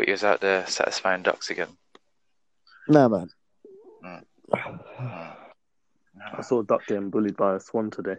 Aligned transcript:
But 0.00 0.06
he 0.06 0.12
was 0.12 0.24
out 0.24 0.40
there 0.40 0.66
satisfying 0.66 1.20
ducks 1.22 1.50
again. 1.50 1.76
Nah, 2.88 3.06
man. 3.08 3.28
Mm. 4.02 4.24
I 6.38 6.40
saw 6.40 6.60
a 6.60 6.64
duck 6.64 6.86
getting 6.86 7.10
bullied 7.10 7.36
by 7.36 7.56
a 7.56 7.60
swan 7.60 7.90
today. 7.90 8.16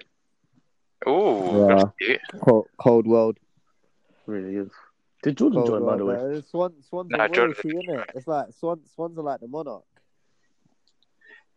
Oh, 1.07 1.91
Yeah. 1.99 2.17
Cold, 2.43 2.67
cold 2.77 3.07
world. 3.07 3.39
really 4.27 4.57
is. 4.57 4.69
Did 5.23 5.39
Jordan 5.39 5.63
Cold 5.63 5.67
join, 5.69 5.85
by 5.87 5.97
the 5.97 6.05
way? 6.05 6.13
world. 6.17 6.45
Swan, 6.45 6.73
swans 6.87 7.09
Nah, 7.09 7.23
are 7.23 7.27
Jordan- 7.29 7.55
royalty, 7.65 7.87
innit? 7.87 8.05
It's 8.13 8.27
like 8.27 8.53
swans. 8.53 8.91
Swans 8.93 9.17
are 9.17 9.23
like 9.23 9.39
the 9.39 9.47
monarch. 9.47 9.83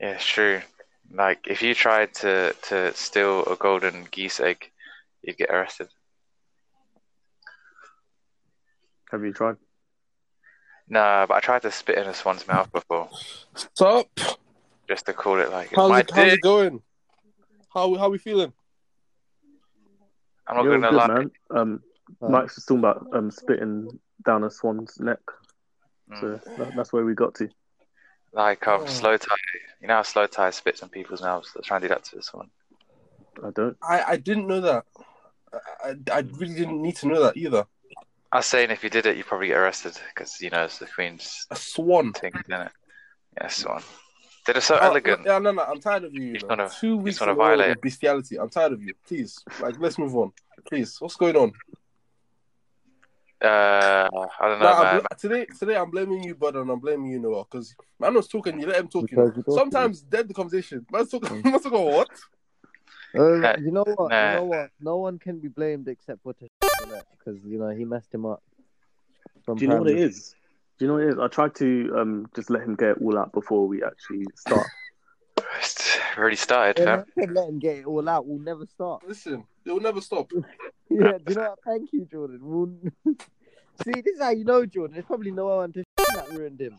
Yeah, 0.01 0.13
it's 0.13 0.25
true. 0.25 0.63
Like 1.13 1.47
if 1.49 1.61
you 1.61 1.75
tried 1.75 2.15
to 2.15 2.55
to 2.69 2.95
steal 2.95 3.45
a 3.45 3.57
golden 3.57 4.05
geese 4.11 4.41
egg, 4.41 4.71
you'd 5.21 5.37
get 5.37 5.51
arrested. 5.51 5.89
Have 9.11 9.23
you 9.23 9.35
tried? 9.35 9.57
Nah, 10.89 11.27
but 11.27 11.35
I 11.37 11.41
tried 11.41 11.63
to 11.63 11.71
spit 11.71 11.97
in 11.99 12.07
a 12.07 12.15
swan's 12.15 12.47
mouth 12.47 12.71
before, 12.73 13.09
Stop. 13.55 14.07
just 14.89 15.07
to 15.07 15.13
call 15.15 15.41
it 15.41 15.51
like 15.51 15.71
How's 15.75 15.91
my 15.91 16.01
it, 16.01 16.11
how's 16.15 16.33
it 16.35 16.41
going? 16.43 16.83
How 17.73 17.95
how 17.95 18.09
we 18.11 18.19
feeling? 18.19 18.53
I'm 20.47 20.57
not 20.57 20.65
You're 20.65 20.79
gonna 20.79 20.91
good, 20.91 20.97
lie. 20.97 21.09
man. 21.09 21.31
Um, 21.51 21.83
Uh, 22.23 22.29
Mike's 22.29 22.57
just 22.57 22.69
talking 22.69 22.81
about 22.81 23.07
um 23.15 23.31
spitting 23.31 23.89
down 24.27 24.45
a 24.45 24.51
swan's 24.51 25.01
neck. 25.01 25.19
Mm. 26.13 26.21
So 26.21 26.41
that, 26.59 26.77
that's 26.77 26.93
where 26.93 27.05
we 27.05 27.15
got 27.15 27.35
to. 27.37 27.49
Like 28.35 28.67
um, 28.69 28.83
Oh. 28.83 28.85
Slowthai. 28.85 29.37
You 29.81 29.89
know 29.89 29.95
how 29.95 30.03
Slowthai 30.03 30.53
spits 30.53 30.83
in 30.83 30.89
people's 30.91 31.23
mouths. 31.23 31.51
Let's 31.55 31.67
try 31.69 31.79
and 31.79 31.83
do 31.83 31.89
that 31.89 32.05
to 32.05 32.17
this 32.17 32.33
one. 32.35 32.51
I 33.43 33.51
don't. 33.51 33.77
I, 33.83 34.03
I 34.03 34.17
didn't 34.17 34.47
know 34.47 34.61
that. 34.61 34.85
I, 35.83 35.89
I, 35.89 35.95
I 36.13 36.19
really 36.37 36.55
didn't 36.55 36.83
need 36.83 36.97
to 36.97 37.09
know 37.09 37.23
that 37.23 37.37
either. 37.39 37.65
I 38.35 38.39
was 38.39 38.47
saying 38.47 38.71
if 38.73 38.83
you 38.83 38.91
did 38.91 39.07
it, 39.07 39.17
you'd 39.17 39.27
probably 39.27 39.47
get 39.47 39.57
arrested 39.59 39.97
because 40.09 40.41
you 40.41 40.51
know 40.51 40.65
it's 40.65 40.79
the 40.79 40.87
Queen's 40.87 41.47
A 41.53 41.57
swan. 41.57 42.13
thing, 42.13 42.33
isn't 42.35 42.53
it? 42.67 42.73
Yeah, 43.41 43.47
swan. 43.49 43.83
They're 44.45 44.61
so 44.61 44.75
Oh, 44.75 44.87
elegant. 44.87 45.21
Yeah, 45.25 45.39
no, 45.39 45.53
no. 45.53 45.63
I'm 45.63 45.81
tired 45.81 46.03
of 46.03 46.13
you. 46.15 46.23
you 46.25 46.33
know. 46.41 46.49
gonna- 46.49 46.69
Two 46.81 46.97
weeks 46.97 47.21
gonna 47.21 47.31
in 47.31 47.39
violate 47.39 47.81
bestiality. 47.81 48.39
I'm 48.39 48.51
tired 48.51 48.73
of 48.73 48.83
you. 48.83 48.93
Please, 49.07 49.39
like, 49.61 49.77
let's 49.79 49.99
move 49.99 50.17
on. 50.17 50.33
Please, 50.69 51.01
what's 51.01 51.15
going 51.17 51.37
on? 51.37 51.53
Uh, 53.41 54.09
I 54.41 54.49
don't 54.49 54.59
know, 54.59 54.65
Nah, 54.65 54.83
man. 54.83 55.01
bl- 55.01 55.07
today, 55.17 55.47
today 55.59 55.77
I'm 55.77 55.91
blaming 55.91 56.25
you, 56.25 56.35
brother, 56.35 56.61
and 56.63 56.71
I'm 56.71 56.81
blaming 56.81 57.11
you, 57.13 57.21
Noah, 57.21 57.45
because 57.45 57.75
man 58.01 58.15
was 58.15 58.27
talking. 58.27 58.59
You 58.61 58.67
let 58.67 58.81
him 58.81 58.89
talk. 58.89 59.03
You 59.03 59.17
Because 59.17 59.29
know. 59.29 59.35
you're 59.37 59.45
talking. 59.45 59.55
Sometimes 59.59 60.01
dead 60.03 60.27
the 60.29 60.35
conversation. 60.35 60.85
Man's 60.91 61.11
talking. 61.11 61.41
Man's 61.45 61.63
talking 61.63 61.81
about 61.81 61.93
what? 61.93 62.09
Uh, 63.17 63.57
you 63.61 63.71
know 63.71 63.85
what? 63.85 64.11
nah. 64.11 64.31
You 64.33 64.37
know 64.39 64.45
what? 64.45 64.71
No 64.81 64.97
one 64.99 65.19
can 65.21 65.39
be 65.39 65.47
blamed 65.49 65.87
except 65.89 66.21
for 66.23 66.33
because 66.81 67.41
you 67.45 67.59
know 67.59 67.69
he 67.69 67.85
messed 67.85 68.13
him 68.13 68.27
up. 68.27 68.43
From 69.45 69.59
Do 69.59 69.65
you 69.65 69.71
know 69.71 69.79
what 69.79 69.91
it 69.91 69.99
is? 69.99 70.35
Do 70.79 70.85
you 70.85 70.89
know 70.89 70.95
what 70.95 71.05
it 71.05 71.11
is? 71.11 71.19
I 71.19 71.29
tried 71.29 71.55
to 71.57 71.95
um 71.97 72.27
just 72.35 72.51
let 72.51 72.63
him 72.63 72.75
get 72.75 72.91
it 72.91 72.99
all 73.03 73.19
out 73.19 73.33
before 73.33 73.67
we 73.67 73.83
actually 73.83 74.27
start. 74.37 74.67
It's 75.59 75.99
already 76.17 76.37
started, 76.37 76.83
Yeah, 76.83 77.05
fam. 77.17 77.35
let 77.35 77.49
him 77.49 77.59
get 77.59 77.79
it 77.79 77.87
all 77.87 78.09
out. 78.09 78.27
We'll 78.27 78.41
never 78.41 78.67
start. 78.67 79.07
Listen, 79.07 79.45
it 79.65 79.71
will 79.71 79.81
never 79.81 80.01
stop. 80.01 80.31
Yeah, 80.91 81.13
do 81.19 81.33
you 81.33 81.35
know 81.37 81.43
what? 81.51 81.59
Thank 81.65 81.93
you, 81.93 82.07
Jordan. 82.11 82.41
We'll... 82.43 83.17
See, 83.83 84.03
this 84.03 84.17
is 84.17 84.21
how 84.21 84.31
you 84.31 84.45
know 84.45 84.67
Jordan. 84.67 84.99
It's 84.99 85.07
probably 85.07 85.33
no 85.33 85.47
one 85.47 85.73
to 85.73 85.83
that 86.15 86.29
ruined 86.31 86.61
him. 86.61 86.79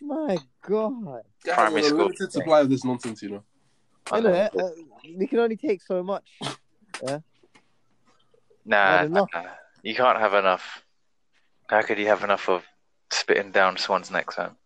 My 0.00 0.38
God. 0.62 1.22
Guys, 1.44 1.54
Primary 1.54 1.80
on 1.80 1.84
a 1.84 1.88
school. 1.88 1.98
limited 1.98 2.32
supply 2.32 2.60
of 2.60 2.70
this 2.70 2.82
nonsense, 2.82 3.22
you 3.22 3.28
know. 3.28 3.42
I 4.10 4.20
know 4.20 4.32
it. 4.32 4.58
Uh, 4.58 4.70
we 5.16 5.26
can 5.26 5.38
only 5.38 5.56
take 5.56 5.82
so 5.82 6.02
much. 6.02 6.28
Nah, 8.66 9.06
nah, 9.06 9.26
you 9.82 9.94
can't 9.94 10.18
have 10.18 10.34
enough. 10.34 10.82
How 11.68 11.82
could 11.82 11.98
you 11.98 12.06
have 12.06 12.24
enough 12.24 12.48
of 12.48 12.64
spitting 13.10 13.50
down 13.50 13.76
Swan's 13.76 14.10
neck, 14.10 14.32
fam? 14.32 14.56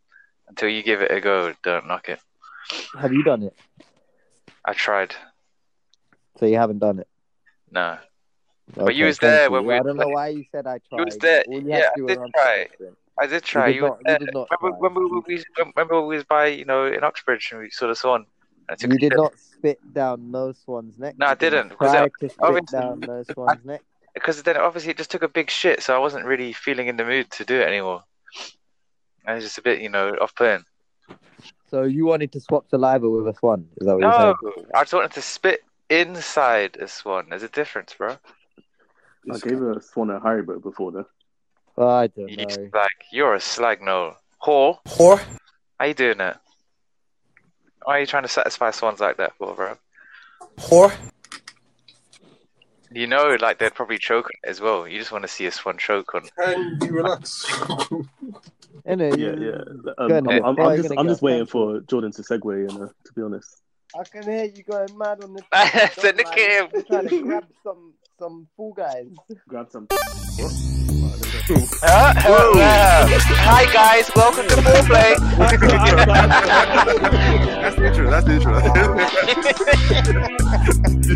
Until 0.49 0.69
you 0.69 0.83
give 0.83 1.03
it 1.03 1.11
a 1.11 1.21
go, 1.21 1.53
don't 1.63 1.87
knock 1.87 2.09
it. 2.09 2.21
Have 2.99 3.13
you 3.13 3.23
done 3.23 3.43
it? 3.43 3.57
I 4.65 4.73
tried. 4.73 5.15
So 6.39 6.47
you 6.47 6.57
haven't 6.57 6.79
done 6.79 7.01
it. 7.01 7.09
No. 7.71 7.99
But 8.75 8.95
you 8.95 9.07
was 9.07 9.19
there 9.19 9.47
you. 9.47 9.53
when 9.53 9.67
we 9.67 9.75
I 9.75 9.81
don't 9.83 9.97
know 9.97 10.09
why 10.09 10.29
you 10.29 10.45
said 10.53 10.67
I 10.67 10.79
tried. 10.89 10.99
You 10.99 11.05
was 11.05 11.19
there. 11.19 11.45
You 11.49 11.63
Yeah, 11.67 11.89
I 11.95 12.07
did 12.07 12.19
try. 12.35 12.67
I 13.21 13.27
did 13.27 13.43
try. 13.43 13.67
did 13.69 13.77
You, 13.77 13.83
not- 13.83 13.99
you 14.07 14.17
did 14.19 14.33
not 14.33 14.49
remember, 14.61 14.79
try. 14.79 14.89
remember, 14.89 15.23
we, 15.27 15.45
remember 15.59 16.07
we 16.07 16.17
was 16.17 16.25
by, 16.25 16.47
you 16.47 16.65
know, 16.65 16.87
in 16.87 17.03
Uxbridge 17.03 17.49
and 17.53 17.61
we 17.61 17.71
saw 17.71 17.89
the 17.89 17.95
Swan. 17.95 18.27
You 18.81 18.89
did 18.89 19.01
shit. 19.01 19.13
not 19.17 19.33
spit 19.39 19.79
down 19.93 20.31
no 20.31 20.53
swan's 20.53 20.99
neck. 20.99 21.15
No, 21.19 21.27
I 21.27 21.35
didn't, 21.35 21.71
Try 21.71 22.09
to 22.09 22.29
spit 22.29 22.67
down 22.71 23.01
no 23.01 23.23
swan's 23.33 23.65
neck. 23.65 23.83
Because 24.15 24.43
then 24.43 24.57
obviously 24.57 24.91
it 24.91 24.97
just 24.97 25.11
took 25.11 25.23
a 25.23 25.29
big 25.29 25.51
shit, 25.51 25.83
so 25.83 25.95
I 25.95 25.99
wasn't 25.99 26.25
really 26.25 26.53
feeling 26.53 26.89
in 26.89 26.97
the 26.97 27.05
mood 27.05 27.31
to 27.33 27.45
do 27.45 27.61
it 27.61 27.69
anymore. 27.69 28.03
And 29.27 29.37
it's 29.37 29.47
just 29.47 29.59
a 29.59 29.63
bit, 29.63 29.81
you 29.81 29.89
know, 29.89 30.11
off 30.21 30.35
putting. 30.35 30.65
So 31.71 31.83
you 31.83 32.07
wanted 32.07 32.33
to 32.33 32.41
swap 32.41 32.69
saliva 32.71 33.09
with 33.09 33.29
a 33.29 33.39
swan? 33.39 33.69
Is 33.77 33.87
that 33.87 33.95
what 33.95 34.01
No, 34.01 34.35
you're 34.43 34.53
saying? 34.53 34.67
I 34.75 34.83
just 34.83 34.93
wanted 34.95 35.13
to 35.13 35.23
spit 35.23 35.65
inside 35.91 36.77
a 36.77 36.89
swan. 36.89 37.27
There's 37.29 37.43
a 37.43 37.49
difference, 37.49 37.95
bro. 37.95 38.17
I 39.31 39.39
gave 39.39 39.61
a 39.61 39.81
swan 39.83 40.11
a 40.11 40.21
Haribo 40.21 40.63
before 40.63 40.93
though. 40.93 41.07
Oh, 41.77 41.87
I 41.89 42.07
don't 42.07 42.31
You 42.31 42.39
know. 42.39 42.69
slag. 42.71 42.89
You're 43.13 43.35
a 43.35 43.41
slag, 43.41 43.83
no. 43.83 44.17
Whore. 44.43 44.79
Whore. 44.87 45.21
How 45.79 45.87
you 45.87 45.95
doing 45.95 46.21
it? 46.21 46.37
Why 47.85 47.97
are 47.97 48.01
you 48.01 48.07
trying 48.07 48.25
to 48.25 48.29
satisfy 48.29 48.71
swans 48.71 49.01
like 49.01 49.19
that 49.19 49.35
for, 49.37 49.55
bro? 49.55 49.77
Whore. 50.59 50.93
You 52.91 53.07
know, 53.07 53.37
like 53.41 53.59
they'd 53.59 53.75
probably 53.75 53.99
choke 53.99 54.27
on 54.27 54.31
it 54.43 54.49
as 54.49 54.61
well. 54.61 54.89
You 54.89 54.99
just 54.99 55.13
want 55.13 55.23
to 55.23 55.29
see 55.29 55.47
a 55.47 55.53
swan 55.53 55.79
choke 55.79 56.15
on. 56.15 56.23
Can 56.39 56.79
you 56.83 56.93
relax? 56.93 57.45
Innit? 58.87 59.19
Yeah, 59.19 59.35
yeah. 59.39 59.93
Um, 59.99 60.09
Go 60.09 60.17
I'm. 60.17 60.45
I'm, 60.45 60.61
I'm 60.61 60.77
just, 60.77 60.93
I'm 60.97 61.09
just 61.09 61.23
waiting 61.23 61.47
for 61.47 61.81
Jordan 61.81 62.13
to 62.13 62.23
segue. 62.23 62.71
You 62.73 62.79
know, 62.79 62.87
to 62.87 63.13
be 63.15 63.23
honest. 63.23 63.63
I 63.99 64.05
can 64.05 64.23
hear 64.23 64.45
you 64.45 64.63
going 64.65 64.97
mad 64.97 65.23
on 65.23 65.35
the. 65.35 65.43
So 66.01 66.09
look 66.09 66.27
at 66.27 66.39
him. 66.39 66.71
You're 66.73 66.83
trying 66.83 67.09
to 67.09 67.23
grab 67.23 67.47
some 67.63 67.95
some 68.19 68.49
fool 68.57 68.73
guys. 68.73 69.07
Grab 69.49 69.71
some. 69.71 69.89
Uh, 71.23 72.15
hello. 72.19 72.53
Hi 73.43 73.67
guys, 73.73 74.09
welcome 74.15 74.47
to 74.47 74.55
foreplay. 74.55 75.17
That's 77.61 77.77
the 77.77 77.87
intro. 77.87 78.11
That's 78.11 78.27
the 78.27 78.35
intro. 78.35 78.53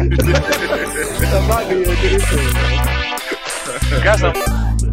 That 0.02 1.46
might 1.48 1.68
be 1.68 1.82
a 1.82 1.84
good 1.84 2.12
intro. 2.14 2.38
Some. 4.16 4.34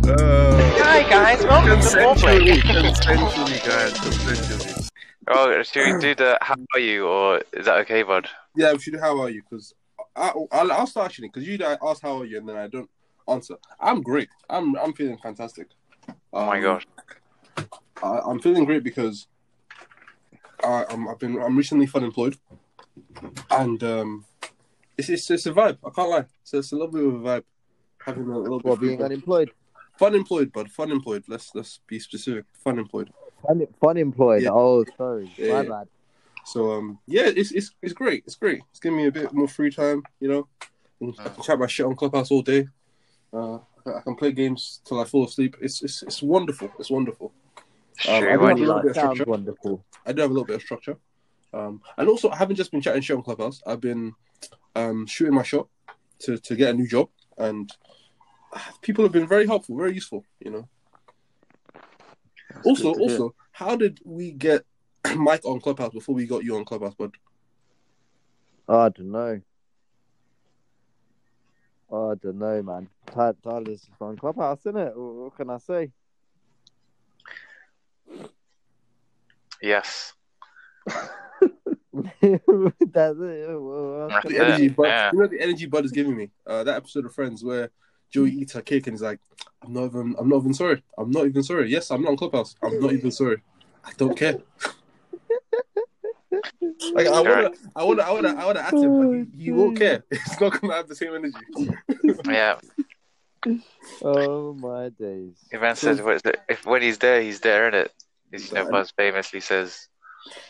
uh, 0.10 0.74
Hi 0.78 1.02
guys, 1.10 1.44
welcome 1.44 1.80
to 1.82 1.88
consensually, 1.88 2.62
foreplay. 2.62 2.84
consensually, 2.94 3.60
guys, 3.66 3.94
consensually. 3.94 4.90
Oh, 5.28 5.64
should 5.64 5.96
we 5.96 6.02
do 6.02 6.14
the 6.16 6.38
how 6.42 6.56
are 6.76 6.80
you, 6.80 7.08
or 7.08 7.42
is 7.54 7.66
that 7.66 7.78
okay, 7.80 8.04
bud? 8.04 8.28
yeah, 8.56 8.74
we 8.74 8.80
should 8.80 8.94
do 8.94 9.00
how 9.00 9.20
are 9.22 9.30
you? 9.30 9.42
Because 9.50 9.74
I'll, 10.16 10.48
I'll 10.52 10.86
start 10.88 11.08
actually. 11.08 11.30
Because 11.30 11.48
you 11.48 11.58
ask 11.64 12.02
how 12.04 12.20
are 12.22 12.26
you, 12.26 12.38
and 12.38 12.48
then 12.48 12.56
I 12.58 12.68
don't 12.68 12.90
answer. 13.30 13.56
I'm 13.80 14.02
great. 14.02 14.30
I'm 14.50 14.76
I'm 14.78 14.94
feeling 14.94 15.18
fantastic. 15.18 15.68
Oh 16.34 16.46
my 16.46 16.58
Um, 16.58 16.64
gosh. 16.64 16.86
I, 18.04 18.20
I'm 18.26 18.40
feeling 18.40 18.66
great 18.66 18.84
because 18.84 19.28
I, 20.64 20.86
I'm, 20.90 21.08
I've 21.08 21.20
been 21.20 21.42
I'm 21.42 21.58
recently 21.58 21.86
fun 21.86 22.04
employed, 22.04 22.38
and 23.52 23.82
um, 23.84 24.26
it's, 24.98 25.10
it's 25.10 25.30
it's 25.32 25.46
a 25.46 25.52
vibe. 25.54 25.78
I 25.86 25.90
can't 25.90 26.10
lie. 26.10 26.26
So 26.44 26.60
it's 26.60 26.72
a 26.72 26.76
little 26.76 26.92
bit 26.92 27.06
of 27.06 27.14
a 27.14 27.18
vibe. 27.20 27.44
Having 28.06 28.30
a 28.30 28.38
little 28.38 28.60
bit 28.60 28.66
Well, 28.66 28.74
of 28.76 28.80
being 28.80 29.04
unemployed. 29.04 29.52
fun 29.98 30.16
employed, 30.16 30.52
bud. 30.54 30.72
Fun 30.72 30.92
employed. 30.92 31.24
Let's 31.28 31.54
let's 31.54 31.80
be 31.88 32.00
specific. 32.00 32.46
Fun 32.64 32.80
employed. 32.80 33.10
Fun, 33.46 33.68
fun 33.82 33.98
employed. 33.98 34.44
Yeah. 34.44 34.52
Oh, 34.54 34.86
sorry. 34.98 35.30
Yeah, 35.38 35.50
My 35.54 35.64
yeah. 35.64 35.70
bad. 35.70 35.88
So 36.46 36.72
um, 36.72 37.00
yeah, 37.08 37.28
it's 37.28 37.52
it's 37.52 37.72
it's 37.82 37.94
great. 37.94 38.24
It's 38.26 38.36
great. 38.36 38.62
It's 38.72 38.80
giving 38.80 38.98
me 38.98 39.08
a 39.08 39.12
bit 39.12 39.34
more 39.34 39.48
free 39.48 39.70
time. 39.72 40.04
You 40.20 40.30
know, 40.30 40.48
And 41.02 41.16
I 41.20 41.30
can 41.30 41.44
chat 41.44 41.60
my 41.60 41.68
shit 41.68 41.86
on 41.86 41.96
Clubhouse 41.96 42.32
all 42.32 42.42
day. 42.42 42.68
Uh, 43.32 43.60
I 43.86 44.02
can 44.04 44.16
play 44.16 44.32
games 44.32 44.82
till 44.86 45.00
I 45.00 45.06
fall 45.06 45.26
asleep. 45.26 45.56
It's 45.62 45.82
it's 45.82 46.04
it's 46.04 46.22
wonderful. 46.22 46.72
It's 46.80 46.90
wonderful. 46.90 47.32
Um, 48.08 48.14
I 48.16 48.20
Sure, 48.20 48.38
do 48.38 48.46
have 48.46 48.52
a 48.52 48.56
do 48.56 48.62
you- 48.62 48.68
little 48.68 48.82
bit 48.82 48.90
of 48.92 48.96
Sounds 48.96 49.16
structure. 49.16 49.30
wonderful. 49.30 49.86
I 50.06 50.14
do 50.14 50.22
have 50.22 50.32
a 50.32 50.34
little 50.34 50.46
bit 50.46 50.56
of 50.58 50.62
structure. 50.62 50.98
Um, 51.54 51.82
and 51.98 52.08
also, 52.08 52.30
I 52.30 52.36
haven't 52.36 52.56
just 52.56 52.72
been 52.72 52.82
chatting 52.82 53.02
shit 53.02 53.16
on 53.18 53.24
Clubhouse. 53.24 53.62
I've 53.66 53.82
been 53.82 54.14
um, 54.76 55.06
shooting 55.08 55.34
my 55.34 55.44
shot 55.44 55.68
to, 56.20 56.38
to 56.38 56.56
get 56.56 56.70
a 56.70 56.78
new 56.78 56.88
job, 56.88 57.10
and 57.38 57.72
ah, 58.54 58.72
people 58.82 59.04
have 59.04 59.12
been 59.12 59.28
very 59.28 59.48
helpful, 59.48 59.76
very 59.78 59.94
useful. 59.94 60.26
You 60.40 60.52
know. 60.52 60.70
also, 62.64 62.94
good 62.94 62.94
to 62.94 63.00
hear. 63.00 63.12
also, 63.12 63.36
how 63.52 63.76
did 63.76 64.00
we 64.06 64.32
get 64.32 64.64
Mike 65.16 65.44
on 65.46 65.60
Clubhouse 65.60 65.94
before 65.94 66.16
we 66.16 66.26
got 66.28 66.44
you 66.44 66.56
on 66.56 66.66
Clubhouse, 66.66 66.94
bud? 66.96 67.16
I 68.68 68.90
don't 68.90 69.12
know. 69.12 69.42
Oh, 71.92 72.12
I 72.12 72.16
don't 72.16 72.38
know, 72.38 72.62
man. 72.62 72.88
Ty- 73.08 73.34
Tyler's 73.44 73.90
on 74.00 74.16
Clubhouse, 74.18 74.60
isn't 74.60 74.78
it? 74.78 74.96
What 74.96 75.16
what 75.16 75.36
can 75.36 75.50
I 75.50 75.58
say? 75.58 75.92
Yes. 79.62 80.14
That's 80.88 81.10
it. 82.22 83.48
Well, 83.50 84.08
what 84.08 84.10
That's 84.10 84.28
The 84.28 84.40
energy, 84.40 84.70
bud. 84.70 84.86
yeah. 84.86 85.10
You 85.12 85.20
know 85.20 85.28
the 85.28 85.42
energy 85.42 85.66
bud 85.66 85.86
is 85.86 85.92
giving 85.92 86.16
me. 86.16 86.30
Uh, 86.46 86.64
that 86.64 86.76
episode 86.76 87.06
of 87.06 87.14
Friends 87.14 87.44
where 87.44 87.72
Joey 88.12 88.32
eats 88.32 88.54
her 88.54 88.62
cake 88.62 88.88
and 88.88 88.94
he's 88.94 89.02
like, 89.02 89.20
"I'm 89.64 89.74
not 89.74 89.86
even. 89.86 90.16
I'm 90.20 90.30
not 90.30 90.38
even 90.38 90.54
sorry. 90.54 90.84
I'm 90.98 91.12
not 91.12 91.26
even 91.26 91.44
sorry. 91.44 91.70
Yes, 91.72 91.92
I'm 91.92 92.02
not 92.04 92.12
on 92.12 92.18
Clubhouse. 92.18 92.56
I'm 92.64 92.80
not 92.80 92.94
even 92.94 93.12
sorry. 93.12 93.42
I 93.84 93.92
don't 93.98 94.16
care." 94.16 94.38
like 96.94 97.08
I 97.08 97.22
wanna, 97.22 97.52
I 97.76 97.84
wanna, 97.84 98.04
I 98.04 98.12
wanna, 98.12 98.30
I 98.30 98.46
wanna 98.46 98.60
ask 98.60 98.74
him, 98.74 98.98
but 98.98 99.38
he, 99.38 99.46
he 99.46 99.52
won't 99.52 99.78
oh, 99.78 99.80
care. 99.80 100.04
He's 100.12 100.42
not 100.42 100.60
gonna 100.60 100.74
have 100.74 100.88
the 100.88 100.96
same 100.96 101.16
energy. 101.16 101.36
Yeah. 102.26 102.56
Oh 104.04 104.54
my 104.54 104.90
days. 104.90 105.38
Ivan 105.54 105.76
says, 105.76 106.02
what 106.02 106.16
is 106.16 106.22
it? 106.26 106.40
if 106.50 106.66
when 106.66 106.82
he's 106.82 106.98
there, 106.98 107.22
he's 107.22 107.40
there, 107.40 107.72
innit? 107.72 107.88
As 108.34 108.50
you 108.50 108.56
know, 108.56 108.70
Buzz 108.70 108.92
famously 108.92 109.40
says. 109.40 109.88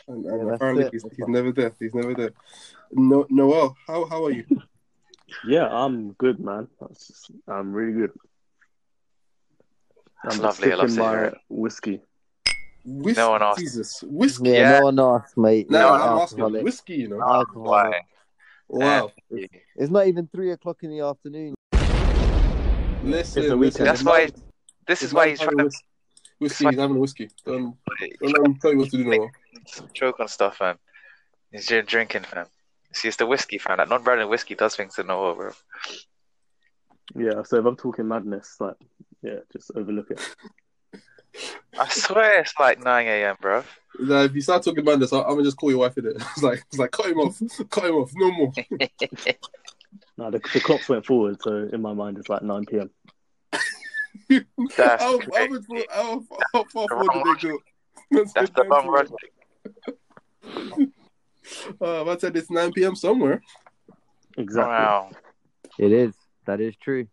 And, 0.07 0.25
and 0.25 0.47
that's 0.47 0.55
apparently 0.55 0.89
he's, 0.91 1.03
he's 1.03 1.27
never 1.27 1.51
there. 1.51 1.71
He's 1.79 1.93
never 1.93 2.15
there. 2.15 2.31
No, 2.91 3.27
Noel, 3.29 3.75
how 3.85 4.05
how 4.05 4.25
are 4.25 4.31
you? 4.31 4.45
Yeah, 5.45 5.67
I'm 5.67 6.13
good, 6.13 6.39
man. 6.39 6.67
Just- 6.89 7.31
I'm 7.47 7.71
really 7.73 7.93
good. 7.93 8.11
That's 10.23 10.37
I'm 10.37 10.41
lovely. 10.41 10.71
I 10.71 10.75
love 10.75 10.89
sipping 10.89 11.05
to 11.05 11.11
hear 11.11 11.31
my 11.31 11.37
whiskey. 11.49 12.01
Whiskey, 12.89 13.21
No 13.21 13.29
one 13.31 13.43
asked. 13.43 13.59
Jesus, 13.59 14.03
whiskey. 14.03 14.49
Yeah, 14.49 14.57
Yeah. 14.59 14.79
no 14.79 14.85
one 14.85 14.99
asked, 14.99 15.37
mate. 15.37 15.69
No, 15.69 15.79
You're 15.79 15.89
I'm 15.91 16.17
asking 16.19 16.63
whiskey. 16.63 16.95
You 16.95 17.07
know. 17.09 17.21
Alcoholic. 17.21 18.03
Why? 18.67 18.81
Wow. 19.01 19.11
It's 19.29 19.91
not 19.91 20.07
even 20.07 20.27
three 20.27 20.51
o'clock 20.51 20.77
in 20.81 20.89
the 20.89 21.01
afternoon. 21.01 21.53
Listen, 23.03 23.43
It's 23.43 23.53
listen. 23.53 23.85
That's 23.85 24.03
why. 24.03 24.29
This 24.87 25.03
is 25.03 25.13
why 25.13 25.29
he's 25.29 25.39
trying 25.39 25.57
to 25.57 25.65
whiskey. 25.65 25.85
Whiskey. 26.39 26.65
He's 26.65 26.79
having 26.79 26.95
a 26.97 26.99
whiskey. 26.99 27.29
Don't 27.45 27.77
don't 28.21 28.33
let 28.33 28.45
him 28.45 28.55
tell 28.55 28.71
you 28.71 28.79
what 28.79 28.89
to 28.89 28.97
do 28.97 29.03
now. 29.05 29.29
choke 29.93 30.19
on 30.19 30.27
stuff, 30.27 30.59
man. 30.61 30.77
He's 31.51 31.67
just 31.67 31.87
drinking, 31.87 32.23
fam. 32.23 32.47
See, 32.93 33.07
it's 33.07 33.17
the 33.17 33.25
whiskey, 33.27 33.57
fam. 33.59 33.77
That 33.77 33.89
non-branded 33.89 34.27
whiskey 34.29 34.55
does 34.55 34.75
things 34.75 34.95
to 34.95 35.03
know, 35.03 35.35
bro. 35.35 35.51
Yeah, 37.15 37.43
so 37.43 37.57
if 37.57 37.65
I'm 37.65 37.75
talking 37.75 38.07
madness, 38.07 38.55
like, 38.59 38.75
yeah, 39.21 39.39
just 39.51 39.71
overlook 39.75 40.11
it. 40.11 40.35
I 41.77 41.87
swear 41.89 42.41
it's 42.41 42.53
like 42.59 42.83
9 42.83 43.07
a.m., 43.07 43.35
bro. 43.41 43.63
Now, 43.99 44.21
if 44.23 44.33
you 44.35 44.41
start 44.41 44.63
talking 44.63 44.79
about 44.79 44.99
this, 44.99 45.11
I'm 45.11 45.23
gonna 45.23 45.43
just 45.43 45.57
call 45.57 45.69
your 45.71 45.79
wife 45.79 45.97
in 45.97 46.05
it. 46.07 46.15
It's 46.31 46.43
like 46.43 46.63
it's 46.69 46.77
like 46.79 46.91
cut 46.91 47.07
him 47.07 47.17
off, 47.19 47.41
cut 47.69 47.85
him 47.85 47.95
off, 47.95 48.11
no 48.15 48.31
more. 48.31 48.51
No, 50.17 50.29
the, 50.29 50.39
the 50.53 50.59
clocks 50.59 50.89
went 50.89 51.05
forward, 51.05 51.41
so 51.41 51.69
in 51.71 51.81
my 51.81 51.93
mind 51.93 52.17
it's 52.17 52.27
like 52.27 52.41
9 52.41 52.65
p.m. 52.65 52.89
That's 54.75 55.01
how, 55.01 55.17
crazy. 55.17 55.31
how, 55.37 55.47
much 55.47 55.63
more- 55.69 55.85
how, 55.89 56.23
how 56.53 56.63
far 56.65 56.83
The 56.83 56.89
forward 56.89 57.07
wrong 57.13 57.23
did 57.23 57.37
they 57.37 57.47
go? 57.47 57.57
That's 58.11 58.33
That's 58.33 58.49
the 58.51 58.63
9 58.63 58.69
long 58.69 59.07
p.m. 60.43 60.67
run. 60.75 60.93
Uh, 61.81 62.11
I 62.11 62.17
said 62.17 62.35
it's 62.35 62.51
9 62.51 62.73
p.m. 62.73 62.95
somewhere. 62.95 63.41
Exactly. 64.37 64.71
Wow. 64.73 65.09
It 65.77 65.91
is. 65.93 66.13
That 66.45 66.59
is 66.59 66.75
true. 66.75 67.07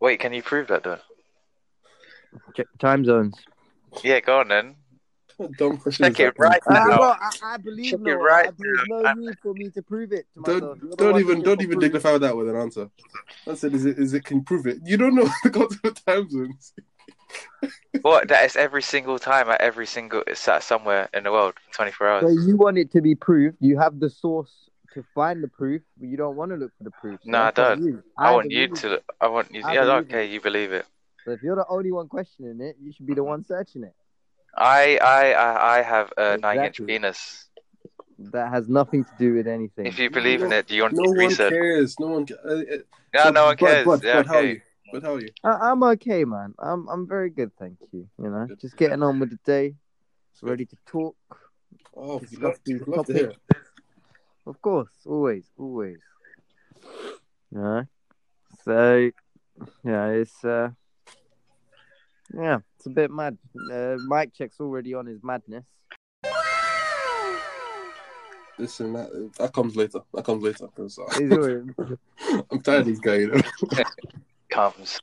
Wait, 0.00 0.20
can 0.20 0.32
you 0.32 0.42
prove 0.42 0.68
that, 0.68 0.82
though? 0.82 0.98
Check 2.54 2.68
the 2.72 2.78
time 2.78 3.04
zones. 3.04 3.44
Yeah, 4.04 4.20
go 4.20 4.40
on 4.40 4.48
then. 4.48 4.76
What 5.36 5.56
dumb 5.56 5.78
question 5.78 6.06
Check 6.06 6.12
is 6.12 6.18
that? 6.18 6.28
it 6.28 6.34
right 6.38 6.62
Uh, 6.66 6.80
now. 6.86 6.98
well, 6.98 7.16
I, 7.20 7.54
I 7.54 7.56
believe 7.56 7.90
Check 7.90 8.00
it 8.06 8.12
no. 8.12 8.20
right 8.20 8.48
I, 8.48 8.50
there's 8.58 8.84
no 8.86 9.04
now. 9.04 9.14
need 9.14 9.38
for 9.42 9.54
me 9.54 9.70
to 9.70 9.82
prove 9.82 10.12
it 10.12 10.26
to 10.34 10.42
Don't 10.42 10.96
don't 10.96 11.18
even 11.18 11.42
don't 11.42 11.62
even 11.62 11.78
proof. 11.78 11.82
dignify 11.82 12.18
that 12.18 12.36
with 12.36 12.48
an 12.48 12.56
answer. 12.56 12.90
I 13.48 13.54
said, 13.54 13.74
is 13.74 13.84
it 13.84 13.98
is 13.98 14.14
it 14.14 14.24
can 14.24 14.44
prove 14.44 14.66
it? 14.66 14.78
You 14.84 14.96
don't 14.96 15.14
know 15.14 15.28
the 15.44 15.50
concept 15.50 15.86
of 15.86 16.04
time 16.04 16.28
zones. 16.30 16.72
What? 18.02 18.28
That 18.28 18.44
is 18.44 18.56
every 18.56 18.82
single 18.82 19.18
time 19.18 19.48
at 19.50 19.60
every 19.60 19.86
single. 19.86 20.22
It's 20.26 20.46
at 20.48 20.62
somewhere 20.62 21.08
in 21.14 21.24
the 21.24 21.32
world, 21.32 21.54
24 21.72 22.08
So 22.20 22.28
hours. 22.28 22.34
you 22.46 22.56
want 22.56 22.78
it 22.78 22.90
to 22.92 23.00
be 23.00 23.14
proved. 23.14 23.56
You 23.60 23.78
have 23.78 23.98
the 24.00 24.10
source 24.10 24.70
to 24.94 25.04
find 25.14 25.42
the 25.42 25.48
proof, 25.48 25.82
but 25.98 26.08
you 26.08 26.16
don't 26.16 26.36
want 26.36 26.50
to 26.50 26.56
look 26.56 26.72
for 26.78 26.84
the 26.84 26.90
proof. 26.90 27.20
So 27.22 27.30
No, 27.30 27.42
I 27.42 27.50
don't. 27.50 27.80
you. 27.80 28.02
I 28.18 28.30
want 28.32 28.50
you 28.50 28.68
to. 28.68 28.94
it. 28.94 29.04
I 29.20 29.28
want 29.28 29.52
you. 29.54 29.62
I 29.62 29.74
Yeah, 29.74 29.84
believe 29.84 30.06
okay, 30.06 30.26
you 30.26 30.40
believe 30.40 30.72
it. 30.72 30.86
So 31.30 31.34
if 31.34 31.44
you're 31.44 31.54
the 31.54 31.66
only 31.68 31.92
one 31.92 32.08
questioning 32.08 32.60
it, 32.60 32.76
you 32.82 32.92
should 32.92 33.06
be 33.06 33.14
the 33.14 33.22
one 33.22 33.44
searching 33.44 33.84
it. 33.84 33.94
I, 34.56 34.98
I, 35.00 35.30
I, 35.30 35.78
I 35.78 35.82
have 35.82 36.12
a 36.16 36.36
nine-inch 36.38 36.80
Exactly. 36.80 36.86
penis. 36.86 37.48
That 38.18 38.50
has 38.50 38.68
nothing 38.68 39.04
to 39.04 39.10
do 39.16 39.34
with 39.34 39.46
anything. 39.46 39.86
If 39.86 40.00
you 40.00 40.10
believe 40.10 40.42
in 40.42 40.50
it, 40.52 40.66
do 40.66 40.74
you 40.74 40.82
want 40.82 40.94
No 40.96 41.04
to 41.04 41.10
one 41.10 41.18
research? 41.18 41.52
cares. 41.52 42.00
No 42.00 42.08
one. 42.08 42.26
Ca- 42.26 42.34
uh, 42.44 42.48
uh, 42.48 42.76
No, 43.14 43.22
so- 43.22 43.30
no 43.30 43.44
one 43.44 43.56
cares. 43.56 43.86
But, 43.86 44.02
yeah, 44.02 44.16
but 44.16 44.26
how 44.26 44.34
are 44.34 44.38
okay. 44.40 44.50
you? 44.54 44.60
But 44.92 45.02
how 45.04 45.14
are 45.14 45.20
you? 45.20 45.28
I, 45.44 45.50
I'm 45.70 45.84
okay, 45.84 46.24
man. 46.24 46.52
I'm 46.58 46.88
I'm 46.88 47.06
very 47.06 47.30
good, 47.30 47.52
thank 47.60 47.78
you. 47.92 48.08
You 48.18 48.30
know, 48.30 48.48
just 48.60 48.76
getting 48.76 49.04
on 49.04 49.20
with 49.20 49.30
the 49.30 49.38
day, 49.46 49.76
ready 50.42 50.66
to 50.66 50.76
talk. 50.84 51.16
Oh, 51.96 52.18
Discuss 52.18 52.32
we'd 52.32 52.42
love, 52.42 52.58
these 52.64 52.80
we'd 52.80 52.88
love 52.88 53.06
to 53.06 53.12
hear. 53.14 53.32
Of 54.48 54.60
course, 54.60 54.90
always, 55.06 55.44
always. 55.56 55.98
You 57.54 57.60
know? 57.60 57.84
So, 58.64 59.10
yeah, 59.84 60.06
it's 60.08 60.44
uh, 60.44 60.70
yeah, 62.34 62.58
it's 62.76 62.86
a 62.86 62.90
bit 62.90 63.10
mad. 63.10 63.38
Uh, 63.72 63.96
Mike 64.06 64.32
check's 64.34 64.60
already 64.60 64.94
on 64.94 65.06
his 65.06 65.22
madness. 65.22 65.64
Listen, 68.58 68.92
that, 68.92 69.32
that 69.38 69.52
comes 69.54 69.74
later. 69.74 70.00
That 70.12 70.24
comes 70.24 70.42
later. 70.42 70.66
uh, 70.66 71.94
I'm 72.50 72.60
tired 72.60 72.80
of 72.80 72.86
these 72.86 73.00
guys. 73.00 73.20
You 73.20 73.28
know. 73.28 73.42
Comes. 74.50 75.00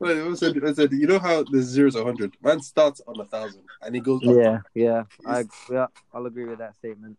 Wait, 0.00 0.20
I 0.20 0.34
said, 0.34 0.62
I 0.64 0.72
said, 0.72 0.92
you 0.92 1.06
know 1.06 1.20
how 1.20 1.44
the 1.44 1.62
zeros 1.62 1.94
to 1.94 2.04
hundred. 2.04 2.36
Man 2.42 2.60
starts 2.60 3.00
on 3.06 3.18
a 3.20 3.24
thousand 3.24 3.62
and 3.80 3.94
he 3.94 4.00
goes. 4.00 4.26
up. 4.26 4.34
yeah, 4.36 4.58
yeah. 4.74 5.04
I 5.24 5.44
yeah, 5.70 5.86
I'll 6.12 6.26
agree 6.26 6.44
with 6.44 6.58
that 6.58 6.74
statement. 6.74 7.16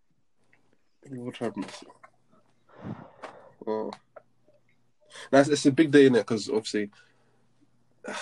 What 1.09 1.37
happened? 1.37 1.71
Oh. 3.65 3.91
That's 5.31 5.49
it's 5.49 5.65
a 5.65 5.71
big 5.71 5.89
day 5.89 6.05
in 6.05 6.15
it 6.15 6.19
because 6.19 6.49
obviously, 6.49 6.89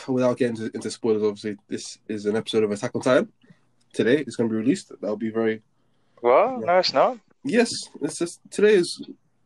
without 0.07 0.37
getting 0.37 0.55
into, 0.57 0.71
into 0.75 0.89
spoilers, 0.91 1.23
obviously 1.23 1.57
this 1.67 1.97
is 2.07 2.25
an 2.25 2.35
episode 2.35 2.63
of 2.63 2.71
Attack 2.71 2.91
on 2.95 3.01
Titan. 3.01 3.31
Today 3.93 4.17
it's 4.19 4.35
going 4.35 4.49
to 4.49 4.53
be 4.53 4.59
released. 4.59 4.91
That'll 5.01 5.17
be 5.17 5.29
very 5.29 5.61
Well, 6.21 6.57
Yeah. 6.59 6.65
no, 6.65 6.77
it's 6.79 6.93
not. 6.93 7.17
yes. 7.43 7.89
It's 8.01 8.17
just 8.19 8.39
today 8.49 8.73
is 8.75 9.01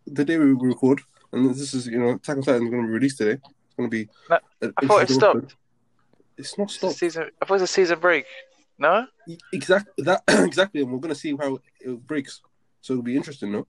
the 0.06 0.24
day 0.24 0.38
we 0.38 0.46
record, 0.46 1.02
and 1.34 1.50
this 1.50 1.74
is 1.74 1.88
you 1.88 2.00
know 2.00 2.12
Attack 2.12 2.38
on 2.38 2.44
Titan 2.44 2.64
is 2.64 2.70
going 2.70 2.84
to 2.84 2.88
be 2.88 2.94
released 2.94 3.18
today. 3.18 3.34
It's 3.44 3.76
going 3.76 3.90
to 3.90 3.98
be. 3.98 4.10
No, 4.30 4.40
I 4.78 4.86
thought 4.86 5.04
it 5.04 5.10
stopped. 5.10 5.38
episode. 5.38 5.54
It's 6.38 6.58
not 6.58 6.66
It's 6.66 6.76
stopped. 6.76 6.96
season. 6.96 7.24
I 7.42 7.46
thought 7.46 7.56
it 7.56 7.62
was 7.62 7.62
a 7.64 7.68
season 7.68 8.00
break. 8.00 8.26
No. 8.80 9.08
Exactly 9.52 10.04
that. 10.06 10.22
exactly, 10.30 10.82
and 10.82 10.92
we're 10.92 11.00
going 11.00 11.14
to 11.14 11.20
see 11.20 11.36
how 11.36 11.60
it 11.82 12.08
breaks. 12.08 12.42
So 12.82 12.94
it'll 12.94 13.04
be 13.04 13.16
interesting, 13.18 13.52
no? 13.52 13.68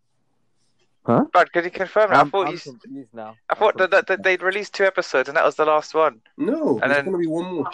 But 1.32 1.52
could 1.52 1.64
you 1.64 1.70
confirm 1.70 2.10
that? 2.10 2.16
I 2.16 2.20
I'm, 2.20 2.30
thought 2.30 2.48
I'm 2.48 2.52
you. 2.54 2.58
confused 2.60 3.14
now. 3.14 3.34
I 3.48 3.54
thought 3.54 3.78
that, 3.78 3.90
that, 3.92 4.06
that 4.08 4.22
they'd 4.22 4.42
released 4.42 4.74
two 4.74 4.84
episodes 4.84 5.28
and 5.28 5.36
that 5.36 5.44
was 5.44 5.56
the 5.56 5.64
last 5.64 5.94
one. 5.94 6.20
No, 6.36 6.78
And 6.80 6.90
there's 6.90 6.96
then- 6.96 7.04
going 7.06 7.12
to 7.16 7.18
be 7.18 7.26
one 7.26 7.54
more. 7.54 7.70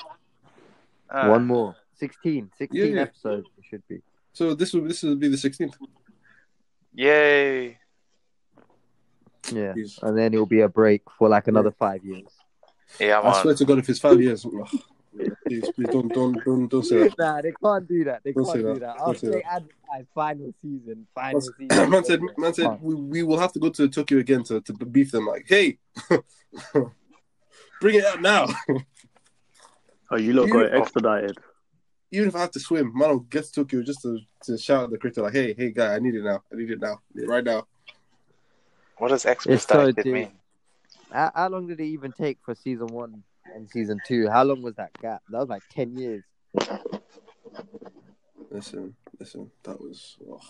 Uh. 1.10 1.26
One 1.28 1.46
more. 1.46 1.76
16. 1.96 2.50
16 2.58 2.80
Yeah, 2.80 2.94
yeah. 2.94 3.00
episodes 3.02 3.46
it 3.58 3.64
should 3.68 3.82
be. 3.88 4.00
So 4.32 4.54
this 4.54 4.72
will 4.72 4.82
this 4.82 5.02
will 5.02 5.16
be 5.16 5.28
the 5.28 5.36
16th. 5.36 5.74
Yay! 6.94 7.78
Yeah. 9.52 9.72
Please. 9.72 9.98
And 10.02 10.16
then 10.16 10.32
it'll 10.32 10.46
be 10.46 10.60
a 10.60 10.68
break 10.68 11.02
for 11.18 11.28
like 11.28 11.48
another 11.48 11.70
five 11.70 12.04
years. 12.04 12.28
Yeah, 13.00 13.18
I'm 13.20 13.26
I 13.26 13.28
on. 13.30 13.42
swear 13.42 13.54
to 13.54 13.64
God, 13.64 13.78
if 13.78 13.88
it's 13.88 13.98
five 13.98 14.20
years, 14.20 14.44
ugh, 14.46 14.68
please, 15.46 15.70
please 15.74 15.88
don't, 15.90 16.12
don't, 16.12 16.44
don't, 16.44 16.68
don't 16.68 16.84
say 16.84 17.08
that. 17.08 17.18
Nah, 17.18 17.40
they 17.40 17.52
can't 17.52 17.88
do 17.88 18.04
that. 18.04 18.22
They 18.24 18.32
Don't 18.32 18.44
can't 18.44 18.56
say 18.56 18.62
do 18.62 18.74
that. 18.74 18.80
that. 18.80 18.98
Don't 18.98 19.08
After 19.10 19.26
say 19.26 19.32
they 19.32 19.42
advertise 19.42 20.06
final 20.14 20.54
season, 20.62 21.06
final 21.14 21.40
season. 21.40 21.68
man 21.90 22.04
said, 22.04 22.20
man 22.36 22.54
said, 22.54 22.78
we, 22.82 22.94
we 22.94 23.22
will 23.22 23.38
have 23.38 23.52
to 23.52 23.58
go 23.58 23.70
to 23.70 23.88
Tokyo 23.88 24.18
again 24.18 24.42
to, 24.44 24.60
to 24.60 24.72
beef 24.72 25.10
them. 25.12 25.26
Like, 25.26 25.46
hey, 25.48 25.78
bring 27.80 27.96
it 27.96 28.04
out 28.04 28.20
now. 28.20 28.46
Oh, 30.10 30.18
you 30.18 30.34
lot 30.34 30.50
got 30.50 30.72
expedited. 30.72 31.38
Even 32.12 32.28
if 32.28 32.36
I 32.36 32.40
have 32.40 32.50
to 32.52 32.60
swim, 32.60 32.92
man, 32.94 33.08
I'll 33.08 33.18
get 33.20 33.46
to 33.46 33.52
Tokyo 33.52 33.82
just 33.82 34.02
to, 34.02 34.20
to 34.44 34.58
shout 34.58 34.84
at 34.84 34.90
the 34.90 34.98
creator, 34.98 35.22
like, 35.22 35.32
hey, 35.32 35.54
hey, 35.56 35.70
guy, 35.72 35.94
I 35.94 35.98
need 35.98 36.14
it 36.14 36.22
now. 36.22 36.42
I 36.52 36.56
need 36.56 36.70
it 36.70 36.78
now, 36.78 37.00
right 37.26 37.42
now. 37.42 37.66
What 38.98 39.08
does 39.08 39.24
It's 39.24 39.40
so 39.40 39.52
expedited 39.52 40.06
mean? 40.06 40.30
How, 41.10 41.32
how 41.34 41.48
long 41.48 41.66
did 41.66 41.80
it 41.80 41.86
even 41.86 42.12
take 42.12 42.38
for 42.44 42.54
season 42.54 42.88
one 42.88 43.24
and 43.54 43.68
season 43.68 44.00
two? 44.06 44.28
How 44.28 44.44
long 44.44 44.62
was 44.62 44.74
that 44.76 44.92
gap? 45.00 45.22
That 45.30 45.38
was 45.38 45.48
like 45.48 45.62
10 45.70 45.96
years. 45.96 46.24
Listen, 48.50 48.94
listen, 49.18 49.50
that 49.64 49.80
was. 49.80 50.16
ugh. 50.30 50.40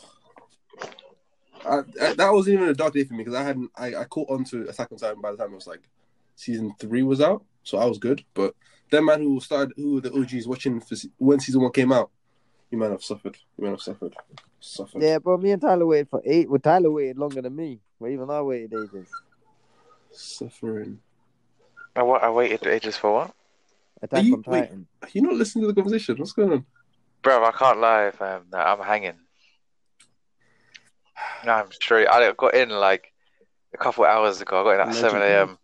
I, 1.64 1.78
I, 2.02 2.14
that 2.14 2.32
wasn't 2.32 2.54
even 2.54 2.68
a 2.68 2.75
dark 2.75 2.92
day 2.92 3.04
for 3.04 3.14
me 3.14 3.18
because 3.25 3.34
I 3.34 3.42
hadn't. 3.42 3.70
I, 3.76 3.94
I 3.94 4.04
caught 4.04 4.30
on 4.30 4.44
to 4.44 4.68
Attack 4.68 4.92
on 4.92 4.99
Titan 4.99 5.23
by 5.23 5.30
the 5.30 5.38
time 5.38 5.52
it 5.52 5.56
was 5.56 5.66
like 5.66 5.88
season 6.37 6.75
three 6.78 7.02
was 7.02 7.20
out, 7.20 7.44
so 7.62 7.78
I 7.78 7.87
was 7.87 7.99
good. 7.99 8.23
But 8.34 8.54
them 8.90 9.06
man 9.06 9.23
who 9.23 9.40
started, 9.40 9.73
who 9.76 10.00
the 10.00 10.12
OGs 10.12 10.46
watching 10.46 10.80
for, 10.80 10.96
se- 10.96 11.11
when 11.16 11.40
season 11.40 11.62
one 11.62 11.73
came 11.73 11.92
out, 11.92 12.11
you 12.70 12.76
might 12.76 12.90
have 12.90 13.02
suffered. 13.02 13.38
You 13.56 13.64
might 13.64 13.70
have 13.70 13.80
suffered. 13.80 14.14
Suffered. 14.61 15.02
Yeah, 15.02 15.18
bro, 15.18 15.38
me 15.38 15.52
and 15.52 15.62
Tyler 15.62 15.87
waited 15.87 16.11
for 16.11 16.20
eight. 16.25 16.50
Well, 16.50 16.61
Tyler 16.61 16.90
waited 16.90 17.18
longer 17.18 17.40
than 17.40 17.56
me. 17.56 17.80
But 18.00 18.11
even 18.11 18.28
I 18.28 18.42
waited 18.42 18.75
ages. 18.75 19.08
Suffering. 20.11 21.00
I, 21.96 22.02
wa- 22.02 22.16
I 22.22 22.30
waited 22.30 22.66
ages 22.66 22.96
for 22.96 23.12
what? 23.12 23.34
Attack 24.02 24.24
you- 24.24 24.34
on 24.34 24.44
wait. 24.46 24.60
Titan. 24.62 24.86
Are 25.02 25.08
you 25.12 25.22
not 25.22 25.34
listening 25.34 25.62
to 25.64 25.68
the 25.68 25.74
conversation? 25.74 26.16
What's 26.16 26.32
going 26.32 26.52
on? 26.52 26.66
Bro, 27.22 27.44
I 27.44 27.52
can't 27.52 27.78
lie 27.80 28.06
if 28.08 28.20
I'm, 28.20 28.42
I'm 28.52 28.80
hanging. 28.80 29.14
No, 31.44 31.52
I'm 31.52 31.72
straight. 31.72 32.08
I 32.08 32.32
got 32.32 32.54
in 32.54 32.68
like 32.70 33.12
a 33.72 33.78
couple 33.78 34.04
hours 34.04 34.40
ago. 34.40 34.60
I 34.68 34.76
got 34.76 34.82
in 34.88 34.88
at 34.88 34.94
7 34.94 35.22
a.m. 35.22 35.58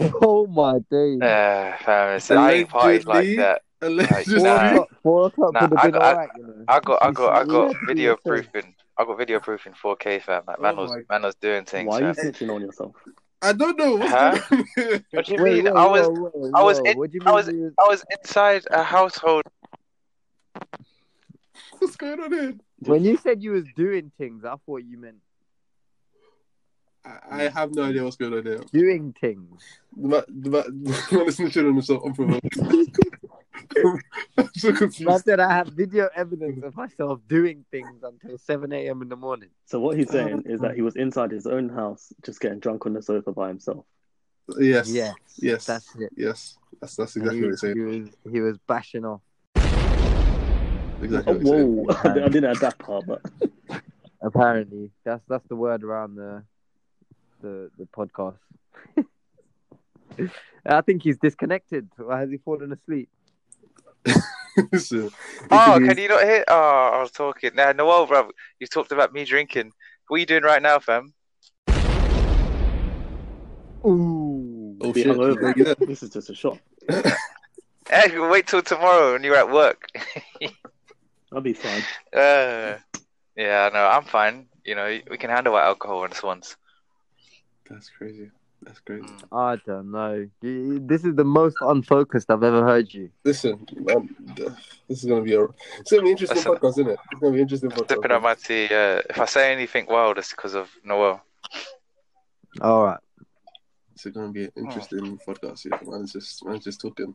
Oh 0.22 0.46
my 0.46 0.78
days. 0.90 1.20
Uh, 1.20 1.74
fam, 1.84 2.16
it's- 2.16 2.30
I 2.30 2.52
ain't 2.52 2.68
partied 2.68 3.06
like 3.06 3.24
Allegedly. 3.24 3.36
that. 3.36 3.62
Allegedly. 3.80 4.34
Four 4.40 4.44
Nah. 4.44 4.70
o'clock, 4.70 4.88
four 5.02 5.26
o'clock 5.26 5.52
Nah, 5.54 5.60
would 5.62 5.70
have 5.70 5.78
I 5.78 5.82
been 5.82 5.92
got- 5.92 6.02
alright, 6.02 6.28
you 6.36 6.42
know. 6.46 6.64
I 6.68 6.80
got, 6.80 7.02
I 7.02 7.10
got, 7.10 7.32
I 7.36 7.44
got 7.44 7.66
had 7.74 7.86
video 7.86 8.04
your 8.04 8.16
thing. 8.16 8.50
proofing. 8.52 8.74
I 8.98 9.04
got 9.04 9.18
video 9.18 9.40
proofing 9.40 9.72
4K, 9.74 10.22
fam. 10.22 10.42
Like, 10.46 10.56
Oh 10.58 10.62
man 10.62 10.76
was, 10.76 10.90
my- 10.90 11.02
man 11.10 11.22
was 11.22 11.34
doing 11.36 11.64
things. 11.64 11.88
Why 11.88 12.00
are 12.02 12.08
you 12.08 12.14
fam. 12.14 12.24
snitching 12.32 12.54
on 12.54 12.60
yourself? 12.60 12.94
I 13.40 13.52
don't 13.52 13.78
know. 13.78 13.96
What's 13.98 14.10
Huh? 14.12 14.38
going 14.50 14.66
on? 14.78 15.04
What 15.12 15.26
do 15.26 15.32
you 15.32 15.38
Wait, 15.42 15.64
mean? 15.64 15.64
wait, 15.64 15.76
I 15.76 15.86
was, 15.86 16.06
whoa, 16.08 16.30
whoa, 16.30 16.50
I 16.54 16.62
was 16.62 16.78
in- 16.84 16.96
What 16.98 17.10
do 17.10 17.18
you 17.18 17.22
I 17.26 17.30
was- 17.32 17.48
you 17.48 17.72
I 17.78 17.84
was 17.88 18.04
inside 18.18 18.64
a 18.70 18.82
household. 18.82 19.42
What's 21.78 21.96
going 21.96 22.20
on 22.20 22.32
here? 22.32 22.54
When 22.80 23.04
you 23.04 23.16
said 23.16 23.42
you 23.42 23.52
was 23.52 23.64
doing 23.76 24.10
things, 24.18 24.44
I 24.44 24.54
thought 24.66 24.82
you 24.84 24.98
meant 24.98 25.16
I, 27.04 27.18
I 27.30 27.42
have 27.48 27.72
no 27.74 27.84
idea 27.84 28.02
what's 28.04 28.16
going 28.16 28.34
on 28.34 28.44
here. 28.44 28.60
doing 28.72 29.14
things. 29.20 29.62
The 29.96 30.08
man, 30.08 30.22
the 30.28 30.50
man, 30.50 30.62
the 30.82 31.16
man 31.16 31.26
is 31.28 31.38
snitching 31.38 31.68
on 31.68 31.74
himself 31.74 32.04
unprovoked. 32.04 32.56
I'm 33.84 34.50
so 34.54 34.68
I 34.68 34.72
confused. 34.72 35.30
I 35.30 35.52
have 35.52 35.68
video 35.68 36.08
evidence 36.14 36.62
of 36.64 36.76
myself 36.76 37.20
doing 37.28 37.64
things 37.70 38.02
until 38.02 38.38
7 38.38 38.72
a.m. 38.72 39.02
in 39.02 39.08
the 39.08 39.16
morning. 39.16 39.50
So 39.66 39.80
what 39.80 39.96
he's 39.96 40.10
saying 40.10 40.44
is 40.46 40.60
that 40.60 40.74
he 40.74 40.82
was 40.82 40.96
inside 40.96 41.30
his 41.30 41.46
own 41.46 41.68
house, 41.68 42.12
just 42.24 42.40
getting 42.40 42.58
drunk 42.58 42.86
on 42.86 42.92
the 42.94 43.02
sofa 43.02 43.32
by 43.32 43.48
himself. 43.48 43.84
Yes. 44.58 44.90
Yes. 44.90 45.14
Yes. 45.38 45.66
That's 45.66 45.94
it. 45.96 46.10
Yes. 46.16 46.56
That's 46.80 46.96
that's 46.96 47.16
exactly 47.16 47.38
he, 47.38 47.44
what 47.44 47.50
he's 47.50 47.60
saying. 47.60 47.76
he 47.76 47.82
was 47.82 48.08
he 48.32 48.40
was 48.40 48.58
bashing 48.66 49.04
off. 49.04 49.20
Exactly 51.02 51.34
Oh, 51.34 51.66
what 51.66 51.96
whoa! 52.04 52.10
I 52.24 52.28
didn't 52.28 52.44
add 52.44 52.56
that 52.56 52.78
part, 52.78 53.04
but 53.06 53.22
Apparently, 54.20 54.90
that's 55.04 55.22
that's 55.28 55.46
the 55.48 55.54
word 55.56 55.84
around 55.84 56.16
the 56.16 56.42
the 57.40 57.70
the 57.78 57.86
podcast. 57.86 58.38
I 60.66 60.80
think 60.80 61.02
he's 61.02 61.18
disconnected. 61.18 61.88
Or 61.98 62.16
has 62.16 62.30
he 62.30 62.38
fallen 62.38 62.72
asleep? 62.72 63.08
Listen, 64.72 65.10
Oh, 65.50 65.80
can 65.84 65.96
be- 65.96 66.02
you 66.02 66.08
not 66.08 66.22
hear? 66.22 66.44
Oh, 66.48 66.90
I 66.94 67.00
was 67.00 67.10
talking. 67.10 67.50
Nah, 67.54 67.72
Noel, 67.72 68.06
bro, 68.06 68.30
you 68.58 68.66
talked 68.66 68.92
about 68.92 69.12
me 69.12 69.24
drinking. 69.24 69.72
What 70.08 70.16
are 70.16 70.20
you 70.20 70.26
doing 70.26 70.42
right 70.42 70.62
now, 70.62 70.78
fam? 70.78 71.12
Ooh. 73.84 74.76
Oh 74.80 74.92
shit! 74.92 75.06
hungover. 75.06 75.54
Yeah. 75.56 75.74
this 75.86 76.02
is 76.02 76.10
just 76.10 76.30
a 76.30 76.34
shot. 76.34 76.58
Hey, 77.90 78.18
wait 78.18 78.46
till 78.46 78.62
tomorrow 78.62 79.12
when 79.12 79.24
you're 79.24 79.36
at 79.36 79.50
work. 79.50 79.86
I'll 81.32 81.40
be 81.40 81.52
fine. 81.52 81.82
uh, 82.14 82.78
yeah, 83.36 83.70
no, 83.72 83.86
I'm 83.86 84.04
fine. 84.04 84.46
You 84.64 84.74
know, 84.74 84.98
we 85.10 85.16
can 85.16 85.30
handle 85.30 85.54
our 85.54 85.62
alcohol 85.62 86.04
in 86.04 86.12
once. 86.22 86.56
That's 87.68 87.88
crazy. 87.90 88.30
That's 88.62 88.80
great. 88.80 89.04
I 89.32 89.56
don't 89.66 89.90
know. 89.92 90.28
You- 90.42 90.80
This 90.80 91.04
is 91.04 91.14
the 91.14 91.24
most 91.24 91.56
unfocused 91.60 92.30
I've 92.30 92.42
ever 92.42 92.62
heard 92.64 92.92
you. 92.92 93.10
Listen, 93.24 93.64
um, 93.94 94.14
this 94.88 94.98
is 95.02 95.04
gonna 95.04 95.22
be 95.22 95.34
a 95.34 95.44
it's 95.78 95.90
gonna 95.90 96.02
be 96.02 96.10
interesting 96.10 96.36
Listen. 96.38 96.52
podcast, 96.54 96.70
isn't 96.70 96.88
it? 96.88 96.98
It's 97.12 97.20
gonna 97.20 97.32
be 97.32 97.38
an 97.38 97.42
interesting 97.42 97.70
podcast. 97.70 97.88
Sipping 97.88 98.10
on 98.12 98.22
my 98.22 98.34
tea. 98.34 98.64
Uh, 98.66 99.00
if 99.08 99.18
I 99.20 99.24
say 99.26 99.52
anything 99.52 99.86
wild, 99.86 100.18
it's 100.18 100.30
because 100.30 100.54
of 100.54 100.68
Noel. 100.84 101.22
All 102.60 102.84
right. 102.84 102.98
It's 103.94 104.04
gonna 104.06 104.32
be 104.32 104.44
an 104.44 104.52
interesting 104.56 105.18
podcast. 105.26 105.64
Yeah, 105.64 105.78
man's 105.88 106.12
just 106.12 106.44
man's 106.44 106.64
just 106.64 106.80
talking. 106.80 107.14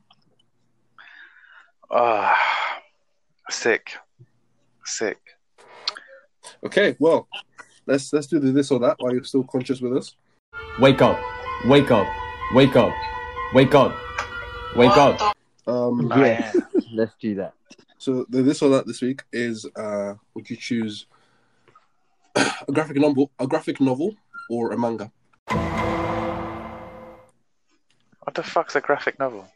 Ah, 1.92 2.36
sick, 3.50 3.92
sick. 4.86 5.20
Okay, 6.66 6.96
well, 7.00 7.28
let's 7.86 8.12
let's 8.14 8.28
do 8.28 8.40
the 8.40 8.52
this 8.52 8.72
or 8.72 8.80
that 8.80 8.96
while 9.00 9.14
you're 9.14 9.24
still 9.24 9.44
conscious 9.44 9.82
with 9.82 9.96
us. 9.98 10.16
Wake 10.80 11.02
up. 11.02 11.20
Wake 11.66 11.92
up. 11.92 12.08
Wake 12.54 12.76
up. 12.76 12.94
Wake 13.54 13.74
up. 13.76 13.96
Wake 14.76 14.98
up. 14.98 15.22
Um, 15.66 16.12
Oh, 16.12 16.24
Yeah. 16.24 16.52
Let's 16.92 17.16
do 17.20 17.36
that. 17.36 17.54
so 17.98 18.26
the 18.30 18.42
this 18.44 18.62
or 18.62 18.70
that 18.70 18.86
this 18.86 19.02
week 19.02 19.22
is 19.32 19.66
uh, 19.76 20.16
would 20.34 20.50
you 20.50 20.58
choose 20.58 21.08
a 22.36 22.72
graphic 22.72 22.98
novel, 22.98 23.32
a 23.40 23.48
graphic 23.48 23.80
novel, 23.80 24.16
or 24.50 24.72
a 24.74 24.78
manga? 24.78 25.12
What 28.24 28.36
the 28.36 28.44
fuck's 28.44 28.76
a 28.76 28.82
graphic 28.82 29.18
novel? 29.20 29.48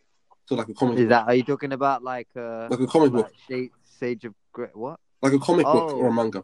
So 0.45 0.55
like 0.55 0.69
a 0.69 0.73
comic, 0.73 0.97
Is 0.99 1.09
that 1.09 1.27
are 1.27 1.35
you 1.35 1.43
talking 1.43 1.73
about 1.73 2.03
like 2.03 2.29
uh 2.35 2.67
like 2.69 2.79
a 2.79 2.87
comic 2.87 3.11
book, 3.11 3.25
like 3.25 3.33
Shade, 3.49 3.71
Sage 3.83 4.25
of 4.25 4.33
Grey? 4.53 4.69
What? 4.73 4.99
like 5.21 5.33
a 5.33 5.39
comic 5.39 5.65
book 5.65 5.91
Oh. 5.91 5.97
or 5.97 6.07
a 6.07 6.13
manga. 6.13 6.43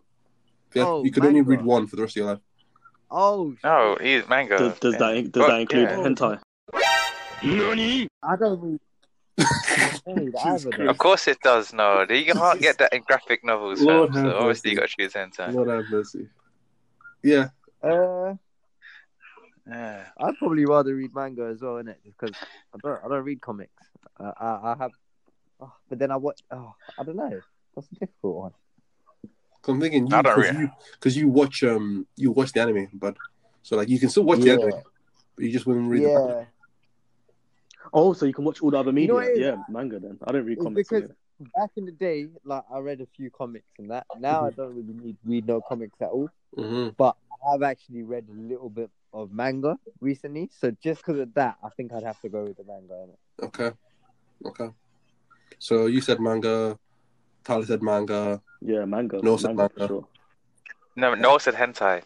Yeah, 0.73 0.85
Oh, 0.87 1.03
you 1.03 1.11
could 1.11 1.23
only 1.25 1.41
read 1.41 1.61
one 1.63 1.87
for 1.87 1.95
the 1.95 2.01
rest 2.01 2.13
of 2.17 2.21
your 2.21 2.31
life. 2.33 2.39
Oh, 3.11 3.55
No, 3.63 3.97
he's 4.01 4.27
manga. 4.27 4.57
Does, 4.57 4.79
does 4.79 4.97
that 4.97 5.31
does 5.31 5.43
Oh, 5.43 5.47
that 5.47 5.61
include 5.61 5.89
yeah. 5.89 5.97
hentai? 5.97 6.39
I. 7.43 8.07
I 8.23 8.35
don't 8.35 8.61
read 8.61 8.79
Of 10.87 10.97
course 10.97 11.27
it 11.27 11.37
does. 11.41 11.73
No, 11.73 12.05
you 12.09 12.33
can't 12.33 12.61
get 12.61 12.77
that 12.79 12.93
in 12.93 13.01
graphic 13.03 13.43
novels. 13.43 13.79
Fam. 13.83 14.11
So 14.13 14.19
have 14.19 14.35
obviously 14.35 14.71
you 14.71 14.75
mercy. 14.77 14.81
got 14.81 14.89
to 14.89 14.95
choose 14.97 15.13
hentai. 15.13 15.53
Lord 15.53 15.69
have 15.69 15.85
mercy. 15.89 16.27
Yeah, 17.23 17.49
Uh, 17.81 18.35
Yeah. 19.67 20.05
I'd 20.17 20.37
probably 20.37 20.65
rather 20.65 20.93
read 20.95 21.13
manga 21.15 21.45
as 21.45 21.61
well, 21.61 21.75
innit? 21.75 21.95
Just 22.03 22.17
because 22.19 22.35
I 22.73 22.77
don't, 22.83 22.99
I 23.03 23.07
don't 23.07 23.23
read 23.23 23.41
comics. 23.41 23.71
Uh, 24.19 24.31
I, 24.39 24.45
I 24.71 24.75
have, 24.77 24.91
oh, 25.61 25.73
but 25.89 25.99
then 25.99 26.11
I 26.11 26.17
watch. 26.17 26.41
Oh, 26.51 26.73
I 26.99 27.03
don't 27.03 27.15
know. 27.15 27.39
That's 27.75 27.87
a 27.91 27.95
difficult 27.95 28.35
one. 28.35 28.51
'Cause 29.63 29.73
I'm 29.75 29.79
thinking 29.81 30.07
you 30.07 30.15
I 30.15 30.21
because 30.21 30.37
really- 30.37 30.59
you, 30.59 30.69
'cause 30.99 31.15
you 31.15 31.27
watch 31.29 31.63
um 31.63 32.05
you 32.17 32.31
watch 32.31 32.51
the 32.51 32.59
anime, 32.61 32.89
but 32.93 33.15
so 33.61 33.77
like 33.77 33.87
you 33.89 33.97
can 33.99 34.09
still 34.09 34.23
watch 34.25 34.39
yeah, 34.39 34.57
the 34.57 34.61
anime, 34.63 34.81
but 35.35 35.45
you 35.45 35.51
just 35.51 35.65
wouldn't 35.65 35.89
read 35.89 36.03
the 36.03 36.07
manga. 36.13 36.33
yeah. 36.39 36.45
Oh, 37.93 38.13
so 38.13 38.25
you 38.25 38.33
can 38.33 38.43
watch 38.43 38.61
all 38.61 38.71
the 38.71 38.77
other 38.77 38.89
You 38.89 38.93
media? 38.95 39.07
know 39.09 39.15
what 39.15 39.25
it 39.27 39.31
is? 39.33 39.39
yeah, 39.39 39.63
manga. 39.69 39.99
Then 39.99 40.17
I 40.23 40.31
don't 40.33 40.45
read 40.45 40.59
comics. 40.59 40.89
because- 40.89 41.03
either. 41.05 41.15
Back 41.57 41.71
in 41.77 41.85
the 41.85 41.91
day, 41.91 42.27
like 42.45 42.63
I 42.71 42.77
read 42.79 43.01
a 43.01 43.05
few 43.17 43.29
comics 43.31 43.65
and 43.79 43.89
that. 43.91 44.05
Now 44.19 44.45
I 44.45 44.51
don't 44.51 44.75
really 44.75 44.93
need 44.93 45.17
read 45.25 45.47
no 45.47 45.61
comics 45.61 45.99
at 46.01 46.09
all. 46.09 46.29
hmm 46.55 46.89
I've 46.99 47.63
actually 47.63 48.03
read 48.03 48.25
a 48.29 48.33
little 48.33 48.69
bit 48.69 48.89
of 49.13 49.33
manga 49.33 49.77
recently, 49.99 50.49
so 50.53 50.71
just 50.81 51.01
because 51.01 51.19
of 51.19 51.33
that, 51.33 51.57
I 51.61 51.69
think 51.69 51.91
I'd 51.91 52.03
have 52.03 52.19
to 52.21 52.29
go 52.29 52.43
with 52.45 52.55
the 52.57 52.63
manga. 52.63 52.93
Innit? 52.93 53.45
Okay, 53.47 53.71
okay. 54.45 54.69
So 55.59 55.87
you 55.87 55.99
said 56.01 56.19
manga. 56.21 56.79
Tyler 57.43 57.65
said 57.65 57.81
manga. 57.81 58.41
Yeah, 58.61 58.85
manga. 58.85 59.19
No, 59.21 59.33
it's 59.35 59.43
a 59.43 59.47
manga, 59.47 59.69
manga. 59.77 59.87
sure. 59.87 60.07
No, 60.95 61.13
no 61.15 61.37
said 61.37 61.55
hentai. 61.55 62.03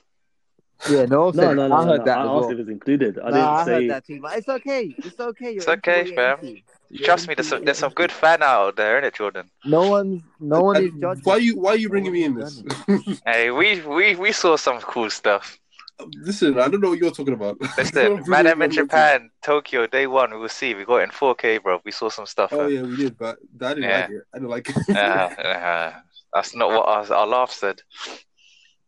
Yeah, 0.89 1.06
no, 1.06 1.32
No, 1.32 1.53
no, 1.53 1.67
no. 1.67 1.75
I 1.75 1.86
heard 1.86 2.00
no. 2.00 2.06
that 2.06 2.17
I 2.17 2.22
asked 2.22 2.29
well. 2.29 2.51
if 2.51 2.60
it's 2.60 2.70
included. 2.70 3.17
I 3.20 3.29
Nah, 3.29 3.36
didn't 3.36 3.41
I 3.44 3.65
say. 3.65 3.72
heard 3.74 3.89
that 3.89 4.06
too, 4.06 4.20
but 4.22 4.38
it's 4.38 4.48
okay. 4.48 4.96
It's 4.98 5.20
okay. 5.20 5.46
You're 5.51 5.58
It's 5.58 5.67
okay, 5.67 5.98
what 6.00 6.08
you're 6.08 6.15
fam. 6.38 6.58
You're 6.89 7.06
Trust 7.06 7.27
me, 7.27 7.34
there's 7.34 7.48
some, 7.50 7.65
there's 7.65 7.77
some 7.77 7.91
good 7.94 8.12
fan 8.12 8.41
out 8.44 8.75
there, 8.77 9.01
innit, 9.01 9.15
Jordan? 9.15 9.50
No 9.65 9.89
one's, 9.89 10.22
no 10.39 10.62
one 10.62 10.77
is 10.77 10.91
judging. 11.01 11.24
Why 11.24 11.38
you 11.38 11.60
why 11.60 11.72
are 11.72 11.75
you 11.77 11.89
bringing 11.89 12.13
me 12.13 12.24
in 12.24 12.36
this? 12.36 12.63
Hey, 13.25 13.51
we 13.51 13.82
we 13.82 14.15
we 14.15 14.32
saw 14.32 14.56
some 14.56 14.79
cool 14.79 15.10
stuff. 15.10 15.60
Listen, 16.13 16.60
I 16.60 16.68
don't 16.68 16.80
know 16.82 16.89
what 16.89 17.00
you're 17.00 17.12
talking 17.12 17.34
about. 17.34 17.58
Listen, 17.77 18.24
man, 18.27 18.46
I'm 18.48 18.62
in 18.62 18.70
Japan, 18.72 19.32
Tokyo, 19.44 19.88
day 19.88 20.06
one. 20.06 20.32
We 20.32 20.38
will 20.39 20.50
see. 20.50 20.75
We 20.75 20.86
got 20.86 20.98
in 21.01 21.10
4K, 21.10 21.63
bro. 21.63 21.82
We 21.84 21.92
saw 21.92 22.10
some 22.10 22.25
stuff. 22.27 22.54
Oh 22.54 22.68
fam. 22.68 22.72
yeah, 22.74 22.82
we 22.84 22.96
did, 22.96 23.18
but 23.18 23.39
I 23.62 23.74
didn't 23.74 23.84
Yeah. 23.89 24.00
like 24.01 24.10
it. 24.12 24.22
I 24.34 24.38
didn't 24.38 24.50
like 24.50 24.70
it. 24.89 24.96
Uh, 24.96 25.42
uh, 25.42 25.94
that's 26.34 26.56
not 26.56 26.70
what 26.70 26.88
our, 26.88 27.13
our 27.13 27.27
laugh 27.27 27.51
said. 27.51 27.82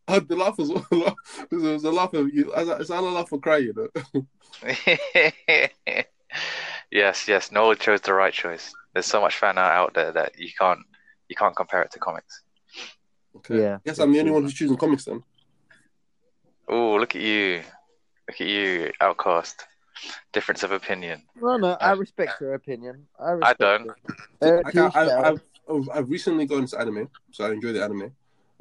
Uh, 0.07 0.19
the 0.27 0.35
laugh 0.35 0.57
was, 0.57 0.71
it 0.71 1.55
was 1.55 1.83
a 1.83 1.91
laugh 1.91 2.11
of 2.15 2.33
you. 2.33 2.51
It's 2.57 2.89
not 2.89 3.03
a 3.03 3.07
laugh 3.09 3.29
for 3.29 3.39
crying. 3.39 3.65
You 3.65 3.91
know? 3.93 4.67
yes, 6.91 7.27
yes. 7.27 7.51
Noel 7.51 7.75
chose 7.75 8.01
the 8.01 8.15
right 8.15 8.33
choice. 8.33 8.73
There's 8.93 9.05
so 9.05 9.21
much 9.21 9.37
fan 9.37 9.59
art 9.59 9.71
out 9.71 9.93
there 9.93 10.11
that 10.11 10.31
you 10.39 10.49
can't 10.57 10.79
you 11.27 11.35
can't 11.35 11.55
compare 11.55 11.83
it 11.83 11.91
to 11.91 11.99
comics. 11.99 12.41
Okay. 13.35 13.59
Yeah. 13.61 13.77
Guess 13.85 13.99
I'm 13.99 14.11
the 14.11 14.19
only 14.19 14.31
one 14.31 14.41
who's 14.41 14.53
choosing 14.55 14.77
comics 14.77 15.05
then. 15.05 15.23
Oh, 16.69 16.95
look 16.97 17.15
at 17.15 17.21
you, 17.21 17.61
look 18.27 18.39
at 18.39 18.47
you, 18.47 18.91
outcast. 19.01 19.65
Difference 20.31 20.61
of 20.61 20.71
opinion. 20.71 21.23
No, 21.41 21.57
no, 21.57 21.71
I 21.81 21.91
respect 21.93 22.39
your 22.39 22.53
opinion. 22.53 23.07
I, 23.19 23.33
I 23.41 23.53
don't. 23.53 23.87
it. 23.87 23.95
Uh, 24.41 24.61
I, 24.63 24.71
to 24.71 24.87
each 24.87 24.95
I, 24.95 25.05
their 25.05 25.25
I, 25.25 25.29
own. 25.29 25.41
I've, 25.69 25.89
I've 25.93 26.09
recently 26.09 26.45
gone 26.45 26.59
into 26.59 26.79
anime, 26.79 27.09
so 27.31 27.45
I 27.45 27.51
enjoy 27.51 27.73
the 27.73 27.83
anime. 27.83 28.11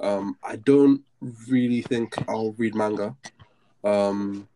Um, 0.01 0.37
I 0.43 0.57
don't 0.57 1.03
really 1.49 1.83
think 1.83 2.15
I'll 2.29 2.53
read 2.53 2.75
manga. 2.75 3.15
Um, 3.85 4.49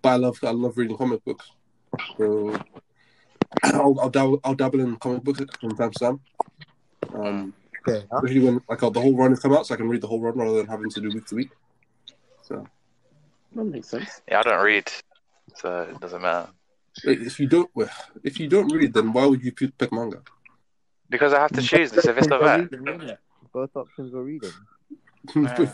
but 0.00 0.08
I 0.08 0.16
love 0.16 0.38
I 0.42 0.50
love 0.50 0.76
reading 0.78 0.96
comic 0.96 1.24
books. 1.24 1.50
So 2.16 2.58
I'll 3.62 4.00
I'll 4.00 4.10
dabble, 4.10 4.40
I'll 4.42 4.54
dabble 4.54 4.80
in 4.80 4.96
comic 4.96 5.22
books 5.22 5.40
from 5.60 5.76
time 5.76 5.90
to 5.92 5.98
time. 5.98 6.20
Um, 7.14 7.54
Okay, 7.86 8.06
huh? 8.10 8.18
especially 8.18 8.40
when 8.40 8.60
like 8.68 8.78
the 8.78 9.00
whole 9.00 9.16
run 9.16 9.30
has 9.30 9.40
come 9.40 9.52
out, 9.52 9.66
so 9.66 9.74
I 9.74 9.76
can 9.76 9.88
read 9.88 10.00
the 10.00 10.06
whole 10.06 10.20
run 10.20 10.36
rather 10.36 10.56
than 10.56 10.66
having 10.66 10.90
to 10.90 11.00
do 11.00 11.10
week 11.10 11.26
to 11.26 11.34
week. 11.34 11.50
So 12.42 12.66
That 13.54 13.64
makes 13.64 13.88
sense. 13.88 14.20
Yeah, 14.28 14.40
I 14.40 14.42
don't 14.42 14.64
read, 14.64 14.90
so 15.56 15.82
it 15.82 16.00
doesn't 16.00 16.22
matter. 16.22 16.50
if 17.04 17.40
you 17.40 17.46
don't 17.46 17.70
if 18.22 18.38
you 18.40 18.48
don't 18.48 18.72
read, 18.72 18.92
then 18.92 19.12
why 19.12 19.26
would 19.26 19.42
you 19.42 19.52
pick 19.52 19.76
pick 19.78 19.92
manga? 19.92 20.22
Because 21.08 21.32
I 21.32 21.40
have 21.40 21.52
to 21.52 21.62
choose 21.62 21.92
if 21.92 22.06
it's 22.06 22.28
not 22.28 22.40
Both 22.40 22.42
that. 22.42 22.60
options 22.60 22.72
are 22.72 22.82
reading, 22.82 23.16
Both 23.52 23.76
options 23.76 24.14
are 24.14 24.22
reading. 24.22 24.52
Yeah. 25.36 25.72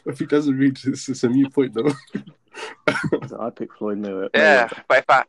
if 0.04 0.18
he 0.18 0.26
doesn't 0.26 0.58
read, 0.58 0.76
it's, 0.84 1.08
it's 1.08 1.22
a 1.22 1.28
new 1.28 1.48
point 1.48 1.74
though. 1.74 1.92
So 3.28 3.40
I 3.40 3.50
pick 3.50 3.72
Floyd 3.74 3.98
Miller. 3.98 4.28
Yeah, 4.34 4.68
but 4.88 4.98
if 4.98 5.04
I 5.08 5.24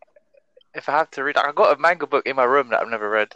if 0.74 0.90
I 0.90 0.94
have 0.94 1.12
to 1.12 1.24
read, 1.24 1.38
I 1.38 1.52
got 1.52 1.78
a 1.78 1.80
manga 1.80 2.08
book 2.08 2.26
in 2.26 2.36
my 2.36 2.44
room 2.44 2.70
that 2.70 2.82
I've 2.82 2.90
never 2.90 3.10
read. 3.10 3.34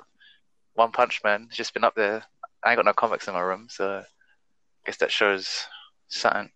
One 0.73 0.91
Punch 0.91 1.21
Man. 1.23 1.45
It's 1.47 1.57
just 1.57 1.73
been 1.73 1.83
up 1.83 1.95
there. 1.95 2.23
I 2.63 2.71
ain't 2.71 2.77
got 2.77 2.85
no 2.85 2.93
comics 2.93 3.27
in 3.27 3.33
my 3.33 3.41
room, 3.41 3.67
so 3.69 3.99
I 3.99 4.05
guess 4.85 4.97
that 4.97 5.11
shows 5.11 5.67
something. 6.07 6.49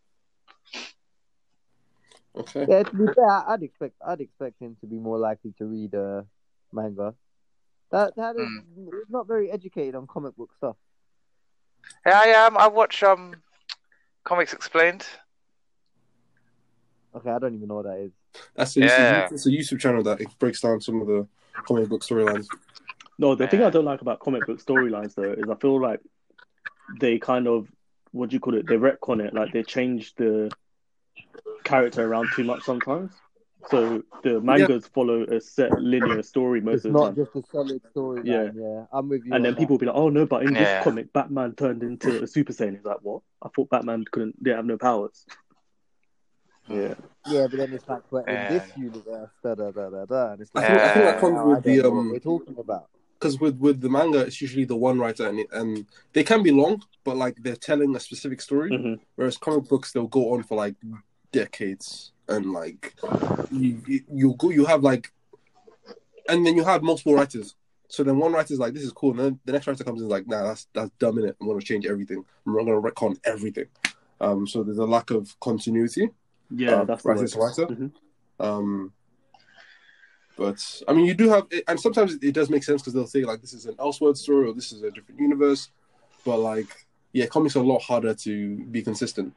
Okay. 2.37 2.65
Yeah, 2.69 2.83
to 2.83 2.95
be 2.95 3.13
fair, 3.13 3.49
I'd 3.49 3.63
expect 3.63 3.95
I'd 4.05 4.21
expect 4.21 4.61
him 4.61 4.77
to 4.81 4.87
be 4.87 4.97
more 4.97 5.17
likely 5.17 5.53
to 5.57 5.65
read 5.65 5.95
uh, 5.95 6.23
manga. 6.71 7.15
That 7.91 8.15
that 8.15 8.35
is 8.35 8.47
he's 8.75 9.09
not 9.09 9.27
very 9.27 9.49
educated 9.51 9.95
on 9.95 10.07
comic 10.07 10.35
book 10.35 10.51
stuff. 10.57 10.75
Yeah, 12.05 12.19
I 12.19 12.27
am. 12.45 12.57
I 12.57 12.67
watch 12.67 13.01
um 13.03 13.35
Comics 14.23 14.53
Explained. 14.53 15.05
Okay, 17.15 17.29
I 17.29 17.39
don't 17.39 17.55
even 17.55 17.67
know 17.67 17.75
what 17.75 17.85
that 17.85 17.99
is. 17.99 18.11
That's 18.55 18.77
a, 18.77 18.81
Yeah. 18.81 19.27
it's 19.31 19.45
a 19.45 19.49
YouTube 19.49 19.79
channel 19.79 20.03
that 20.03 20.21
it 20.21 20.27
breaks 20.37 20.61
down 20.61 20.81
some 20.81 21.01
of 21.01 21.07
the 21.07 21.27
comic 21.65 21.89
book 21.89 22.03
storylines. 22.03 22.49
No, 23.17 23.33
the 23.33 23.47
thing 23.47 23.63
I 23.63 23.71
don't 23.71 23.85
like 23.85 24.01
about 24.01 24.19
comic 24.19 24.45
book 24.45 24.63
storylines 24.63 25.15
though 25.15 25.31
is 25.31 25.49
I 25.49 25.55
feel 25.55 25.81
like 25.81 26.01
they 26.99 27.17
kind 27.17 27.47
of 27.47 27.67
what 28.11 28.29
do 28.29 28.35
you 28.35 28.39
call 28.39 28.55
it? 28.55 28.67
They 28.67 28.75
retcon 28.75 29.25
it, 29.25 29.33
like 29.33 29.51
they 29.53 29.63
change 29.63 30.13
the 30.15 30.51
character 31.67 32.03
around 32.09 32.29
too 32.35 32.43
much 32.43 32.63
sometimes. 32.63 33.11
So 33.69 34.01
the 34.23 34.39
mangas 34.39 34.87
follow 34.87 35.23
a 35.23 35.41
set 35.41 35.71
linear 35.81 36.23
story 36.23 36.61
most 36.61 36.75
It's 36.77 36.85
of 36.85 36.93
the 36.93 36.99
time. 36.99 37.07
not 37.07 37.15
time. 37.15 37.25
just 37.25 37.35
a 37.35 37.51
solid 37.51 37.81
story. 37.91 38.21
Yeah. 38.23 38.49
Yeah. 38.55 38.85
I'm 38.93 39.09
with 39.09 39.25
you. 39.25 39.33
And 39.33 39.43
then 39.43 39.53
that. 39.53 39.59
people 39.59 39.73
will 39.73 39.79
be 39.79 39.87
like, 39.87 39.95
"Oh 39.95 40.09
no, 40.09 40.25
but 40.25 40.43
in 40.43 40.53
Yeah. 40.53 40.59
this 40.63 40.83
comic, 40.83 41.11
Batman 41.11 41.53
turned 41.55 41.83
into 41.83 42.23
a 42.23 42.27
Super 42.27 42.53
Saiyan." 42.53 42.75
He's 42.77 42.85
like, 42.85 43.01
"What? 43.01 43.23
I 43.41 43.49
thought 43.53 43.69
Batman 43.69 44.05
couldn't, 44.11 44.41
didn't 44.41 44.57
have 44.57 44.65
no 44.65 44.77
powers." 44.77 45.25
Yeah, 46.69 46.95
Yeah, 47.25 47.47
but 47.49 47.57
then 47.57 47.73
it's 47.73 47.87
like, 47.87 48.03
but 48.11 48.27
in 48.27 48.35
Yeah. 48.35 48.49
this 48.49 48.77
universe, 48.77 49.29
da 49.41 49.55
da 49.55 49.71
da 49.71 49.89
da 49.89 50.05
da, 50.05 50.31
and 50.33 50.41
it's 50.41 50.51
I 50.53 50.67
think, 50.67 50.79
I 50.79 50.93
think 50.93 51.05
that 51.05 51.19
comes 51.19 51.35
now 51.35 51.49
with 51.49 51.63
the 51.63 51.81
um 51.81 52.11
we're 52.11 52.19
talking 52.19 52.57
about. 52.57 52.89
because 53.19 53.39
with 53.39 53.57
with 53.57 53.79
the 53.79 53.89
manga, 53.89 54.19
it's 54.19 54.41
usually 54.41 54.65
the 54.65 54.75
one 54.75 54.99
writer, 54.99 55.27
and 55.27 55.39
it, 55.39 55.47
and 55.53 55.85
they 56.13 56.23
can 56.23 56.43
be 56.43 56.51
long, 56.51 56.81
but 57.05 57.15
like 57.15 57.35
they're 57.41 57.55
telling 57.55 57.95
a 57.95 57.99
specific 58.01 58.41
story. 58.41 58.71
Mhm. 58.71 58.99
Whereas 59.15 59.37
comic 59.37 59.67
books, 59.69 59.91
they'll 59.93 60.07
go 60.07 60.33
on 60.33 60.43
for 60.43 60.55
like 60.57 60.75
decades, 61.41 62.11
and 62.27 62.51
like 62.51 62.93
you 63.51 63.81
you 63.87 63.99
you'll 64.13 64.35
go 64.35 64.49
you 64.49 64.65
have 64.65 64.81
like, 64.83 65.11
and 66.29 66.45
then 66.45 66.55
you 66.57 66.63
have 66.63 66.81
multiple 66.83 67.13
writers. 67.15 67.55
So 67.89 68.03
then 68.03 68.17
one 68.17 68.33
writer's 68.33 68.59
like, 68.59 68.73
"This 68.73 68.83
is 68.83 68.91
cool," 68.91 69.11
and 69.11 69.19
then 69.19 69.39
the 69.45 69.53
next 69.53 69.65
writer 69.67 69.83
comes 69.83 70.01
in 70.01 70.05
and 70.05 70.11
is 70.11 70.15
like, 70.17 70.27
"Nah, 70.27 70.43
that's 70.47 70.67
that's 70.73 70.91
dumb 70.99 71.17
in 71.19 71.25
it. 71.25 71.35
I'm 71.39 71.47
gonna 71.47 71.61
change 71.61 71.85
everything. 71.85 72.23
I'm 72.45 72.53
gonna 72.53 72.81
retcon 72.81 73.17
everything." 73.23 73.67
Um, 74.19 74.47
so 74.47 74.63
there's 74.63 74.77
a 74.79 74.85
lack 74.85 75.11
of 75.11 75.39
continuity. 75.39 76.09
yeah, 76.49 76.75
Uh, 76.81 76.83
that's 76.85 77.03
the 77.03 77.09
writer 77.09 77.21
word. 77.21 77.29
to 77.29 77.39
writer. 77.39 77.65
Mhm. 77.67 77.91
Um, 78.39 78.93
but 80.37 80.81
I 80.87 80.93
mean, 80.93 81.05
you 81.05 81.13
do 81.13 81.29
have, 81.29 81.47
and 81.67 81.79
sometimes 81.79 82.15
it 82.21 82.33
does 82.33 82.49
make 82.49 82.63
sense 82.63 82.81
because 82.81 82.93
they'll 82.93 83.07
say 83.07 83.23
like 83.23 83.41
this 83.41 83.53
is 83.53 83.65
an 83.65 83.75
Elseworld 83.75 84.17
story 84.17 84.47
or 84.49 84.53
this 84.53 84.71
is 84.71 84.83
a 84.83 84.91
different 84.91 85.19
universe. 85.19 85.69
But 86.25 86.37
like, 86.39 86.85
yeah, 87.13 87.25
comics 87.25 87.55
are 87.55 87.63
a 87.63 87.67
lot 87.73 87.81
harder 87.81 88.13
to 88.13 88.55
be 88.65 88.81
consistent. 88.81 89.33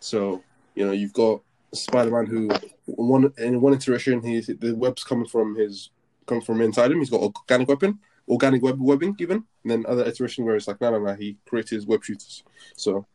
So 0.00 0.42
you 0.74 0.86
know, 0.86 0.92
you've 0.92 1.12
got 1.12 1.42
Spider-Man 1.72 2.26
who 2.26 2.50
one 2.86 3.32
in 3.38 3.60
one 3.60 3.74
iteration, 3.74 4.22
he's 4.22 4.46
the 4.46 4.72
web's 4.74 5.04
coming 5.04 5.26
from 5.26 5.54
his 5.56 5.90
come 6.26 6.40
from 6.40 6.60
inside 6.60 6.90
him. 6.90 6.98
He's 6.98 7.10
got 7.10 7.20
organic 7.22 7.68
weapon, 7.68 7.98
organic 8.28 8.62
web 8.62 8.80
webbing 8.80 9.16
even. 9.18 9.44
And 9.62 9.70
then 9.70 9.84
other 9.86 10.04
iteration 10.04 10.44
where 10.44 10.56
it's 10.56 10.68
like, 10.68 10.80
no, 10.80 10.90
no, 10.90 10.98
no, 10.98 11.14
he 11.14 11.36
created 11.48 11.76
his 11.76 11.86
web 11.86 12.04
shooters. 12.04 12.42
So 12.76 13.06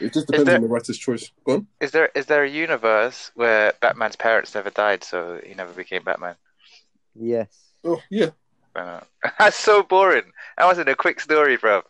it 0.00 0.12
just 0.12 0.26
depends 0.26 0.46
there- 0.46 0.56
on 0.56 0.62
the 0.62 0.68
writer's 0.68 0.98
choice. 0.98 1.30
Go 1.44 1.54
on. 1.54 1.66
Is 1.80 1.90
there 1.90 2.10
is 2.14 2.26
there 2.26 2.44
a 2.44 2.48
universe 2.48 3.30
where 3.34 3.72
Batman's 3.80 4.16
parents 4.16 4.54
never 4.54 4.70
died, 4.70 5.04
so 5.04 5.40
he 5.44 5.54
never 5.54 5.72
became 5.72 6.02
Batman? 6.02 6.36
Yes. 7.14 7.72
Oh 7.84 8.00
yeah, 8.10 8.26
I 8.26 8.26
don't 8.26 8.30
know. 8.30 8.41
That's 9.38 9.58
so 9.58 9.82
boring. 9.82 10.24
That 10.58 10.66
wasn't 10.66 10.88
a 10.88 10.94
quick 10.94 11.20
story, 11.20 11.56
bro. 11.56 11.82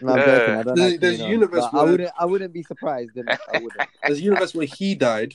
No, 0.00 0.12
I'm 0.12 0.18
joking. 0.18 0.54
I 0.54 0.62
don't 0.62 0.74
There's- 0.76 0.92
actually 0.92 0.96
there's 0.98 1.18
know. 1.20 1.26
universe 1.28 1.64
But 1.72 1.78
I 1.78 1.82
where- 1.82 1.92
wouldn't. 1.92 2.10
I 2.18 2.24
wouldn't 2.24 2.52
be 2.52 2.62
surprised. 2.62 3.10
Then 3.14 3.28
I 3.28 3.36
wouldn't. 3.58 3.88
there's 4.04 4.18
a 4.18 4.22
universe 4.22 4.54
where 4.54 4.66
he 4.66 4.94
died. 4.94 5.34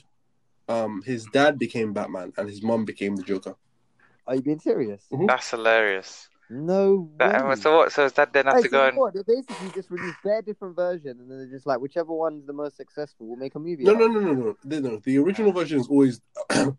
Um, 0.70 1.02
his 1.06 1.26
dad 1.34 1.60
became 1.60 1.92
Batman, 1.94 2.32
and 2.38 2.48
his 2.48 2.62
mom 2.64 2.86
became 2.86 3.16
the 3.18 3.24
Joker. 3.24 3.56
Are 4.26 4.36
you 4.36 4.42
being 4.42 4.60
serious? 4.60 5.04
That's 5.28 5.50
hilarious. 5.52 6.30
No 6.50 7.10
That, 7.20 7.58
so 7.58 7.78
what? 7.78 7.92
So 7.92 8.04
does 8.04 8.14
that 8.14 8.32
then 8.32 8.46
have 8.46 8.56
Hey, 8.56 8.62
to 8.64 8.68
so 8.70 8.72
go 8.72 8.82
you 8.84 8.88
and 8.90 8.98
what? 8.98 9.14
They 9.14 9.24
basically 9.26 9.70
just 9.74 9.90
release 9.90 10.16
their 10.24 10.42
different 10.42 10.76
version, 10.76 11.18
and 11.20 11.30
then 11.30 11.38
they're 11.40 11.48
just 11.50 11.66
like, 11.66 11.80
whichever 11.80 12.14
one's 12.14 12.46
the 12.46 12.54
most 12.54 12.78
successful, 12.78 13.28
we'll 13.28 13.38
make 13.38 13.56
a 13.56 13.60
movie. 13.60 13.84
No, 13.84 13.94
out 13.94 14.00
no, 14.00 14.06
of 14.06 14.12
no, 14.14 14.20
no, 14.20 14.34
no. 14.34 14.56
The, 14.64 14.82
no, 14.82 14.98
the 15.04 15.18
original 15.18 15.52
version 15.52 15.80
is 15.80 15.88
always 15.88 16.22
the 16.50 16.76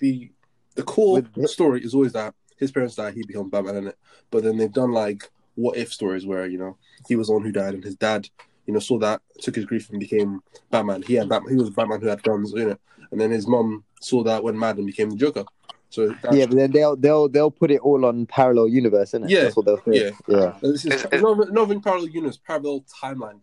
the 0.00 0.30
the 0.74 0.82
core 0.82 1.22
With 1.36 1.50
story 1.50 1.84
is 1.84 1.94
always 1.94 2.12
that 2.14 2.34
his 2.56 2.70
parents 2.72 2.94
died, 2.96 3.14
he 3.14 3.24
becomes 3.26 3.50
Batman 3.50 3.76
in 3.76 3.86
it. 3.88 3.98
But 4.30 4.42
then 4.44 4.56
they've 4.56 4.72
done 4.72 4.92
like 4.92 5.30
what 5.56 5.76
if 5.76 5.92
stories 5.92 6.26
where 6.26 6.46
you 6.46 6.58
know 6.58 6.76
he 7.08 7.16
was 7.16 7.28
the 7.28 7.34
one 7.34 7.42
who 7.44 7.52
died, 7.52 7.74
and 7.74 7.84
his 7.84 7.96
dad, 7.96 8.28
you 8.66 8.72
know, 8.74 8.80
saw 8.80 8.98
that, 8.98 9.20
took 9.40 9.54
his 9.56 9.64
grief, 9.64 9.90
and 9.90 10.00
became 10.00 10.40
Batman. 10.70 11.02
He 11.02 11.14
had 11.14 11.28
Batman. 11.28 11.52
He 11.54 11.60
was 11.60 11.70
Batman 11.70 12.00
who 12.00 12.08
had 12.08 12.22
guns 12.22 12.52
you 12.54 12.66
know. 12.70 12.76
and 13.10 13.20
then 13.20 13.30
his 13.30 13.46
mom 13.46 13.84
saw 14.00 14.22
that, 14.24 14.42
went 14.42 14.56
mad, 14.58 14.76
and 14.78 14.86
became 14.86 15.10
the 15.10 15.16
Joker. 15.16 15.44
So 15.90 16.08
that's, 16.22 16.36
Yeah, 16.36 16.46
but 16.46 16.56
then 16.56 16.72
they'll 16.72 16.96
they'll 16.96 17.28
they'll 17.28 17.50
put 17.52 17.70
it 17.70 17.80
all 17.80 18.04
on 18.04 18.26
parallel 18.26 18.66
universe, 18.68 19.12
innit? 19.12 19.28
Yeah, 19.30 19.44
That's 19.44 19.56
what 19.56 19.66
they'll 19.66 19.82
say. 19.84 20.06
yeah. 20.06 20.10
yeah. 20.26 20.56
this 20.60 20.84
is 20.84 20.92
Is- 20.92 21.06
is- 21.12 21.22
not, 21.22 21.52
not 21.52 21.64
even 21.68 21.80
parallel 21.80 22.08
universe, 22.08 22.36
parallel 22.44 22.84
timeline, 23.02 23.38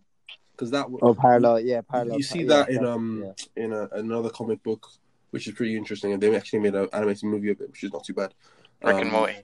because 0.52 0.70
that 0.72 0.86
Oh, 1.00 1.14
parallel. 1.14 1.60
Yeah, 1.60 1.80
parallel. 1.80 2.18
You 2.18 2.22
see 2.22 2.40
yeah, 2.42 2.48
that 2.48 2.68
in 2.68 2.84
um 2.84 3.24
yeah. 3.24 3.62
in 3.64 3.72
a, 3.72 3.88
another 3.92 4.28
comic 4.28 4.62
book, 4.62 4.86
which 5.30 5.46
is 5.48 5.54
pretty 5.54 5.76
interesting, 5.78 6.12
and 6.12 6.22
they 6.22 6.34
actually 6.36 6.58
made 6.58 6.74
an 6.74 6.88
animated 6.92 7.24
movie 7.24 7.50
of 7.50 7.60
it, 7.62 7.70
which 7.70 7.84
is 7.84 7.92
not 7.92 8.04
too 8.04 8.12
bad. 8.12 8.34
Rick 8.84 8.96
and 8.96 9.06
Um, 9.06 9.12
Morty? 9.12 9.36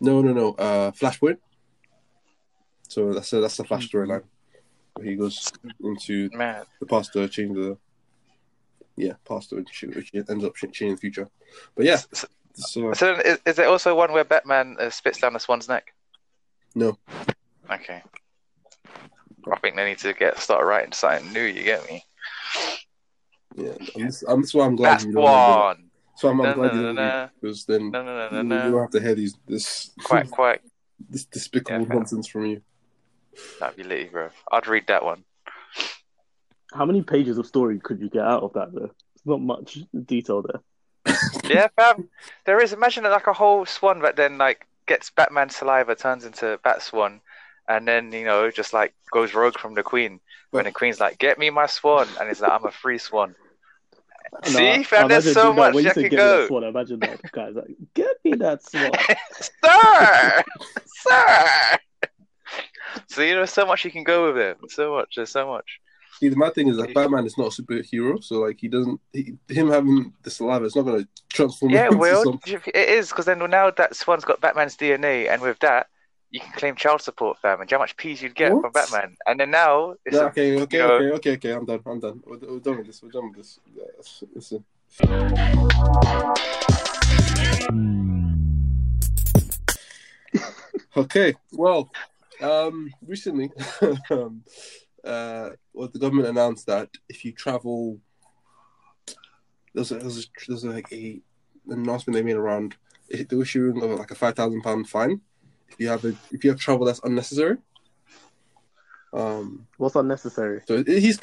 No, 0.00 0.20
no, 0.20 0.32
no. 0.32 0.52
Uh, 0.54 0.90
Flashpoint. 0.92 1.38
So 2.88 3.12
that's 3.12 3.32
a, 3.32 3.40
that's 3.40 3.56
the 3.56 3.64
Flash 3.64 3.88
Mm-hmm. 3.88 4.12
storyline. 4.12 4.24
Where 4.94 5.06
he 5.06 5.14
goes 5.16 5.50
into 5.82 6.28
Man, 6.34 6.64
the 6.80 6.86
past 6.86 7.12
to 7.14 7.26
change 7.28 7.54
the 7.56 7.78
yeah 8.96 9.14
past 9.26 9.48
to 9.50 9.56
which, 9.56 9.84
ends 10.14 10.44
up 10.44 10.54
changing 10.56 10.90
the 10.90 11.00
future. 11.00 11.28
But 11.74 11.86
yeah, 11.86 11.96
So- 12.12 12.28
so 12.92 13.14
is, 13.14 13.38
is 13.46 13.56
there 13.56 13.68
also 13.68 13.94
one 13.94 14.12
where 14.12 14.24
Batman 14.24 14.76
uh, 14.78 14.90
spits 14.90 15.18
down 15.18 15.32
the 15.32 15.38
swan's 15.40 15.68
neck? 15.70 15.94
no, 16.74 16.98
Okay. 17.70 18.02
I 19.50 19.58
think 19.60 19.76
they 19.76 19.86
need 19.86 19.98
to 20.00 20.12
get 20.12 20.38
start 20.38 20.66
writing 20.66 20.92
something 20.92 21.32
new. 21.32 21.40
You 21.42 21.62
get 21.62 21.88
me? 21.88 22.04
yeah. 23.56 23.72
I'm 23.96 24.10
I'm, 24.28 24.40
that's 24.42 24.52
why 24.52 24.66
I'm 24.66 24.76
glad 24.76 24.92
That's 25.00 25.04
you 25.04 25.12
one. 25.18 25.90
So 26.22 26.28
I'm, 26.28 26.40
I'm 26.40 26.54
glad 26.54 26.72
no, 26.72 26.74
you 26.74 26.82
no, 26.82 26.94
don't 26.94 26.96
read 27.04 27.30
because 27.40 27.64
then 27.64 27.90
No, 27.90 28.04
no, 28.04 28.30
no, 28.30 28.42
no, 28.42 28.56
you, 28.60 28.64
you 28.66 28.70
don't 28.70 28.80
have 28.82 28.90
to 28.92 29.00
hear 29.00 29.16
these 29.16 29.34
this 29.48 29.90
Quack, 30.04 30.30
quack. 30.30 30.62
this 31.10 31.24
despicable 31.24 31.84
Yeah. 31.84 31.94
nonsense 31.94 32.28
from 32.28 32.46
you. 32.46 32.62
That'd 33.58 33.76
be 33.76 33.82
litty, 33.82 34.04
bro. 34.04 34.30
I'd 34.52 34.68
read 34.68 34.86
that 34.86 35.04
one. 35.04 35.24
How 36.72 36.84
many 36.84 37.02
pages 37.02 37.38
of 37.38 37.46
story 37.46 37.80
could 37.80 38.00
you 38.00 38.08
get 38.08 38.22
out 38.22 38.44
of 38.44 38.52
that? 38.52 38.72
Though, 38.72 38.92
it's 39.16 39.26
not 39.26 39.40
much 39.40 39.78
detail 40.06 40.42
there. 40.42 41.16
yeah, 41.50 41.66
fam. 41.76 42.08
There 42.44 42.62
is. 42.62 42.72
Imagine 42.72 43.02
like 43.02 43.26
a 43.26 43.32
whole 43.32 43.66
swan, 43.66 44.00
but 44.00 44.14
then 44.14 44.38
like 44.38 44.68
gets 44.86 45.10
Batman 45.10 45.50
saliva, 45.50 45.96
turns 45.96 46.24
into 46.24 46.56
Bat 46.62 46.82
Swan, 46.82 47.20
and 47.66 47.88
then 47.88 48.12
you 48.12 48.24
know 48.24 48.48
just 48.52 48.72
like 48.72 48.94
goes 49.10 49.34
rogue 49.34 49.58
from 49.58 49.74
the 49.74 49.82
Queen. 49.82 50.20
When 50.52 50.66
the 50.66 50.70
Queen's 50.70 51.00
like, 51.00 51.18
"Get 51.18 51.36
me 51.36 51.50
my 51.50 51.66
swan," 51.66 52.06
and 52.20 52.28
he's 52.28 52.40
like, 52.40 52.52
"I'm 52.52 52.64
a 52.64 52.70
free 52.70 52.98
swan." 52.98 53.34
See, 54.44 54.82
fam, 54.84 55.08
there's 55.08 55.26
imagine- 55.26 55.34
so 55.34 55.42
no, 55.44 55.52
much 55.52 55.74
when 55.74 55.84
you 55.84 55.90
that 55.90 55.94
say 55.94 56.02
could 56.08 56.16
go. 56.16 56.40
that 56.40 56.48
swan, 56.48 56.64
imagine 56.64 56.98
that 57.00 57.20
guy's 57.32 57.54
like, 57.54 57.66
"Get 57.94 58.16
me 58.24 58.32
that 58.36 58.62
swan." 58.62 58.90
sir, 59.40 60.42
sir. 60.86 61.78
So 63.08 63.22
you 63.22 63.34
know, 63.34 63.44
so 63.44 63.66
much 63.66 63.84
you 63.84 63.90
can 63.90 64.04
go 64.04 64.26
with 64.32 64.38
it. 64.38 64.58
So 64.70 64.94
much. 64.94 65.14
There's 65.16 65.30
so 65.30 65.46
much. 65.46 65.80
See, 66.18 66.28
the 66.28 66.36
mad 66.36 66.54
thing 66.54 66.68
is 66.68 66.76
that 66.76 66.94
Batman 66.94 67.26
is 67.26 67.36
not 67.36 67.58
a 67.58 67.62
superhero, 67.62 68.22
so 68.22 68.36
like 68.40 68.58
he 68.60 68.68
doesn't, 68.68 69.00
he, 69.12 69.34
him 69.48 69.68
having 69.70 70.12
the 70.22 70.30
saliva, 70.30 70.64
it's 70.66 70.76
not 70.76 70.82
going 70.82 71.02
to 71.02 71.08
transform. 71.30 71.72
Yeah, 71.72 71.86
him 71.88 71.94
into 71.94 71.98
Will. 71.98 72.24
some- 72.24 72.40
It 72.46 72.76
is 72.88 73.08
because 73.08 73.24
then 73.24 73.38
now 73.50 73.70
that 73.70 73.96
Swan's 73.96 74.24
got 74.24 74.40
Batman's 74.40 74.76
DNA, 74.76 75.28
and 75.28 75.42
with 75.42 75.58
that, 75.60 75.88
you 76.32 76.40
can 76.40 76.52
claim 76.54 76.74
child 76.74 77.02
support, 77.02 77.38
fam. 77.40 77.60
And 77.60 77.70
how 77.70 77.78
much 77.78 77.96
peas 77.96 78.22
you'd 78.22 78.34
get 78.34 78.50
from 78.50 78.62
What? 78.62 78.72
Batman. 78.72 79.16
And 79.26 79.38
then 79.38 79.50
now, 79.50 79.94
it's 80.04 80.16
Yeah, 80.16 80.22
okay, 80.24 80.60
okay, 80.62 80.76
you 80.78 80.82
know- 80.82 80.94
okay, 80.94 81.10
okay, 81.12 81.32
okay. 81.34 81.52
I'm 81.52 81.66
done. 81.66 81.80
I'm 81.86 82.00
done. 82.00 82.22
We're, 82.26 82.38
we're 82.38 82.58
done 82.58 82.78
with 82.78 82.86
this. 82.86 83.02
We're 83.02 83.10
done 83.10 83.28
with 83.28 83.36
this. 83.36 83.60
Yeah, 83.76 83.84
listen. 84.34 84.64
Okay. 90.96 91.34
Well, 91.52 91.90
um, 92.40 92.90
recently, 93.06 93.50
um, 94.10 94.42
uh, 95.04 95.50
well, 95.72 95.88
the 95.88 95.98
government 95.98 96.28
announced 96.28 96.66
that 96.66 96.90
if 97.08 97.24
you 97.24 97.32
travel, 97.32 97.98
there's 99.74 99.90
a, 99.90 99.96
there's, 99.96 100.18
a, 100.18 100.28
there's 100.48 100.64
like 100.64 100.92
a 100.92 101.20
an 101.68 101.78
announcement 101.80 102.14
they 102.14 102.22
made 102.22 102.36
around 102.36 102.76
it- 103.08 103.28
the 103.28 103.40
issuing 103.40 103.82
of 103.82 103.98
like 103.98 104.10
a 104.10 104.14
five 104.14 104.34
thousand 104.36 104.62
pound 104.62 104.88
fine 104.88 105.20
if 105.72 105.80
you 105.80 105.88
have 105.88 106.04
a 106.04 106.14
if 106.30 106.44
you 106.44 106.50
have 106.50 106.60
travel 106.60 106.86
that's 106.86 107.00
unnecessary. 107.04 107.58
Um, 109.12 109.66
What's 109.76 109.94
unnecessary? 109.96 110.62
so 110.66 110.82
he's 110.84 111.18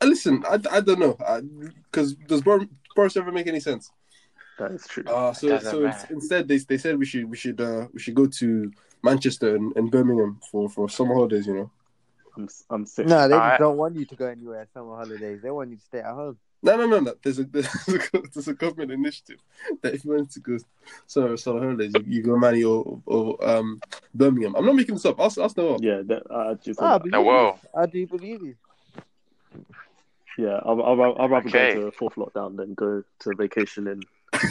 Uh, 0.00 0.06
Listen, 0.06 0.44
I, 0.48 0.60
I 0.70 0.80
don't 0.80 1.00
know 1.00 1.16
because 1.90 2.14
does 2.14 2.42
Bor- 2.42 2.68
Boris 2.94 3.16
ever 3.16 3.32
make 3.32 3.46
any 3.46 3.60
sense? 3.60 3.90
That 4.58 4.70
is 4.72 4.86
true. 4.86 5.04
Uh, 5.04 5.32
so 5.32 5.58
so 5.58 5.80
matter. 5.80 6.06
instead 6.14 6.48
they 6.48 6.58
they 6.58 6.78
said 6.78 6.98
we 6.98 7.04
should 7.06 7.28
we 7.28 7.36
should 7.36 7.60
uh, 7.60 7.88
we 7.92 7.98
should 8.00 8.14
go 8.14 8.26
to 8.26 8.70
Manchester 9.02 9.56
and, 9.56 9.76
and 9.76 9.90
Birmingham 9.90 10.40
for, 10.50 10.68
for 10.68 10.88
summer 10.88 11.14
holidays. 11.14 11.46
You 11.46 11.54
know. 11.54 11.70
I'm 12.36 12.48
I'm 12.70 12.86
sick. 12.86 13.06
No, 13.06 13.28
they 13.28 13.34
Alright. 13.34 13.58
don't 13.58 13.76
want 13.76 13.96
you 13.96 14.04
to 14.04 14.14
go 14.16 14.26
anywhere 14.26 14.66
summer 14.72 14.96
holidays. 14.96 15.40
They 15.42 15.50
want 15.50 15.70
you 15.70 15.76
to 15.76 15.82
stay 15.82 15.98
at 16.00 16.14
home. 16.14 16.38
No, 16.62 16.76
no, 16.76 16.86
no, 16.86 17.00
no. 17.00 17.14
There's 17.22 17.38
a 17.38 17.44
there's 17.44 17.66
a, 17.88 18.22
there's 18.32 18.48
a 18.48 18.54
government 18.54 18.90
initiative 18.90 19.40
that 19.82 19.94
if 19.94 20.04
you 20.04 20.12
want 20.12 20.30
to 20.32 20.40
go 20.40 20.58
summer 21.06 21.36
summer 21.36 21.60
holidays, 21.60 21.92
you, 21.94 22.04
you 22.06 22.22
go 22.22 22.36
Manny 22.36 22.64
or, 22.64 23.00
or 23.06 23.48
um 23.48 23.80
Birmingham. 24.14 24.54
I'm 24.56 24.64
not 24.66 24.74
making 24.74 24.94
this 24.94 25.04
up. 25.04 25.20
Ask 25.20 25.38
ask 25.38 25.56
Noel. 25.56 25.78
Yeah, 25.80 26.02
that, 26.06 26.22
I 26.30 26.54
just 26.54 26.80
Ah, 26.80 26.84
I 26.84 26.98
thought 26.98 27.02
believe 27.02 27.12
No, 27.12 27.20
you. 27.20 27.26
whoa. 27.26 27.58
I 27.76 27.86
do 27.86 28.06
believe 28.06 28.42
you. 28.42 28.54
yeah. 30.38 30.60
I'll, 30.64 30.82
I'll, 30.82 31.16
I'll 31.18 31.28
rather 31.28 31.48
Okay. 31.48 31.74
go 31.74 31.80
to 31.82 31.86
a 31.88 31.92
fourth 31.92 32.14
lockdown 32.16 32.56
than 32.56 32.74
go 32.74 33.02
to 33.20 33.34
vacation 33.34 33.86
in, 33.88 34.00
in 34.42 34.50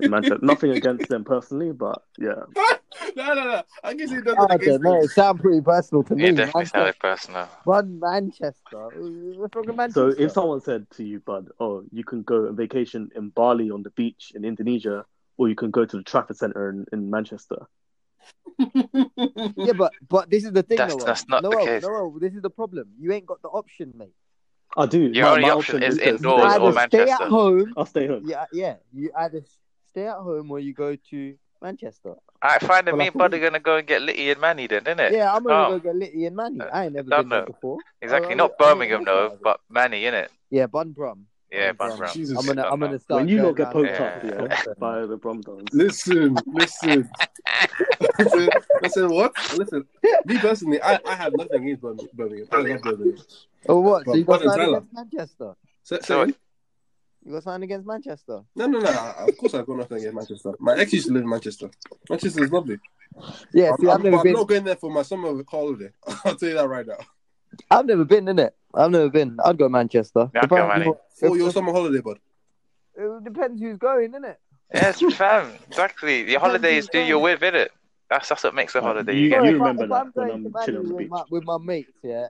Manchester. 0.00 0.38
Nothing 0.42 0.70
against 0.72 1.08
them 1.08 1.24
personally, 1.24 1.72
but 1.72 2.02
yeah, 2.18 2.34
no, 3.16 3.34
no, 3.34 3.44
no. 3.44 3.62
I 3.82 3.94
guess 3.94 4.12
it 4.12 4.24
doesn't. 4.24 4.50
I 4.50 4.56
don't 4.56 4.82
know. 4.82 4.96
It 5.02 5.10
sounds 5.10 5.40
pretty 5.40 5.60
personal 5.60 6.02
to 6.04 6.14
me. 6.14 6.24
It 6.24 6.36
definitely 6.36 6.52
Manchester, 6.60 6.78
sounded 6.78 6.98
personal. 6.98 7.48
run 7.66 7.98
Manchester. 8.00 8.88
What's 9.36 9.54
wrong 9.56 9.76
with 9.76 9.92
So 9.92 10.08
if 10.08 10.32
someone 10.32 10.60
said 10.60 10.86
to 10.96 11.04
you, 11.04 11.20
Bud, 11.20 11.48
oh, 11.60 11.84
you 11.92 12.04
can 12.04 12.22
go 12.22 12.46
on 12.48 12.56
vacation 12.56 13.10
in 13.16 13.30
Bali 13.30 13.70
on 13.70 13.82
the 13.82 13.90
beach 13.90 14.32
in 14.34 14.44
Indonesia, 14.44 15.04
or 15.36 15.48
you 15.48 15.54
can 15.54 15.70
go 15.70 15.84
to 15.84 15.96
the 15.96 16.02
Trafford 16.02 16.36
Centre 16.36 16.68
in, 16.70 16.86
in 16.92 17.10
Manchester. 17.10 17.66
yeah, 18.58 19.72
but 19.76 19.92
but 20.08 20.30
this 20.30 20.44
is 20.44 20.52
the 20.52 20.62
thing, 20.62 20.76
That's- 20.78 20.96
Noel. 20.96 21.06
that's 21.06 21.28
not 21.28 21.42
the 21.42 21.50
Noel, 21.50 21.66
case. 21.66 21.82
Noel, 21.82 22.10
this 22.20 22.34
is 22.34 22.42
the 22.42 22.50
problem. 22.50 22.88
You 23.00 23.12
ain't 23.12 23.26
got 23.26 23.42
the 23.42 23.48
option, 23.48 23.92
mate. 23.96 24.14
I 24.76 24.86
do. 24.86 25.10
Your 25.12 25.26
only 25.26 25.50
option 25.50 25.82
is 25.82 25.98
to 25.98 26.08
indoors 26.08 26.42
or 26.42 26.46
either 26.46 26.58
home. 26.60 26.74
Man- 26.74 26.88
stay 26.88 27.10
at 27.10 27.20
home. 27.22 27.74
I'll 27.76 27.84
stay 27.86 28.06
home. 28.06 28.22
Yeah, 28.24 28.44
yeah. 28.52 28.76
You 28.94 29.10
either 29.16 29.42
stay 29.92 30.06
at 30.06 30.16
home 30.16 30.50
or 30.50 30.58
you 30.58 30.72
go 30.74 30.96
to 31.10 31.34
Manchester. 31.60 32.14
Alright, 32.44 32.60
fine. 32.62 32.84
Then 32.84 32.94
Well, 32.94 32.98
me 32.98 33.04
I 33.04 33.08
and 33.08 33.14
Bud 33.18 33.24
are 33.26 33.30
think- 33.38 33.44
gonna 33.44 33.60
go 33.60 33.76
and 33.76 33.86
get 33.86 34.02
Litty 34.02 34.30
and 34.30 34.40
Manny 34.40 34.66
then, 34.66 34.82
isn't 34.86 34.98
it? 35.00 35.12
Yeah, 35.12 35.32
I'm 35.34 35.44
gonna 35.44 35.68
Oh. 35.68 35.78
go 35.78 35.78
get 35.78 35.96
Litty 35.96 36.24
and 36.26 36.34
Manny. 36.36 36.60
I 36.60 36.84
ain't 36.86 36.94
never 36.94 37.08
Done 37.08 37.20
been 37.22 37.28
there 37.28 37.40
that. 37.42 37.46
before. 37.46 37.78
Exactly. 38.00 38.32
Oh, 38.32 38.36
Not 38.36 38.50
I- 38.50 38.54
I- 38.54 38.68
Birmingham 38.68 39.00
I- 39.02 39.04
though, 39.04 39.38
but 39.42 39.60
Manny, 39.70 40.02
innit? 40.02 40.28
Yeah, 40.50 40.66
Bun 40.66 40.90
Brum. 40.92 41.26
Yeah, 41.52 41.72
Bun 41.72 41.76
Bun 41.76 41.88
Brum. 41.88 41.98
Brum. 41.98 42.10
Jesus. 42.14 42.38
I'm 42.38 42.46
gonna 42.46 42.66
I'm 42.68 42.80
gonna 42.80 42.98
start. 42.98 43.20
When 43.20 43.28
you 43.28 43.36
going 43.36 43.48
lot 43.48 43.56
get 43.58 43.72
poked 43.72 43.86
there. 43.98 44.16
up, 44.16 44.24
Yeah. 44.50 44.62
yeah, 44.66 44.72
by 44.78 45.06
the 45.06 45.18
Bromdons. 45.18 45.68
Listen, 45.72 46.36
listen. 46.46 47.08
listen, 48.18 48.48
listen, 48.82 49.08
what? 49.10 49.32
Listen, 49.58 49.84
me 50.24 50.38
personally, 50.38 50.80
I, 50.82 50.98
I 51.06 51.14
have 51.14 51.32
nothing 51.36 51.62
against 51.62 51.82
Bir- 51.82 51.94
Birmingham. 52.14 52.46
I 52.52 52.56
love 52.56 52.80
Birmingham. 52.82 53.18
Oh 53.68 53.80
what? 53.80 54.04
So 54.06 54.14
you 54.14 54.24
got 54.24 54.40
Bun 54.42 54.48
and 54.48 54.60
something 54.72 54.88
Manchester? 54.94 55.54
So, 55.84 55.98
So- 56.00 56.26
so, 56.26 56.32
You 57.24 57.32
got 57.32 57.44
something 57.44 57.62
against 57.64 57.86
Manchester? 57.86 58.40
no, 58.56 58.66
no, 58.66 58.78
no. 58.80 59.12
Of 59.18 59.36
course, 59.38 59.54
I've 59.54 59.66
got 59.66 59.76
nothing 59.76 59.98
against 59.98 60.14
Manchester. 60.16 60.52
My 60.58 60.76
ex 60.76 60.92
used 60.92 61.06
to 61.06 61.12
live 61.12 61.22
in 61.22 61.28
Manchester. 61.28 61.70
Manchester 62.10 62.42
is 62.44 62.50
lovely. 62.52 62.78
Yeah, 63.52 63.70
I'm, 63.70 63.76
see, 63.78 63.86
I've 63.86 63.92
I'm- 63.92 64.02
never 64.02 64.16
I'm 64.16 64.22
been. 64.22 64.32
not 64.32 64.48
going 64.48 64.64
there 64.64 64.76
for 64.76 64.90
my 64.90 65.02
summer 65.02 65.32
holiday. 65.48 65.90
I'll 66.24 66.34
tell 66.36 66.48
you 66.48 66.54
that 66.56 66.68
right 66.68 66.86
now. 66.86 66.96
I've 67.70 67.86
never 67.86 68.04
been 68.04 68.26
in 68.28 68.38
it. 68.38 68.54
I've 68.74 68.90
never 68.90 69.08
been. 69.10 69.36
I'd 69.44 69.58
go 69.58 69.68
Manchester. 69.68 70.30
Yeah, 70.34 70.40
I'd 70.42 70.48
go 70.48 70.56
I- 70.56 70.78
Manny. 70.78 70.92
For 71.18 71.28
if- 71.28 71.36
your 71.36 71.50
summer 71.52 71.72
holiday, 71.72 72.00
bud. 72.00 72.18
It 72.94 73.24
depends 73.24 73.60
who's 73.60 73.78
going, 73.78 74.12
innit? 74.12 74.36
Yes, 74.74 75.00
fam. 75.14 75.52
Exactly. 75.68 76.30
Your 76.30 76.40
holiday 76.40 76.76
is 76.76 76.88
who 76.92 76.98
you're 77.00 77.18
with, 77.18 77.40
innit? 77.40 77.68
That's 78.10 78.28
that's 78.28 78.42
what 78.44 78.54
makes 78.54 78.74
a 78.74 78.80
holiday. 78.80 79.14
you- 79.14 79.20
You 79.24 79.28
get 79.30 79.44
you 79.44 79.50
if, 79.50 79.54
remember 79.54 79.82
I, 79.82 79.84
if 79.84 79.90
that 79.90 79.96
I'm 79.96 80.12
when 80.14 80.30
I'm 80.56 80.64
chilling 80.66 80.80
on 80.80 80.86
the 80.88 80.94
with 80.94 80.98
beach. 80.98 81.10
my, 81.10 81.22
with 81.30 81.44
my 81.44 81.58
mates, 81.58 81.92
yeah, 82.02 82.26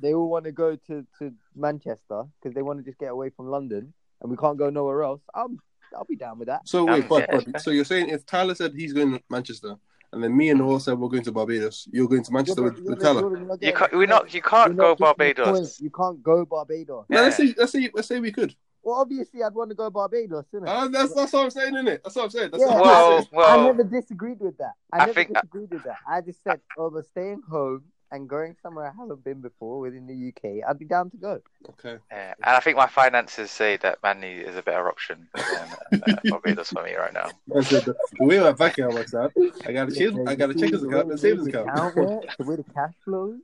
they 0.00 0.14
all 0.14 0.28
want 0.30 0.44
to 0.44 0.52
go 0.52 0.76
to, 0.76 1.06
to 1.18 1.32
Manchester 1.54 2.24
because 2.40 2.54
they 2.54 2.62
want 2.62 2.78
to 2.78 2.84
just 2.84 2.98
get 2.98 3.10
away 3.10 3.30
from 3.30 3.48
London, 3.48 3.92
and 4.22 4.30
we 4.30 4.36
can't 4.36 4.58
go 4.58 4.70
nowhere 4.70 5.02
else. 5.02 5.20
I'm 5.34 5.58
I'll 5.94 6.04
be 6.04 6.16
down 6.16 6.38
with 6.38 6.48
that. 6.48 6.68
So 6.68 6.84
wait, 6.84 7.08
bud, 7.08 7.26
yeah. 7.30 7.40
bud. 7.40 7.60
So 7.60 7.70
you're 7.70 7.84
saying 7.84 8.08
if 8.10 8.26
Tyler 8.26 8.54
said 8.54 8.72
he's 8.74 8.92
going 8.92 9.12
to 9.14 9.22
Manchester, 9.30 9.76
and 10.12 10.22
then 10.22 10.36
me 10.36 10.50
and 10.50 10.58
Noel 10.58 10.78
said 10.80 10.98
we're 10.98 11.08
going 11.08 11.22
to 11.24 11.32
Barbados, 11.32 11.88
you're 11.92 12.08
going 12.08 12.22
to 12.24 12.32
Manchester 12.32 12.60
Yeah, 12.62 12.64
with, 12.68 12.74
but 12.76 12.84
with 12.84 12.98
you're- 13.02 13.14
Tyler? 13.14 13.20
you're 13.30 13.46
not 13.46 13.52
You 13.54 13.58
getting 13.58 13.76
can't. 13.78 13.90
the 13.92 13.96
We 13.98 14.06
point. 14.06 14.10
not. 14.24 14.34
You 14.34 14.42
can't 14.42 14.68
You're 14.68 14.76
go 14.76 14.96
not 15.06 15.18
getting 15.18 15.28
the 15.28 15.34
point. 15.44 15.46
Barbados. 15.56 15.80
You 15.80 15.90
can't 15.90 16.22
go 16.22 16.44
Barbados. 16.44 17.04
No, 17.08 17.22
let's 17.22 17.38
Yeah. 17.38 17.46
say 17.46 17.54
let's 17.56 17.72
say 17.72 17.90
let's 17.94 18.08
say 18.08 18.20
we 18.20 18.32
could. 18.32 18.54
Well, 18.82 18.96
obviously, 18.96 19.42
I'd 19.42 19.52
want 19.54 19.70
to 19.70 19.74
go 19.74 19.90
Barbados, 19.90 20.44
innit? 20.54 20.68
Uh, 20.68 20.86
that's 20.88 21.12
that's 21.14 21.32
what 21.32 21.44
I'm 21.44 21.50
saying, 21.50 21.74
isn't 21.74 21.88
it? 21.88 22.02
That's 22.04 22.14
what 22.14 22.24
I'm 22.24 22.30
saying. 22.30 22.50
That's 22.52 22.60
yeah, 22.62 22.66
what 22.68 22.76
I'm 22.76 22.82
Well, 22.82 23.16
saying. 23.18 23.28
Well- 23.32 23.60
I 23.60 23.64
never 23.66 23.84
disagreed 23.84 24.38
with 24.40 24.56
that. 24.58 24.72
I, 24.92 24.96
I 24.96 25.00
never 25.06 25.12
think- 25.14 25.32
disagreed 25.34 25.70
with 25.72 25.82
that. 25.84 25.96
I 26.08 26.20
just 26.20 26.42
said 26.44 26.60
over 26.78 27.02
staying 27.02 27.42
home 27.50 27.82
and 28.12 28.28
going 28.28 28.56
somewhere 28.62 28.86
I 28.86 29.00
haven't 29.00 29.24
been 29.24 29.40
before 29.40 29.80
within 29.80 30.06
the 30.06 30.28
UK. 30.28 30.68
I'd 30.68 30.78
be 30.78 30.84
down 30.84 31.10
to 31.10 31.16
go. 31.16 31.40
Okay. 31.70 31.98
Yeah. 32.10 32.34
And 32.44 32.56
I 32.56 32.60
think 32.60 32.76
my 32.76 32.86
finances 32.86 33.50
say 33.50 33.76
that 33.78 33.98
Manny 34.02 34.34
is 34.34 34.56
a 34.56 34.62
better 34.62 34.88
option 34.88 35.26
than 35.34 36.02
uh, 36.02 36.16
Barbados 36.24 36.70
for 36.70 36.82
me 36.84 36.94
right 36.94 37.12
now. 37.12 37.30
we 37.48 37.62
said 37.62 37.84
the, 37.84 37.94
the 38.18 38.24
way 38.24 38.38
my 38.38 38.52
bank 38.52 38.78
account 38.78 38.94
works 38.94 39.14
out, 39.14 39.32
I 39.66 39.72
gotta 39.72 39.94
change. 39.94 40.16
I 40.26 40.34
gotta 40.34 40.54
check 40.54 40.70
his 40.70 40.82
account 40.84 40.92
way- 40.92 41.00
and 41.00 41.10
the 41.12 41.18
save 41.18 41.38
his 41.38 41.46
account. 41.48 41.96
works, 41.96 42.36
the 42.36 42.44
way 42.44 42.56
the 42.56 42.64
cash 42.74 42.92
flows. 43.04 43.38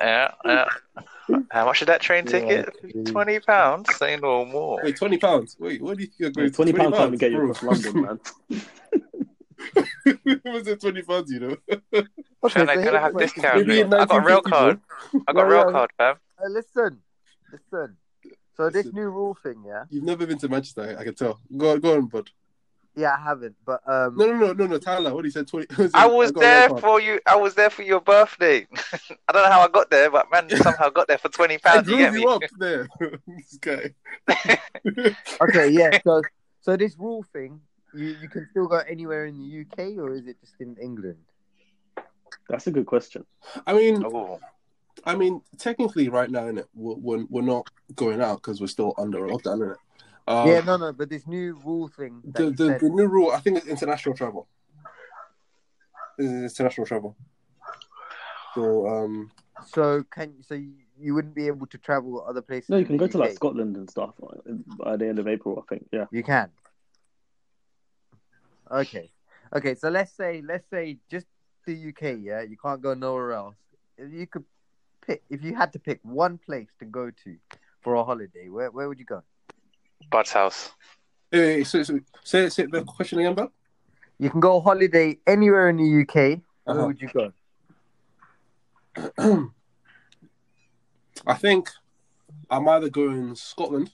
Yeah. 0.00 0.32
yeah. 0.44 0.64
How 1.50 1.66
much 1.66 1.82
is 1.82 1.86
that 1.86 2.00
train 2.00 2.24
ticket? 2.24 2.74
geez. 2.82 3.10
Twenty 3.10 3.38
pounds. 3.40 3.94
Say 3.96 4.16
no 4.16 4.44
more. 4.44 4.80
Wait, 4.82 4.96
twenty 4.96 5.18
pounds. 5.18 5.56
Wait, 5.60 5.80
what 5.82 5.96
do 5.96 6.02
you 6.02 6.06
think 6.08 6.18
you're 6.18 6.30
going 6.30 6.46
Wait, 6.46 6.54
Twenty 6.54 6.72
pounds 6.72 6.96
trying 6.96 7.10
to 7.12 7.16
get 7.18 7.30
you 7.32 7.38
bro? 7.38 7.50
across 7.50 7.84
London, 7.84 8.02
man. 8.50 9.00
Was 10.44 10.66
it 10.68 10.80
twenty 10.80 11.02
pounds? 11.02 11.30
You 11.30 11.40
know. 11.40 11.56
Okay, 12.42 12.54
Can 12.60 12.70
I, 12.70 12.74
so 12.76 12.82
can 12.84 12.96
I 12.96 13.00
have 13.00 13.12
the 13.12 13.18
question. 13.18 13.42
discount? 13.42 13.66
Maybe 13.66 13.80
in 13.80 13.92
I 13.92 14.06
got 14.06 14.16
a 14.16 14.20
rail 14.20 14.40
1950, 14.42 14.50
card. 14.50 14.80
I 15.28 15.32
got 15.34 15.40
Yeah, 15.42 15.46
rail 15.52 15.64
yeah. 15.66 15.72
card, 15.72 15.90
fam. 15.98 16.16
Uh, 16.42 16.48
listen, 16.48 17.02
listen. 17.52 17.96
So 18.56 18.70
this 18.70 18.86
new 18.94 19.08
rule 19.10 19.34
thing, 19.42 19.62
yeah, 19.66 19.84
You've 19.90 20.04
never 20.04 20.26
been 20.26 20.38
to 20.38 20.48
Manchester. 20.48 20.96
I 20.98 21.04
can 21.04 21.14
tell. 21.14 21.38
Go 21.54 21.72
on, 21.72 21.80
go 21.80 21.96
on, 21.96 22.06
bud. 22.06 22.30
yeah, 22.96 23.14
I 23.18 23.22
haven't. 23.22 23.56
But 23.66 23.80
um, 23.86 24.16
No, 24.16 24.24
no, 24.26 24.36
no, 24.38 24.52
no, 24.54 24.66
no. 24.68 24.78
Tyler, 24.78 25.14
what 25.14 25.26
he 25.26 25.30
said. 25.30 25.46
Twenty. 25.48 25.66
I 25.94 26.06
was 26.06 26.32
got 26.32 26.40
a 26.42 26.46
there 26.46 26.68
for 26.80 26.98
you. 26.98 27.20
I 27.26 27.36
was 27.36 27.54
there 27.54 27.68
for 27.70 27.82
your 27.82 28.00
birthday. 28.00 28.66
I 29.28 29.32
don't 29.32 29.42
know 29.42 29.50
how 29.50 29.60
I 29.60 29.68
got 29.68 29.90
there, 29.90 30.10
but 30.10 30.30
man, 30.32 30.48
somehow 30.56 30.88
got 30.88 31.08
there 31.08 31.18
for 31.18 31.28
twenty 31.28 31.58
pounds. 31.58 31.86
You 31.88 31.96
drove 31.98 32.12
get 32.12 32.20
you 32.20 32.26
me? 32.26 32.32
up 32.32 32.42
there. 32.58 32.88
this 33.26 33.58
guy. 33.60 33.94
okay, 35.42 35.68
yeah. 35.68 35.98
So 36.04 36.22
so 36.62 36.76
this 36.76 36.96
rule 36.98 37.22
thing, 37.34 37.60
you 37.94 38.16
you 38.20 38.28
can 38.28 38.46
still 38.50 38.66
go 38.66 38.78
anywhere 38.78 39.26
in 39.26 39.38
the 39.38 39.60
UK, 39.62 39.98
or 39.98 40.12
is 40.12 40.26
it 40.26 40.40
just 40.40 40.54
in 40.60 40.76
England? 40.80 41.18
That's 42.48 42.66
a 42.66 42.70
good 42.70 42.86
question. 42.86 43.24
I 43.66 43.72
mean, 43.72 44.04
Oh, 44.04 44.38
I 45.04 45.14
mean, 45.16 45.40
technically, 45.58 46.08
right 46.08 46.30
now, 46.30 46.42
innit, 46.42 46.66
we're, 46.74 46.94
we're, 46.96 47.24
we're 47.28 47.42
not 47.42 47.68
going 47.94 48.20
out 48.20 48.36
because 48.36 48.60
we're 48.60 48.66
still 48.66 48.94
under 48.98 49.20
lockdown, 49.20 49.58
innit? 49.60 49.76
Um, 50.28 50.48
yeah, 50.48 50.60
no, 50.60 50.76
no. 50.76 50.92
But 50.92 51.08
this 51.10 51.26
new 51.26 51.58
rule 51.64 51.88
thing. 51.88 52.20
The, 52.24 52.50
the, 52.50 52.66
said- 52.66 52.80
the 52.80 52.90
new 52.90 53.06
rule, 53.06 53.30
I 53.30 53.40
think 53.40 53.58
it's 53.58 53.66
international 53.66 54.14
travel. 54.14 54.48
It's 56.18 56.58
international 56.58 56.86
travel. 56.86 57.16
So, 58.54 58.86
um, 58.86 59.30
So 59.66 60.02
can 60.10 60.42
so 60.42 60.54
you, 60.54 60.72
you 60.98 61.14
wouldn't 61.14 61.34
be 61.34 61.46
able 61.46 61.66
to 61.68 61.78
travel 61.78 62.24
other 62.28 62.42
places? 62.42 62.68
No, 62.68 62.76
you 62.76 62.84
can 62.84 62.96
the 62.96 63.06
go 63.06 63.12
to 63.12 63.18
like 63.18 63.32
Scotland 63.34 63.76
and 63.76 63.88
stuff 63.88 64.14
uh, 64.22 64.52
by 64.84 64.96
the 64.96 65.06
end 65.08 65.18
of 65.18 65.28
April, 65.28 65.62
I 65.64 65.74
think. 65.74 65.86
Yeah. 65.92 66.06
You 66.10 66.22
can. 66.22 66.50
Okay. 68.70 69.10
Okay, 69.54 69.74
so 69.74 69.88
let's 69.88 70.12
say 70.12 70.42
let's 70.46 70.68
say 70.70 70.98
just 71.10 71.26
the 71.66 71.88
UK, 71.88 72.18
yeah, 72.20 72.42
you 72.42 72.56
can't 72.56 72.80
go 72.80 72.94
nowhere 72.94 73.32
else. 73.32 73.56
If 73.98 74.12
you 74.12 74.26
could 74.26 74.44
pick 75.06 75.22
if 75.28 75.42
you 75.42 75.54
had 75.54 75.72
to 75.72 75.78
pick 75.78 76.00
one 76.02 76.38
place 76.38 76.68
to 76.78 76.84
go 76.84 77.10
to 77.24 77.36
for 77.80 77.94
a 77.94 78.04
holiday, 78.04 78.48
where 78.48 78.70
where 78.70 78.88
would 78.88 78.98
you 78.98 79.04
go? 79.04 79.22
Bud's 80.10 80.32
house. 80.32 80.70
eh, 81.32 81.62
so, 81.64 81.82
so, 81.82 82.00
say, 82.24 82.48
say 82.48 82.66
the 82.66 82.82
question 82.84 83.18
again, 83.18 83.34
bro. 83.34 83.50
You 84.18 84.30
can 84.30 84.40
go 84.40 84.60
holiday 84.60 85.18
anywhere 85.26 85.68
in 85.68 85.76
the 85.76 86.02
UK. 86.02 86.14
Where 86.64 86.76
Uh-huh. 86.76 86.86
would 86.86 87.00
you 87.00 87.08
go? 87.08 87.32
I 91.26 91.34
think 91.34 91.70
I'm 92.50 92.68
either 92.68 92.88
going 92.90 93.34
Scotland 93.34 93.92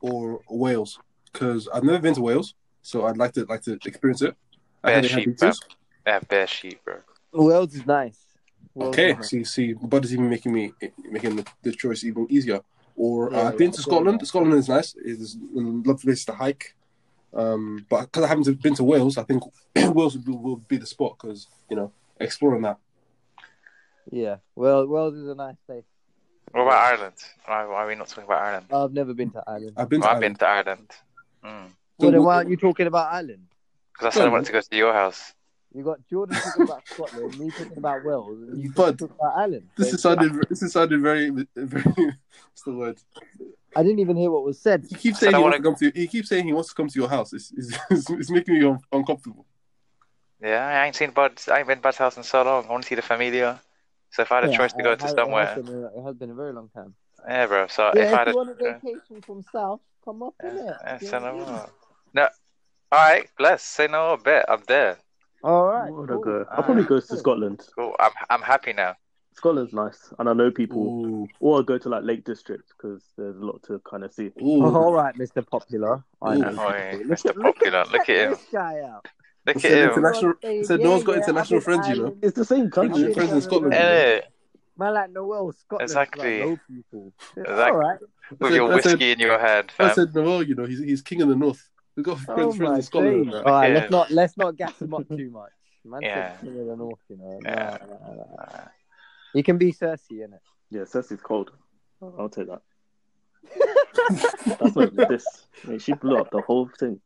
or 0.00 0.40
Wales 0.48 0.98
because 1.32 1.68
I've 1.68 1.82
never 1.84 1.98
been 1.98 2.14
to 2.14 2.20
Wales, 2.20 2.54
so 2.84 3.06
I'd 3.06 3.16
like 3.16 3.32
to 3.34 3.44
like 3.46 3.62
to 3.62 3.72
experience 3.84 4.22
it. 4.22 4.36
I 4.84 4.88
Bear 4.88 4.94
heard 4.96 5.06
sheep, 5.06 5.26
beaches. 5.26 5.60
They 6.04 6.12
have 6.12 6.28
bear 6.28 6.46
sheep, 6.46 6.84
bro. 6.84 6.98
Wales 7.32 7.74
is 7.74 7.86
nice. 7.86 8.20
Wales 8.74 8.94
Okay, 8.94 9.10
is 9.10 9.16
nice. 9.18 9.28
see, 9.30 9.44
see, 9.44 9.72
Bud 9.72 10.04
is 10.04 10.12
even 10.12 10.28
making 10.28 10.52
me 10.52 10.72
making 11.10 11.36
the, 11.36 11.44
the 11.62 11.72
choice 11.72 12.04
even 12.04 12.26
easier. 12.30 12.60
Or 12.96 13.34
uh, 13.34 13.38
Yeah, 13.38 13.48
I've 13.48 13.56
been 13.56 13.72
yeah, 13.72 13.72
to 13.72 13.82
yeah. 13.82 13.82
Scotland. 13.82 14.26
Scotland 14.26 14.54
is 14.54 14.68
nice. 14.68 14.94
It's 15.04 15.34
a 15.34 15.38
lovely 15.60 16.04
place 16.04 16.24
to 16.26 16.34
hike. 16.34 16.74
Um, 17.32 17.84
but 17.88 18.02
because 18.02 18.24
I 18.24 18.28
haven't 18.28 18.62
been 18.62 18.74
to 18.76 18.84
Wales, 18.84 19.18
I 19.18 19.24
think 19.24 19.42
Wales 19.76 20.16
will 20.16 20.24
be, 20.24 20.32
will 20.32 20.56
be 20.56 20.76
the 20.76 20.86
spot 20.86 21.16
because 21.20 21.48
you 21.68 21.76
know 21.76 21.92
exploring 22.20 22.62
that. 22.62 22.78
Yeah, 24.10 24.36
well, 24.54 24.86
Wales 24.86 25.14
is 25.14 25.28
a 25.28 25.34
nice 25.34 25.56
place. 25.66 25.84
What 26.52 26.62
about 26.62 26.84
Ireland? 26.94 27.14
Why, 27.46 27.64
why 27.66 27.84
are 27.84 27.86
we 27.88 27.94
not 27.96 28.08
talking 28.08 28.24
about 28.24 28.42
Ireland? 28.42 28.66
I've 28.72 28.92
never 28.92 29.14
been 29.14 29.30
to 29.32 29.42
Ireland. 29.46 29.72
I've 29.76 29.88
been 29.88 30.02
to 30.02 30.06
Well, 30.06 30.14
I've 30.14 30.20
been 30.20 30.36
Ireland. 30.36 30.38
to 30.38 30.46
Ireland. 30.46 30.90
Mm. 31.44 31.70
Well, 31.98 32.10
then 32.10 32.22
why 32.24 32.36
aren't 32.36 32.50
you 32.50 32.56
talking 32.56 32.86
about 32.86 33.12
Ireland? 33.12 33.46
Because 33.92 34.14
I 34.14 34.18
said 34.18 34.26
I 34.28 34.30
wanted 34.30 34.46
to 34.46 34.52
go 34.52 34.60
to 34.60 34.76
your 34.76 34.92
house. 34.92 35.34
You 35.74 35.82
got 35.82 35.98
Jordan 36.08 36.36
talking 36.36 36.62
about 36.62 36.82
Scotland, 36.92 37.38
me 37.38 37.50
talking 37.50 37.76
about 37.76 38.04
Wales, 38.04 38.38
and 38.48 38.62
you 38.62 38.72
But- 38.72 38.98
talking 38.98 39.16
about 39.18 39.36
Ireland. 39.36 39.68
This 39.76 39.90
So 39.90 39.94
is 39.96 40.02
sounding. 40.02 40.42
This 40.48 40.62
is 40.62 40.72
sounded 40.72 41.00
very, 41.00 41.30
very. 41.30 41.84
What's 41.96 42.62
the 42.64 42.72
word? 42.74 42.98
I 43.76 43.82
didn't 43.82 43.98
even 43.98 44.16
hear 44.16 44.30
what 44.30 44.44
was 44.44 44.60
said. 44.60 44.86
He 44.88 44.94
keeps 44.94 45.18
saying 45.18 45.34
he 45.34 45.42
wants 45.42 45.56
to 45.56 45.62
come 45.62 45.74
to. 45.76 45.90
He 45.94 46.06
keeps 46.06 46.28
saying 46.28 46.44
he 46.46 46.52
wants 46.52 46.68
to 46.68 46.74
come 46.76 46.86
to 46.88 46.98
your 46.98 47.08
house. 47.08 47.32
It's, 47.32 47.52
it's, 47.56 47.76
it's, 47.90 48.10
it's 48.10 48.30
making 48.30 48.58
me 48.58 48.64
un- 48.66 48.78
uncomfortable. 48.92 49.46
Yeah, 50.40 50.64
I 50.64 50.86
ain't 50.86 50.94
seen 50.94 51.10
Bud. 51.10 51.40
I 51.50 51.58
ain't 51.58 51.66
been 51.68 51.80
Bud's 51.80 51.96
house 51.96 52.16
in 52.16 52.22
so 52.22 52.42
long. 52.42 52.66
I 52.66 52.70
want 52.70 52.84
to 52.84 52.88
see 52.88 52.94
the 52.94 53.02
familia. 53.02 53.60
So 54.10 54.22
if 54.22 54.30
I 54.30 54.36
had 54.36 54.44
a 54.44 54.50
Yeah, 54.52 54.58
choice 54.58 54.72
to 54.74 54.78
it 54.80 54.82
go 54.84 54.94
to 54.94 55.02
has- 55.02 55.12
It 55.12 55.16
somewhere, 55.16 55.46
has, 55.46 55.64
been 55.64 55.90
it 55.96 56.02
has 56.04 56.14
been 56.16 56.30
a 56.30 56.34
very 56.34 56.52
long 56.52 56.68
time. 56.68 56.94
yeah, 57.28 57.46
bro. 57.46 57.66
So 57.66 57.90
Yeah, 57.96 58.02
if 58.02 58.08
if, 58.08 58.14
I 58.14 58.18
had 58.18 58.28
you 58.28 58.36
want 58.36 58.50
a 58.50 58.52
a, 58.52 58.66
yeah, 58.68 58.78
vacation 58.78 59.22
from 59.22 59.42
South, 59.42 59.80
come 60.04 60.22
up 60.22 60.34
in 60.42 60.50
it. 60.56 60.76
yeah, 60.84 60.98
send 60.98 61.24
them 61.24 61.40
on. 61.40 61.68
No, 62.14 62.28
all 62.92 62.98
right, 63.08 63.28
bless. 63.38 63.62
Say 63.62 63.86
no, 63.88 64.16
bet 64.22 64.44
I'm 64.48 64.62
there. 64.68 64.98
All 65.42 65.66
right. 65.66 65.90
What 65.90 66.00
would 66.02 66.10
I 66.10 66.14
cool. 66.14 66.22
go? 66.22 66.46
I'll 66.50 66.62
probably 66.62 66.84
go 66.84 67.00
to 67.00 67.16
Scotland. 67.16 67.66
Cool. 67.76 67.94
I'm 67.98 68.12
I'm 68.30 68.40
happy 68.42 68.72
now. 68.72 68.94
Scotland's 69.36 69.72
nice, 69.72 70.12
and 70.18 70.28
I 70.28 70.32
know 70.32 70.50
people. 70.52 70.78
Ooh, 70.82 71.28
Or 71.40 71.56
I'll 71.56 71.62
go 71.64 71.76
to 71.76 71.88
like 71.88 72.04
Lake 72.04 72.24
District 72.24 72.72
because 72.76 73.02
there's 73.18 73.36
a 73.36 73.44
lot 73.44 73.62
to 73.64 73.80
kind 73.80 74.04
of 74.04 74.12
see. 74.14 74.26
ooh. 74.26 74.32
Oh, 74.64 74.74
all 74.76 74.92
right, 74.94 75.14
Mr. 75.16 75.44
Popular. 75.46 76.04
I 76.22 76.36
know. 76.36 76.50
Yeah, 76.50 76.98
Look 77.04 77.18
Mr. 77.18 77.42
Popular. 77.42 77.80
Look 77.84 77.92
Look 77.92 78.08
at 78.08 78.10
at 78.10 78.24
him. 78.24 78.30
this 78.30 78.46
guy 78.52 78.80
out. 78.80 79.06
Look 79.46 79.56
at 79.56 79.64
an 79.64 79.72
him. 79.78 79.88
international- 79.90 80.34
Saying, 80.40 80.64
said 80.64 80.80
no 80.80 80.90
one's 80.92 81.02
got 81.04 81.16
international 81.16 81.58
I'm 81.58 81.62
friends, 81.64 81.88
you 81.88 81.96
know. 81.96 82.16
It's 82.22 82.36
the 82.36 82.44
same 82.44 82.70
country. 82.70 83.00
Friends, 83.02 83.14
friends 83.16 83.32
in 83.32 83.40
Scotland. 83.42 83.72
you 83.74 83.78
know. 83.80 83.84
Eh, 83.86 84.20
Man, 84.78 84.94
like 84.94 85.10
Noel, 85.10 85.52
Scotland. 85.52 85.82
Exactly. 85.90 86.44
Like, 86.50 86.60
people. 86.68 87.12
Exactly. 87.36 87.64
All 87.64 87.76
right. 87.76 87.98
with 88.30 88.40
said- 88.40 88.54
your 88.54 88.72
I 88.72 88.80
said- 88.80 88.92
whiskey 88.92 89.12
in 89.12 89.18
your 89.18 89.38
hand, 89.38 89.72
I 89.80 89.92
said 89.92 90.14
Noel. 90.14 90.44
You 90.44 90.54
know, 90.54 90.64
he's 90.64 90.78
he's 90.78 91.02
king 91.02 91.20
of 91.22 91.28
the 91.28 91.36
north. 91.36 91.68
We've 91.96 92.04
got 92.04 92.18
Oh 92.28 92.34
friends, 92.34 92.56
friends 92.56 92.60
my 92.60 92.76
in 92.76 92.82
Scotland. 92.82 93.24
days. 93.24 93.26
and 93.26 93.34
All 93.34 93.42
that. 93.44 93.50
right, 93.50 93.68
Yeah. 93.68 93.74
let's 93.78 93.90
not 93.90 94.10
let's 94.10 94.36
not 94.36 94.56
gas 94.56 94.76
them 94.78 94.94
up 94.94 95.08
too 95.08 95.30
much. 95.30 95.50
Man 95.84 96.02
Yeah. 96.02 96.36
said 96.36 96.40
king 96.40 96.60
of 96.60 96.66
the 96.66 96.76
north, 96.76 96.98
you 97.08 97.16
know. 97.16 97.40
Yeah. 97.42 97.78
Nah, 97.80 97.86
nah, 97.86 98.14
nah. 98.36 98.64
You 99.34 99.42
can 99.42 99.58
be 99.58 99.72
Cersei, 99.72 100.24
it. 100.24 100.30
Yeah, 100.70 100.82
Cersei's 100.82 101.20
cold. 101.22 101.50
I'll 102.02 102.28
take 102.28 102.48
that. 102.48 102.62
That's 104.58 104.76
not 104.76 104.92
even 104.92 105.08
this. 105.08 105.46
Mate, 105.66 105.82
she 105.82 105.92
blew 105.92 106.18
up 106.18 106.30
the 106.30 106.40
whole 106.40 106.68
thing. 106.78 107.00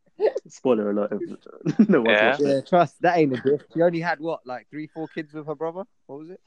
Spoiler 0.48 0.90
alert. 0.90 1.12
no 1.88 2.02
one's 2.02 2.18
Yeah. 2.18 2.36
Yeah, 2.38 2.60
trust 2.60 3.00
that 3.02 3.18
ain't 3.18 3.38
a 3.38 3.40
gift. 3.40 3.66
She 3.74 3.82
only 3.82 4.00
had 4.00 4.20
what, 4.20 4.46
like 4.46 4.68
three, 4.70 4.86
four 4.86 5.08
kids 5.08 5.32
with 5.32 5.46
her 5.46 5.54
brother? 5.54 5.84
What 6.06 6.18
was 6.20 6.30
it? 6.30 6.40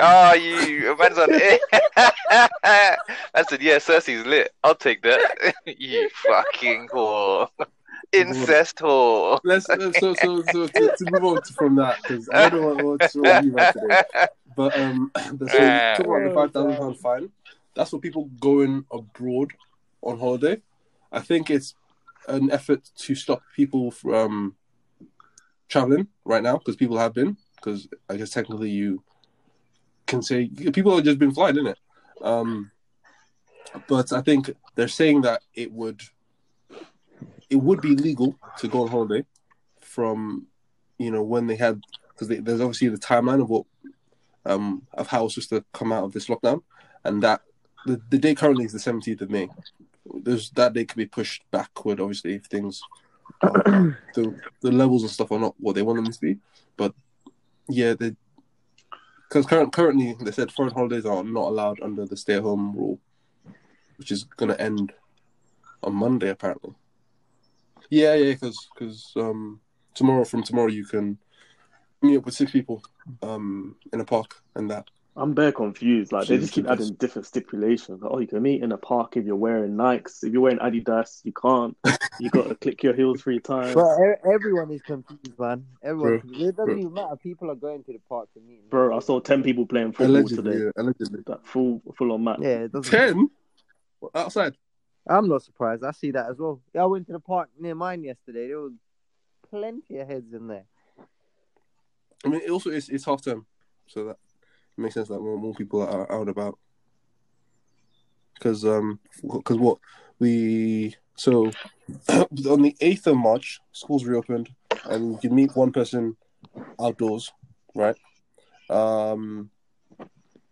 Oh, 0.00 0.32
you 0.34 0.96
man's 0.98 1.18
on 1.18 1.28
it. 1.30 1.60
I 2.64 3.42
said, 3.48 3.62
yeah, 3.62 3.76
Cersei's 3.76 4.26
lit. 4.26 4.52
I'll 4.64 4.74
take 4.74 5.02
that. 5.02 5.54
you 5.66 6.08
fucking 6.26 6.88
whore. 6.88 7.48
Incest 8.12 8.76
whore. 8.78 9.40
Let's 9.44 9.68
uh, 9.68 9.92
so 9.92 10.14
so 10.14 10.42
so 10.42 10.66
to, 10.66 10.94
to 10.98 11.06
move 11.06 11.24
on 11.24 11.42
from 11.42 11.76
that 11.76 11.98
because 12.02 12.28
I 12.32 12.48
don't 12.48 12.60
know 12.60 12.74
what, 12.74 13.00
what's 13.00 13.14
what 13.14 13.44
you 13.44 13.52
read 13.52 13.72
today. 13.72 14.02
But 14.54 14.76
um, 14.78 15.10
the, 15.14 15.48
so 15.48 15.58
Uh, 15.58 15.96
talking 15.96 16.12
about 16.12 16.24
the 16.24 16.34
five 16.34 16.52
thousand 16.52 16.70
God. 16.72 16.78
pound 16.78 16.98
fine. 16.98 17.30
That's 17.74 17.90
for 17.90 18.00
people 18.00 18.24
going 18.38 18.84
abroad 18.92 19.52
on 20.02 20.18
holiday. 20.18 20.60
I 21.10 21.20
think 21.20 21.50
it's 21.50 21.74
an 22.28 22.50
effort 22.50 22.90
to 22.96 23.14
stop 23.14 23.42
people 23.54 23.90
from 23.90 24.56
traveling 25.68 26.06
right 26.24 26.42
now 26.42 26.58
because 26.58 26.76
people 26.76 26.98
have 26.98 27.14
been. 27.14 27.36
Because 27.56 27.88
I 28.08 28.16
guess 28.16 28.30
technically 28.30 28.70
you 28.70 29.02
can 30.06 30.22
say 30.22 30.48
people 30.48 30.94
have 30.94 31.04
just 31.04 31.18
been 31.18 31.32
flying, 31.32 31.56
isn't 31.56 31.68
it? 31.68 31.78
Um, 32.20 32.70
but 33.88 34.12
I 34.12 34.20
think 34.20 34.50
they're 34.74 34.88
saying 34.88 35.22
that 35.22 35.42
it 35.54 35.72
would 35.72 36.00
it 37.50 37.56
would 37.56 37.80
be 37.80 37.94
legal 37.96 38.36
to 38.58 38.68
go 38.68 38.82
on 38.82 38.88
holiday 38.88 39.24
from 39.80 40.46
you 40.98 41.10
know 41.10 41.22
when 41.22 41.46
they 41.46 41.56
had 41.56 41.80
because 42.08 42.28
there's 42.28 42.60
obviously 42.60 42.88
the 42.88 42.96
timeline 42.96 43.40
of 43.40 43.50
what 43.50 43.66
um 44.46 44.82
of 44.94 45.06
how 45.06 45.24
it's 45.24 45.34
supposed 45.34 45.50
to 45.50 45.64
come 45.72 45.92
out 45.92 46.04
of 46.04 46.12
this 46.12 46.26
lockdown 46.26 46.62
and 47.04 47.22
that 47.22 47.42
the, 47.86 48.00
the 48.10 48.18
date 48.18 48.36
currently 48.38 48.64
is 48.64 48.72
the 48.72 48.78
17th 48.78 49.20
of 49.22 49.30
may 49.30 49.48
there's 50.22 50.50
that 50.50 50.72
date 50.72 50.88
could 50.88 50.96
be 50.96 51.06
pushed 51.06 51.42
backward 51.50 52.00
obviously 52.00 52.34
if 52.34 52.44
things 52.46 52.82
um, 53.42 53.96
the 54.14 54.34
the 54.60 54.72
levels 54.72 55.02
and 55.02 55.10
stuff 55.10 55.32
are 55.32 55.38
not 55.38 55.54
what 55.58 55.74
they 55.74 55.82
want 55.82 55.96
them 56.02 56.12
to 56.12 56.20
be 56.20 56.38
but 56.76 56.94
yeah 57.68 57.94
they 57.94 58.14
because 59.28 59.46
current, 59.46 59.72
currently 59.72 60.14
they 60.20 60.32
said 60.32 60.52
foreign 60.52 60.72
holidays 60.72 61.06
are 61.06 61.24
not 61.24 61.48
allowed 61.48 61.80
under 61.82 62.04
the 62.04 62.16
stay 62.16 62.34
at 62.34 62.42
home 62.42 62.74
rule 62.76 62.98
which 63.96 64.10
is 64.10 64.24
going 64.24 64.50
to 64.50 64.60
end 64.60 64.92
on 65.82 65.94
monday 65.94 66.28
apparently 66.28 66.74
yeah, 67.92 68.14
yeah, 68.14 68.32
because 68.32 69.12
um, 69.16 69.60
tomorrow 69.92 70.24
from 70.24 70.42
tomorrow 70.42 70.68
you 70.68 70.86
can 70.86 71.18
meet 72.00 72.16
up 72.16 72.24
with 72.24 72.32
six 72.32 72.50
people 72.50 72.82
um, 73.22 73.76
in 73.92 74.00
a 74.00 74.04
park 74.04 74.42
and 74.54 74.70
that. 74.70 74.88
I'm 75.14 75.34
bare 75.34 75.52
confused. 75.52 76.10
Like 76.10 76.26
they 76.26 76.38
just 76.38 76.54
keep 76.54 76.66
adding 76.66 76.94
different 76.94 77.26
stipulations. 77.26 78.00
Like, 78.00 78.10
oh, 78.12 78.18
you 78.18 78.26
can 78.26 78.40
meet 78.40 78.62
in 78.62 78.72
a 78.72 78.78
park 78.78 79.16
if 79.18 79.26
you're 79.26 79.36
wearing 79.36 79.72
Nikes. 79.72 80.24
If 80.24 80.32
you're 80.32 80.40
wearing 80.40 80.58
Adidas, 80.58 81.20
you 81.24 81.32
can't. 81.32 81.76
You 82.18 82.30
got 82.30 82.48
to 82.48 82.54
click 82.60 82.82
your 82.82 82.94
heels 82.94 83.20
three 83.20 83.38
times. 83.38 83.74
Bro, 83.74 84.12
e- 84.12 84.32
everyone 84.32 84.70
is 84.70 84.80
confused, 84.80 85.38
man. 85.38 85.66
Everyone. 85.82 86.18
Bro, 86.20 86.38
it 86.38 86.56
doesn't 86.56 86.64
bro. 86.64 86.76
even 86.78 86.92
matter. 86.94 87.16
People 87.16 87.50
are 87.50 87.54
going 87.54 87.84
to 87.84 87.92
the 87.92 88.00
park 88.08 88.32
to 88.32 88.40
meet. 88.40 88.70
Bro, 88.70 88.96
I 88.96 89.00
saw 89.00 89.20
ten 89.20 89.42
people 89.42 89.66
playing 89.66 89.92
football 89.92 90.16
Allegedly, 90.16 90.52
today. 90.52 90.64
yeah, 90.64 90.82
allegedly. 90.82 91.20
That 91.26 91.46
full 91.46 91.82
full 91.94 92.12
on 92.12 92.24
match. 92.24 92.38
Yeah, 92.40 92.60
it 92.60 92.72
doesn't. 92.72 92.90
Ten 92.90 93.28
outside. 94.14 94.56
I'm 95.06 95.28
not 95.28 95.42
surprised. 95.42 95.84
I 95.84 95.90
see 95.90 96.12
that 96.12 96.30
as 96.30 96.38
well. 96.38 96.62
Yeah, 96.74 96.84
I 96.84 96.86
went 96.86 97.06
to 97.08 97.12
the 97.12 97.20
park 97.20 97.50
near 97.58 97.74
mine 97.74 98.02
yesterday. 98.02 98.48
There 98.48 98.60
was 98.60 98.72
plenty 99.50 99.98
of 99.98 100.08
heads 100.08 100.32
in 100.32 100.46
there. 100.46 100.64
I 102.24 102.28
mean, 102.28 102.40
it 102.40 102.50
also 102.50 102.70
it's 102.70 102.88
it's 102.88 103.04
half 103.04 103.22
term, 103.22 103.44
so 103.86 104.04
that 104.04 104.16
makes 104.82 104.94
sense 104.94 105.08
that 105.08 105.20
more 105.20 105.38
more 105.38 105.54
people 105.54 105.82
are 105.82 106.10
out 106.12 106.28
about. 106.28 106.58
Because 108.34 108.64
um, 108.64 108.98
because 109.22 109.58
what 109.58 109.78
we 110.18 110.94
so 111.16 111.50
on 112.08 112.62
the 112.62 112.76
eighth 112.80 113.06
of 113.06 113.16
March, 113.16 113.60
schools 113.72 114.04
reopened, 114.04 114.48
and 114.84 115.12
you 115.12 115.18
can 115.18 115.34
meet 115.34 115.54
one 115.54 115.72
person 115.72 116.16
outdoors, 116.80 117.32
right? 117.74 117.96
Um, 118.70 119.50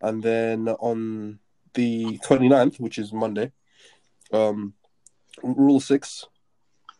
and 0.00 0.22
then 0.22 0.68
on 0.68 1.38
the 1.74 2.18
29th, 2.18 2.80
which 2.80 2.98
is 2.98 3.12
Monday, 3.12 3.52
um, 4.32 4.74
Rule 5.42 5.80
Six 5.80 6.26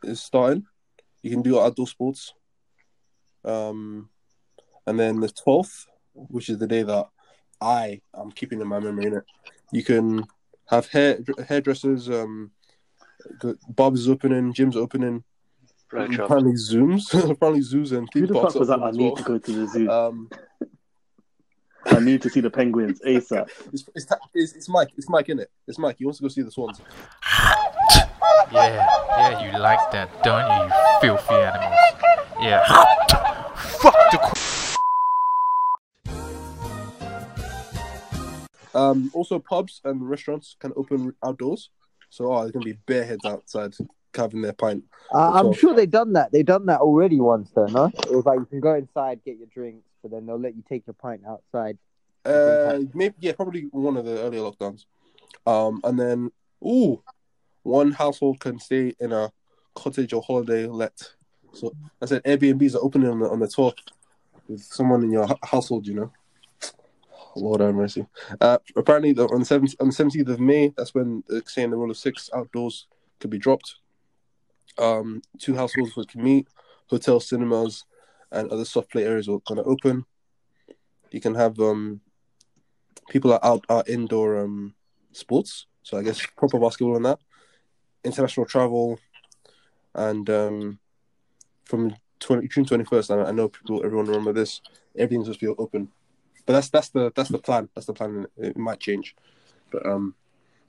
is 0.04 0.22
starting. 0.22 0.66
You 1.22 1.30
can 1.30 1.42
do 1.42 1.60
outdoor 1.60 1.86
sports. 1.86 2.32
Um, 3.44 4.08
and 4.86 4.98
then 4.98 5.20
the 5.20 5.28
12th, 5.28 5.86
which 6.14 6.48
is 6.48 6.58
the 6.58 6.66
day 6.66 6.82
that 6.82 7.08
I 7.60 8.00
am 8.16 8.30
keeping 8.32 8.60
in 8.60 8.68
my 8.68 8.78
memory, 8.80 9.06
innit? 9.06 9.22
you 9.72 9.84
can 9.84 10.24
have 10.66 10.86
hair 10.88 11.18
hairdressers, 11.48 12.08
um, 12.08 12.50
the 13.40 13.56
barbers 13.68 14.08
opening, 14.08 14.52
gyms 14.54 14.76
opening, 14.76 15.22
Blow 15.90 16.06
job. 16.08 16.24
apparently 16.26 16.52
Zooms, 16.54 17.12
apparently 17.30 17.62
zoos 17.62 17.92
and 17.92 18.08
Who 18.14 18.20
theme 18.20 18.28
the 18.28 18.34
parks. 18.34 18.52
fuck 18.54 18.60
was 18.60 18.68
that? 18.68 18.80
I 18.80 18.90
need 18.92 19.06
well. 19.08 19.16
to 19.16 19.22
go 19.24 19.38
to 19.38 19.52
the 19.52 19.66
zoo. 19.66 19.90
Um, 19.90 20.30
I 21.86 21.98
need 21.98 22.22
to 22.22 22.30
see 22.30 22.40
the 22.40 22.50
penguins 22.50 23.00
ASAP. 23.06 23.48
it's, 23.72 23.84
it's, 23.94 24.06
it's, 24.34 24.52
it's 24.54 24.68
Mike. 24.68 24.90
It's 24.96 25.08
Mike, 25.08 25.26
innit? 25.26 25.46
It's 25.66 25.78
Mike. 25.78 25.96
He 25.98 26.04
wants 26.04 26.18
to 26.18 26.22
go 26.22 26.28
see 26.28 26.42
the 26.42 26.50
swans. 26.50 26.80
Yeah, 28.52 28.86
yeah, 29.08 29.52
you 29.52 29.58
like 29.58 29.90
that, 29.92 30.22
don't 30.22 30.44
you, 30.50 30.64
you 30.66 31.00
filthy 31.00 31.34
animals? 31.34 31.74
Yeah. 32.40 32.64
Fuck 33.54 33.94
the 34.12 34.18
Um, 38.74 39.10
also, 39.14 39.38
pubs 39.38 39.80
and 39.84 40.08
restaurants 40.08 40.56
can 40.58 40.72
open 40.76 41.14
outdoors. 41.24 41.70
So, 42.08 42.32
oh, 42.32 42.40
there's 42.40 42.52
gonna 42.52 42.64
be 42.64 42.78
bare 42.86 43.04
heads 43.04 43.24
outside 43.24 43.74
having 44.14 44.42
their 44.42 44.52
pint. 44.52 44.84
Uh, 45.14 45.32
I'm 45.34 45.52
sure 45.52 45.74
they've 45.74 45.90
done 45.90 46.12
that. 46.14 46.32
They've 46.32 46.44
done 46.44 46.66
that 46.66 46.80
already 46.80 47.20
once, 47.20 47.50
though, 47.54 47.66
no? 47.66 47.86
It 47.86 48.12
was 48.12 48.24
like 48.24 48.38
you 48.38 48.46
can 48.46 48.60
go 48.60 48.74
inside, 48.74 49.20
get 49.24 49.38
your 49.38 49.48
drinks, 49.52 49.88
but 50.02 50.10
then 50.10 50.26
they'll 50.26 50.38
let 50.38 50.56
you 50.56 50.62
take 50.68 50.86
your 50.86 50.94
pint 50.94 51.22
outside. 51.28 51.78
Uh, 52.24 52.80
maybe 52.94 53.14
yeah, 53.20 53.32
probably 53.32 53.62
one 53.70 53.96
of 53.96 54.04
the 54.04 54.20
earlier 54.20 54.40
lockdowns. 54.40 54.84
Um, 55.46 55.80
and 55.84 55.98
then 55.98 56.30
ooh, 56.64 57.02
one 57.62 57.92
household 57.92 58.40
can 58.40 58.58
stay 58.58 58.94
in 59.00 59.12
a 59.12 59.32
cottage 59.74 60.12
or 60.12 60.22
holiday 60.22 60.66
let. 60.66 61.00
So 61.52 61.72
I 62.00 62.06
said 62.06 62.22
Airbnbs 62.24 62.74
are 62.74 62.84
opening 62.84 63.08
on 63.08 63.20
the 63.20 63.28
on 63.28 63.40
the 63.40 63.48
twelfth 63.48 63.78
with 64.48 64.62
someone 64.62 65.02
in 65.02 65.10
your 65.10 65.26
household. 65.42 65.86
You 65.86 65.94
know, 65.94 66.12
Lord 67.36 67.60
have 67.60 67.74
mercy. 67.74 68.06
Uh, 68.40 68.58
apparently 68.76 69.12
the, 69.12 69.24
on 69.26 69.40
the 69.40 69.46
seventh 69.46 69.74
on 69.80 69.92
seventeenth 69.92 70.28
of 70.28 70.40
May, 70.40 70.72
that's 70.76 70.94
when 70.94 71.22
they're 71.28 71.42
saying 71.46 71.70
the 71.70 71.76
rule 71.76 71.90
of 71.90 71.96
six 71.96 72.30
outdoors 72.34 72.86
could 73.18 73.30
be 73.30 73.38
dropped. 73.38 73.76
Um, 74.78 75.22
two 75.38 75.54
households 75.54 75.94
can 76.08 76.22
meet. 76.22 76.48
Hotels, 76.88 77.28
cinemas, 77.28 77.84
and 78.32 78.50
other 78.50 78.64
soft 78.64 78.90
play 78.90 79.04
areas 79.04 79.28
are 79.28 79.38
going 79.46 79.62
to 79.62 79.64
open. 79.64 80.04
You 81.10 81.20
can 81.20 81.34
have 81.34 81.58
um 81.60 82.00
people 83.08 83.32
are 83.32 83.44
out 83.44 83.64
are 83.68 83.82
indoor 83.88 84.44
um 84.44 84.72
sports 85.10 85.66
so 85.82 85.98
i 85.98 86.02
guess 86.04 86.24
proper 86.36 86.60
basketball 86.60 86.94
and 86.94 87.04
that 87.04 87.18
international 88.04 88.46
travel 88.46 89.00
and 89.96 90.30
um 90.30 90.78
from 91.64 91.94
20, 92.20 92.48
June 92.48 92.64
twenty 92.64 92.84
first. 92.84 93.10
I 93.10 93.30
know 93.30 93.48
people, 93.48 93.82
everyone 93.84 94.06
remember 94.06 94.32
this. 94.32 94.60
Everything's 94.96 95.26
supposed 95.26 95.40
to 95.40 95.46
be 95.46 95.54
open, 95.58 95.88
but 96.50 96.54
that's 96.54 96.70
that's 96.70 96.88
the 96.88 97.12
that's 97.14 97.28
the 97.28 97.38
plan. 97.38 97.68
That's 97.76 97.86
the 97.86 97.92
plan. 97.92 98.26
It, 98.36 98.56
might 98.56 98.80
change, 98.80 99.14
but 99.70 99.86
um, 99.86 100.16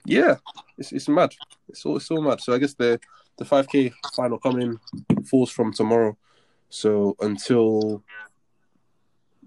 yeah, 0.04 0.36
it's 0.78 0.92
it's 0.92 1.08
mad. 1.08 1.34
It's 1.68 1.84
all 1.84 1.96
it's 1.96 2.08
all 2.08 2.22
mad. 2.22 2.40
So 2.40 2.52
I 2.52 2.58
guess 2.58 2.74
the 2.74 3.00
the 3.36 3.44
five 3.44 3.66
k 3.66 3.92
final 4.14 4.38
coming 4.38 4.78
falls 5.28 5.50
from 5.50 5.72
tomorrow. 5.72 6.16
So 6.68 7.16
until 7.18 8.04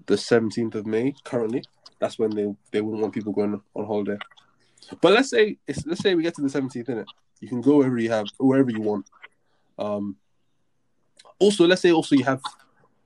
the 0.08 0.18
seventeenth 0.18 0.76
of 0.76 0.86
May, 0.86 1.16
currently, 1.24 1.64
that's 2.00 2.20
when 2.20 2.32
they 2.32 2.54
they 2.72 2.82
wouldn't 2.82 3.02
want 3.02 3.14
people 3.14 3.32
going 3.32 3.62
on 3.74 3.86
holiday. 3.86 4.18
But 5.00 5.14
let's 5.14 5.30
say 5.30 5.58
let's 5.86 6.02
say 6.02 6.16
we 6.16 6.24
get 6.24 6.36
to 6.36 6.42
the 6.42 6.50
seventeenth, 6.50 6.88
innit? 6.88 7.08
You 7.40 7.48
can 7.48 7.62
go 7.62 7.78
wherever 7.78 7.98
you 7.98 8.10
have 8.10 8.26
wherever 8.40 8.72
you 8.72 8.82
want. 8.82 9.10
Um. 9.80 10.18
Also, 11.40 11.66
let's 11.66 11.82
say 11.82 11.94
also 11.94 12.14
you 12.14 12.26
have 12.26 12.42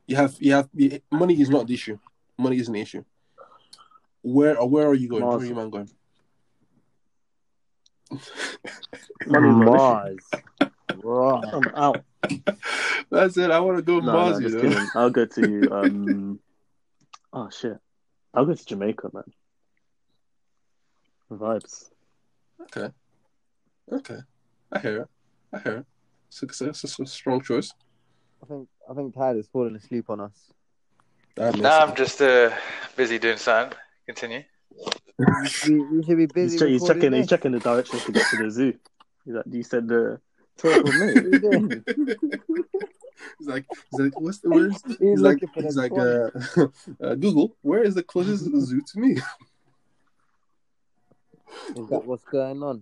you 0.08 0.15
have 0.15 0.36
you 0.39 0.54
have 0.54 0.68
money 1.12 1.39
is 1.39 1.52
not 1.52 1.68
the 1.68 1.76
issue. 1.76 2.00
Money 2.39 2.58
isn't 2.58 2.74
the 2.74 2.82
issue. 2.82 3.04
Where 4.21 4.60
or 4.60 4.69
where 4.69 4.88
are 4.88 4.93
you 4.93 5.08
going? 5.10 5.25
Where 5.25 5.38
are 5.38 5.45
you 5.45 5.55
man 5.55 5.69
going? 5.69 5.89
Money 9.27 9.49
Mars. 9.49 10.17
Right. 10.95 11.43
I'm 11.53 11.67
out. 11.75 12.03
That's 13.10 13.38
it. 13.38 13.51
I 13.51 13.60
want 13.60 13.77
to 13.77 13.84
go 13.84 13.99
No, 13.99 14.12
Mars. 14.12 14.32
no, 14.34 14.38
you 14.39 14.43
just 14.49 14.55
know? 14.63 14.69
kidding. 14.69 14.88
I'll 14.95 15.10
go 15.10 15.25
to 15.25 15.69
um. 15.71 16.39
oh 17.34 17.49
shit! 17.49 17.77
I'll 18.34 18.45
go 18.45 18.53
to 18.53 18.65
Jamaica, 18.65 19.10
man. 19.13 19.23
Vibes. 21.32 21.89
Okay. 22.63 22.89
Okay. 23.91 24.17
I 24.71 24.79
hear 24.79 25.01
it. 25.03 25.08
I 25.53 25.60
hear 25.60 25.77
it. 25.77 25.86
Success 26.29 26.84
is 26.84 26.99
a 26.99 27.05
strong 27.05 27.41
choice. 27.41 27.71
I 28.43 28.47
think 28.47 28.67
I 28.89 28.93
think 28.93 29.13
Tyler's 29.15 29.47
falling 29.51 29.75
asleep 29.75 30.10
on 30.10 30.19
us. 30.21 30.51
That 31.36 31.53
makes 31.53 31.60
Nah, 31.63 31.79
I'm 31.82 31.88
sense. 31.89 31.97
just 31.99 32.21
uh, 32.21 32.51
busy 32.95 33.19
doing 33.19 33.38
something. 33.38 33.77
Continue. 34.10 34.43
We, 35.67 35.80
we 35.82 36.04
should 36.04 36.17
be 36.17 36.26
busy. 36.26 36.54
He's, 36.54 36.60
che- 36.60 36.69
he's 36.72 36.82
recording 36.82 37.02
checking. 37.02 37.13
He's 37.13 37.30
checking 37.30 37.52
the 37.52 37.60
directions 37.60 38.04
to 38.06 38.12
get 38.12 38.26
to 38.32 38.38
the 38.38 38.50
zoo. 38.50 38.74
He's 39.24 39.36
like, 39.36 39.45
you 39.52 39.62
said 39.62 39.88
the 39.88 40.19
Talk 40.58 40.84
with 40.84 40.95
me. 40.95 41.13
What 41.13 41.15
are 41.15 41.30
you 41.30 41.39
doing? 41.39 41.84
he's 43.38 43.48
like, 43.48 43.65
he's 43.91 44.00
like, 44.00 44.19
what's 44.19 44.39
the 44.39 44.50
where's? 44.50 44.82
He's 44.84 44.98
He's 44.98 45.19
like, 45.19 45.43
he's 45.54 45.78
like, 45.78 45.91
uh, 45.91 46.32
uh, 47.04 47.13
Google, 47.13 47.56
where 47.62 47.84
is 47.84 47.93
the 47.93 48.02
closest 48.02 48.45
zoo 48.45 48.82
to 48.82 49.00
me? 49.00 49.12
Is 51.67 51.88
that 51.89 52.04
what's 52.04 52.26
going 52.26 52.63
on? 52.63 52.82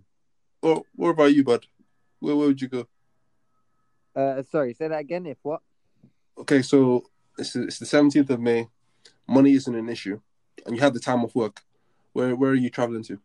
Or 0.62 0.84
what 0.96 1.10
about 1.10 1.34
you, 1.34 1.44
bud? 1.44 1.68
Where, 2.20 2.38
where 2.38 2.48
would 2.48 2.62
you 2.62 2.70
go? 2.70 2.88
Uh, 4.16 4.44
sorry, 4.44 4.74
say 4.76 4.88
that 4.88 5.02
again. 5.02 5.26
If 5.26 5.40
what? 5.42 5.60
Okay, 6.38 6.62
so 6.62 7.04
it's 7.38 7.54
it's 7.54 7.80
the 7.80 7.86
seventeenth 7.86 8.30
of 8.30 8.40
May. 8.40 8.70
Money 9.28 9.56
isn't 9.56 9.76
an 9.76 9.90
issue, 9.90 10.22
and 10.66 10.76
you 10.76 10.82
have 10.82 10.94
the 10.94 11.00
time 11.00 11.24
off 11.24 11.36
work. 11.36 11.62
Where 12.14 12.36
where 12.36 12.52
are 12.52 12.56
you 12.56 12.70
traveling 12.70 13.04
to? 13.04 13.20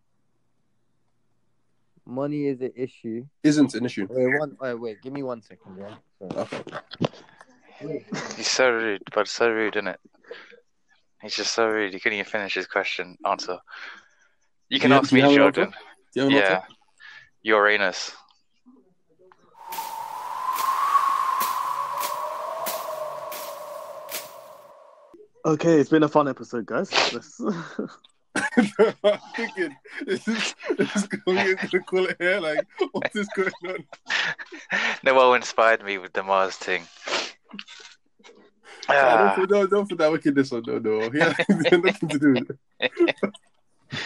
Money 2.04 2.46
is 2.46 2.60
an 2.60 2.72
issue. 2.74 3.24
Isn't 3.44 3.74
an 3.74 3.84
issue. 3.84 4.06
Wait, 4.10 4.38
one. 4.38 4.56
Wait, 4.60 4.74
wait. 4.74 5.02
Give 5.02 5.12
me 5.12 5.22
one 5.22 5.40
second. 5.40 5.78
Yeah. 5.78 5.94
Sorry. 6.44 6.62
Okay. 7.84 8.04
He's 8.36 8.50
so 8.50 8.70
rude, 8.70 9.02
but 9.14 9.26
so 9.28 9.50
rude, 9.50 9.76
isn't 9.76 9.88
it? 9.88 10.00
He's 11.22 11.34
just 11.36 11.54
so 11.54 11.66
rude. 11.68 11.92
He 11.94 12.00
couldn't 12.00 12.18
even 12.18 12.30
finish 12.30 12.54
his 12.54 12.66
question 12.66 13.16
answer. 13.24 13.58
You 14.68 14.80
can 14.80 14.90
you- 14.90 14.96
ask 14.96 15.10
do 15.10 15.16
you 15.16 15.22
me, 15.22 15.28
have 15.28 15.30
an 15.30 15.36
Jordan. 15.54 15.64
answer? 15.64 15.78
Do 16.14 16.20
you 16.20 16.22
have 16.22 16.32
an 16.32 16.62
Yeah. 17.44 17.54
Uranus. 17.54 18.12
Okay, 25.44 25.80
it's 25.80 25.90
been 25.90 26.04
a 26.04 26.08
fun 26.08 26.28
episode, 26.28 26.66
guys. 26.66 26.90
Let's... 27.12 27.40
I'm 28.34 29.18
thinking, 29.36 29.76
is 30.06 30.24
this, 30.24 30.54
is 30.78 30.92
this 30.92 31.06
going 31.06 31.56
to 31.56 31.80
call 31.80 32.06
it 32.06 32.16
here? 32.18 32.38
Like, 32.40 32.66
what 32.92 33.10
is 33.14 33.28
going 33.34 33.50
on? 33.66 33.84
Noel 35.02 35.34
inspired 35.34 35.84
me 35.84 35.98
with 35.98 36.12
the 36.12 36.22
Mars 36.22 36.56
thing. 36.56 36.84
Ah, 38.88 39.32
Ah, 39.32 39.36
don't, 39.36 39.48
don't, 39.48 39.70
don't 39.70 39.88
put 39.88 39.98
that 39.98 40.12
wickedness 40.12 40.52
on, 40.52 40.62
no, 40.66 40.78
no. 40.78 41.10
He 41.10 41.18
had 41.18 41.36
nothing 41.84 42.08
to 42.08 42.18
do 42.18 42.32
with 42.32 42.50
it. 42.50 43.16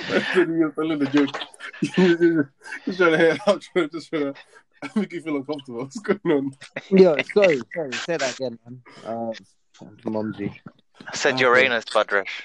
That's 0.08 0.34
the 0.34 0.72
telling 0.74 0.98
the 0.98 1.06
joke. 1.06 1.40
He's 2.84 2.96
trying 2.96 3.12
to 3.12 3.18
hear 3.18 3.38
out, 3.46 3.60
trying 3.60 3.88
to 3.88 3.96
just 3.96 4.08
trying 4.08 4.34
to 4.34 4.34
make 4.96 5.12
you 5.12 5.20
feel 5.20 5.36
uncomfortable. 5.36 5.80
What's 5.80 5.98
going 5.98 6.20
on? 6.24 6.52
Yo, 6.90 7.16
sorry, 7.34 7.60
sorry. 7.74 7.92
Say 7.92 8.16
that 8.16 8.34
again, 8.34 8.58
man. 8.64 8.82
Uh, 9.04 9.32
Mumsy. 10.04 10.52
I 11.06 11.14
said 11.16 11.34
Okay. 11.34 11.42
Uranus, 11.42 11.84
Budrush. 11.86 12.42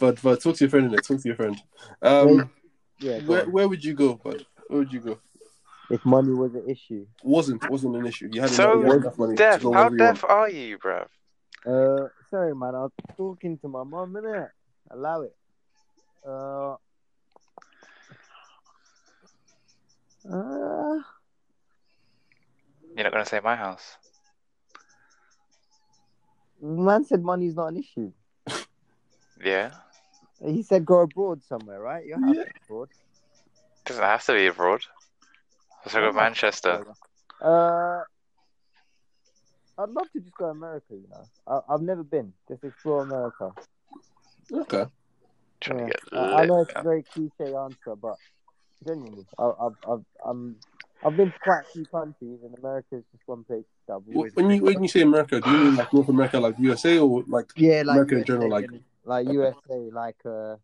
But 0.00 0.22
but 0.22 0.40
talk 0.40 0.56
to 0.56 0.64
your 0.64 0.70
friend, 0.70 0.90
innit? 0.90 1.06
Talk 1.06 1.20
to 1.20 1.28
your 1.28 1.36
friend. 1.36 1.60
Um, 2.02 2.50
Yeah. 3.00 3.18
where 3.20 3.44
on. 3.44 3.52
where 3.52 3.68
would 3.68 3.84
you 3.84 3.94
go? 3.94 4.20
But 4.22 4.42
where 4.68 4.78
would 4.80 4.92
you 4.92 5.00
go? 5.00 5.18
If 5.90 6.04
money 6.04 6.32
was 6.32 6.54
an 6.54 6.68
issue. 6.68 7.06
Wasn't 7.22 7.68
wasn't 7.70 7.96
an 7.96 8.06
issue. 8.06 8.28
You 8.30 8.40
had 8.40 8.50
So, 8.50 8.72
enough, 8.72 8.84
you 8.84 8.90
had 8.92 9.00
enough 9.02 9.18
money 9.18 9.36
Deaf, 9.36 9.60
to 9.60 9.66
go 9.66 9.72
how 9.72 9.88
wherever 9.88 9.94
you 9.94 9.98
deaf 9.98 10.24
are 10.24 10.48
you, 10.48 10.78
bruv? 10.78 11.06
Uh, 11.66 12.08
sorry, 12.30 12.54
man. 12.54 12.74
I 12.74 12.80
was 12.82 12.92
talking 13.16 13.58
to 13.58 13.68
my 13.68 13.82
mum, 13.84 14.12
innit? 14.12 14.50
Allow 14.90 15.22
it. 15.22 15.34
Uh. 16.26 16.76
Uh, 20.30 21.00
You're 22.94 23.04
not 23.04 23.12
gonna 23.12 23.24
say 23.24 23.40
my 23.42 23.56
house. 23.56 23.96
Man 26.60 27.04
said 27.04 27.22
money's 27.22 27.54
not 27.54 27.68
an 27.68 27.76
issue. 27.78 28.12
Yeah, 29.44 29.70
He 30.44 30.62
said 30.62 30.84
go 30.84 31.00
abroad 31.00 31.42
somewhere, 31.44 31.80
right? 31.80 32.04
Your 32.04 32.18
house 32.20 32.34
Yeah. 32.36 32.42
is 32.42 32.52
abroad. 32.64 32.88
doesn't 33.84 34.02
have 34.02 34.24
to 34.26 34.32
be 34.34 34.46
abroad. 34.48 34.80
Let's 35.84 35.94
go 35.94 36.00
to 36.00 36.12
Manchester. 36.12 36.84
Uh, 37.40 38.02
I'd 39.78 39.90
love 39.90 40.10
to 40.12 40.20
just 40.20 40.34
go 40.36 40.46
to 40.46 40.50
America. 40.50 40.86
You 40.90 41.06
know, 41.08 41.28
I, 41.46 41.72
I've 41.72 41.82
never 41.82 42.02
been. 42.02 42.32
Just 42.48 42.64
explore 42.64 43.02
America. 43.02 43.52
Okay. 44.52 44.86
Trying 45.60 45.78
Yeah. 45.78 45.84
to 45.84 45.90
get 45.90 46.00
I, 46.14 46.42
I 46.42 46.44
know 46.46 46.58
lit. 46.58 46.68
it's 46.68 46.76
a 46.76 46.82
very 46.82 47.04
cliche 47.14 47.54
answer, 47.54 47.94
but 47.96 48.16
genuinely, 48.86 49.24
I, 49.38 49.44
I've, 49.44 49.76
I've, 49.88 50.04
I'm, 50.26 50.56
I've 51.04 51.16
been 51.16 51.30
to 51.30 51.38
quite 51.38 51.60
a 51.60 51.72
few 51.72 51.86
countries, 51.86 52.38
and 52.42 52.56
America 52.58 52.96
is 52.96 53.04
just 53.12 53.22
one 53.26 53.44
place 53.44 53.64
that 53.86 53.94
I've. 53.94 54.02
When 54.34 54.50
you 54.50 54.62
when 54.62 54.82
you 54.82 54.88
say 54.88 55.02
America, 55.02 55.40
do 55.40 55.50
you 55.50 55.58
mean 55.58 55.76
like 55.76 55.92
North 55.92 56.08
America, 56.08 56.40
like 56.40 56.56
USA, 56.58 56.98
or 56.98 57.22
like 57.28 57.52
yeah, 57.56 57.82
like 57.84 57.94
America 57.94 58.16
in 58.16 58.24
general, 58.24 58.50
like- 58.50 58.70
like 59.04 59.26
USA, 59.28 59.90
like 59.92 60.16
uh, 60.26 60.56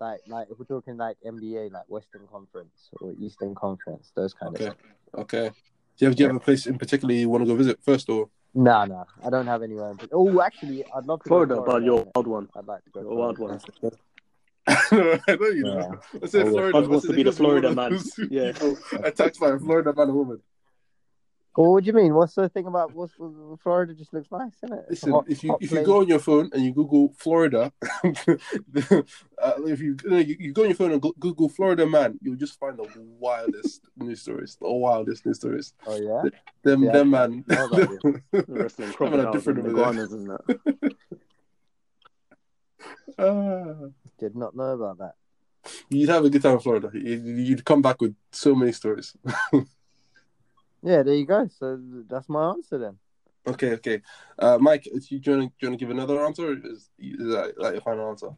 like 0.00 0.20
like 0.26 0.48
if 0.50 0.58
we're 0.58 0.64
talking 0.66 0.96
like 0.96 1.16
NBA, 1.26 1.72
like 1.72 1.84
Western 1.88 2.26
Conference 2.26 2.90
or 3.00 3.14
Eastern 3.20 3.54
Conference, 3.54 4.12
those 4.14 4.34
kind 4.34 4.54
okay, 4.54 4.66
of 4.66 4.74
stuff. 4.74 5.20
okay? 5.22 5.48
Do 5.48 5.54
you 5.98 6.06
have 6.08 6.16
do 6.16 6.22
you 6.22 6.28
have 6.28 6.36
a 6.36 6.40
place 6.40 6.66
in 6.66 6.78
particular 6.78 7.14
you 7.14 7.28
want 7.28 7.42
to 7.42 7.46
go 7.46 7.54
visit 7.54 7.78
first, 7.82 8.08
or 8.08 8.28
No, 8.54 8.84
no, 8.84 9.06
I 9.24 9.30
don't 9.30 9.46
have 9.46 9.62
anywhere. 9.62 9.90
In... 9.90 9.98
Oh, 10.12 10.40
actually, 10.42 10.84
I'd 10.94 11.06
love 11.06 11.22
to 11.22 11.28
Florida, 11.28 11.54
go 11.54 11.64
to 11.64 11.70
but 11.70 11.82
you're 11.82 12.06
wild 12.14 12.26
one. 12.26 12.48
I'd 12.56 12.66
like 12.66 12.84
to 12.84 12.90
go. 12.90 13.00
You're 13.00 13.10
to 13.10 13.16
a 13.16 13.18
wild 13.18 13.36
Florida. 13.36 13.62
one. 13.80 13.92
No, 14.92 15.18
I 15.28 15.36
know 15.36 15.46
you 15.48 15.62
know. 15.64 16.00
I 16.22 16.26
said 16.26 16.46
Oh, 16.46 16.50
Florida. 16.50 16.72
Bud 16.72 16.88
wants 16.88 17.04
I 17.06 17.08
to 17.08 17.14
be 17.14 17.22
the 17.22 17.30
this 17.30 17.34
is 17.36 17.40
one 17.40 17.48
Florida 17.60 17.68
of 17.68 17.76
man. 17.76 17.98
Yeah. 18.30 18.52
people 18.52 18.78
Attacked 19.04 19.38
by 19.40 19.50
a 19.50 19.58
Florida 19.58 19.92
man 19.96 20.08
or 20.10 20.12
woman. 20.14 20.40
Well, 21.56 21.72
what 21.72 21.82
do 21.82 21.88
you 21.88 21.92
mean? 21.92 22.14
What's 22.14 22.34
the 22.34 22.48
thing 22.48 22.66
about 22.66 22.94
what's 22.94 23.12
Florida? 23.62 23.92
Just 23.92 24.14
looks 24.14 24.30
nice, 24.30 24.52
isn't 24.62 24.72
it? 24.78 24.84
Listen, 24.88 25.10
hot- 25.12 25.24
if 25.28 25.42
you 25.42 25.50
hot 25.50 25.58
if 25.62 25.72
you 25.72 25.82
go 25.84 25.98
on 26.00 26.06
your 26.06 26.20
phone 26.20 26.48
and 26.52 26.64
you 26.64 26.72
Google 26.72 27.12
Florida, 27.18 27.72
uh, 27.92 29.52
if 29.66 29.80
you 29.80 29.96
you, 30.04 30.36
you 30.38 30.52
go 30.52 30.62
on 30.62 30.68
your 30.68 30.76
phone 30.76 30.92
and 30.92 31.02
go- 31.02 31.14
Google 31.18 31.48
Florida 31.48 31.86
man, 31.86 32.18
you'll 32.22 32.36
just 32.36 32.58
find 32.58 32.78
the 32.78 32.86
wildest 33.18 33.82
news 33.96 34.22
stories, 34.22 34.56
the 34.60 34.70
wildest 34.70 35.26
news 35.26 35.38
stories. 35.38 35.74
oh 35.86 35.96
yeah, 35.96 36.30
Them, 36.62 36.84
Yeah, 36.84 36.92
them 36.92 37.14
I 37.14 37.26
man. 37.26 37.44
know 37.48 37.66
about 37.66 37.90
Wrestling 38.48 38.88
Them 38.88 38.94
crocodiles 38.94 39.34
different 39.34 39.58
and 39.58 39.68
over 39.68 39.76
there. 39.76 40.04
iguanas 40.04 40.12
and 40.12 40.28
that. 40.30 40.94
Ah. 43.18 43.88
did 44.18 44.36
not 44.36 44.56
know 44.56 44.72
about 44.72 44.98
that. 44.98 45.14
You'd 45.90 46.08
have 46.08 46.24
a 46.24 46.30
good 46.30 46.42
time 46.42 46.54
in 46.54 46.60
Florida. 46.60 46.90
You'd 46.94 47.46
you'd 47.46 47.64
come 47.64 47.82
back 47.82 48.00
with 48.00 48.14
so 48.32 48.54
many 48.54 48.72
stories. 48.72 49.14
Yeah, 50.82 51.02
there 51.02 51.14
you 51.14 51.26
go. 51.26 51.48
So 51.58 51.78
that's 52.08 52.28
my 52.28 52.50
answer 52.50 52.78
then. 52.78 52.98
Okay, 53.46 53.72
okay. 53.72 54.02
Uh, 54.38 54.58
Mike, 54.60 54.84
do 54.84 54.90
you, 55.08 55.18
do 55.18 55.30
you 55.30 55.38
want 55.38 55.52
to 55.60 55.76
give 55.76 55.90
another 55.90 56.24
answer? 56.24 56.50
Or 56.50 56.52
is, 56.52 56.90
is 56.98 57.28
that 57.32 57.54
like 57.58 57.72
your 57.74 57.82
final 57.82 58.08
answer? 58.08 58.30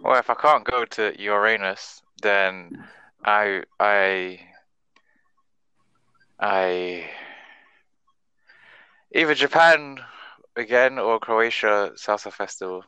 Well, 0.00 0.18
if 0.18 0.30
I 0.30 0.34
can't 0.34 0.64
go 0.64 0.84
to 0.84 1.14
Uranus, 1.20 2.02
then 2.22 2.84
I 3.24 3.62
I 3.78 4.40
I 6.40 7.10
either 9.14 9.34
Japan 9.34 9.98
again 10.56 10.98
or 10.98 11.18
Croatia 11.18 11.92
Salsa 11.96 12.32
Festival. 12.32 12.84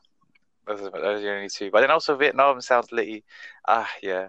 Those 0.69 0.81
are, 0.83 0.91
those 0.91 1.19
are 1.19 1.21
the 1.21 1.31
only 1.33 1.49
two. 1.49 1.71
But 1.71 1.81
then 1.81 1.91
also 1.91 2.17
Vietnam 2.17 2.61
sounds 2.61 2.93
litty. 2.93 3.25
Ah, 3.67 3.89
yeah. 4.03 4.29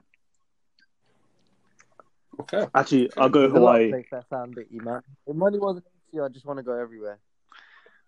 Okay. 2.40 2.66
Actually, 2.74 3.10
I'll 3.18 3.30
go 3.30 3.42
There's 3.42 3.52
a 3.52 3.56
lot 3.60 3.76
of 3.76 3.82
Hawaii. 3.82 3.90
places 3.90 4.10
that 4.12 4.30
sound 4.30 4.56
bitty, 4.56 4.80
man. 4.80 5.02
If 5.28 5.36
money 5.36 5.60
wasn't 5.60 5.86
an 5.86 5.92
issue, 6.18 6.24
I 6.24 6.30
just 6.30 6.46
want 6.46 6.58
to 6.58 6.64
go 6.64 6.74
everywhere. 6.74 7.20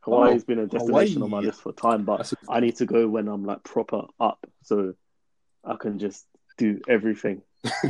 Hawaii's 0.02 0.44
been 0.44 0.60
a 0.60 0.68
destination 0.68 1.22
on 1.22 1.30
my 1.30 1.42
list 1.42 1.62
for 1.62 1.74
time, 1.74 2.06
but 2.06 2.18
That's 2.18 2.34
a- 2.34 2.38
I 2.50 2.60
need 2.60 2.78
to 2.78 2.86
go 2.86 3.08
when 3.08 3.28
I'm 3.28 3.46
like 3.46 3.64
proper 3.64 4.04
up, 4.20 4.44
so 4.64 4.96
I 5.64 5.76
can 5.76 6.00
just 6.00 6.26
do 6.58 6.80
everything. 6.88 7.42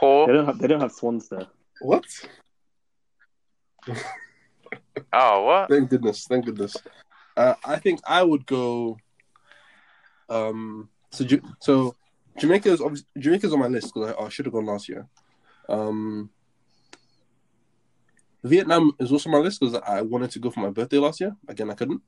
They 0.00 0.32
don't 0.32 0.46
have 0.46 0.58
they 0.58 0.68
don't 0.68 0.80
have 0.80 0.92
swans 0.92 1.28
there. 1.28 1.46
What? 1.80 2.04
Oh, 5.12 5.42
what? 5.42 5.68
Thank 5.68 5.90
goodness. 5.90 6.24
Thank 6.28 6.46
goodness. 6.46 6.76
Uh, 7.38 7.54
I 7.64 7.76
think 7.78 8.00
I 8.06 8.22
would 8.22 8.44
go. 8.46 8.98
Um. 10.28 10.88
So, 11.10 11.24
Ju- 11.24 11.42
so 11.60 11.94
Jamaica's 12.38 12.80
obviously 12.80 13.06
Jamaica's 13.18 13.52
on 13.52 13.60
my 13.60 13.68
list 13.68 13.94
because 13.94 14.14
I, 14.18 14.24
I 14.24 14.28
should 14.28 14.44
have 14.46 14.52
gone 14.52 14.66
last 14.66 14.88
year. 14.88 15.06
Um. 15.68 16.30
Vietnam 18.44 18.92
is 18.98 19.10
also 19.12 19.28
on 19.30 19.36
my 19.36 19.42
list 19.42 19.60
because 19.60 19.80
I 19.86 20.02
wanted 20.02 20.30
to 20.32 20.38
go 20.38 20.50
for 20.50 20.60
my 20.60 20.70
birthday 20.70 20.98
last 20.98 21.20
year. 21.20 21.34
Again, 21.48 21.70
I 21.70 21.74
couldn't. 21.74 22.02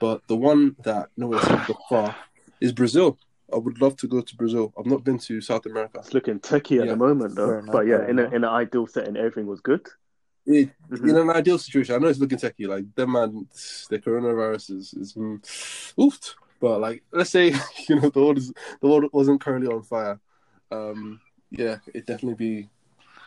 But 0.00 0.22
the 0.28 0.36
one 0.36 0.76
that 0.84 1.08
no 1.16 1.26
one's 1.28 1.42
seen 1.46 1.60
so 1.66 1.74
far 1.88 2.14
is 2.60 2.72
Brazil. 2.72 3.18
I 3.52 3.56
would 3.56 3.80
love 3.80 3.96
to 3.98 4.08
go 4.08 4.20
to 4.20 4.36
Brazil. 4.36 4.72
I've 4.78 4.86
not 4.86 5.04
been 5.04 5.18
to 5.20 5.40
South 5.40 5.66
America. 5.66 5.98
It's 6.00 6.14
looking 6.14 6.40
tricky 6.40 6.78
at 6.78 6.86
Yeah. 6.86 6.92
the 6.92 6.96
moment 6.96 7.34
though, 7.36 7.46
Fair 7.48 7.58
enough, 7.60 7.72
but 7.72 7.86
yeah, 7.86 8.08
in 8.08 8.18
a, 8.18 8.24
in 8.24 8.34
an 8.42 8.44
ideal 8.44 8.86
setting, 8.86 9.16
everything 9.16 9.46
was 9.46 9.60
good. 9.60 9.86
It, 10.46 10.70
Mhm. 10.90 11.08
in 11.10 11.16
an 11.16 11.30
ideal 11.30 11.58
situation, 11.58 11.94
I 11.94 11.98
know 11.98 12.06
it's 12.06 12.20
looking 12.20 12.38
techie, 12.38 12.68
like 12.68 12.94
them 12.94 13.12
man, 13.12 13.48
the 13.90 13.98
coronavirus 13.98 14.76
is, 14.76 14.94
is 14.94 15.14
mm, 15.14 15.40
oofed. 15.98 16.34
But 16.60 16.80
like, 16.80 17.02
let's 17.12 17.30
say 17.30 17.48
you 17.88 17.96
know 18.00 18.08
the 18.10 18.20
world 18.20 18.38
is 18.38 18.52
the 18.80 18.86
world 18.88 19.10
wasn't 19.12 19.40
currently 19.40 19.68
on 19.72 19.82
fire. 19.82 20.20
Um, 20.70 21.20
yeah, 21.50 21.78
it 21.92 22.06
definitely 22.06 22.34
be 22.34 22.68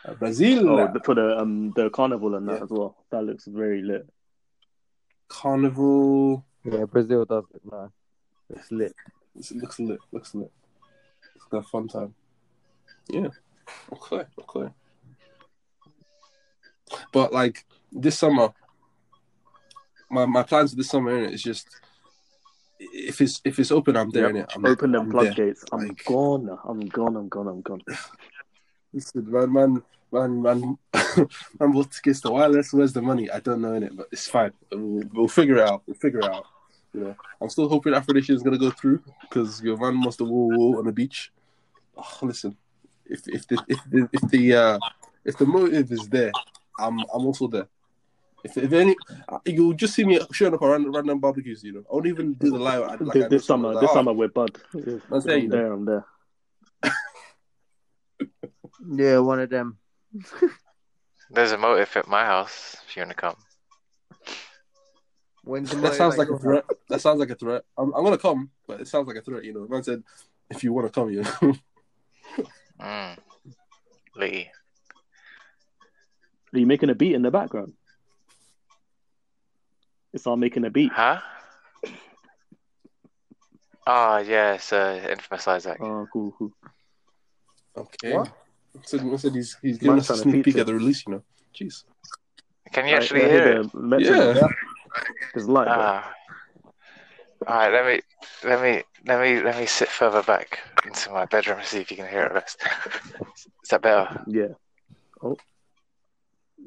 uh, 0.04 0.14
Brazil 0.14 0.68
Oh, 0.70 0.90
the, 0.92 1.00
for 1.00 1.14
the 1.14 1.38
um 1.38 1.72
the 1.76 1.90
carnival 1.90 2.34
and 2.36 2.48
that 2.48 2.56
Yeah. 2.56 2.62
as 2.64 2.70
well. 2.70 2.96
That 3.10 3.22
looks 3.24 3.44
very 3.46 3.82
lit. 3.82 4.08
carnival. 5.28 6.44
Yeah, 6.64 6.84
Brazil 6.84 7.24
does 7.24 7.44
look 7.52 7.72
man. 7.72 7.90
It's 8.50 8.70
lit. 8.72 8.94
It 9.36 9.52
looks 9.56 9.78
lit. 9.78 10.00
Looks 10.12 10.34
lit. 10.34 10.50
It's 11.36 11.44
a 11.52 11.62
fun 11.62 11.88
time. 11.88 12.14
Yeah. 13.08 13.28
Okay. 13.92 14.24
Okay. 14.40 14.72
But 17.12 17.32
like 17.32 17.64
this 17.92 18.18
summer, 18.18 18.52
my 20.10 20.26
my 20.26 20.42
plans 20.42 20.70
for 20.70 20.76
this 20.76 20.88
summer 20.90 21.12
innit, 21.12 21.32
is 21.32 21.42
just 21.42 21.68
if 22.80 23.20
it's 23.20 23.40
if 23.44 23.58
it's 23.58 23.70
open, 23.70 23.96
I'm 23.96 24.10
there. 24.10 24.34
Yep. 24.34 24.48
innit? 24.48 24.56
I'm, 24.56 24.66
Open 24.66 24.92
them 24.92 25.02
I'm 25.02 25.10
floodgates. 25.10 25.64
I'm 25.72 25.88
Like- 25.88 26.04
gone. 26.04 26.58
I'm 26.64 26.80
gone. 26.80 27.16
I'm 27.16 27.28
gone. 27.28 27.48
I'm 27.48 27.60
gone. 27.60 27.82
Listen, 28.92 29.30
man, 29.30 29.52
man, 29.52 29.82
man, 30.10 30.42
man, 30.42 30.78
man, 31.60 31.72
what 31.72 31.88
gets 32.02 32.20
the 32.20 32.30
wireless? 32.32 32.72
Where's 32.72 32.92
the 32.92 33.02
money? 33.02 33.30
I 33.30 33.38
don't 33.40 33.60
know 33.60 33.74
in 33.74 33.84
it, 33.84 33.96
but 33.96 34.08
it's 34.10 34.26
fine. 34.28 34.52
We'll, 34.72 35.04
we'll 35.12 35.28
figure 35.28 35.58
it 35.58 35.68
out. 35.68 35.82
We'll 35.86 35.94
figure 35.96 36.20
it 36.20 36.24
out. 36.24 36.46
You 36.92 37.00
know, 37.02 37.16
I'm 37.40 37.48
still 37.48 37.68
hoping 37.68 37.92
Nation 37.92 38.34
is 38.34 38.42
gonna 38.42 38.58
go 38.58 38.70
through 38.70 39.00
because 39.22 39.62
your 39.62 39.76
man 39.76 39.94
must 39.94 40.18
have 40.18 40.28
wall 40.28 40.50
wall 40.50 40.78
on 40.78 40.86
the 40.86 40.92
beach. 40.92 41.30
Oh, 41.96 42.18
listen, 42.22 42.56
if 43.06 43.28
if 43.28 43.46
the 43.46 43.62
if 43.68 43.78
the 43.90 44.08
if 44.12 44.20
the 44.30 44.54
uh, 44.54 44.78
if 45.24 45.36
the 45.36 45.46
motive 45.46 45.92
is 45.92 46.08
there, 46.08 46.32
I'm 46.78 47.00
I'm 47.00 47.26
also 47.26 47.48
there. 47.48 47.68
If 48.42 48.56
if 48.56 48.72
any, 48.72 48.96
you'll 49.44 49.74
just 49.74 49.94
see 49.94 50.04
me 50.04 50.20
showing 50.32 50.54
up 50.54 50.62
around 50.62 50.90
random 50.92 51.20
barbecues. 51.20 51.62
You 51.62 51.72
know, 51.72 51.80
I 51.90 51.94
won't 51.94 52.06
even 52.06 52.34
do 52.34 52.50
the 52.50 52.58
live. 52.58 53.00
Like, 53.00 53.12
this 53.12 53.28
this 53.28 53.44
summer, 53.46 53.68
someone, 53.68 53.74
this 53.74 53.82
like, 53.82 53.92
summer 53.92 54.12
we're 54.12 54.28
bud. 54.28 54.58
That's 55.10 55.24
there, 55.26 55.36
I'm 55.36 55.48
know. 55.48 55.56
there. 55.56 55.72
I'm 55.72 55.84
there. 55.84 56.04
Yeah, 58.92 59.18
one 59.18 59.40
of 59.40 59.50
them. 59.50 59.76
There's 61.30 61.52
a 61.52 61.58
motive 61.58 61.94
at 61.96 62.08
my 62.08 62.24
house 62.24 62.76
if 62.88 62.96
you 62.96 63.02
want 63.02 63.10
to 63.10 63.16
come. 63.16 63.36
When's 65.44 65.70
the 65.70 65.76
That 65.76 65.94
sounds 65.94 66.16
like 66.16 66.28
motive 66.28 66.40
a 66.40 66.48
threat. 66.48 66.64
That 66.88 67.00
sounds 67.00 67.20
like 67.20 67.30
a 67.30 67.34
threat. 67.34 67.62
I'm, 67.76 67.92
I'm 67.94 68.02
gonna 68.02 68.18
come, 68.18 68.50
but 68.66 68.80
it 68.80 68.88
sounds 68.88 69.06
like 69.06 69.16
a 69.16 69.22
threat. 69.22 69.44
You 69.44 69.52
know, 69.52 69.66
man 69.68 69.82
said, 69.82 70.02
if 70.48 70.64
you 70.64 70.72
want 70.72 70.86
to 70.86 70.92
come, 70.92 71.10
you 71.10 71.22
know. 71.22 71.54
Mm. 72.80 73.18
Lee. 74.16 74.50
Are 76.52 76.58
you 76.58 76.66
making 76.66 76.90
a 76.90 76.94
beat 76.94 77.14
in 77.14 77.22
the 77.22 77.30
background? 77.30 77.72
It's 80.12 80.26
all 80.26 80.36
making 80.36 80.64
a 80.64 80.70
beat. 80.70 80.90
Huh? 80.92 81.20
Oh, 83.86 84.18
yeah, 84.18 84.54
it's 84.54 84.72
uh, 84.72 85.06
Infamous 85.10 85.46
Isaac. 85.48 85.78
Oh, 85.80 86.06
cool, 86.12 86.32
cool. 86.38 86.52
okay. 87.76 88.14
What? 88.14 88.32
Said, 88.84 89.04
man 89.04 89.18
said 89.18 89.32
he's 89.34 89.56
he's 89.62 89.78
giving 89.78 89.96
Man's 89.96 90.10
us 90.10 90.18
a 90.20 90.22
sneak 90.22 90.44
peek 90.44 90.58
at 90.58 90.66
the 90.66 90.74
release. 90.74 91.04
You 91.06 91.14
know, 91.14 91.22
jeez. 91.54 91.84
Can 92.72 92.86
you 92.86 92.94
I- 92.94 92.98
actually 92.98 93.24
I 93.24 93.28
hear 93.28 93.42
hear 93.42 93.60
it? 93.60 93.72
the 93.72 93.78
metronome. 93.80 94.36
Yeah. 94.36 94.48
There's 95.34 95.48
light. 95.48 95.64
there. 95.66 95.74
Ah. 95.76 96.12
All 97.48 97.54
right, 97.56 97.72
let 97.72 97.86
me 97.86 98.00
let 98.48 98.62
me 98.62 98.82
let 99.06 99.20
me 99.20 99.42
let 99.42 99.58
me 99.58 99.66
sit 99.66 99.88
further 99.88 100.22
back 100.22 100.60
into 100.86 101.10
my 101.10 101.24
bedroom 101.24 101.58
and 101.58 101.66
see 101.66 101.80
if 101.80 101.90
you 101.90 101.96
can 101.96 102.06
hear 102.08 102.24
it. 102.26 102.34
best. 102.34 102.62
Is 103.64 103.68
that 103.70 103.82
better? 103.82 104.22
Yeah. 104.28 104.48
Oh. 105.22 105.36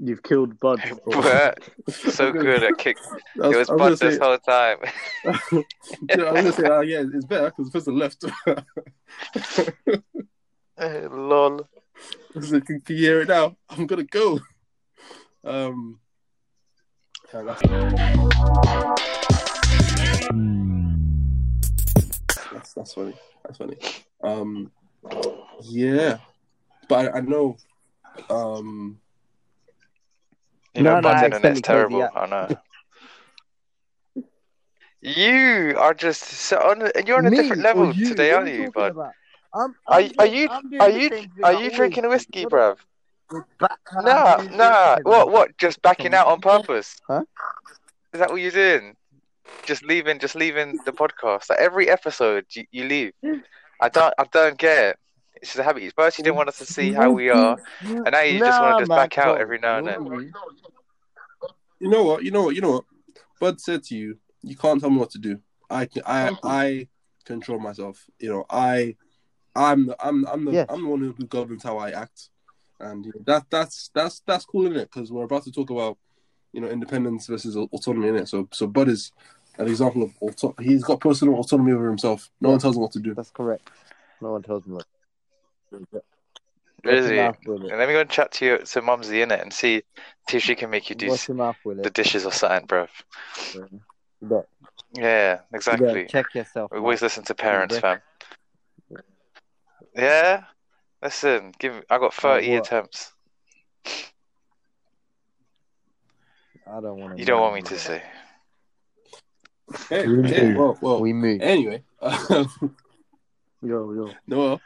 You've 0.06 0.22
killed 0.22 0.60
Bud. 0.60 0.82
so 1.88 2.34
good 2.34 2.62
at 2.62 2.78
kick. 2.78 2.98
I 3.42 3.52
It 3.52 3.56
was 3.56 3.70
I 3.70 3.76
Bud 3.78 3.92
this 3.92 4.00
say, 4.00 4.18
whole 4.18 4.38
time. 4.38 4.80
yeah, 5.24 6.24
I 6.24 6.32
was 6.34 6.42
gonna 6.42 6.52
say, 6.52 6.66
uh, 6.66 6.82
yeah, 6.82 7.06
it's 7.14 7.24
better 7.24 7.52
because 7.52 7.68
the 7.68 7.72
person 7.72 7.98
left. 7.98 8.22
Lol. 11.10 11.70
so 12.34 12.60
can, 12.60 12.82
can 12.82 12.96
you 12.98 13.02
hear 13.02 13.22
it 13.22 13.30
now? 13.30 13.56
I'm 13.70 13.88
gonna 13.88 14.04
go. 14.04 14.42
Um, 15.46 16.02
yeah, 17.34 17.44
that's, 17.44 17.62
that's 22.52 22.74
that's 22.74 22.94
funny. 22.94 23.14
That's 23.46 23.58
funny. 23.58 23.78
Um, 24.22 24.70
yeah, 25.62 26.18
but 26.90 27.16
I, 27.16 27.20
I 27.20 27.22
know. 27.22 27.56
Um, 28.30 29.00
You 30.76 30.84
No, 30.84 30.96
know, 30.96 31.02
no, 31.02 31.10
I 31.10 31.14
Bud's 31.14 31.24
internet's 31.24 31.62
accidentally 31.62 31.62
terrible. 31.62 32.00
closed 32.00 32.16
I 32.16 32.26
know. 32.28 32.48
You 35.02 35.76
are 35.78 35.94
just 35.94 36.22
so 36.24 36.58
on. 36.58 36.82
And 36.96 37.08
you're 37.08 37.18
on 37.18 37.26
a 37.26 37.30
Me 37.30 37.38
different 37.38 37.62
level 37.62 37.94
you? 37.94 38.06
today, 38.08 38.32
What 38.32 38.38
aren't 38.38 38.50
are 38.50 38.52
you, 38.52 38.66
talking 38.72 38.94
bud? 38.94 38.96
I'm, 39.54 39.76
Are 39.88 40.00
I'm 40.00 40.06
you- 40.06 40.12
are 40.20 40.26
you 40.26 40.50
are 40.80 40.90
you 40.90 41.10
are 41.44 41.54
you 41.54 41.70
drinking 41.72 42.06
a 42.06 42.10
whiskey, 42.10 42.46
What 42.46 42.54
bruv? 42.54 42.78
the- 43.30 43.44
But- 43.60 43.80
Nah, 44.04 44.42
nah. 44.52 44.98
What 45.04 45.32
what? 45.32 45.58
Just 45.58 45.82
backing 45.82 46.14
out 46.14 46.28
on 46.28 46.42
purpose? 46.42 47.00
Huh? 47.08 47.24
Is 48.14 48.20
that 48.20 48.30
what 48.30 48.38
you're 48.42 48.52
doing? 48.52 48.96
Just 49.66 49.84
leaving, 49.84 50.20
just 50.20 50.36
leaving 50.36 50.80
the 50.86 50.92
podcast. 50.94 51.50
Like 51.50 51.60
every 51.60 51.90
episode, 51.90 52.46
you, 52.56 52.66
you 52.72 52.86
leave. 52.86 53.14
I 53.80 53.90
don't, 53.90 54.14
I 54.18 54.24
don't 54.32 54.58
get 54.58 54.84
it. 54.92 54.98
It's 55.44 55.52
just 55.52 55.60
a 55.60 55.64
habit. 55.64 55.92
First, 55.94 56.18
you 56.18 56.24
didn't 56.24 56.38
want 56.38 56.48
us 56.48 56.60
to 56.60 56.66
see 56.66 56.94
how 56.94 57.12
we 57.12 57.30
are, 57.30 57.58
and 57.82 58.14
now 58.14 58.22
you 58.22 58.40
just 58.40 58.62
want 58.62 58.72
Nah, 58.72 58.78
to 58.78 58.82
just 58.84 58.90
man, 58.90 58.96
back 58.96 59.18
out 59.18 59.42
every 59.42 59.60
now 59.60 59.78
and 59.78 59.86
then. 59.86 60.32
You 61.82 61.90
know 61.90 62.06
what? 62.06 62.24
You 62.24 62.32
know 62.32 62.44
what? 62.44 62.56
You 62.56 62.62
know 62.62 62.72
what? 62.72 62.86
Bud 63.42 63.60
said 63.60 63.84
to 63.84 63.96
you, 63.98 64.18
"You 64.42 64.56
can't 64.56 64.80
tell 64.80 64.90
me 64.90 65.00
what 65.00 65.10
to 65.10 65.18
do. 65.18 65.42
I 65.70 65.88
can, 65.88 66.02
I 66.06 66.32
I 66.46 66.88
control 67.26 67.60
myself. 67.60 68.06
You 68.20 68.30
know, 68.30 68.46
I 68.50 68.96
I'm 69.54 69.88
the, 69.88 69.98
I'm 70.00 70.26
I'm 70.28 70.46
the 70.46 70.54
Yes. 70.54 70.68
I'm 70.70 70.84
the 70.84 70.88
one 70.88 71.02
who 71.02 71.26
governs 71.26 71.64
how 71.64 71.78
I 71.78 71.92
act, 71.92 72.30
and 72.80 73.06
you 73.06 73.12
know, 73.14 73.22
that 73.26 73.44
that's 73.50 73.92
that's 73.94 74.22
that's 74.26 74.46
cool 74.46 74.66
in 74.68 74.78
it 74.78 74.90
because 74.94 75.12
we're 75.12 75.26
about 75.26 75.44
to 75.44 75.52
talk 75.52 75.72
about 75.72 75.98
you 76.54 76.62
know 76.62 76.70
independence 76.70 77.28
versus 77.28 77.58
autonomy 77.58 78.08
in 78.08 78.16
it. 78.16 78.30
So 78.30 78.48
so 78.54 78.66
Bud 78.66 78.88
is 78.88 79.12
an 79.58 79.68
example 79.68 80.04
of 80.04 80.14
auto- 80.22 80.56
he's 80.62 80.86
got 80.86 81.02
personal 81.02 81.36
autonomy 81.36 81.74
over 81.74 81.90
himself. 81.90 82.32
No 82.40 82.52
one 82.52 82.60
tells 82.60 82.78
him 82.78 82.84
what 82.84 82.94
to 82.94 83.00
do. 83.00 83.14
That's 83.14 83.30
correct. 83.30 83.70
No 84.22 84.32
one 84.32 84.42
tells 84.42 84.66
him 84.66 84.76
what. 84.76 84.86
Is 86.86 87.10
he? 87.10 87.16
your 87.16 87.24
mouth 87.26 87.38
with 87.46 87.64
it. 87.64 87.70
And 87.70 87.80
let 87.80 87.88
me 87.88 87.94
go 87.94 88.02
and 88.02 88.10
chat 88.10 88.32
to 88.34 88.46
you, 88.46 88.58
to 88.58 88.82
Mumsy 88.82 89.22
in 89.22 89.32
it, 89.32 89.40
and 89.40 89.54
see, 89.54 89.84
see 90.30 90.38
if 90.38 90.44
she 90.44 90.56
can 90.56 90.70
make 90.70 90.90
you 90.90 90.96
do 90.96 91.08
Wash 91.08 91.28
your 91.28 91.38
mouth 91.38 91.56
with 91.64 91.82
the 91.82 91.90
dishes 91.90 92.26
or 92.26 92.32
something, 92.32 92.68
bruv. 92.68 92.90
You 93.54 94.46
Yeah, 94.96 95.40
exactly. 95.54 95.86
gotta 95.86 96.06
check 96.06 96.36
yourself. 96.36 96.72
We 96.72 96.78
man. 96.78 96.84
always 96.84 97.02
listen 97.02 97.24
to 97.26 97.36
parents, 97.36 97.78
fam. 97.78 98.02
Yeah. 99.96 100.44
Listen, 101.02 101.54
give 101.60 101.74
me. 101.74 101.82
I 101.90 101.98
got 101.98 102.14
thirty 102.14 102.52
what? 102.52 102.68
attempts. 102.68 103.14
I 106.66 106.80
don't 106.82 106.98
want 106.98 107.14
to. 107.14 107.20
You 107.20 107.26
don't 107.26 107.42
want 107.42 107.56
me 107.56 107.62
to 107.64 107.78
say. 107.78 108.04
Hey, 109.90 110.08
We 110.08 110.24
hey, 110.24 110.44
move. 110.44 110.58
well, 110.58 110.78
well. 110.82 111.02
We 111.02 111.14
move. 111.14 111.42
Anyway, 111.42 111.84
um, 112.02 112.76
Yo, 113.62 113.94
yo. 113.94 114.12
Noel. 114.28 114.62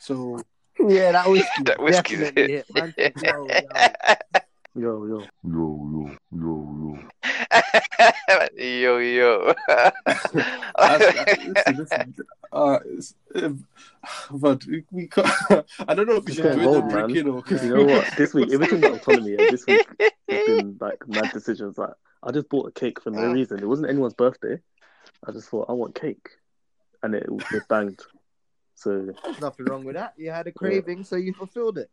So 0.00 0.42
Yeah, 0.78 1.12
that 1.12 1.28
whiskey. 1.28 1.62
That 1.64 1.80
whiskey's 1.80 2.18
definitely 2.20 2.52
hit. 2.54 2.66
hit. 2.68 2.74
Man 2.74 2.94
said, 2.96 3.12
yo, 3.22 3.46
yo. 3.46 3.66
Yo, 4.74 5.06
yo. 5.06 5.26
yo 8.56 8.98
yo. 8.98 9.54
that's, 9.66 10.32
that's, 10.32 11.44
listen, 11.44 11.76
listen, 11.76 12.14
Uh, 12.52 12.78
um, 13.34 13.66
but 14.32 14.64
we, 14.66 14.84
we 14.90 15.06
can't, 15.08 15.28
I 15.86 15.94
don't 15.94 16.06
know 16.06 16.16
if 16.16 16.24
we 16.24 16.32
It's 16.32 16.36
should 16.36 16.44
getting 16.44 16.58
do 16.60 16.64
it 16.64 16.66
old, 16.66 16.84
man. 16.86 17.08
drinking 17.12 17.28
or 17.28 17.44
You 17.50 17.74
know 17.74 17.84
what? 17.96 18.16
This 18.16 18.32
week, 18.32 18.50
everything 18.52 18.78
about 18.84 18.96
autonomy. 19.02 19.32
Yeah, 19.32 19.50
this 19.50 19.66
week 19.66 19.86
it's 20.28 20.46
been 20.46 20.78
like 20.80 21.06
mad 21.08 21.30
decisions. 21.32 21.76
Like 21.76 21.90
I 22.22 22.30
just 22.30 22.48
bought 22.48 22.68
a 22.68 22.72
cake 22.72 23.00
for 23.02 23.10
no 23.10 23.22
reason. 23.22 23.58
It 23.62 23.68
wasn't 23.68 23.90
anyone's 23.90 24.14
birthday. 24.14 24.58
I 25.26 25.32
just 25.32 25.48
thought 25.48 25.68
I 25.68 25.72
want 25.72 25.94
cake, 25.94 26.28
and 27.02 27.14
it 27.14 27.28
it 27.52 27.68
banged. 27.68 28.00
So 28.80 29.14
There's 29.24 29.38
nothing 29.38 29.66
wrong 29.66 29.84
with 29.84 29.96
that. 29.96 30.14
You 30.16 30.30
had 30.30 30.46
a 30.46 30.52
craving, 30.52 31.04
so 31.04 31.16
you 31.16 31.34
fulfilled 31.34 31.76
it. 31.76 31.90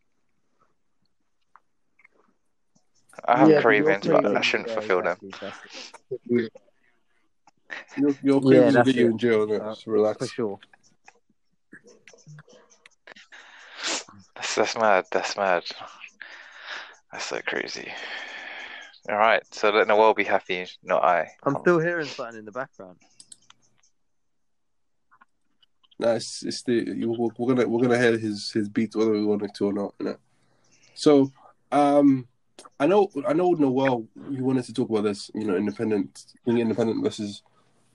I 3.26 3.36
have 3.40 3.48
Yeah, 3.50 3.56
but 3.56 3.62
cravings, 3.62 4.06
but 4.06 4.24
I 4.24 4.40
shouldn't 4.40 4.70
yeah, 4.70 4.74
fulfill 4.74 5.02
them. 5.02 5.18
exactly, 5.22 5.70
that's- 6.10 6.48
your, 7.98 8.16
your 8.22 8.40
Yeah, 8.40 8.70
cravings 8.72 8.74
will 8.76 8.84
get 8.84 8.94
you 8.94 9.06
in 9.10 9.18
jail. 9.18 9.46
innit? 9.46 9.60
Uh, 9.60 9.74
Just 9.74 9.86
relax. 9.86 10.18
For 10.18 10.26
sure. 10.28 10.58
That's 14.34 14.54
that's 14.54 14.76
mad. 14.78 15.04
That's 15.12 15.36
mad. 15.36 15.64
That's 17.12 17.26
so 17.26 17.40
crazy. 17.46 17.92
All 19.10 19.16
right, 19.16 19.42
so 19.52 19.68
let 19.70 19.88
Noel 19.88 20.14
be 20.14 20.24
happy, 20.24 20.66
not 20.82 21.04
I. 21.04 21.28
I'm 21.44 21.56
still 21.60 21.80
hearing 21.80 22.06
something 22.06 22.38
in 22.38 22.44
the 22.46 22.52
background. 22.52 22.96
Nah, 25.98 26.12
it's, 26.12 26.44
it's 26.44 26.62
the 26.62 27.04
we're, 27.04 27.28
we're 27.36 27.54
gonna 27.54 27.68
we're 27.68 27.82
gonna 27.82 27.98
hear 27.98 28.16
his 28.16 28.52
his 28.52 28.68
beats 28.68 28.94
whether 28.94 29.10
we 29.10 29.24
want 29.24 29.42
it 29.42 29.54
to 29.54 29.66
or 29.66 29.72
not. 29.72 29.94
You 29.98 30.06
know? 30.06 30.16
So, 30.94 31.32
um, 31.72 32.28
I 32.78 32.86
know 32.86 33.08
I 33.26 33.32
know 33.32 33.52
Noel. 33.52 34.06
You 34.30 34.44
wanted 34.44 34.64
to 34.64 34.74
talk 34.74 34.90
about 34.90 35.04
this. 35.04 35.30
You 35.34 35.44
know, 35.44 35.56
independent 35.56 36.24
being 36.44 36.58
independent 36.58 37.02
versus 37.02 37.42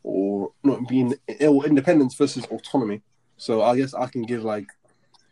or 0.03 0.51
not 0.63 0.87
being 0.87 1.13
or 1.41 1.65
independence 1.65 2.15
versus 2.15 2.45
autonomy. 2.45 3.01
So 3.37 3.61
I 3.61 3.77
guess 3.77 3.93
I 3.93 4.07
can 4.07 4.23
give 4.23 4.43
like 4.43 4.67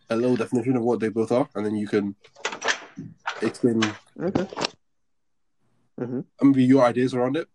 a 0.10 0.16
little 0.16 0.36
definition 0.36 0.78
of 0.78 0.84
what 0.84 1.00
they 1.00 1.10
both 1.10 1.32
are, 1.32 1.48
and 1.56 1.66
then 1.66 1.76
you 1.76 1.88
can 1.88 2.16
explain 3.42 3.82
okay. 4.22 4.48
hmm 5.98 6.22
maybe 6.42 6.64
your 6.64 6.84
ideas 6.84 7.14
around 7.14 7.38
it. 7.38 7.48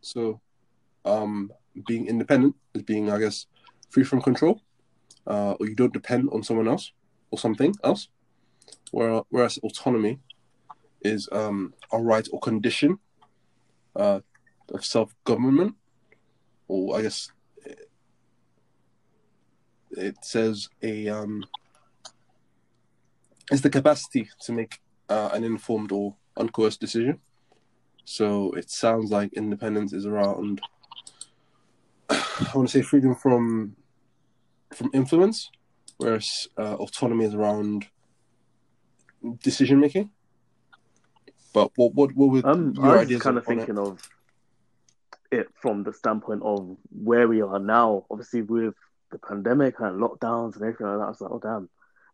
So, 0.00 0.40
um, 1.04 1.52
being 1.86 2.06
independent 2.06 2.56
is 2.74 2.82
being, 2.82 3.10
I 3.10 3.18
guess, 3.18 3.46
free 3.90 4.04
from 4.04 4.22
control, 4.22 4.62
uh, 5.26 5.52
or 5.52 5.66
you 5.66 5.74
don't 5.74 5.92
depend 5.92 6.28
on 6.32 6.42
someone 6.42 6.68
else 6.68 6.92
or 7.30 7.38
something 7.38 7.74
else. 7.84 8.08
Whereas 8.92 9.58
autonomy 9.58 10.18
is 11.02 11.28
um, 11.32 11.74
a 11.92 11.98
right 11.98 12.26
or 12.32 12.40
condition 12.40 12.98
uh, 13.96 14.20
of 14.72 14.84
self 14.84 15.14
government, 15.24 15.74
or 16.68 16.98
I 16.98 17.02
guess 17.02 17.30
it 19.92 20.16
says 20.24 20.68
a 20.82 21.08
um, 21.08 21.44
it's 23.50 23.62
the 23.62 23.70
capacity 23.70 24.28
to 24.42 24.52
make 24.52 24.78
uh, 25.08 25.30
an 25.32 25.44
informed 25.44 25.92
or 25.92 26.14
uncoerced 26.38 26.78
decision. 26.78 27.18
So 28.04 28.52
it 28.52 28.70
sounds 28.70 29.10
like 29.10 29.32
independence 29.34 29.92
is 29.92 30.06
around. 30.06 30.60
I 32.10 32.50
want 32.54 32.68
to 32.68 32.78
say 32.78 32.82
freedom 32.82 33.14
from 33.14 33.76
from 34.74 34.90
influence, 34.94 35.50
whereas 35.98 36.48
uh, 36.58 36.74
autonomy 36.74 37.24
is 37.24 37.34
around 37.34 37.86
decision 39.42 39.80
making. 39.80 40.10
But 41.52 41.72
what 41.76 41.94
what 41.94 42.14
what 42.14 42.30
would 42.30 42.44
Um, 42.44 42.74
your 42.76 42.98
I 42.98 43.04
was 43.04 43.16
kind 43.18 43.36
of 43.38 43.48
on 43.48 43.54
it? 43.54 43.56
thinking 43.56 43.78
of 43.78 44.08
it 45.32 45.48
from 45.60 45.82
the 45.82 45.92
standpoint 45.92 46.42
of 46.42 46.76
where 46.90 47.26
we 47.28 47.42
are 47.42 47.58
now. 47.58 48.06
Obviously, 48.10 48.42
with 48.42 48.74
the 49.10 49.18
pandemic 49.18 49.80
and 49.80 50.00
lockdowns 50.00 50.54
and 50.54 50.62
everything 50.62 50.86
like 50.86 50.98
that, 50.98 51.04
I 51.04 51.08
was 51.08 51.20
like, 51.20 51.30
oh 51.32 51.40
damn, 51.40 51.68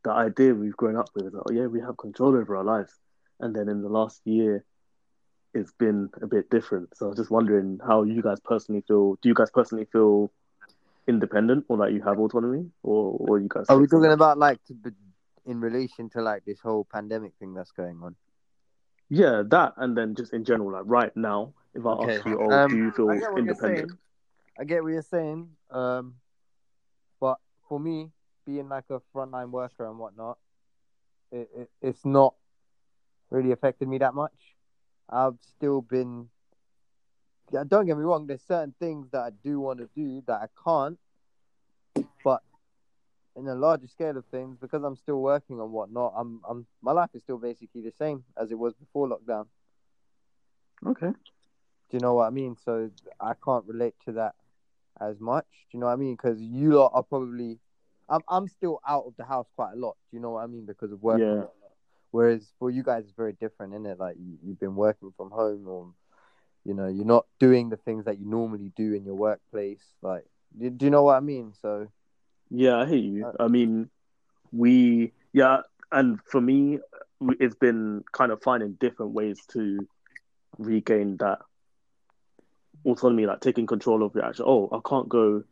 the 0.05 0.11
idea 0.11 0.55
we've 0.55 0.77
grown 0.77 0.97
up 0.97 1.11
with 1.15 1.27
is 1.27 1.35
like, 1.35 1.43
oh 1.49 1.53
yeah, 1.53 1.67
we 1.67 1.81
have 1.81 1.97
control 1.99 2.35
over 2.37 2.57
our 2.57 2.65
lives. 2.65 2.93
And 3.41 3.55
then 3.55 3.69
in 3.69 3.83
the 3.83 3.89
last 3.91 4.23
year, 4.25 4.65
it's 5.53 5.73
been 5.73 6.09
a 6.23 6.27
bit 6.27 6.49
different. 6.49 6.97
So 6.97 7.07
I 7.07 7.09
was 7.11 7.19
just 7.19 7.31
wondering 7.31 7.79
how 7.87 8.03
you 8.05 8.23
guys 8.23 8.41
personally 8.41 8.83
feel. 8.89 9.17
Do 9.21 9.29
you 9.29 9.35
guys 9.35 9.51
personally 9.51 9.87
feel 9.93 10.33
independent 11.09 11.65
or 11.69 11.77
like 11.77 11.93
you 11.93 12.03
have 12.03 12.19
autonomy, 12.19 12.67
or 12.83 13.17
or 13.19 13.39
you 13.39 13.49
guys? 13.49 13.67
Are 13.69 13.79
we 13.79 13.87
talking 13.87 14.13
about 14.13 14.39
like 14.39 14.63
to, 14.65 14.75
be- 14.75 14.91
in 15.47 15.61
relation 15.61 16.11
to 16.11 16.23
like 16.23 16.45
this 16.45 16.61
whole 16.61 16.87
pandemic 16.93 17.33
thing 17.39 17.55
that's 17.55 17.73
going 17.73 18.01
on? 18.03 18.17
Yeah, 19.09 19.43
that, 19.51 19.75
and 19.77 19.97
then 19.97 20.15
just 20.17 20.33
in 20.33 20.45
general, 20.45 20.73
like 20.73 20.83
right 20.85 21.17
now, 21.17 21.55
if 21.75 21.87
I 21.87 21.93
Okay. 21.93 22.17
ask 22.17 22.27
you, 22.27 22.39
oh, 22.41 22.51
Um, 22.51 22.71
do 22.73 22.77
you 22.77 22.91
feel 22.91 23.11
I 23.11 23.19
get 23.19 23.33
what 23.33 23.45
you're 23.45 23.51
independent? 23.51 23.93
I 24.59 24.65
get 24.65 24.83
what 24.83 24.93
you're 24.93 25.03
saying. 25.03 25.51
Um, 25.71 26.15
but 27.21 27.39
for 27.69 27.79
me, 27.79 28.11
being 28.45 28.69
like 28.69 28.85
a 28.91 29.01
frontline 29.15 29.51
worker 29.51 29.89
and 29.89 29.99
whatnot, 29.99 30.39
it, 31.31 31.49
it 31.57 31.71
it's 31.81 32.05
not 32.05 32.35
really 33.31 33.53
affected 33.53 33.87
me 33.89 33.99
that 33.99 34.15
much. 34.15 34.57
I've 35.09 35.39
still 35.41 35.83
been. 35.83 36.31
Yeah, 37.53 37.65
don't 37.67 37.87
get 37.87 37.97
me 37.97 38.03
wrong. 38.03 38.27
There's 38.27 38.43
certain 38.43 38.75
things 38.81 39.09
that 39.13 39.21
I 39.21 39.31
do 39.45 39.61
want 39.61 39.79
to 39.79 39.89
do 39.95 40.23
that 40.27 40.41
I 40.41 40.47
can't, 40.65 40.99
but 42.25 42.43
in 43.37 43.47
a 43.47 43.55
larger 43.55 43.87
scale 43.87 44.17
of 44.17 44.25
things, 44.27 44.57
because 44.61 44.83
I'm 44.83 44.97
still 44.97 45.21
working 45.21 45.61
and 45.61 45.71
whatnot, 45.71 46.15
I'm 46.17 46.41
I'm 46.49 46.67
my 46.83 46.93
life 46.93 47.11
is 47.15 47.23
still 47.23 47.39
basically 47.39 47.83
the 47.83 47.93
same 47.93 48.25
as 48.37 48.51
it 48.51 48.59
was 48.59 48.75
before 48.75 49.09
lockdown. 49.09 49.47
Okay. 50.85 51.09
Do 51.09 51.97
you 51.97 52.01
know 52.01 52.15
what 52.15 52.27
I 52.27 52.31
mean? 52.31 52.57
So 52.65 52.91
I 53.21 53.35
can't 53.45 53.65
relate 53.67 53.95
to 54.07 54.13
that 54.13 54.35
as 55.01 55.21
much. 55.21 55.47
Do 55.71 55.77
you 55.77 55.81
know 55.81 55.87
what 55.87 55.93
I 55.93 55.97
mean? 55.97 56.15
Because 56.15 56.41
you 56.41 56.73
lot 56.73 56.91
are 56.95 57.03
probably, 57.03 57.59
I'm 58.09 58.23
I'm 58.29 58.49
still 58.49 58.81
out 58.89 59.05
of 59.07 59.15
the 59.17 59.25
house 59.25 59.47
quite 59.55 59.75
a 59.75 59.77
lot. 59.77 59.97
Do 60.11 60.17
you 60.17 60.23
know 60.23 60.31
what 60.31 60.43
I 60.43 60.47
mean? 60.47 60.67
Because 60.67 60.91
of 60.91 61.01
work. 61.03 61.21
Yeah. 61.21 61.45
Whereas 62.11 62.53
for 62.59 62.71
you 62.71 62.83
guys, 62.83 63.05
it's 63.05 63.13
very 63.13 63.35
different, 63.35 63.75
isn't 63.75 63.87
it? 63.87 64.01
Like 64.01 64.17
you, 64.19 64.39
you've 64.43 64.59
been 64.59 64.75
working 64.75 65.13
from 65.17 65.31
home, 65.31 65.69
or 65.69 65.93
you 66.67 66.75
know, 66.75 66.89
you're 66.89 67.07
not 67.07 67.27
doing 67.39 67.71
the 67.71 67.77
things 67.77 68.05
that 68.07 68.19
you 68.19 68.27
normally 68.27 68.73
do 68.77 68.93
in 68.93 69.05
your 69.05 69.15
workplace. 69.15 69.83
Like, 70.03 70.25
do, 70.59 70.71
do 70.71 70.85
you 70.87 70.91
know 70.91 71.05
what 71.05 71.17
I 71.17 71.21
mean? 71.21 71.53
So 71.63 71.89
Yeah, 72.51 72.77
I 72.79 72.87
hear 72.87 72.99
you. 72.99 73.27
Uh, 73.27 73.45
I 73.45 73.49
mean, 73.49 73.89
we, 74.53 75.13
yeah, 75.33 75.63
and 75.93 76.19
for 76.31 76.41
me, 76.41 76.81
it's 77.41 77.55
been 77.55 78.05
kind 78.13 78.33
of 78.33 78.43
finding 78.43 78.73
different 78.75 79.13
ways 79.13 79.39
to 79.53 79.87
regain 80.59 81.17
that 81.19 81.39
autonomy, 82.85 83.27
like 83.27 83.41
taking 83.41 83.67
control 83.67 84.03
of 84.03 84.15
your 84.15 84.25
action. 84.25 84.45
Oh, 84.47 84.69
I 84.73 84.81
can't 84.89 85.09
go 85.09 85.43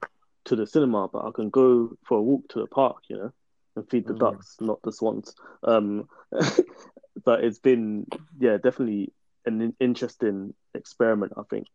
to 0.46 0.56
the 0.56 0.66
cinema, 0.66 1.08
but 1.08 1.24
I 1.24 1.30
can 1.34 1.50
go 1.50 1.96
for 2.06 2.18
a 2.18 2.22
walk 2.22 2.48
to 2.50 2.60
the 2.60 2.66
park, 2.66 2.96
you 3.08 3.16
know, 3.16 3.32
and 3.76 3.88
feed 3.88 4.06
the 4.06 4.14
Mhm. 4.14 4.18
ducks, 4.18 4.56
not 4.60 4.82
the 4.82 4.92
swans. 4.92 5.34
Um, 5.62 6.08
but 7.24 7.44
it's 7.44 7.58
been, 7.58 8.06
yeah, 8.38 8.56
definitely 8.58 9.12
an 9.46 9.74
interesting 9.80 10.54
experiment, 10.74 11.32
I 11.36 11.42
think, 11.48 11.66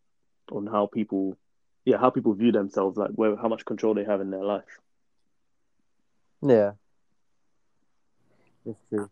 on 0.51 0.67
how 0.67 0.87
people, 0.87 1.37
yeah, 1.85 1.97
how 1.97 2.09
people 2.09 2.33
view 2.33 2.51
themselves, 2.51 2.97
like 2.97 3.11
where 3.11 3.35
how 3.35 3.47
much 3.47 3.65
control 3.65 3.93
they 3.93 4.05
have 4.05 4.21
in 4.21 4.31
their 4.31 4.43
life. 4.43 4.79
yeah, 6.41 6.71
it's 8.65 8.79
true. 8.89 9.09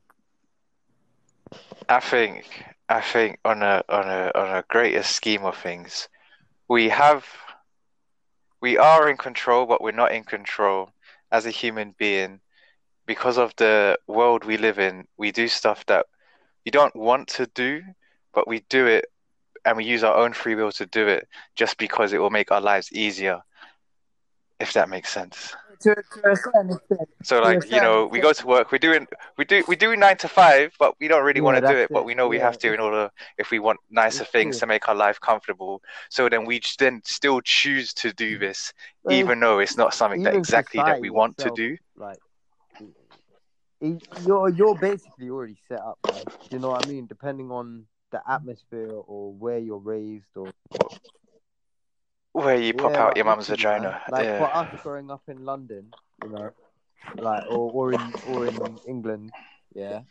I 1.90 2.00
think 2.00 2.46
I 2.90 3.02
think 3.02 3.40
on 3.46 3.64
a 3.64 3.84
on 3.90 4.08
a 4.08 4.32
on 4.36 4.58
a 4.58 4.64
greater 4.68 5.04
scheme 5.04 5.46
of 5.46 5.58
things, 5.58 6.10
we 6.68 6.90
have 6.90 7.26
we 8.62 8.78
are 8.78 9.10
in 9.10 9.18
control, 9.18 9.66
but 9.66 9.82
we're 9.82 9.92
not 9.92 10.12
in 10.12 10.24
control 10.24 10.90
as 11.32 11.46
a 11.46 11.52
human 11.52 11.94
being 11.98 12.40
because 13.06 13.38
of 13.38 13.54
the 13.58 13.98
world 14.08 14.44
we 14.44 14.58
live 14.58 14.80
in. 14.80 15.08
We 15.18 15.32
do 15.32 15.48
stuff 15.48 15.86
that 15.86 16.08
we 16.66 16.72
don't 16.72 16.96
want 16.96 17.30
to 17.30 17.46
do, 17.48 17.82
but 18.34 18.48
we 18.48 18.62
do 18.70 18.86
it, 18.88 19.06
and 19.66 19.78
we 19.78 19.86
use 19.86 20.04
our 20.04 20.16
own 20.16 20.34
free 20.34 20.56
will 20.56 20.72
to 20.74 20.86
do 20.86 21.08
it 21.08 21.28
just 21.56 21.78
because 21.78 22.14
it 22.14 22.20
will 22.20 22.30
make 22.30 22.52
our 22.52 22.62
lives 22.62 22.92
easier. 22.92 23.42
If 24.60 24.74
that 24.74 24.90
makes 24.90 25.12
sense. 25.12 25.56
To, 25.82 25.96
to 25.96 26.32
a 26.32 26.36
certain 26.36 26.72
extent, 26.72 27.10
So 27.24 27.40
like 27.42 27.70
you 27.70 27.82
know, 27.82 28.06
we 28.06 28.20
go 28.20 28.34
to 28.34 28.48
work, 28.48 28.72
we're 28.72 28.78
doing 28.78 29.08
we 29.38 29.46
do 29.46 29.64
we 29.68 29.76
do 29.76 29.96
nine 29.96 30.18
to 30.18 30.28
five, 30.28 30.74
but 30.80 30.96
we 31.00 31.08
don't 31.08 31.24
really 31.26 31.42
Yeah, 31.42 31.42
want 31.42 31.58
to 31.58 31.62
do 31.62 31.76
that's 31.76 31.84
it, 31.84 31.90
but 31.94 32.06
we 32.06 32.16
know 32.16 32.28
we 32.28 32.38
Yeah, 32.38 32.44
have 32.46 32.58
to 32.60 32.74
in 32.74 32.80
order 32.80 33.10
if 33.38 33.52
we 33.52 33.60
want 33.60 33.80
nicer 33.90 34.24
it's 34.24 34.32
things 34.32 34.58
true. 34.58 34.60
to 34.60 34.68
make 34.68 34.88
our 34.88 34.96
life 34.96 35.20
comfortable. 35.20 35.82
So 36.10 36.30
then 36.30 36.46
we 36.46 36.62
then 36.80 37.02
still 37.06 37.42
choose 37.42 37.94
to 37.96 38.14
do 38.14 38.38
mm. 38.38 38.40
this, 38.40 38.74
Well, 39.04 39.16
even 39.18 39.40
though 39.40 39.60
it's 39.60 39.78
not 39.78 39.94
something 39.94 40.24
that 40.24 40.36
exactly 40.36 40.82
that 40.84 41.02
we 41.02 41.10
want 41.10 41.38
to 41.40 41.52
do. 41.52 41.78
like 41.96 42.20
you're 44.26 44.50
you're 44.50 44.76
basically 44.76 45.30
already 45.30 45.58
set 45.68 45.80
up. 45.80 46.00
Do 46.50 46.56
you 46.56 46.60
know 46.60 46.70
what 46.70 46.86
i 46.86 46.90
mean 46.90 47.06
depending 47.08 47.52
on 47.52 47.86
the 48.12 48.22
atmosphere 48.30 48.92
or 49.08 49.34
where 49.34 49.60
you're 49.60 49.78
raised 49.78 50.36
or 50.36 50.52
Where 52.34 52.56
you 52.60 52.74
pop 52.74 52.92
Yeah, 52.92 53.00
out 53.00 53.08
like, 53.08 53.18
your 53.18 53.26
mum's 53.26 53.48
vagina. 53.48 53.90
man. 53.92 54.02
like 54.12 54.38
for 54.38 54.56
us 54.56 54.68
growing 54.84 55.12
up 55.12 55.24
in 55.28 55.44
london 55.46 55.88
you 56.24 56.30
know 56.30 56.50
like 57.20 57.44
or, 57.50 57.72
or 57.72 57.94
in 57.94 58.14
or 58.26 58.48
in 58.48 58.78
england 58.88 59.32
yeah 59.76 60.02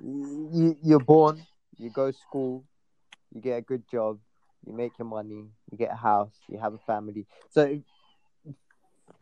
you, 0.00 0.76
you're 0.82 1.00
born 1.00 1.44
you 1.78 1.90
go 1.90 2.10
to 2.10 2.16
school 2.16 2.64
you 3.34 3.40
get 3.40 3.58
a 3.58 3.62
good 3.62 3.86
job 3.88 4.18
you 4.66 4.72
make 4.72 4.98
your 4.98 5.06
money 5.06 5.46
you 5.70 5.78
get 5.78 5.92
a 5.92 5.96
house 5.96 6.34
you 6.48 6.58
have 6.58 6.74
a 6.74 6.78
family 6.78 7.26
so 7.50 7.80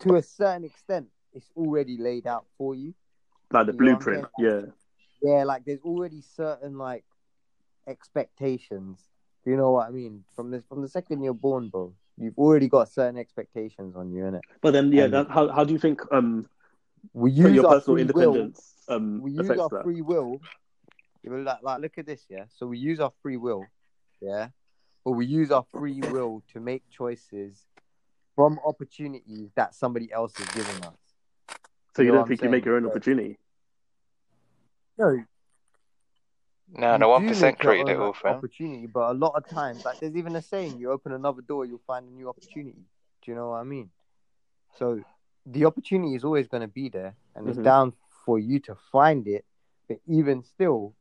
to 0.01 0.17
a 0.17 0.23
certain 0.23 0.65
extent, 0.65 1.09
it's 1.33 1.51
already 1.57 1.97
laid 1.99 2.27
out 2.27 2.47
for 2.57 2.75
you. 2.75 2.95
Like 3.53 3.67
the 3.67 3.73
You 3.73 3.81
know 3.81 3.97
what 3.97 4.07
I'm 4.07 4.07
blueprint. 4.07 4.27
Yeah. 4.39 4.61
Yeah, 5.23 5.45
like 5.45 5.65
there's 5.65 5.81
already 5.83 6.23
certain 6.23 6.79
like 6.79 7.05
expectations. 7.91 9.09
Do 9.45 9.51
you 9.51 9.57
know 9.57 9.73
what 9.73 9.89
I 9.89 9.91
mean? 9.91 10.25
From 10.37 10.51
this, 10.51 10.63
from 10.69 10.83
the 10.83 10.89
second 10.89 11.23
you're 11.23 11.35
born, 11.35 11.69
bro, 11.69 11.93
you've 12.17 12.39
already 12.39 12.69
got 12.69 12.89
certain 12.89 13.19
expectations 13.19 13.97
on 13.97 14.13
you, 14.13 14.23
innit? 14.23 14.41
But 14.61 14.73
then, 14.73 14.93
yeah, 14.93 15.09
that, 15.09 15.29
how 15.29 15.49
how 15.49 15.65
do 15.65 15.73
you 15.73 15.79
think 15.79 16.01
um 16.13 16.49
We 17.13 17.31
use 17.33 17.55
your 17.55 17.67
our 17.67 17.75
personal 17.75 17.97
free 17.97 18.05
will. 18.13 18.35
independence 18.35 18.85
um 18.89 19.21
We 19.23 19.33
use 19.33 19.51
our 19.51 19.69
that? 19.71 19.83
free 19.83 20.03
will. 20.03 20.41
You 21.23 21.37
Like, 21.43 21.63
like, 21.63 21.81
look 21.81 21.99
at 21.99 22.07
this, 22.07 22.25
yeah. 22.31 22.45
So 22.49 22.67
we 22.67 22.79
use 22.79 23.01
our 23.01 23.13
free 23.23 23.37
will, 23.37 23.65
yeah, 24.21 24.49
but 25.05 25.13
we 25.13 25.27
use 25.27 25.51
our 25.51 25.65
free 25.71 26.01
will 26.01 26.43
to 26.53 26.61
make 26.61 26.83
choices 26.91 27.67
from 28.37 28.59
opportunities 28.65 29.51
that 29.55 29.75
somebody 29.75 30.11
else 30.13 30.39
is 30.41 30.47
giving 30.49 30.83
us. 30.85 30.95
So 31.95 32.03
you 32.03 32.13
know 32.13 32.19
don't 32.19 32.29
think 32.29 32.43
you 32.43 32.49
make 32.49 32.65
your 32.65 32.77
own 32.77 32.87
opportunity? 32.87 33.39
No, 34.97 35.25
No, 36.77 36.97
no, 36.97 37.09
one 37.09 37.23
percent 37.25 37.59
created 37.59 37.91
it 37.91 37.99
all, 37.99 38.15
opportunity, 38.27 38.87
but 38.87 39.11
a 39.11 39.15
lot 39.15 39.33
of 39.37 39.47
times, 39.49 39.85
like 39.85 40.01
there's 40.01 40.17
even 40.17 40.37
a 40.37 40.43
saying: 40.43 40.79
you 40.79 40.91
open 40.91 41.13
another 41.13 41.43
door, 41.43 41.65
you'll 41.65 41.83
find 41.87 42.09
a 42.09 42.13
new 42.13 42.29
opportunity. 42.29 42.85
Do 43.23 43.31
you 43.31 43.37
know 43.37 43.51
what 43.51 43.57
I 43.61 43.65
mean? 43.65 43.91
So 44.73 45.03
the 45.47 45.65
opportunity 45.67 46.15
is 46.15 46.25
always 46.25 46.49
going 46.49 46.63
to 46.63 46.69
be 46.69 46.89
there, 46.89 47.17
and 47.35 47.49
it's 47.49 47.59
Mhm. 47.59 47.65
down 47.65 47.93
for 48.25 48.39
you 48.39 48.61
to 48.61 48.75
find 48.75 49.27
it. 49.27 49.45
But 49.89 49.99
even 50.07 50.43
still, 50.43 50.95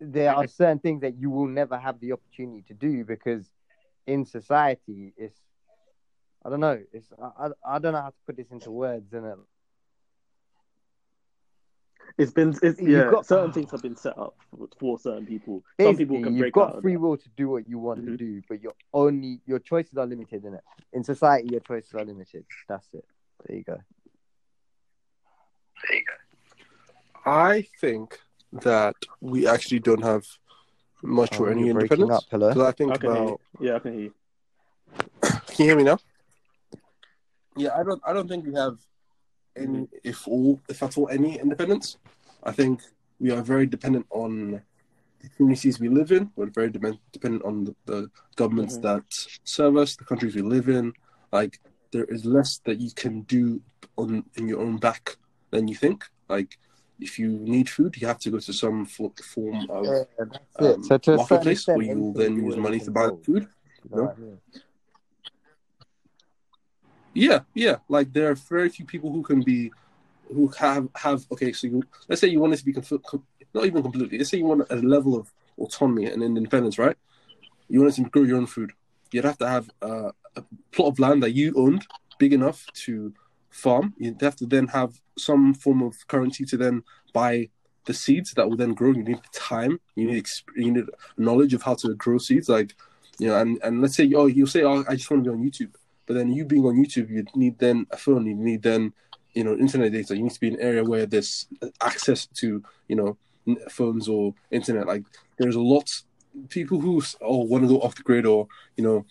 there 0.00 0.32
are 0.34 0.46
certain 0.46 0.78
things 0.78 1.00
that 1.02 1.16
you 1.16 1.30
will 1.30 1.46
never 1.48 1.78
have 1.78 2.00
the 2.00 2.12
opportunity 2.12 2.62
to 2.68 2.74
do 2.74 3.04
because 3.04 3.50
in 4.06 4.24
society, 4.24 5.12
it's 5.16 5.40
I 6.44 6.50
don't 6.50 6.60
know. 6.60 6.82
It's 6.92 7.12
I, 7.20 7.46
I, 7.46 7.76
I 7.76 7.78
don't 7.78 7.92
know 7.92 8.02
how 8.02 8.10
to 8.10 8.22
put 8.26 8.36
this 8.36 8.50
into 8.50 8.70
words, 8.70 9.12
and 9.12 9.26
It's 12.18 12.32
been 12.32 12.56
it's 12.62 12.80
You've 12.80 13.10
got- 13.10 13.26
certain 13.26 13.52
things 13.52 13.70
have 13.72 13.82
been 13.82 13.96
set 13.96 14.16
up 14.18 14.34
for, 14.50 14.68
for 14.78 14.98
certain 14.98 15.26
people. 15.26 15.62
Some 15.80 15.96
people 15.96 16.16
basically 16.16 16.22
can 16.22 16.32
you've 16.34 16.52
break 16.52 16.56
out. 16.56 16.72
got 16.74 16.82
free 16.82 16.96
will 16.96 17.16
to 17.16 17.28
do 17.36 17.48
what 17.48 17.68
you 17.68 17.78
want 17.78 18.04
to 18.06 18.12
Mhm. 18.12 18.18
do, 18.18 18.42
but 18.48 18.62
your 18.62 18.72
only 18.94 19.40
your 19.46 19.58
choices 19.58 19.96
are 19.98 20.06
limited, 20.06 20.44
in 20.44 20.54
it. 20.54 20.64
In 20.92 21.04
society, 21.04 21.48
your 21.50 21.60
choices 21.60 21.92
are 21.94 22.04
limited. 22.04 22.44
That's 22.68 22.86
it. 22.94 23.04
There 23.46 23.56
you 23.56 23.64
go. 23.64 23.76
There 25.88 25.96
you 25.98 26.04
go. 26.04 27.30
I 27.30 27.66
think 27.80 28.18
that 28.52 28.94
we 29.20 29.46
actually 29.46 29.80
don't 29.80 30.02
have 30.02 30.24
much 31.02 31.38
or 31.38 31.48
Oh, 31.48 31.52
any 31.52 31.68
independence. 31.68 32.10
up, 32.10 32.24
hello? 32.30 32.48
Because 32.48 32.68
I 32.68 32.72
think 32.72 32.92
I 32.92 32.96
can 32.96 33.10
about. 33.10 33.40
Yeah, 33.60 33.76
I 33.76 33.78
can 33.80 33.92
hear 33.92 34.02
you. 34.02 34.14
Can 35.22 35.40
you 35.58 35.64
hear 35.66 35.76
me 35.76 35.82
now? 35.84 35.98
Yeah, 37.56 37.74
I 37.76 37.82
don't. 37.82 38.00
I 38.06 38.12
don't 38.12 38.28
think 38.28 38.46
we 38.46 38.54
have 38.54 38.78
any, 39.56 39.88
if 40.04 40.26
all, 40.28 40.60
if 40.68 40.82
at 40.82 40.96
all, 40.98 41.08
any 41.08 41.38
independence. 41.38 41.96
I 42.42 42.52
think 42.52 42.80
we 43.18 43.30
are 43.30 43.42
very 43.42 43.66
dependent 43.66 44.06
on 44.10 44.62
the 45.20 45.28
communities 45.36 45.80
we 45.80 45.88
live 45.88 46.12
in. 46.12 46.30
We're 46.36 46.46
very 46.50 46.70
de- 46.70 46.98
dependent 47.12 47.42
on 47.44 47.64
the, 47.64 47.74
the 47.86 48.10
governments 48.36 48.76
Mhm. 48.78 48.82
that 48.82 49.04
serve 49.44 49.76
us, 49.76 49.96
the 49.96 50.04
countries 50.04 50.34
we 50.34 50.42
live 50.42 50.68
in. 50.68 50.92
Like 51.32 51.60
there 51.92 52.04
is 52.04 52.24
less 52.24 52.58
that 52.66 52.78
you 52.80 52.90
can 52.94 53.22
do 53.22 53.60
on 53.96 54.24
in 54.36 54.48
your 54.48 54.60
own 54.60 54.76
back 54.76 55.16
than 55.50 55.68
you 55.68 55.74
think. 55.74 56.04
Like 56.28 56.58
if 57.00 57.18
you 57.18 57.28
need 57.30 57.68
food, 57.68 57.96
you 58.00 58.06
have 58.06 58.18
to 58.20 58.30
go 58.30 58.38
to 58.38 58.52
some 58.52 58.84
fo- 58.86 59.12
form 59.22 59.66
of 59.70 59.84
Yeah, 59.86 60.70
um. 60.74 60.82
Marketplace 61.16 61.66
where 61.66 61.82
you 61.82 61.98
will 62.00 62.12
then 62.12 62.36
use 62.36 62.56
money 62.56 62.78
to 62.80 62.90
buy 62.90 63.08
food. 63.24 63.48
You 63.90 63.96
know 63.96 64.02
what 64.04 64.16
I 64.16 64.20
mean? 64.20 64.40
Yeah, 67.16 67.40
yeah. 67.54 67.76
Like 67.88 68.12
there 68.12 68.30
are 68.30 68.34
very 68.34 68.68
few 68.68 68.84
people 68.84 69.10
who 69.10 69.22
can 69.22 69.42
be, 69.42 69.72
who 70.32 70.48
have 70.58 70.88
have. 70.94 71.24
Okay, 71.32 71.52
so 71.52 71.66
you 71.66 71.82
let's 72.08 72.20
say 72.20 72.28
you 72.28 72.40
want 72.40 72.52
it 72.52 72.58
to 72.58 72.64
be 72.64 72.74
conf- 72.74 73.02
com- 73.06 73.24
not 73.54 73.64
even 73.64 73.82
completely. 73.82 74.18
Let's 74.18 74.30
say 74.30 74.38
you 74.38 74.44
want 74.44 74.66
a 74.70 74.76
level 74.76 75.16
of 75.16 75.32
autonomy 75.58 76.04
and 76.04 76.22
independence, 76.22 76.78
right? 76.78 76.96
You 77.70 77.80
want 77.80 77.94
to 77.94 78.02
grow 78.02 78.22
your 78.22 78.36
own 78.36 78.46
food. 78.46 78.72
You'd 79.12 79.24
have 79.24 79.38
to 79.38 79.48
have 79.48 79.70
uh, 79.80 80.10
a 80.36 80.44
plot 80.72 80.88
of 80.88 80.98
land 80.98 81.22
that 81.22 81.30
you 81.32 81.54
owned, 81.56 81.86
big 82.18 82.34
enough 82.34 82.66
to 82.84 83.14
farm. 83.48 83.94
You'd 83.96 84.20
have 84.20 84.36
to 84.36 84.46
then 84.46 84.66
have 84.68 85.00
some 85.16 85.54
form 85.54 85.82
of 85.82 86.06
currency 86.08 86.44
to 86.44 86.58
then 86.58 86.82
buy 87.14 87.48
the 87.86 87.94
seeds 87.94 88.32
that 88.32 88.46
will 88.46 88.58
then 88.58 88.74
grow. 88.74 88.92
You 88.92 89.04
need 89.04 89.20
time. 89.32 89.80
You 89.94 90.08
need 90.08 90.22
exp- 90.22 90.54
you 90.54 90.70
need 90.70 90.84
knowledge 91.16 91.54
of 91.54 91.62
how 91.62 91.76
to 91.76 91.94
grow 91.94 92.18
seeds. 92.18 92.50
Like 92.50 92.74
you 93.18 93.28
know, 93.28 93.38
and 93.38 93.58
and 93.62 93.80
let's 93.80 93.96
say 93.96 94.12
oh 94.14 94.26
you'll 94.26 94.48
say 94.48 94.64
oh 94.64 94.84
I 94.86 94.96
just 94.96 95.10
want 95.10 95.24
to 95.24 95.30
be 95.30 95.34
on 95.34 95.42
YouTube. 95.42 95.72
But 96.06 96.14
then 96.14 96.32
you 96.32 96.44
being 96.44 96.64
on 96.64 96.76
YouTube, 96.76 97.10
you 97.10 97.24
need 97.34 97.58
then 97.58 97.86
a 97.90 97.96
phone. 97.96 98.26
You 98.26 98.34
need 98.34 98.62
then, 98.62 98.92
you 99.34 99.44
know, 99.44 99.56
internet 99.56 99.92
data. 99.92 100.16
You 100.16 100.22
need 100.22 100.32
to 100.32 100.40
be 100.40 100.48
in 100.48 100.54
an 100.54 100.60
area 100.60 100.84
where 100.84 101.06
there's 101.06 101.46
access 101.82 102.26
to, 102.26 102.62
you 102.88 102.96
know, 102.96 103.16
phones 103.68 104.08
or 104.08 104.34
internet. 104.50 104.86
Like 104.86 105.04
there's 105.38 105.56
a 105.56 105.60
lot 105.60 105.90
people 106.48 106.80
who 106.80 107.02
oh 107.22 107.44
want 107.44 107.64
to 107.64 107.68
go 107.68 107.80
off 107.80 107.94
the 107.94 108.02
grid 108.02 108.26
or 108.26 108.46
you 108.76 108.84
know 108.84 109.06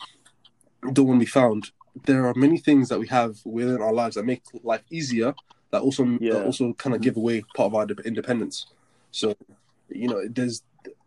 don't 0.94 1.08
want 1.08 1.20
to 1.20 1.26
be 1.26 1.30
found. 1.30 1.72
There 2.04 2.28
are 2.28 2.34
many 2.36 2.58
things 2.58 2.90
that 2.90 3.00
we 3.00 3.08
have 3.08 3.38
within 3.46 3.82
our 3.82 3.94
lives 3.94 4.16
that 4.16 4.26
make 4.26 4.44
life 4.64 4.84
easier. 4.90 5.34
That 5.72 5.82
also 5.82 6.06
Yeah. 6.20 6.34
that 6.34 6.46
also 6.46 6.74
kind 6.74 6.94
of 6.94 7.02
mm-hmm. 7.02 7.06
give 7.06 7.18
away 7.18 7.42
part 7.56 7.68
of 7.68 7.76
our 7.76 7.88
independence. 8.06 8.68
So, 9.12 9.36
you 9.90 10.08
know, 10.08 10.28
there's 10.28 10.62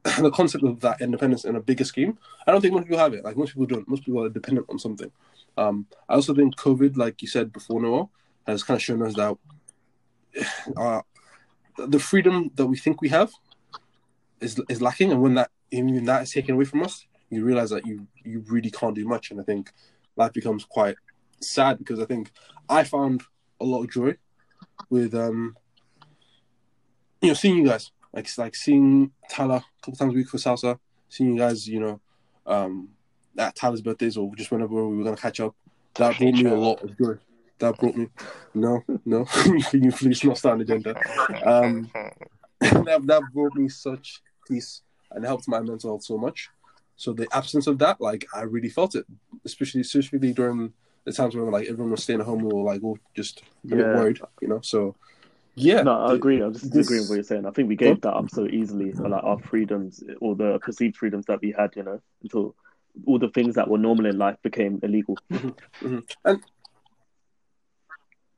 the 0.19 0.31
concept 0.31 0.65
of 0.65 0.81
that 0.81 1.01
independence 1.01 1.45
in 1.45 1.57
a 1.57 1.61
bigger 1.61 1.85
scheme. 1.85 2.19
I 2.47 2.53
don't 2.53 2.61
think 2.61 2.75
most 2.75 2.85
people 2.85 2.99
have 2.99 3.15
it. 3.15 3.25
Like 3.25 3.37
most 3.37 3.51
people 3.51 3.67
don't. 3.67 3.87
Most 3.89 4.05
people 4.05 4.25
are 4.25 4.29
dependent 4.29 4.67
on 4.71 4.79
something. 4.79 5.13
Um, 5.59 5.87
I 6.09 6.15
also 6.15 6.35
think 6.35 6.57
COVID, 6.57 6.97
like 6.97 7.21
you 7.21 7.29
said 7.29 7.53
before, 7.53 7.83
Noah, 7.83 8.09
has 8.47 8.63
kind 8.63 8.77
of 8.77 8.83
shown 8.83 9.03
us 9.03 9.15
that 9.15 9.37
uh, 10.77 11.03
the 11.77 11.99
freedom 11.99 12.51
that 12.55 12.67
we 12.67 12.77
think 12.77 13.01
we 13.01 13.09
have 13.09 13.33
is 14.41 14.61
is 14.69 14.81
lacking, 14.81 15.11
and 15.11 15.21
when 15.21 15.35
that 15.35 15.51
even 15.73 16.05
that 16.05 16.23
is 16.23 16.31
taken 16.31 16.55
away 16.55 16.65
from 16.65 16.85
us, 16.85 17.07
you 17.29 17.45
realize 17.45 17.71
that 17.71 17.87
you 17.87 18.07
you 18.25 18.45
really 18.49 18.71
can't 18.71 18.95
do 18.95 19.07
much, 19.07 19.33
and 19.33 19.41
I 19.41 19.45
think 19.45 19.73
life 20.17 20.33
becomes 20.33 20.65
quite 20.65 20.97
sad 21.41 21.79
because 21.79 21.99
I 21.99 22.05
think 22.05 22.31
I 22.69 22.85
found 22.85 23.23
a 23.61 23.65
lot 23.65 23.83
of 23.83 23.91
joy 23.91 24.17
with 24.91 25.13
um 25.15 25.57
you 27.21 27.29
know 27.29 27.35
seeing 27.35 27.57
you 27.57 27.67
guys. 27.67 27.91
Like 28.13 28.29
like 28.39 28.55
seeing 28.55 29.11
Tyler 29.29 29.57
a 29.57 29.83
couple 29.83 29.99
times 29.99 30.15
a 30.15 30.17
week 30.17 30.29
for 30.29 30.39
salsa, 30.39 30.79
seeing 31.09 31.33
you 31.33 31.39
guys, 31.39 31.69
you 31.69 31.81
know, 31.81 32.01
um 32.47 32.91
at 33.39 33.55
Tyler's 33.55 33.81
birthdays 33.81 34.17
or 34.17 34.35
just 34.37 34.51
whenever 34.51 34.87
we 34.87 34.97
were 34.97 35.05
gonna 35.05 35.17
catch 35.17 35.41
up. 35.41 35.55
That 35.95 36.19
brought 36.19 36.35
me 36.35 36.45
a 36.45 36.55
lot 36.55 36.83
of 36.83 36.97
joy. 36.99 37.15
That 37.61 37.77
brought 37.79 37.97
me 37.97 38.09
no, 38.55 38.83
no. 39.05 39.27
You 39.73 39.91
please 39.93 40.23
not 40.25 40.39
start 40.39 40.57
an 40.57 40.63
agenda? 40.63 40.95
Um 41.45 41.91
that 42.61 43.01
that 43.07 43.23
brought 43.33 43.55
me 43.55 43.69
such 43.69 44.21
peace 44.47 44.83
and 45.11 45.25
helped 45.25 45.49
my 45.49 45.61
mental 45.61 45.91
health 45.91 46.05
so 46.05 46.19
much. 46.19 46.49
So 46.97 47.13
the 47.13 47.29
absence 47.33 47.67
of 47.69 47.79
that, 47.79 48.01
like 48.01 48.27
I 48.35 48.43
really 48.43 48.69
felt 48.69 48.95
it, 48.95 49.07
especially 49.45 49.81
especially 49.83 50.33
during 50.33 50.73
the 51.05 51.13
times 51.13 51.35
when 51.35 51.51
like 51.51 51.69
everyone 51.69 51.93
was 51.93 52.03
staying 52.03 52.21
at 52.21 52.27
home, 52.27 52.43
we 52.43 52.53
were 52.53 52.63
like 52.63 52.83
all 52.83 52.99
just 53.15 53.43
a 53.65 53.69
bit 53.69 53.87
worried, 53.87 54.21
you 54.43 54.49
know. 54.49 54.61
So 54.63 54.95
yeah, 55.55 55.83
No, 55.83 55.93
I 56.07 56.15
agree. 56.15 56.41
I'm 56.41 56.53
just 56.53 56.71
this- 56.73 56.87
agreeing 56.87 57.03
with 57.03 57.11
what 57.11 57.15
you're 57.17 57.25
saying. 57.25 57.47
I 57.47 57.51
think 57.51 57.69
we 57.69 57.77
gave 57.77 58.01
that 58.03 58.15
up 58.15 58.31
so 58.31 58.47
easily, 58.47 58.93
like 58.93 59.25
our 59.25 59.39
freedoms 59.41 60.03
or 60.21 60.37
the 60.37 60.59
perceived 60.61 60.97
freedoms 60.97 61.27
that 61.27 61.41
we 61.41 61.53
had, 61.57 61.75
you 61.75 61.83
know, 61.83 62.01
until 62.23 62.55
all 63.07 63.19
the 63.19 63.29
things 63.31 63.55
that 63.55 63.69
were 63.69 63.79
normal 63.79 64.07
in 64.07 64.19
life 64.19 64.37
became 64.43 64.81
illegal. 64.83 65.17
Mhm. 65.31 66.03
And 66.25 66.43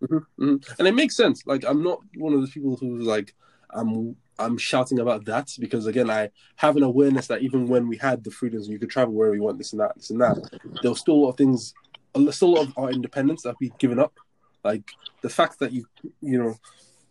Mhm, 0.02 0.24
mhm. 0.38 0.78
and 0.78 0.88
it 0.88 0.94
makes 0.94 1.14
sense. 1.14 1.46
Like 1.46 1.64
I'm 1.66 1.82
not 1.82 2.00
one 2.16 2.32
of 2.32 2.40
those 2.40 2.50
people 2.50 2.76
who's 2.76 3.04
like 3.06 3.34
I'm 3.70 4.16
I'm 4.38 4.56
shouting 4.56 4.98
about 4.98 5.26
that 5.26 5.54
because 5.58 5.86
again 5.86 6.08
I 6.08 6.30
have 6.56 6.76
an 6.76 6.82
awareness 6.82 7.26
that 7.26 7.42
even 7.42 7.68
when 7.68 7.86
we 7.86 7.98
had 7.98 8.24
the 8.24 8.30
freedoms 8.30 8.66
and 8.66 8.72
you 8.72 8.78
could 8.78 8.88
travel 8.90 9.12
wherever 9.12 9.34
you 9.36 9.42
want, 9.42 9.58
this 9.58 9.72
and 9.72 9.80
that, 9.80 9.94
this 9.96 10.08
and 10.10 10.20
that, 10.22 10.38
there 10.80 10.90
was 10.90 11.00
still 11.00 11.14
a 11.14 11.22
lot 11.22 11.30
of 11.30 11.36
things, 11.36 11.74
a- 12.14 12.32
still 12.32 12.48
a 12.48 12.56
lot 12.56 12.66
of 12.68 12.72
our 12.78 12.90
independence 12.90 13.42
that 13.42 13.56
we've 13.60 13.76
given 13.76 13.98
up. 13.98 14.18
Like 14.64 14.90
the 15.20 15.28
fact 15.28 15.58
that 15.58 15.72
you 15.72 15.84
you 16.22 16.38
know 16.42 16.54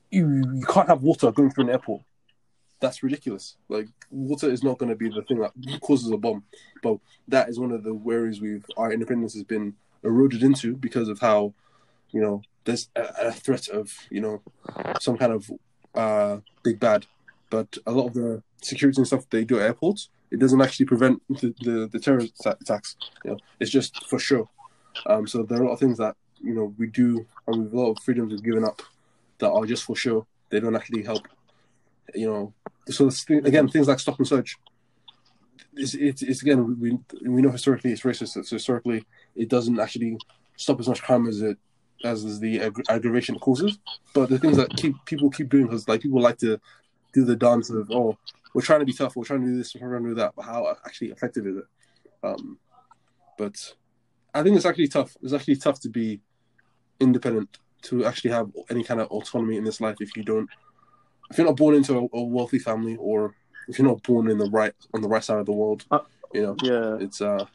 you 0.10 0.28
you 0.56 0.66
can't 0.66 0.88
have 0.90 1.04
water 1.04 1.32
going 1.32 1.52
through 1.52 1.66
an 1.66 1.70
airport. 1.70 2.02
That's 2.80 3.04
ridiculous. 3.04 3.58
Like 3.68 3.88
water 4.10 4.50
is 4.50 4.64
not 4.64 4.78
going 4.78 4.90
to 4.90 4.96
be 4.96 5.10
the 5.10 5.22
thing 5.24 5.40
that 5.40 5.54
causes 5.82 6.12
a 6.12 6.18
bomb, 6.18 6.44
but 6.82 6.98
that 7.28 7.50
is 7.50 7.60
one 7.60 7.72
of 7.72 7.84
the 7.84 7.94
worries 7.94 8.42
we've 8.42 8.66
our 8.78 8.92
independence 8.92 9.34
has 9.34 9.44
been 9.44 9.76
eroded 10.04 10.44
into 10.44 10.76
because 10.76 11.10
of 11.10 11.20
how 11.20 11.54
you 12.12 12.22
know 12.22 12.42
there's 12.64 12.90
a, 12.96 13.28
a 13.28 13.32
threat 13.32 13.68
of 13.68 13.92
you 14.10 14.22
know 14.22 14.42
some 15.00 15.18
kind 15.18 15.34
of 15.34 15.52
uh 15.96 16.38
big 16.64 16.80
bad. 16.80 17.06
But 17.50 17.78
a 17.86 17.92
lot 17.92 18.08
of 18.08 18.14
the 18.14 18.44
security 18.62 19.00
and 19.00 19.08
stuff 19.08 19.30
they 19.30 19.44
do 19.44 19.58
at 19.58 19.64
airports. 19.64 20.10
It 20.32 20.40
doesn't 20.40 20.62
actually 20.62 20.86
prevent 20.86 21.24
the, 21.28 21.56
the, 21.62 21.90
the 21.92 22.00
terrorist 22.00 22.46
attacks 22.46 22.96
you 23.26 23.32
know. 23.32 23.38
It's 23.60 23.72
just 23.72 24.06
for 24.06 24.20
sure 24.20 24.48
um 25.06 25.28
so 25.28 25.44
there 25.44 25.60
are 25.60 25.64
a 25.64 25.66
lot 25.66 25.74
of 25.74 25.80
things 25.80 25.98
that 25.98 26.16
you 26.42 26.54
know 26.54 26.74
we 26.78 26.88
do 26.88 27.26
and 27.48 27.64
we've 27.64 27.74
a 27.74 27.80
lot 27.80 27.92
of 27.92 28.04
freedoms 28.04 28.32
we've 28.32 28.44
given 28.44 28.64
up 28.64 28.82
that 29.40 29.50
are 29.50 29.66
just 29.66 29.84
for 29.84 29.96
sure 29.96 30.26
they 30.50 30.60
don't 30.60 30.76
actually 30.76 31.04
help 31.04 31.28
you 32.16 32.28
know 32.28 32.54
so 32.90 33.10
again 33.30 33.68
things 33.68 33.88
like 33.88 34.00
stop 34.00 34.18
and 34.18 34.28
search 34.28 34.58
it's, 35.76 35.94
it's, 35.94 36.22
it's 36.22 36.42
again 36.42 36.80
we 36.80 36.98
we 37.28 37.42
know 37.42 37.52
historically 37.52 37.92
it's 37.92 38.02
racist 38.02 38.44
so 38.46 38.56
historically 38.56 39.06
it 39.36 39.50
doesn't 39.50 39.80
actually 39.80 40.18
stop 40.56 40.80
as 40.80 40.88
much 40.88 41.02
crime 41.02 41.28
as 41.28 41.42
it 41.42 41.58
as 42.04 42.40
the 42.40 42.62
agg- 42.62 42.84
aggravation 42.90 43.38
causes, 43.40 43.80
but 44.14 44.30
the 44.30 44.40
things 44.40 44.58
that 44.58 44.76
keep 44.78 44.96
people 45.06 45.30
keep 45.30 45.50
doing 45.50 45.66
because 45.66 45.88
like 45.88 46.02
people 46.02 46.22
like 46.22 46.38
to 46.38 46.60
do 47.14 47.26
the 47.26 47.36
dance 47.36 47.70
of 47.70 47.90
oh 47.92 48.18
we're 48.54 48.62
trying 48.62 48.80
to 48.80 48.86
be 48.86 48.94
tough, 48.94 49.16
we're 49.16 49.24
trying 49.24 49.42
to 49.42 49.48
do 49.48 49.58
this, 49.58 49.76
we're 49.76 49.88
trying 49.90 50.04
to 50.04 50.10
do 50.10 50.16
that, 50.16 50.34
but 50.36 50.44
how 50.44 50.76
actually 50.86 51.12
effective 51.12 51.46
is 51.46 51.58
it? 51.58 51.66
Um, 52.24 52.58
but 53.38 53.76
I 54.34 54.42
think 54.44 54.56
it's 54.56 54.66
actually 54.66 54.88
tough. 54.88 55.16
It's 55.22 55.34
actually 55.34 55.58
tough 55.58 55.80
to 55.82 55.90
be 55.90 56.20
independent 57.00 57.60
to 57.84 58.06
actually 58.06 58.32
have 58.32 58.52
any 58.70 58.84
kind 58.84 59.00
of 59.00 59.08
autonomy 59.08 59.58
in 59.58 59.64
this 59.64 59.80
life 59.80 59.98
if 60.00 60.16
you 60.18 60.24
don't 60.24 60.50
if 61.30 61.38
you're 61.38 61.48
not 61.48 61.58
born 61.58 61.76
into 61.76 61.98
a, 61.98 62.18
a 62.18 62.24
wealthy 62.24 62.60
family 62.60 62.96
or 63.00 63.34
if 63.68 63.78
you're 63.78 63.88
not 63.88 64.02
born 64.04 64.30
in 64.30 64.38
the 64.38 64.50
right 64.50 64.74
on 64.94 65.02
the 65.02 65.08
right 65.08 65.24
side 65.24 65.38
of 65.40 65.46
the 65.46 65.52
world, 65.52 65.86
Uh, 65.92 66.00
you 66.34 66.42
know, 66.42 66.56
Yeah, 66.64 66.98
it's 67.06 67.22
uh, 67.22 67.46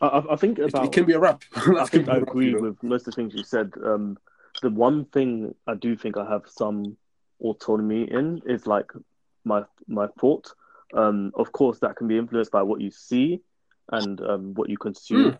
I, 0.00 0.22
I- 0.30 0.36
think 0.36 0.58
it, 0.58 0.68
about. 0.68 0.84
it 0.86 0.92
can 0.92 1.04
be 1.06 1.14
a 1.14 1.18
wrap. 1.18 1.42
I 1.56 1.86
think 1.86 2.08
I 2.08 2.18
rap, 2.18 2.28
agree 2.28 2.46
you 2.48 2.52
know? 2.56 2.60
with 2.60 2.82
most 2.82 3.08
of 3.08 3.14
the 3.14 3.20
things 3.22 3.34
you 3.34 3.42
said. 3.42 3.72
Um, 3.82 4.18
the 4.62 4.70
one 4.70 5.04
thing 5.06 5.54
I 5.66 5.74
do 5.74 5.96
think 5.96 6.16
I 6.16 6.28
have 6.30 6.42
some 6.46 6.96
autonomy 7.40 8.02
in 8.10 8.42
is 8.46 8.66
like 8.66 8.90
my 9.44 9.64
my 9.88 10.08
thought. 10.20 10.52
Um, 10.94 11.32
of 11.34 11.52
course, 11.52 11.78
that 11.80 11.96
can 11.96 12.08
be 12.08 12.16
influenced 12.18 12.52
by 12.52 12.62
what 12.62 12.80
you 12.80 12.90
see 12.90 13.40
and 13.92 14.20
um, 14.20 14.54
what 14.54 14.68
you 14.68 14.76
consume, 14.78 15.38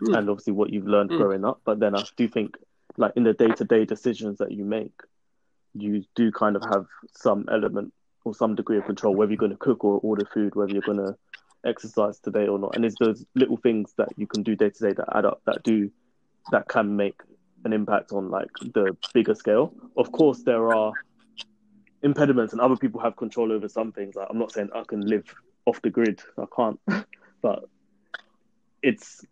Mm. 0.00 0.16
and 0.16 0.30
obviously 0.30 0.52
what 0.52 0.72
you've 0.72 0.86
learned 0.86 1.10
Mm. 1.10 1.16
growing 1.18 1.44
up. 1.44 1.60
But 1.64 1.80
then 1.80 1.94
I 1.94 2.04
do 2.16 2.28
think, 2.28 2.56
like 2.96 3.12
in 3.16 3.24
the 3.24 3.32
day 3.32 3.48
to 3.48 3.64
day 3.64 3.84
decisions 3.84 4.38
that 4.38 4.52
you 4.52 4.64
make, 4.64 4.92
you 5.80 6.04
do 6.14 6.30
kind 6.30 6.56
of 6.56 6.62
have 6.72 6.86
some 7.14 7.46
element 7.50 7.92
or 8.24 8.34
some 8.34 8.54
degree 8.54 8.78
of 8.78 8.84
control, 8.84 9.14
whether 9.14 9.32
you're 9.32 9.38
going 9.38 9.52
to 9.52 9.58
cook 9.58 9.84
or 9.84 9.98
order 10.02 10.26
food, 10.32 10.54
whether 10.54 10.72
you're 10.72 10.82
going 10.82 10.98
to 10.98 11.16
exercise 11.64 12.18
today 12.18 12.46
or 12.46 12.58
not. 12.58 12.76
And 12.76 12.84
it's 12.84 12.96
those 12.98 13.24
little 13.34 13.56
things 13.56 13.92
that 13.96 14.08
you 14.16 14.26
can 14.26 14.42
do 14.42 14.54
day 14.54 14.70
to 14.70 14.88
day 14.88 14.92
that 14.92 15.16
add 15.16 15.24
up, 15.24 15.40
that 15.46 15.62
do, 15.62 15.90
that 16.50 16.68
can 16.68 16.96
make 16.96 17.20
an 17.64 17.72
impact 17.72 18.12
on 18.12 18.30
like 18.30 18.48
the 18.60 18.96
bigger 19.12 19.34
scale. 19.34 19.74
Of 19.96 20.12
course, 20.12 20.42
there 20.42 20.72
are 20.74 20.92
impediments, 22.02 22.52
and 22.52 22.60
other 22.60 22.76
people 22.76 23.00
have 23.00 23.16
control 23.16 23.52
over 23.52 23.68
some 23.68 23.92
things. 23.92 24.14
Like, 24.14 24.28
I'm 24.30 24.38
not 24.38 24.52
saying 24.52 24.70
I 24.74 24.82
can 24.86 25.00
live 25.00 25.24
off 25.66 25.82
the 25.82 25.90
grid. 25.90 26.20
I 26.38 26.44
can't, 26.54 26.80
but 27.42 27.64
it's 28.82 29.24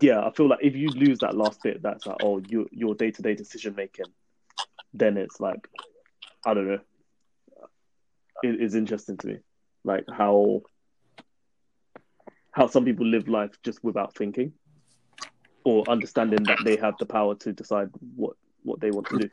yeah. 0.00 0.24
I 0.24 0.30
feel 0.32 0.48
like 0.48 0.60
if 0.62 0.74
you 0.74 0.88
lose 0.88 1.18
that 1.18 1.36
last 1.36 1.62
bit, 1.62 1.82
that's 1.82 2.06
like 2.06 2.18
oh, 2.22 2.38
your 2.48 2.66
your 2.70 2.94
day 2.94 3.10
to 3.10 3.22
day 3.22 3.34
decision 3.34 3.74
making, 3.76 4.06
then 4.94 5.16
it's 5.16 5.40
like 5.40 5.68
I 6.46 6.54
don't 6.54 6.68
know. 6.68 6.80
It 8.42 8.60
is 8.60 8.74
interesting 8.74 9.16
to 9.18 9.26
me, 9.26 9.38
like 9.84 10.04
how 10.10 10.62
how 12.52 12.66
some 12.66 12.84
people 12.84 13.06
live 13.06 13.28
life 13.28 13.52
just 13.62 13.82
without 13.84 14.16
thinking 14.16 14.52
or 15.64 15.84
understanding 15.88 16.42
that 16.44 16.58
they 16.64 16.76
have 16.76 16.94
the 16.98 17.06
power 17.06 17.34
to 17.36 17.52
decide 17.52 17.90
what 18.16 18.36
what 18.62 18.80
they 18.80 18.90
want 18.90 19.06
to 19.08 19.18
do. 19.18 19.30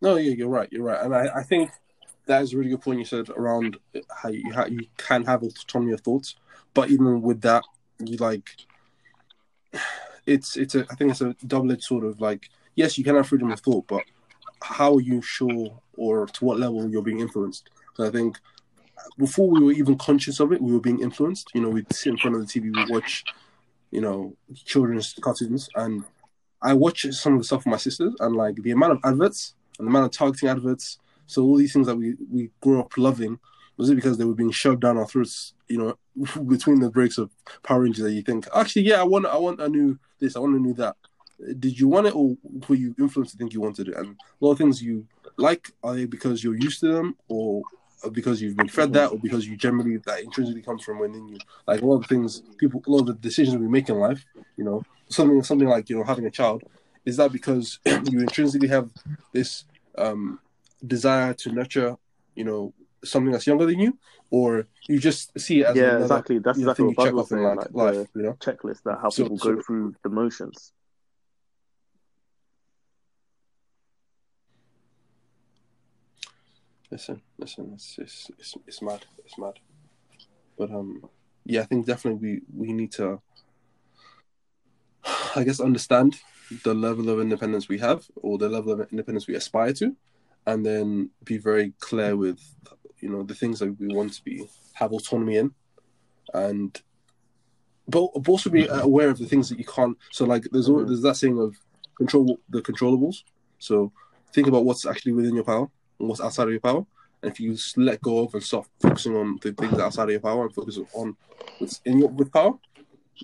No, 0.00 0.16
yeah, 0.16 0.32
you're 0.32 0.48
right. 0.48 0.68
You're 0.72 0.84
right, 0.84 1.00
and 1.00 1.14
I, 1.14 1.28
I 1.36 1.42
think 1.44 1.70
that 2.26 2.42
is 2.42 2.52
a 2.52 2.58
really 2.58 2.70
good 2.70 2.82
point 2.82 2.98
you 2.98 3.04
said 3.04 3.28
around 3.30 3.76
how 4.22 4.30
you 4.30 4.52
how 4.52 4.66
you 4.66 4.86
can 4.96 5.24
have 5.24 5.42
autonomy 5.42 5.92
of 5.92 6.00
thoughts, 6.00 6.36
but 6.74 6.90
even 6.90 7.22
with 7.22 7.40
that, 7.42 7.62
you 8.04 8.16
like 8.16 8.56
it's 10.26 10.56
it's 10.56 10.74
a 10.74 10.86
I 10.90 10.94
think 10.94 11.10
it's 11.10 11.20
a 11.20 11.34
double 11.46 11.72
edged 11.72 11.84
sort 11.84 12.04
of 12.04 12.20
like 12.20 12.48
yes, 12.74 12.96
you 12.98 13.04
can 13.04 13.16
have 13.16 13.28
freedom 13.28 13.50
of 13.50 13.60
thought, 13.60 13.86
but 13.86 14.02
how 14.62 14.94
are 14.94 15.00
you 15.00 15.20
sure 15.22 15.80
or 15.96 16.26
to 16.26 16.44
what 16.44 16.58
level 16.58 16.88
you're 16.88 17.02
being 17.02 17.20
influenced? 17.20 17.68
So 17.96 18.06
I 18.06 18.10
think 18.10 18.38
before 19.18 19.48
we 19.48 19.60
were 19.60 19.72
even 19.72 19.98
conscious 19.98 20.40
of 20.40 20.52
it, 20.52 20.62
we 20.62 20.72
were 20.72 20.80
being 20.80 21.00
influenced. 21.00 21.50
You 21.54 21.60
know, 21.60 21.68
we'd 21.68 21.92
sit 21.92 22.10
in 22.10 22.18
front 22.18 22.36
of 22.36 22.46
the 22.46 22.60
TV, 22.60 22.74
we 22.74 22.92
watch, 22.92 23.24
you 23.90 24.00
know, 24.00 24.34
children's 24.54 25.14
cartoons, 25.20 25.68
and 25.74 26.04
I 26.62 26.72
watch 26.74 27.06
some 27.10 27.34
of 27.34 27.40
the 27.40 27.44
stuff 27.44 27.60
with 27.60 27.72
my 27.72 27.76
sisters, 27.76 28.14
and 28.20 28.36
like 28.36 28.56
the 28.56 28.70
amount 28.70 28.92
of 28.92 29.00
adverts 29.04 29.54
and 29.78 29.86
the 29.86 29.90
amount 29.90 30.06
of 30.06 30.12
targeting 30.12 30.48
adverts. 30.48 30.98
So 31.26 31.42
all 31.42 31.56
these 31.56 31.72
things 31.72 31.86
that 31.86 31.96
we 31.96 32.14
we 32.30 32.50
grew 32.60 32.80
up 32.80 32.96
loving 32.96 33.38
was 33.76 33.90
it 33.90 33.94
because 33.96 34.18
they 34.18 34.24
were 34.24 34.34
being 34.34 34.50
shoved 34.50 34.80
down 34.80 34.98
our 34.98 35.06
throats? 35.06 35.54
You 35.68 35.78
know, 35.78 36.42
between 36.46 36.80
the 36.80 36.90
breaks 36.90 37.18
of 37.18 37.30
Power 37.62 37.82
Rangers, 37.82 38.04
that 38.04 38.12
you 38.12 38.22
think 38.22 38.46
actually, 38.54 38.82
yeah, 38.82 39.00
I 39.00 39.04
want 39.04 39.26
I 39.26 39.36
want 39.36 39.60
a 39.60 39.68
new 39.68 39.98
this, 40.20 40.36
I 40.36 40.40
want 40.40 40.56
a 40.56 40.60
new 40.60 40.74
that. 40.74 40.96
Did 41.58 41.78
you 41.78 41.88
want 41.88 42.06
it, 42.06 42.14
or 42.14 42.36
were 42.68 42.76
you 42.76 42.94
influenced 42.98 43.32
to 43.32 43.38
think 43.38 43.52
you 43.52 43.60
wanted 43.60 43.88
it? 43.88 43.96
And 43.96 44.10
a 44.10 44.44
lot 44.44 44.52
of 44.52 44.58
things 44.58 44.80
you 44.80 45.06
like 45.36 45.72
are 45.82 45.94
they 45.94 46.04
because 46.04 46.44
you're 46.44 46.54
used 46.54 46.80
to 46.80 46.92
them, 46.92 47.16
or 47.26 47.62
because 48.12 48.40
you've 48.40 48.56
been 48.56 48.68
fed 48.68 48.92
that, 48.92 49.10
or 49.10 49.18
because 49.18 49.46
you 49.46 49.56
generally 49.56 49.96
that 49.98 50.20
intrinsically 50.20 50.62
comes 50.62 50.84
from 50.84 50.98
within 50.98 51.28
you. 51.28 51.38
Like 51.66 51.82
a 51.82 51.86
lot 51.86 51.96
of 51.96 52.06
things, 52.06 52.42
people, 52.58 52.82
a 52.86 52.90
lot 52.90 53.00
of 53.00 53.06
the 53.06 53.14
decisions 53.14 53.56
we 53.56 53.68
make 53.68 53.88
in 53.88 53.98
life, 53.98 54.24
you 54.56 54.64
know, 54.64 54.84
something 55.08 55.42
something 55.42 55.68
like 55.68 55.88
you 55.88 55.96
know 55.96 56.04
having 56.04 56.26
a 56.26 56.30
child, 56.30 56.62
is 57.04 57.16
that 57.16 57.32
because 57.32 57.78
you 57.86 58.20
intrinsically 58.20 58.68
have 58.68 58.90
this 59.32 59.64
um, 59.98 60.38
desire 60.86 61.34
to 61.34 61.52
nurture, 61.52 61.96
you 62.34 62.44
know, 62.44 62.72
something 63.04 63.32
that's 63.32 63.46
younger 63.46 63.66
than 63.66 63.78
you, 63.78 63.98
or 64.30 64.66
you 64.88 64.98
just 64.98 65.38
see 65.38 65.60
it 65.60 65.66
as 65.66 65.76
yeah, 65.76 65.82
another, 65.90 66.02
exactly. 66.04 66.38
That's 66.38 66.58
exactly 66.58 66.82
thing 66.86 66.94
what 66.94 67.04
you 67.04 67.06
check 67.06 67.14
was 67.14 67.22
off 67.24 67.28
saying. 67.28 67.42
like, 67.44 67.56
Like 67.58 67.94
life, 67.96 68.08
the 68.14 68.20
you 68.20 68.26
know. 68.26 68.32
checklist 68.34 68.82
that 68.84 68.98
how 69.02 69.08
So- 69.10 69.22
people 69.24 69.38
so- 69.38 69.54
go 69.54 69.62
through 69.62 69.94
the 70.02 70.08
motions. 70.10 70.72
Listen, 76.90 77.22
listen, 77.38 77.70
it's 77.74 77.96
it's 77.98 78.30
it's, 78.38 78.54
it's 78.66 78.82
mad, 78.82 79.04
it's 79.24 79.38
mad. 79.38 79.54
But 80.58 80.70
um, 80.70 81.08
yeah, 81.44 81.62
I 81.62 81.64
think 81.64 81.86
definitely 81.86 82.42
we 82.54 82.66
we 82.68 82.72
need 82.72 82.92
to, 82.92 83.20
I 85.36 85.44
guess, 85.44 85.60
understand 85.60 86.20
the 86.64 86.74
level 86.74 87.08
of 87.08 87.18
independence 87.20 87.68
we 87.68 87.78
have, 87.78 88.04
or 88.16 88.36
the 88.36 88.48
level 88.48 88.72
of 88.72 88.80
independence 88.92 89.26
we 89.26 89.34
aspire 89.36 89.72
to, 89.74 89.96
and 90.46 90.66
then 90.66 91.10
be 91.24 91.38
very 91.38 91.72
clear 91.80 92.14
with, 92.14 92.40
you 93.02 93.08
know, 93.10 93.22
the 93.24 93.34
things 93.34 93.58
that 93.58 93.78
we 93.78 93.88
want 93.88 94.12
to 94.14 94.22
be 94.24 94.48
have 94.74 94.92
autonomy 94.92 95.36
in, 95.36 95.50
and 96.32 96.80
but, 97.88 98.04
also 98.28 98.48
be 98.48 98.66
aware 98.70 99.10
of 99.10 99.18
the 99.18 99.26
things 99.26 99.48
that 99.48 99.58
you 99.58 99.64
can't. 99.64 99.98
So 100.12 100.24
like, 100.24 100.44
there's 100.52 100.68
al 100.68 100.76
Mhm. 100.76 100.86
there's 100.86 101.02
that 101.02 101.16
saying 101.16 101.38
of 101.38 101.54
control 101.98 102.38
the 102.48 102.62
controllables. 102.62 103.16
So 103.58 103.92
think 104.32 104.46
about 104.46 104.64
what's 104.64 104.86
actually 104.86 105.12
within 105.12 105.34
your 105.34 105.44
power 105.44 105.66
and 105.98 106.08
what's 106.08 106.20
outside 106.20 106.44
of 106.44 106.52
your 106.52 106.60
power. 106.60 106.86
And 107.22 107.30
if 107.32 107.38
you 107.40 107.56
let 107.76 108.00
go 108.00 108.20
of 108.20 108.34
and 108.34 108.42
stop 108.42 108.66
focusing 108.80 109.16
on 109.16 109.38
the 109.42 109.52
things 109.52 109.78
outside 109.78 110.04
of 110.04 110.10
your 110.10 110.20
power 110.20 110.44
and 110.44 110.54
focus 110.54 110.78
on 110.94 111.16
what's 111.58 111.80
in 111.84 111.98
your 111.98 112.08
with 112.08 112.32
power, 112.32 112.54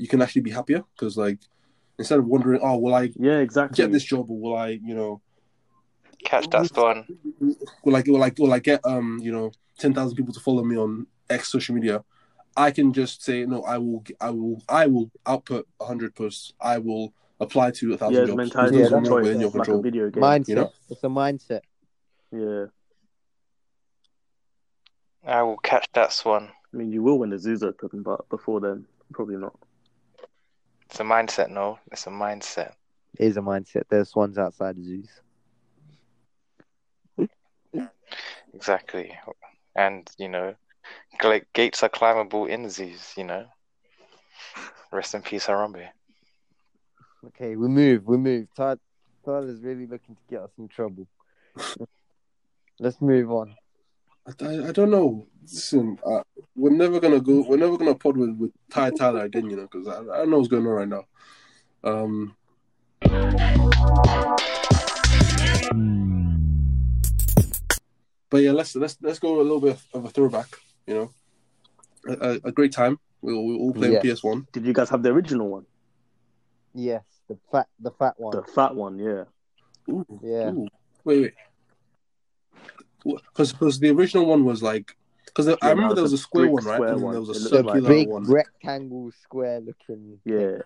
you 0.03 0.09
can 0.09 0.21
actually 0.23 0.43
be 0.43 0.51
happier. 0.51 0.83
Because 0.95 1.17
like 1.17 1.41
instead 1.99 2.19
of 2.19 2.27
wondering, 2.27 2.61
oh, 2.63 2.79
will 2.79 2.95
I 2.95 3.11
Yeah, 3.17 3.39
exactly. 3.39 3.77
get 3.83 3.93
this 3.93 4.05
job 4.05 4.31
or 4.31 4.39
will 4.41 4.57
I, 4.57 4.69
you 4.91 4.95
know, 4.95 5.23
Catch 6.29 6.51
that 6.51 6.77
one. 6.77 7.07
will 7.83 7.97
I 7.97 8.03
will 8.07 8.23
I 8.23 8.31
will 8.39 8.53
I 8.53 8.59
get 8.59 8.85
um 8.85 9.19
you 9.23 9.33
know 9.33 9.51
ten 9.79 9.95
thousand 9.95 10.15
people 10.15 10.35
to 10.35 10.41
follow 10.41 10.63
me 10.63 10.77
on 10.77 11.07
X 11.31 11.51
social 11.51 11.75
media? 11.75 12.05
I 12.55 12.71
can 12.71 12.93
just 12.93 13.23
say 13.23 13.47
no. 13.47 13.63
I 13.63 13.79
will. 13.79 14.05
I 14.21 14.29
will. 14.29 14.63
I 14.69 14.87
will 14.89 15.11
output 15.25 15.67
hundred 15.81 16.15
posts. 16.15 16.53
I 16.61 16.77
will 16.77 17.15
apply 17.41 17.71
to 17.71 17.95
a 17.95 17.97
thousand 17.97 18.15
yeah, 18.15 18.21
it's 18.21 18.29
jobs. 18.29 18.37
mentality 18.37 18.77
Yeah, 18.77 18.89
that's 18.91 19.09
way 19.09 19.23
choice. 19.23 19.29
in 19.29 19.41
your 19.41 19.49
It's 19.49 19.57
like 19.57 19.69
a 19.69 19.81
video 19.81 20.11
game. 20.11 20.23
Mindset. 20.23 20.49
you 20.49 20.55
know? 20.57 20.73
It's 20.91 21.03
a 21.03 21.07
mindset. 21.07 21.61
Yeah, 22.31 22.67
I 25.27 25.43
will 25.45 25.57
catch 25.57 25.89
that 25.95 26.13
swan. 26.13 26.51
I 26.75 26.77
mean, 26.77 26.93
you 26.93 27.03
will 27.03 27.19
when 27.19 27.31
the 27.31 27.39
zoo's 27.39 27.63
open, 27.63 28.03
but 28.03 28.29
before 28.29 28.61
then, 28.61 28.85
probably 29.15 29.37
not. 29.37 29.59
It's 30.91 31.01
a 31.01 31.05
mindset, 31.05 31.49
no. 31.49 31.79
It's 31.91 32.07
a 32.07 32.11
mindset. 32.11 32.73
It 33.19 33.29
is 33.29 33.39
a 33.39 33.41
mindset. 33.41 33.85
There's 33.89 34.11
swans 34.11 34.37
outside 34.37 34.77
the 34.77 34.85
zoos. 34.85 35.09
Exactly. 38.55 39.17
And, 39.77 40.09
you 40.19 40.29
know, 40.29 40.55
gla- 41.19 41.41
gates 41.53 41.83
are 41.83 41.89
climbable 41.89 42.47
in 42.47 42.69
zoos, 42.71 43.15
you 43.17 43.25
know. 43.25 43.47
Rest 44.91 45.15
in 45.15 45.23
peace, 45.23 45.47
Harambe. 45.47 45.89
Okay, 47.27 47.57
we 47.57 47.69
move. 47.69 48.07
We 48.07 48.17
move. 48.17 48.49
Ty- 48.57 48.77
is 49.27 49.61
really 49.61 49.87
looking 49.87 50.15
to 50.15 50.23
get 50.31 50.41
us 50.41 50.51
in 50.59 50.69
trouble. 50.69 51.07
Let's 52.81 53.01
move 53.01 53.31
on. 53.31 53.55
I, 54.27 54.33
I, 54.45 54.69
I 54.69 54.73
don't 54.73 54.91
know. 54.91 55.27
Listen, 55.43 55.99
uh, 56.07 56.23
we're 56.57 56.71
never 56.71 56.99
gonna 56.99 57.21
go. 57.21 57.45
We're 57.47 57.59
never 57.59 57.77
gonna 57.77 57.95
pod 57.95 58.17
with 58.17 58.37
with 58.37 58.53
Ty 58.71 58.91
Tyler 58.91 59.25
again, 59.25 59.51
you 59.51 59.57
know, 59.57 59.69
because 59.71 59.87
I, 59.87 60.01
I 60.01 60.19
don't 60.19 60.31
know 60.31 60.39
what's 60.39 60.49
going 60.49 60.67
on 60.67 60.73
right 60.73 60.89
now. 60.89 61.05
Um, 61.85 62.35
but 68.31 68.39
yeah, 68.39 68.53
let's 68.53 68.75
let's 68.77 68.97
let's 69.03 69.19
go 69.19 69.41
a 69.41 69.43
little 69.43 69.61
bit 69.61 69.79
of 69.95 70.05
a 70.05 70.11
throwback. 70.11 70.49
You 70.87 70.95
know, 70.95 71.11
a, 72.09 72.13
a, 72.13 72.49
a 72.49 72.53
great 72.53 72.73
time. 72.73 72.99
We 73.21 73.33
we 73.33 73.57
all 73.57 73.73
play 73.73 73.93
Yeah. 73.93 74.03
PS 74.15 74.23
One. 74.23 74.47
Did 74.53 74.65
you 74.67 74.73
guys 74.73 74.91
have 74.91 75.03
the 75.03 75.11
original 75.11 75.49
one? 75.49 75.67
Yes, 76.75 77.05
the 77.29 77.39
fat, 77.51 77.67
the 77.81 77.91
fat 77.91 78.15
one. 78.19 78.37
The 78.37 78.43
fat 78.43 78.75
one, 78.75 78.99
yeah. 78.99 79.25
Yeah. 80.23 80.51
Ooh. 80.53 80.69
Wait, 81.05 81.21
wait. 83.05 83.17
Because 83.33 83.53
because 83.53 83.79
the 83.81 83.91
original 83.91 84.27
one 84.27 84.45
was 84.45 84.63
like 84.63 84.95
Because 85.27 85.49
I 85.49 85.71
remember 85.71 85.89
no, 85.91 85.95
there 85.95 86.03
was 86.03 86.13
a 86.13 86.19
square 86.19 86.49
one, 86.49 86.65
right? 86.65 86.75
square 86.75 86.93
And 86.93 87.03
one. 87.03 87.13
there 87.13 87.21
was 87.21 87.31
a 87.31 87.33
It 87.33 87.39
looks 87.41 87.51
The 87.51 87.63
like 87.63 87.75
circular 87.77 87.89
big 87.89 88.09
one. 88.09 88.25
rectangle 88.25 89.11
square 89.23 89.61
looking. 89.61 90.19
Yeah, 90.25 90.59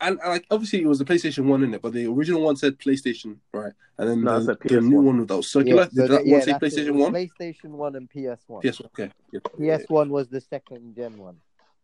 And, 0.00 0.18
and 0.20 0.30
like 0.30 0.46
obviously 0.50 0.80
it 0.82 0.86
was 0.86 0.98
the 1.00 1.04
PlayStation 1.04 1.44
One 1.46 1.62
in 1.64 1.74
it, 1.74 1.82
but 1.82 1.92
the 1.92 2.06
original 2.06 2.42
one 2.42 2.54
said 2.56 2.78
PlayStation, 2.78 3.38
right? 3.52 3.72
And 3.98 4.08
then 4.08 4.22
No, 4.22 4.36
it 4.36 4.44
the, 4.46 4.68
the 4.68 4.80
new 4.80 4.98
PS1. 5.00 5.02
one 5.02 5.26
that 5.26 5.36
was 5.36 5.48
circular. 5.50 5.82
Yeah, 5.82 5.88
so 5.88 6.02
did 6.02 6.10
that 6.12 6.26
yeah, 6.26 6.32
one 6.34 6.42
say 6.42 6.52
that's 6.52 6.76
it. 6.76 6.86
It 6.86 6.92
PlayStation 6.92 6.94
One? 6.94 7.12
PlayStation 7.12 7.70
One 7.70 7.96
and 7.96 8.08
PS 8.10 8.44
One. 8.46 8.62
PS 8.62 8.80
One. 8.80 8.90
Okay. 8.98 9.10
Yeah. 9.58 9.76
PS 9.78 9.88
One 9.88 10.10
was 10.10 10.28
the 10.28 10.40
second 10.40 10.94
gen 10.94 11.16
one. 11.18 11.36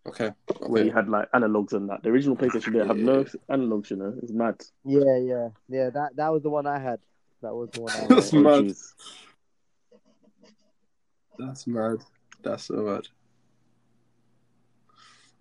Okay. 0.07 0.31
where 0.61 0.83
Okay. 0.83 0.85
you 0.85 0.93
had 0.93 1.09
like 1.09 1.31
analogs 1.33 1.73
and 1.73 1.89
that. 1.91 2.03
The 2.03 2.11
original 2.11 2.37
PlayStation 2.37 2.73
didn't 2.73 2.89
have 2.89 2.99
no 2.99 3.25
analogs, 3.51 3.91
you 3.91 3.97
know. 3.97 4.15
It's 4.23 4.31
mad. 4.33 4.61
Yeah, 4.85 5.17
yeah, 5.17 5.49
yeah. 5.69 5.91
That 5.91 6.15
that 6.17 6.31
was 6.33 6.43
the 6.43 6.51
one 6.51 6.67
I 6.67 6.79
had. 6.79 7.01
That 7.43 7.55
was 7.55 7.71
the 7.71 7.81
one 7.81 7.93
I 7.93 8.07
That's 8.09 8.31
had. 8.31 8.39
Oh, 8.39 8.43
mad. 8.43 8.65
jeez. 8.65 8.93
That's 11.39 11.67
mad. 11.67 11.97
That's 12.43 12.65
so 12.65 12.75
mad. 12.77 13.09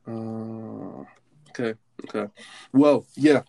Uh, 0.07 1.03
okay. 1.49 1.77
Okay. 2.03 2.31
Well, 2.71 3.05
yeah. 3.15 3.43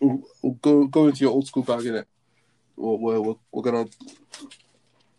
We'll, 0.00 0.22
we'll 0.42 0.52
go 0.54 0.86
go 0.86 1.06
into 1.08 1.20
your 1.20 1.32
old 1.32 1.46
school 1.46 1.62
bag 1.62 1.84
in 1.86 1.94
it. 1.96 2.08
We're, 2.76 2.96
we're, 2.96 3.20
we're, 3.20 3.34
we're 3.52 3.62
gonna. 3.62 3.86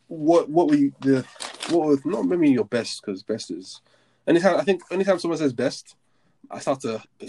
What 0.08 0.50
what 0.50 0.68
were 0.68 0.76
you 0.76 0.94
the 1.02 1.26
what 1.70 1.88
was 1.88 2.06
not 2.06 2.26
maybe 2.26 2.50
your 2.50 2.66
best 2.66 3.02
because 3.02 3.24
best 3.24 3.52
is 3.52 3.82
anytime 4.28 4.58
I 4.58 4.64
think 4.64 4.82
anytime 4.92 5.20
someone 5.20 5.38
says 5.38 5.54
best, 5.54 5.96
I 6.50 6.60
start 6.60 6.82
to 6.82 7.02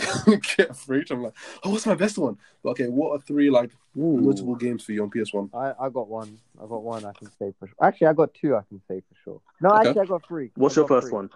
get 0.57 0.71
afraid. 0.71 1.11
I'm 1.11 1.23
like, 1.23 1.35
oh, 1.63 1.71
what's 1.71 1.87
my 1.87 1.95
best 1.95 2.19
one? 2.19 2.39
But 2.65 2.71
okay, 2.71 2.89
what 2.89 3.11
are 3.13 3.21
three 3.21 3.51
like 3.51 3.71
Ooh. 3.97 4.21
notable 4.21 4.57
games 4.57 4.83
for 4.85 4.93
you 4.93 5.03
on 5.03 5.11
PS 5.11 5.33
One? 5.33 5.51
I, 5.55 5.75
I 5.79 5.89
got 5.91 6.09
one. 6.09 6.39
I 6.59 6.67
got 6.67 6.83
one. 6.83 7.05
I 7.05 7.13
can 7.13 7.31
say 7.39 7.53
for 7.59 7.67
sure. 7.69 7.77
Actually, 7.83 8.07
I 8.09 8.13
got 8.15 8.35
two. 8.35 8.57
I 8.57 8.63
can 8.69 8.81
say 8.89 9.01
for 9.01 9.15
sure. 9.23 9.41
No, 9.61 9.71
Okay. 9.77 9.89
actually, 9.91 10.01
I 10.03 10.07
got 10.07 10.27
three. 10.27 10.51
What's 10.57 10.77
I 10.77 10.81
your 10.81 10.89
first 10.89 11.07
three. 11.09 11.13
one? 11.15 11.31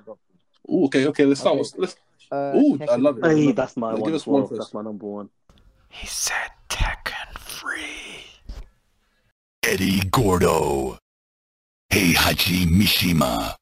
Ooh, 0.68 0.84
okay, 0.86 1.06
okay, 1.08 1.26
let's 1.26 1.40
start. 1.40 1.52
Okay. 1.54 1.60
with- 1.60 1.78
Let's, 1.78 1.96
Uh, 2.30 2.52
Ooh, 2.56 2.78
I 2.88 2.96
love 2.96 3.18
it. 3.18 3.24
Hey, 3.24 3.52
that's 3.52 3.76
my 3.76 3.92
Give 3.92 4.00
one 4.00 4.12
us 4.14 4.22
as 4.22 4.26
one 4.26 4.42
well. 4.42 4.50
That's 4.52 4.74
my 4.74 4.82
number 4.82 5.06
one. 5.06 5.30
He 5.88 6.06
said 6.06 6.50
Tekken 6.68 7.38
free. 7.38 8.24
Eddie 9.62 10.00
Gordo. 10.10 10.98
Heihachi 11.92 12.66
Mishima. 12.66 13.54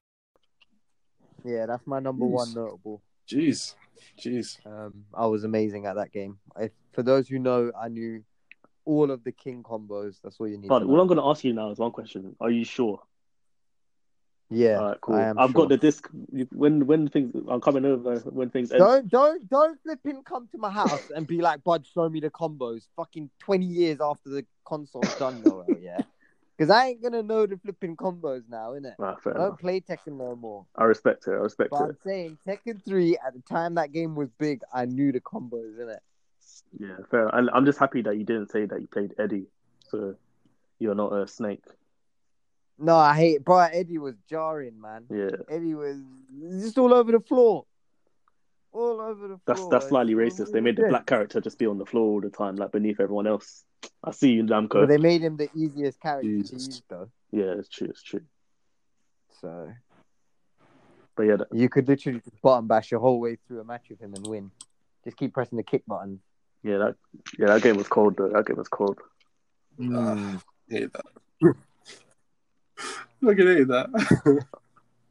Yeah, 1.44 1.66
that's 1.66 1.86
my 1.86 2.00
number 2.00 2.24
Jeez. 2.24 2.30
one 2.30 2.54
notable. 2.54 3.02
jeez, 3.28 3.74
jeez. 4.18 4.58
Um, 4.66 5.04
I 5.12 5.26
was 5.26 5.44
amazing 5.44 5.86
at 5.86 5.96
that 5.96 6.10
game. 6.10 6.38
If, 6.58 6.72
for 6.92 7.02
those 7.02 7.28
who 7.28 7.38
know, 7.38 7.70
I 7.78 7.88
knew 7.88 8.24
all 8.86 9.10
of 9.10 9.22
the 9.24 9.32
king 9.32 9.62
combos. 9.62 10.16
That's 10.22 10.40
all 10.40 10.48
you 10.48 10.56
need. 10.58 10.68
But 10.68 10.80
to 10.80 10.86
all. 10.86 11.00
I'm 11.00 11.06
going 11.06 11.18
to 11.18 11.26
ask 11.26 11.44
you 11.44 11.52
now 11.52 11.70
is 11.70 11.78
one 11.78 11.90
question. 11.90 12.34
Are 12.40 12.50
you 12.50 12.64
sure? 12.64 13.00
Yeah, 14.54 14.74
right, 14.74 15.00
cool. 15.00 15.14
I 15.16 15.30
I've 15.30 15.50
sure. 15.50 15.62
got 15.62 15.68
the 15.68 15.76
disc. 15.76 16.08
When 16.52 16.86
when 16.86 17.08
things, 17.08 17.34
I'm 17.48 17.60
coming 17.60 17.84
over 17.84 18.18
when 18.20 18.50
things 18.50 18.70
end. 18.70 18.80
Don't 18.80 19.08
don't 19.08 19.48
don't 19.50 19.80
flipping 19.82 20.22
come 20.22 20.48
to 20.52 20.58
my 20.58 20.70
house 20.70 21.10
and 21.14 21.26
be 21.26 21.40
like, 21.40 21.64
Bud, 21.64 21.84
show 21.92 22.08
me 22.08 22.20
the 22.20 22.30
combos. 22.30 22.86
Fucking 22.96 23.30
twenty 23.40 23.66
years 23.66 23.98
after 24.00 24.30
the 24.30 24.46
console's 24.64 25.14
done, 25.18 25.42
though, 25.42 25.76
yeah. 25.80 26.02
Because 26.56 26.70
I 26.70 26.86
ain't 26.86 27.02
gonna 27.02 27.24
know 27.24 27.46
the 27.46 27.56
flipping 27.58 27.96
combos 27.96 28.42
now, 28.48 28.74
innit? 28.74 28.94
Ah, 29.00 29.16
fair 29.16 29.34
I 29.34 29.38
don't 29.38 29.46
enough. 29.48 29.58
play 29.58 29.80
Tekken 29.80 30.16
no 30.18 30.36
more. 30.36 30.64
I 30.76 30.84
respect 30.84 31.26
it. 31.26 31.32
I 31.32 31.34
respect 31.34 31.72
But 31.72 31.80
it. 31.80 31.82
I'm 31.82 31.96
saying 32.04 32.38
Tekken 32.46 32.80
three 32.84 33.16
at 33.26 33.34
the 33.34 33.42
time 33.42 33.74
that 33.74 33.90
game 33.90 34.14
was 34.14 34.28
big, 34.38 34.60
I 34.72 34.84
knew 34.84 35.10
the 35.10 35.20
combos, 35.20 35.76
innit? 35.80 35.98
Yeah, 36.78 36.96
fair. 37.10 37.26
And 37.28 37.50
I'm 37.52 37.64
just 37.66 37.80
happy 37.80 38.02
that 38.02 38.16
you 38.16 38.22
didn't 38.22 38.52
say 38.52 38.66
that 38.66 38.80
you 38.80 38.86
played 38.86 39.14
Eddie, 39.18 39.46
so 39.88 40.14
you're 40.78 40.94
not 40.94 41.12
a 41.12 41.26
snake. 41.26 41.64
No, 42.78 42.96
I 42.96 43.14
hate, 43.14 43.44
bro. 43.44 43.58
Eddie 43.58 43.98
was 43.98 44.14
jarring, 44.28 44.80
man. 44.80 45.04
Yeah, 45.10 45.30
Eddie 45.48 45.74
was 45.74 45.98
just 46.60 46.76
all 46.78 46.92
over 46.92 47.12
the 47.12 47.20
floor, 47.20 47.66
all 48.72 49.00
over 49.00 49.28
the 49.28 49.40
that's 49.46 49.60
floor. 49.60 49.70
that's 49.70 49.84
that's 49.84 49.88
slightly 49.90 50.12
It's- 50.14 50.38
racist. 50.40 50.52
They 50.52 50.60
made 50.60 50.76
the 50.76 50.88
black 50.88 51.06
character 51.06 51.40
just 51.40 51.58
be 51.58 51.66
on 51.66 51.78
the 51.78 51.86
floor 51.86 52.04
all 52.14 52.20
the 52.20 52.30
time, 52.30 52.56
like 52.56 52.72
beneath 52.72 52.98
everyone 53.00 53.26
else. 53.28 53.64
I 54.02 54.10
see 54.10 54.32
you, 54.32 54.44
Well, 54.46 54.62
Namco. 54.62 54.88
they 54.88 54.96
made 54.98 55.22
him 55.22 55.36
the 55.36 55.48
easiest 55.54 56.00
character 56.00 56.28
to 56.28 56.36
use, 56.36 56.82
though. 56.88 57.08
Yeah, 57.30 57.54
it's 57.58 57.68
true. 57.68 57.88
It's 57.88 58.02
true. 58.02 58.22
So 59.40 59.72
But 61.16 61.22
yeah, 61.24 61.36
that- 61.36 61.48
you 61.54 61.68
could 61.68 61.86
literally 61.86 62.18
just 62.20 62.40
button 62.42 62.66
bash 62.66 62.90
your 62.90 62.98
whole 63.00 63.20
way 63.20 63.36
through 63.46 63.60
a 63.60 63.64
match 63.64 63.86
with 63.88 64.00
him 64.00 64.14
and 64.14 64.26
win. 64.26 64.50
Just 65.04 65.16
keep 65.16 65.32
pressing 65.32 65.56
the 65.58 65.62
kick 65.62 65.84
button. 65.86 66.20
yeah, 66.64 66.78
that 66.78 66.96
yeah, 67.38 67.46
that 67.46 67.62
game 67.62 67.76
was 67.76 67.86
cold. 67.88 68.16
Though. 68.16 68.30
That 68.30 68.46
game 68.46 68.56
was 68.56 68.68
cold. 68.68 68.98
Ah, 69.92 70.42
hate 70.68 70.90
that. 70.92 71.54
Look 73.20 73.38
at 73.38 73.46
hate 73.46 73.68
that. 73.68 74.44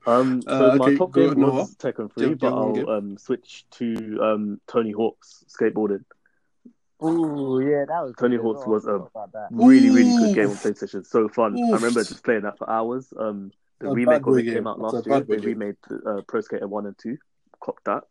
Um, 0.05 0.41
so 0.41 0.49
Uh, 0.49 0.75
my 0.75 0.87
okay, 0.87 0.97
top 0.97 1.13
game 1.13 1.39
Noah. 1.39 1.51
was 1.61 1.75
Tekken 1.75 2.13
3, 2.13 2.25
do 2.25 2.35
but 2.35 2.47
have 2.47 2.53
I'll 2.57 2.89
um, 2.89 3.17
switch 3.17 3.63
to 3.71 4.19
um, 4.21 4.61
Tony 4.67 4.91
Hawk's 4.91 5.45
skateboarding. 5.47 6.03
Oh 6.99 7.59
yeah, 7.59 7.85
that 7.87 8.01
was 8.03 8.13
Tony 8.19 8.35
Hawk's 8.35 8.67
was 8.67 8.85
a 8.85 8.99
forgot 8.99 9.29
about 9.33 9.47
really, 9.51 9.89
really 9.89 10.11
good 10.11 10.35
game 10.35 10.49
on 10.49 10.55
PlayStation. 10.57 11.05
So 11.05 11.29
fun. 11.29 11.57
I 11.57 11.75
remember 11.75 12.03
just 12.03 12.21
playing 12.23 12.41
that 12.41 12.57
for 12.57 12.69
hours. 12.69 13.13
Um, 13.17 13.53
the 13.79 13.87
A 13.91 13.93
remake 13.93 14.23
bad 14.23 14.29
of 14.31 14.37
it 14.37 14.43
game. 14.43 14.53
came 14.55 14.67
out 14.67 14.81
last 14.81 15.05
year. 15.05 15.21
They 15.21 15.37
remade 15.37 15.75
uh, 16.05 16.21
Pro 16.27 16.41
Skater 16.41 16.67
1 16.67 16.85
and 16.85 16.97
2. 16.97 17.17
Cop 17.61 17.79
that. 17.85 18.03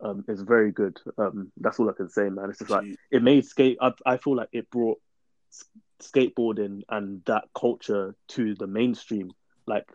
Um, 0.00 0.24
it's 0.26 0.42
very 0.42 0.72
good. 0.72 0.98
Um, 1.16 1.52
that's 1.58 1.78
all 1.78 1.88
I 1.88 1.92
can 1.92 2.08
say, 2.08 2.28
man. 2.28 2.50
It's 2.50 2.58
just 2.58 2.70
like 2.72 2.82
Gee. 2.82 2.96
it 3.12 3.22
made 3.22 3.44
skate. 3.46 3.78
I, 3.80 3.92
I 4.04 4.16
feel 4.16 4.34
like 4.36 4.48
it 4.52 4.68
brought 4.70 5.00
s- 5.52 5.64
skateboarding 6.00 6.82
and 6.88 7.22
that 7.26 7.44
culture 7.58 8.14
to 8.28 8.54
the 8.54 8.66
mainstream. 8.66 9.30
Like 9.66 9.86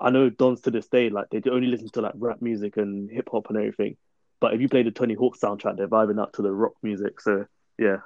I 0.00 0.10
know 0.10 0.30
Dons 0.30 0.62
to 0.62 0.70
this 0.70 0.88
day, 0.88 1.10
like 1.10 1.30
they 1.30 1.42
only 1.50 1.68
listen 1.68 1.88
to 1.90 2.00
like 2.00 2.14
rap 2.16 2.40
music 2.40 2.76
and 2.76 3.10
hip 3.10 3.28
hop 3.30 3.48
and 3.48 3.58
everything. 3.58 3.96
But 4.40 4.54
if 4.54 4.60
you 4.60 4.68
play 4.68 4.82
the 4.82 4.90
Tony 4.90 5.14
Hawk 5.14 5.38
soundtrack, 5.38 5.76
they're 5.76 5.88
vibing 5.88 6.20
out 6.20 6.32
to 6.34 6.42
the 6.42 6.52
rock 6.52 6.72
music. 6.82 7.20
So 7.20 7.46
yeah, 7.78 7.98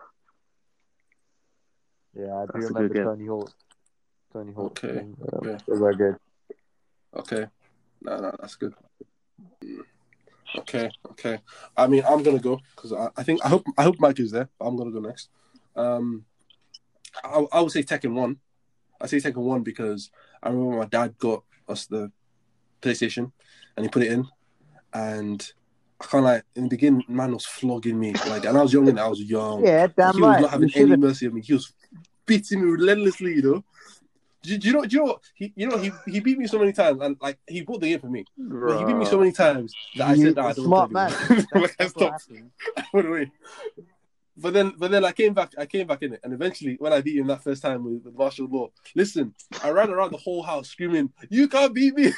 Yeah, 2.17 2.35
I 2.37 2.47
do 2.47 2.53
That's 2.55 2.71
a 2.71 2.75
remember. 2.75 3.05
Tony 3.05 3.27
Hawk. 3.27 3.53
Tony 4.33 4.53
Hawk. 4.53 4.85
Okay, 4.85 4.95
games, 4.95 5.17
okay. 5.33 5.57
They 5.69 5.79
were 5.79 5.95
good. 5.95 6.17
Okay. 7.17 7.47
No, 8.03 8.21
no, 8.21 8.37
that's 8.41 8.57
good. 8.57 8.75
Okay, 10.59 10.91
okay. 11.11 11.39
I 11.77 11.87
mean, 11.87 12.03
I'm 12.09 12.23
gonna 12.23 12.39
go 12.39 12.61
because 12.77 12.93
I, 12.93 13.09
I 13.17 13.23
think 13.23 13.45
I 13.45 13.49
hope 13.49 13.65
I 13.77 13.83
hope 13.83 13.97
Mike 13.99 14.21
is 14.21 14.31
there. 14.31 14.49
But 14.59 14.67
I'm 14.67 14.77
gonna 14.77 14.91
go 14.91 15.01
next. 15.01 15.29
Um, 15.75 16.25
I, 17.23 17.45
I 17.53 17.61
would 17.61 17.73
say 17.73 17.83
Tekken 17.83 18.13
One. 18.15 18.39
I 19.01 19.07
say 19.07 19.19
Tekken 19.19 19.37
One 19.37 19.63
because 19.63 20.11
I 20.43 20.49
remember 20.51 20.79
my 20.79 20.87
dad 20.87 21.17
got 21.19 21.43
us 21.69 21.87
the 21.87 22.11
PlayStation 22.83 23.33
and 23.77 23.85
he 23.85 23.89
put 23.91 24.03
it 24.03 24.13
in, 24.13 24.27
and 24.93 25.53
I 26.01 26.05
kind 26.05 26.25
of 26.25 26.31
like 26.31 26.45
in 26.57 26.65
the 26.65 26.69
beginning, 26.71 27.05
man 27.09 27.33
was 27.33 27.47
flogging 27.47 27.99
me 27.99 28.13
like, 28.29 28.45
and 28.45 28.57
I 28.59 28.63
was 28.63 28.73
young 28.73 28.89
and 28.89 28.99
I 29.01 29.07
was 29.09 29.21
young. 29.21 29.65
Yeah, 29.65 29.87
damn 29.97 30.15
he 30.15 30.21
was 30.21 30.29
right. 30.31 30.41
not 30.43 30.51
having 30.51 30.71
any 30.75 30.97
mercy 30.97 31.27
on 31.27 31.35
me. 31.35 31.41
He 31.43 31.55
was 31.55 31.73
beating 32.27 32.63
me 32.63 32.71
relentlessly, 32.71 33.35
you 33.35 33.43
know. 33.43 33.65
Do, 34.43 34.59
do 34.59 34.69
you 34.69 34.75
know? 34.75 34.85
Do 34.85 34.97
you 34.97 34.99
know? 35.03 35.13
What? 35.13 35.21
He, 35.35 35.53
you 35.57 35.67
know, 35.69 35.79
he, 35.79 35.91
he 36.07 36.21
beat 36.21 36.37
me 36.37 36.47
so 36.47 36.59
many 36.59 36.73
times, 36.75 37.01
and 37.01 37.17
like 37.23 37.39
he 37.49 37.63
bought 37.63 37.81
the 37.81 37.89
game 37.89 38.01
for 38.01 38.09
me. 38.09 38.27
He 38.37 38.85
beat 38.85 38.97
me 38.97 39.07
so 39.07 39.19
many 39.19 39.33
times 39.33 39.73
that 39.97 40.09
I 40.09 40.13
You- 40.15 40.27
said, 40.27 40.37
nah, 40.37 40.49
I 40.49 40.53
don't 40.53 40.67
smart 40.67 40.91
man. 40.91 41.11
to 41.11 41.17
play 41.17 41.37
anymore. 41.37 41.47
like 41.63 41.77
I 41.81 41.87
stopped. 41.87 42.23
happened. 42.29 42.51
I 42.77 42.85
went 42.93 43.09
away. 43.09 43.31
But 44.37 44.53
then, 44.53 44.75
but 44.77 44.91
then 44.91 45.05
I 45.05 45.13
came 45.13 45.33
back. 45.33 45.53
I 45.57 45.67
came 45.67 45.87
back 45.87 46.03
in 46.03 46.13
it, 46.15 46.21
and 46.25 46.33
eventually, 46.33 46.75
when 46.81 46.93
I 46.93 47.01
beat 47.01 47.17
him 47.17 47.29
that 47.29 47.45
first 47.45 47.63
time 47.63 47.85
with, 47.85 48.03
with 48.05 48.15
Marshall 48.17 48.49
Law, 48.51 48.71
listen, 48.97 49.33
I 49.63 49.71
ran 49.71 49.91
around 49.91 50.11
the 50.11 50.17
whole 50.19 50.43
house 50.43 50.69
screaming, 50.69 51.13
"You 51.31 51.47
can't 51.49 51.73
beat 51.73 51.95
me!" 51.95 52.13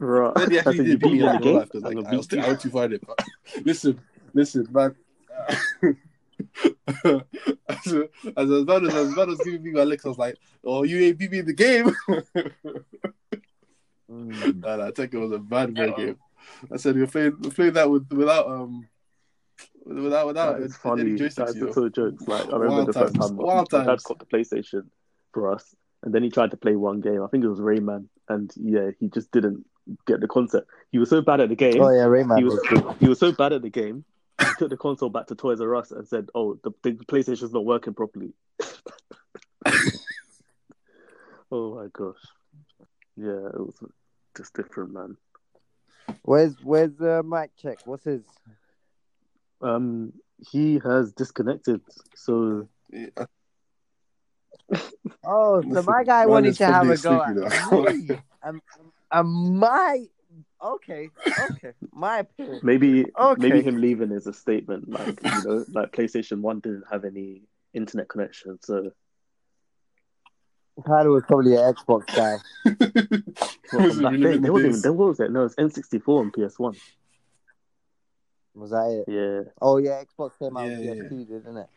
Right. 0.00 0.34
then 0.34 0.50
he 0.50 0.58
actually 0.58 0.78
did 0.78 0.88
you 0.88 0.98
beat 0.98 1.00
beat 1.00 1.12
me 1.12 1.18
me 1.18 1.26
in 1.26 1.26
in 1.26 1.32
the 1.32 1.38
real 1.38 1.38
game. 1.38 1.56
life 1.58 1.68
because 1.70 1.84
I'm 1.84 1.94
like, 1.94 2.12
I 2.12 2.16
was 2.16 2.28
I 2.32 2.36
you. 2.36 2.42
went 2.42 2.60
too 2.60 2.70
far 2.70 2.84
in 2.86 2.92
it. 2.94 3.06
But 3.06 3.18
listen, 3.64 4.00
listen, 4.34 4.66
man. 4.72 4.96
as, 7.68 7.86
as 8.36 8.50
as 8.50 8.64
bad 8.64 8.82
as 8.84 8.94
as 8.94 9.14
bad 9.14 9.28
as 9.30 9.38
giving 9.38 9.62
me 9.62 9.70
my 9.70 9.84
licks, 9.84 10.04
I 10.04 10.08
was 10.08 10.18
like, 10.18 10.36
"Oh, 10.64 10.82
you 10.82 10.98
ain't 10.98 11.18
beat 11.18 11.30
me 11.30 11.38
in 11.38 11.46
the 11.46 11.52
game." 11.52 11.94
Mm. 14.10 14.60
Nah, 14.60 14.76
nah, 14.76 14.90
Tekken 14.90 15.20
was 15.20 15.32
a 15.32 15.38
bad 15.38 15.74
boy 15.74 15.92
game. 15.92 16.16
I 16.70 16.76
said 16.76 16.96
we 16.96 17.06
played 17.06 17.32
we 17.40 17.50
played 17.50 17.74
that 17.74 17.88
with 17.90 18.10
without 18.12 18.46
um 18.46 18.86
without 19.84 20.26
without 20.26 20.58
That 20.58 20.64
is 20.64 20.72
any 20.72 20.78
funny. 20.78 21.02
joysticks. 21.12 21.34
That's 21.34 21.54
You 21.56 21.66
know? 21.66 21.72
the 21.72 21.90
jokes. 21.90 22.26
Like 22.28 22.42
I 22.46 22.56
remember 22.56 22.68
Wild 22.76 22.88
the 22.88 22.92
first 22.92 23.14
times. 23.14 23.28
time 23.28 23.36
Wild 23.36 23.72
my 23.72 23.78
dad 23.80 23.86
times. 23.86 24.02
got 24.04 24.18
the 24.18 24.26
PlayStation 24.26 24.82
for 25.32 25.52
us, 25.52 25.74
and 26.02 26.14
then 26.14 26.22
he 26.22 26.30
tried 26.30 26.50
to 26.52 26.56
play 26.56 26.76
one 26.76 27.00
game. 27.00 27.22
I 27.22 27.26
think 27.28 27.44
it 27.44 27.48
was 27.48 27.60
Rayman, 27.60 28.08
and 28.28 28.50
yeah, 28.56 28.90
he 28.98 29.08
just 29.08 29.30
didn't 29.32 29.64
get 30.06 30.20
the 30.20 30.28
concept. 30.28 30.68
He 30.92 30.98
was 30.98 31.10
so 31.10 31.20
bad 31.22 31.40
at 31.40 31.48
the 31.48 31.56
game. 31.56 31.80
Oh 31.82 31.90
yeah, 31.90 32.04
Rayman 32.06 32.38
he 32.38 32.44
was 32.44 32.54
was 32.70 32.96
he 33.00 33.08
was 33.08 33.18
so 33.18 33.32
bad 33.32 33.52
at 33.52 33.62
the 33.62 33.70
game. 33.70 34.04
He 34.40 34.46
took 34.58 34.70
the 34.70 34.76
console 34.76 35.10
back 35.10 35.26
to 35.28 35.34
Toys 35.34 35.60
R 35.60 35.74
Us 35.76 35.90
and 35.92 36.06
said, 36.06 36.28
"Oh, 36.34 36.58
the, 36.64 36.70
the 36.82 36.92
PlayStation's 36.92 37.52
not 37.52 37.64
working 37.64 37.94
properly." 37.94 38.32
oh 41.50 41.74
my 41.76 41.86
gosh, 41.92 42.16
yeah, 43.16 43.46
it 43.48 43.58
was 43.60 43.76
just 44.36 44.54
different, 44.54 44.92
man. 44.92 45.16
Where's 46.22 46.54
where's 46.62 47.00
uh, 47.00 47.22
Mike 47.24 47.52
check? 47.60 47.78
What's 47.84 48.04
his? 48.04 48.22
Um, 49.62 50.12
he 50.50 50.80
has 50.84 51.12
disconnected, 51.12 51.80
so 52.14 52.68
Yeah. 52.90 53.08
Oh, 55.24 55.60
so 55.62 55.68
Listen, 55.68 55.84
my 55.86 56.04
guy 56.04 56.22
man 56.24 56.28
wanted 56.30 56.56
to 56.56 56.66
have 56.66 56.88
a 56.88 56.96
go 56.96 57.20
asleep, 57.22 57.44
at 57.44 57.62
you 57.62 57.70
know. 57.70 57.82
me. 57.82 58.18
Um, 58.42 58.62
um, 59.10 59.58
my 59.58 60.04
okay, 60.60 61.08
okay, 61.38 61.72
my 61.92 62.18
opinion. 62.20 62.60
Maybe 62.62 63.06
Okay. 63.18 63.40
maybe 63.40 63.62
him 63.62 63.76
leaving 63.80 64.10
is 64.10 64.26
a 64.26 64.32
statement, 64.32 64.88
like 64.88 65.20
you 65.22 65.42
know, 65.42 65.64
like 65.72 65.92
PlayStation 65.92 66.40
One 66.40 66.60
didn't 66.60 66.84
have 66.90 67.04
any 67.04 67.42
internet 67.74 68.08
connection, 68.08 68.58
so 68.62 68.90
Tyler 70.86 71.10
was 71.10 71.22
probably 71.28 71.54
an 71.54 71.72
Xbox 71.74 72.06
guy. 72.14 72.36
well, 73.72 73.82
Was 73.86 73.98
it 73.98 74.02
back 74.02 74.12
really 74.12 74.22
then, 74.24 74.32
in 74.34 74.42
there 74.42 74.52
wasn't 74.52 74.66
even 74.68 74.72
days? 74.76 74.82
there 74.82 74.92
was 74.92 75.20
it? 75.20 75.30
No, 75.30 75.44
it's 75.44 75.54
N 75.58 75.70
sixty 75.70 75.98
four 75.98 76.22
and 76.22 76.32
PS 76.32 76.58
One. 76.58 76.74
Was 78.54 78.70
that 78.70 79.04
it? 79.06 79.10
Yeah, 79.10 79.50
Oh 79.60 79.78
yeah, 79.78 80.02
Xbox 80.04 80.38
came 80.38 80.56
out 80.56 80.68
Yeah, 80.68 80.78
with 80.78 80.86
yeah, 80.86 81.02
PS2, 81.04 81.26
didn't 81.28 81.56
it? 81.56 81.68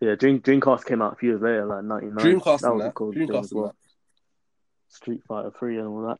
yeah. 0.00 0.14
Dream 0.14 0.40
Dreamcast 0.40 0.84
came 0.84 1.02
out 1.02 1.14
a 1.14 1.16
few 1.16 1.30
years 1.30 1.42
later, 1.42 1.66
like 1.66 1.84
ninety 1.84 2.06
nine. 2.06 2.16
Dreamcast 2.40 2.60
that 2.60 2.74
was 2.74 2.82
a 2.82 2.84
that. 2.84 2.94
cool 2.94 3.12
Dreamcast 3.12 3.50
and 3.50 3.60
well. 3.60 3.66
that. 3.66 3.74
Street 4.94 5.22
Fighter 5.26 5.50
Three 5.58 5.78
and 5.78 5.88
all 5.88 6.02
that. 6.08 6.18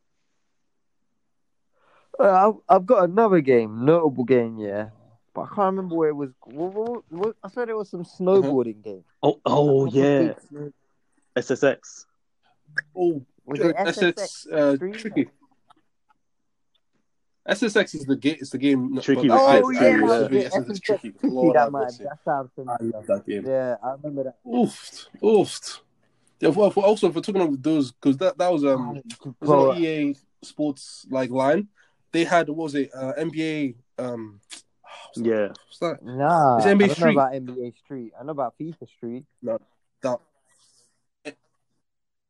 Uh, 2.19 2.49
I've, 2.49 2.55
I've 2.77 2.87
got 2.87 3.05
another 3.09 3.41
game, 3.41 3.85
notable 3.85 4.25
game, 4.25 4.59
yeah, 4.59 4.91
but 5.35 5.43
I 5.43 5.47
can't 5.47 5.59
remember 5.77 5.97
where 5.97 6.09
it 6.11 6.15
was. 6.15 6.31
What, 6.45 6.73
what, 6.73 7.03
what, 7.11 7.37
I 7.43 7.49
thought 7.49 7.69
it 7.69 7.77
was 7.77 7.91
some 7.91 8.05
snowboarding 8.05 8.83
game. 8.83 9.05
Oh, 9.23 9.41
oh 9.47 9.87
yeah, 9.87 10.35
SSX. 11.37 12.05
Oh, 12.97 13.21
Was 13.45 13.61
it 13.61 13.77
SSX? 13.77 14.15
SSX 14.15 14.53
uh, 14.53 14.77
Street? 14.77 14.95
tricky. 14.95 15.29
SSX 17.49 17.95
is 17.95 18.05
the 18.07 18.17
game. 18.17 18.37
It's 18.41 18.51
the 18.51 18.59
game. 18.59 18.99
Tricky 19.01 19.29
Oh 19.31 19.71
yeah, 19.71 19.81
yeah, 19.81 19.81
that 19.81 19.99
yeah. 19.99 20.01
was 20.03 20.23
it. 20.33 20.53
SSX 20.53 20.67
SSX 20.67 20.83
tricky. 20.83 21.11
tricky. 21.11 21.29
Lord 21.35 21.57
that 21.57 21.73
man, 21.73 21.83
mercy. 21.83 22.05
that 22.05 22.19
I 22.27 22.83
love 22.85 23.07
that 23.07 23.27
game. 23.27 23.45
Yeah, 23.47 23.77
I 23.83 23.93
remember 23.93 24.25
that. 24.25 24.37
Oofed, 24.47 25.09
oofed. 25.23 25.81
Yeah, 26.41 26.49
well, 26.51 26.71
for- 26.71 26.85
also 26.85 27.11
for 27.13 27.21
talking 27.21 27.43
about 27.43 27.63
those, 27.63 27.93
because 27.93 28.17
that 28.19 28.39
that 28.39 28.51
was 28.53 28.65
um, 28.65 29.03
was 29.25 29.35
Bro, 29.41 29.75
EA 29.77 30.15
Sports 30.43 31.07
like 31.11 31.31
line. 31.31 31.69
They 32.13 32.25
had 32.25 32.49
what 32.49 32.57
was 32.59 32.75
it 32.75 32.91
uh, 32.95 33.13
NBA 33.19 33.75
um, 33.99 34.41
Yeah, 35.17 35.49
what's 35.49 35.79
that? 35.81 35.99
Nah, 36.03 36.57
It's 36.57 36.67
NBA 36.67 36.79
don't 36.79 36.91
Street. 36.97 37.15
know 37.15 37.21
about 37.21 37.33
NBA 37.33 37.77
Street. 37.77 38.13
I 38.19 38.25
know 38.25 38.33
about 38.33 38.55
FIFA 38.59 38.89
Street. 38.89 39.25
No, 39.43 39.59
That 40.03 40.19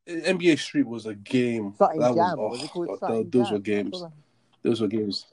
NBA 0.06 0.58
Street 0.58 0.86
was 0.86 1.06
a 1.06 1.14
game. 1.14 1.74
Something 1.78 2.00
that 2.00 2.14
Jam. 2.14 2.38
was, 2.38 2.60
Was 2.60 2.60
oh, 2.60 2.64
it 2.64 2.70
called 3.00 3.00
God, 3.00 3.32
those 3.32 3.46
Jam? 3.46 3.52
were 3.54 3.58
games. 3.60 4.02
I 4.64 4.68
thought 4.68 4.70
Those 4.70 4.80
were 4.80 4.88
games. 4.88 5.26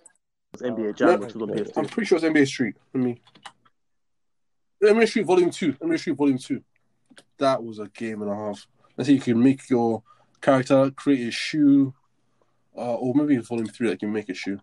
it 0.53 0.61
was 0.61 0.71
NBA 0.71 0.89
Oh, 0.89 0.91
Jam, 0.93 1.09
yeah. 1.09 1.15
which 1.17 1.35
was 1.35 1.41
on 1.43 1.49
PS2. 1.49 1.77
I'm 1.77 1.85
pretty 1.85 2.07
sure 2.07 2.17
it's 2.17 2.25
NBA 2.25 2.47
Street. 2.47 2.75
Let 2.93 3.03
me. 3.03 3.21
NBA 4.83 5.07
Street 5.07 5.25
Volume 5.25 5.51
Two. 5.51 5.73
NBA 5.73 5.99
Street 5.99 6.17
Volume 6.17 6.37
Two. 6.37 6.61
That 7.37 7.63
was 7.63 7.79
a 7.79 7.87
game 7.87 8.21
and 8.21 8.31
a 8.31 8.35
half. 8.35 8.67
I 8.97 9.03
think 9.03 9.17
you 9.25 9.33
can 9.33 9.43
make 9.43 9.69
your 9.69 10.03
character 10.41 10.91
create 10.91 11.27
a 11.27 11.31
shoe, 11.31 11.93
uh, 12.75 12.95
or 12.95 13.13
maybe 13.13 13.35
in 13.35 13.41
Volume 13.43 13.67
Three 13.67 13.89
that 13.89 13.99
can 13.99 14.11
make 14.11 14.29
a 14.29 14.33
shoe. 14.33 14.59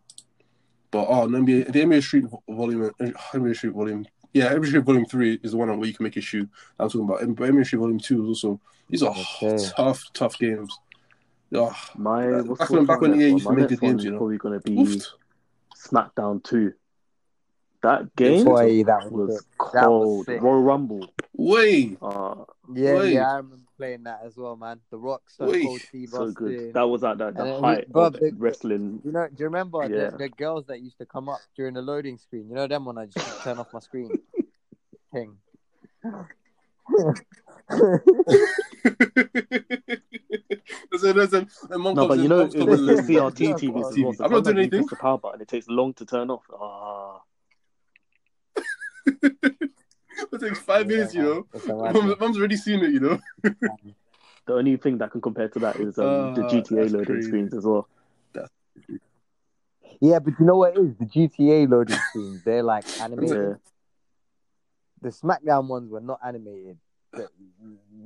But 0.91 1.07
oh, 1.09 1.29
the 1.29 1.39
NBA, 1.39 1.73
the 1.73 1.81
NBA 1.81 2.03
Street 2.03 2.25
vo- 2.25 2.43
Volume, 2.49 2.91
uh, 3.01 3.05
NBA 3.33 3.57
Street 3.57 3.73
Volume, 3.75 4.07
yeah, 4.33 4.53
NBA 4.53 4.67
Street 4.69 4.85
Volume 4.85 5.05
Three 5.07 5.39
is 5.43 5.53
the 5.53 5.57
one 5.57 5.69
where 5.79 5.87
you 5.89 5.95
can 5.95 6.05
make 6.05 6.17
a 6.17 6.21
shoe. 6.21 6.49
I'm 6.79 6.89
talking 6.89 7.05
about. 7.05 7.21
But 7.37 7.51
NBA 7.51 7.67
Street 7.67 7.79
Volume 7.79 7.99
Two 8.01 8.23
is 8.25 8.29
also. 8.45 8.61
These 8.91 9.03
are 9.03 9.15
Okay. 9.43 9.59
tough, 9.77 10.03
tough 10.15 10.39
games. 10.39 10.77
Oh, 11.55 11.75
My 11.97 12.43
what's 12.43 12.59
back 12.59 12.69
the 12.69 12.75
when- 12.77 12.87
back 12.87 13.01
when 13.01 13.11
next 13.13 13.23
EA 13.23 13.33
one? 13.33 13.33
used 13.33 13.47
to 13.47 13.53
make 13.53 13.71
next 13.71 13.81
games, 13.81 14.05
you 14.05 14.11
know. 14.11 14.19
probably 14.19 14.39
gonna 14.39 14.61
be 14.61 14.77
oofed. 14.77 15.07
SmackDown 15.77 16.43
Two. 16.45 16.75
That 17.83 18.15
game 18.17 18.45
Boy, 18.45 18.83
that 18.85 19.11
was 19.11 19.29
was 19.29 19.39
sick. 19.39 19.47
That 19.73 19.89
was 19.89 20.27
cold. 20.27 20.43
Royal 20.43 20.63
Rumble. 20.63 21.09
Way. 21.35 21.97
Uh, 22.03 22.35
Yeah, 22.75 22.99
Wait. 22.99 23.13
yeah, 23.15 23.33
I 23.33 23.37
remember 23.37 23.57
playing 23.77 24.03
that 24.03 24.21
as 24.25 24.37
well, 24.37 24.57
man. 24.57 24.81
The 24.91 24.99
Rock, 24.99 25.23
Stone 25.31 25.53
Wait. 25.53 25.65
Cold 25.65 25.81
Steve 25.81 26.09
so 26.11 26.31
good. 26.33 26.75
That 26.75 26.83
was 26.89 27.05
at 27.05 27.19
that, 27.19 27.35
the 27.35 27.43
And 27.45 27.53
then, 27.53 27.61
height 27.63 27.89
bro, 27.89 28.07
of 28.07 28.15
the- 28.15 28.33
wrestling. 28.37 29.01
You 29.05 29.13
know, 29.13 29.29
do 29.29 29.35
you 29.39 29.45
remember 29.45 29.83
Yeah. 29.85 30.11
the, 30.11 30.17
the 30.19 30.29
girls 30.29 30.67
that 30.67 30.81
used 30.81 30.99
to 30.99 31.07
come 31.07 31.29
up 31.29 31.39
during 31.57 31.75
the 31.75 31.83
loading 31.83 32.19
screen? 32.19 32.49
You 32.49 32.57
know 32.57 32.67
them 32.67 32.85
when 32.85 32.99
I 32.99 33.07
just 33.07 33.43
turn 33.43 33.59
off 33.59 33.73
my 33.73 33.79
screen. 33.81 34.11
Thing. 35.13 35.37
there's 40.91 41.05
a, 41.05 41.13
there's 41.13 41.33
a, 41.35 41.47
a 41.71 41.79
mom 41.79 41.95
No, 41.95 42.09
but 42.09 42.19
you 42.19 42.29
know, 42.29 42.47
mom 42.47 42.51
it 42.55 42.67
was 42.69 42.81
in 42.81 42.87
the 42.87 42.93
and- 42.99 43.09
CRT 43.09 43.55
TVs 43.61 43.91
as 43.91 43.99
well. 43.99 44.13
So 44.15 44.25
I'm 44.25 44.31
not 44.33 44.45
doing 44.45 44.59
anything. 44.59 44.81
press 44.81 44.91
the 44.91 44.97
power 44.97 45.19
button, 45.19 45.41
it 45.41 45.49
takes 45.49 45.69
long 45.69 45.93
to 45.95 46.07
turn 46.07 46.31
off. 46.31 46.45
Ah, 46.53 47.21
It 50.33 50.41
takes 50.41 50.59
five 50.59 50.87
minutes, 50.89 51.15
you 51.15 51.23
know. 51.23 51.47
It's 51.55 51.67
a 51.67 52.17
mom's 52.21 52.39
already 52.39 52.57
seen 52.57 52.83
it, 52.85 52.91
you 52.93 53.01
know. 53.01 53.19
the 53.43 54.53
only 54.55 54.77
thing 54.77 54.99
that 54.99 55.13
can 55.13 55.21
compare 55.21 55.49
to 55.49 55.59
that 55.61 55.77
is 55.77 55.97
um, 55.99 56.35
the 56.35 56.43
Ah, 56.45 56.49
GTA 56.49 56.91
loading 56.93 57.05
crazy. 57.05 57.29
screens 57.29 57.55
as 57.55 57.65
well. 57.65 57.87
Yeah, 60.01 60.19
but 60.21 60.35
you 60.39 60.47
know 60.47 60.57
what 60.57 60.77
it 60.77 60.81
is? 60.81 60.95
The 60.97 61.07
GTA 61.07 61.69
loading 61.69 61.97
screens, 62.11 62.43
they're 62.45 62.63
like 62.63 62.85
animated. 63.01 63.37
Yeah. 63.37 63.55
The 65.03 65.09
SmackDown 65.11 65.69
ones 65.69 65.91
were 65.91 66.01
not 66.01 66.21
animated. 66.25 66.79
But 67.13 67.31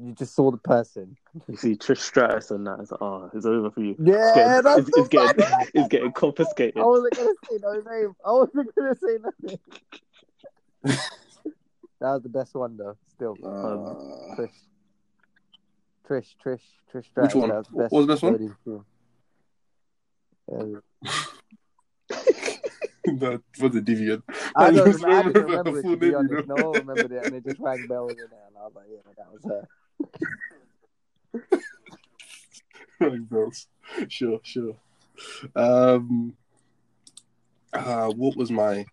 You 0.01 0.13
just 0.13 0.35
saw 0.35 0.51
the 0.51 0.57
person. 0.59 1.17
You 1.49 1.57
see 1.57 1.77
Trish 1.77 1.99
Stratus 1.99 2.51
and 2.51 2.67
that. 2.67 2.79
It's 2.81 2.91
like, 2.91 3.03
oh, 3.03 3.31
it's 3.35 3.47
over 3.47 3.71
for 3.71 3.81
you. 3.81 3.97
Yeah, 3.99 4.17
It's 4.17 4.33
getting, 4.37 4.63
that's 4.63 4.89
it's, 4.89 4.99
it's 4.99 5.09
getting, 5.09 5.45
it's 5.75 5.89
getting 5.89 6.13
confiscated. 6.13 6.81
I 6.81 6.85
wasn't 6.85 7.17
gonna 7.17 7.31
say 7.51 7.59
no 7.63 7.73
name. 7.91 8.15
I 8.25 8.33
wasn't 8.33 8.75
gonna 8.75 8.97
say 8.97 9.19
nothing. 9.23 9.59
that 12.01 12.01
was 12.01 12.23
the 12.23 12.29
best 12.29 12.55
one 12.55 12.77
though. 12.77 12.97
Still, 13.15 13.37
Uh, 13.45 14.37
Trish, 14.37 14.51
Trish, 16.09 16.35
Trish, 16.45 16.61
Trish. 16.93 17.07
Which 17.23 17.35
one? 17.35 17.49
That 17.51 17.59
was 17.59 17.67
the 17.69 17.77
What 17.77 17.83
best 17.85 17.93
was 17.93 18.07
the 18.07 18.13
best 18.13 18.23
one? 18.23 18.33
loading. 18.33 18.57
Yeah. 21.03 21.11
that 23.05 23.43
was 23.61 23.77
a 23.77 23.81
deviant. 23.81 24.23
I 24.55 24.67
I 24.67 24.71
don't, 24.71 24.87
just 24.87 25.03
remember, 25.03 25.09
I 25.09 25.23
didn't 25.23 25.43
remember 25.43 25.71
remember 25.71 25.73
the 25.73 25.79
it 25.79 25.83
full 25.83 25.91
to 25.93 25.97
be 25.97 26.07
name, 26.07 26.13
you 26.13 26.19
honest. 26.19 26.49
know? 26.49 26.57
No 26.57 26.71
one 26.71 26.87
remembered 26.87 27.13
it, 27.13 27.25
and 27.27 27.35
it 27.35 27.45
just 27.45 27.61
rang 27.61 27.87
bells 27.87 28.13
in 28.13 28.17
there, 28.31 28.47
and 28.47 28.57
I 28.57 28.61
was 28.63 28.75
like, 28.75 28.87
yeah, 28.91 29.13
that 29.17 29.33
was 29.33 29.45
her. 29.45 29.69
Right, 33.01 33.29
bells. 33.31 33.67
Sure, 34.09 34.39
sure. 34.45 34.77
Um, 35.57 36.37
uh, 37.73 38.09
what 38.11 38.37
was 38.37 38.51
my, 38.53 38.85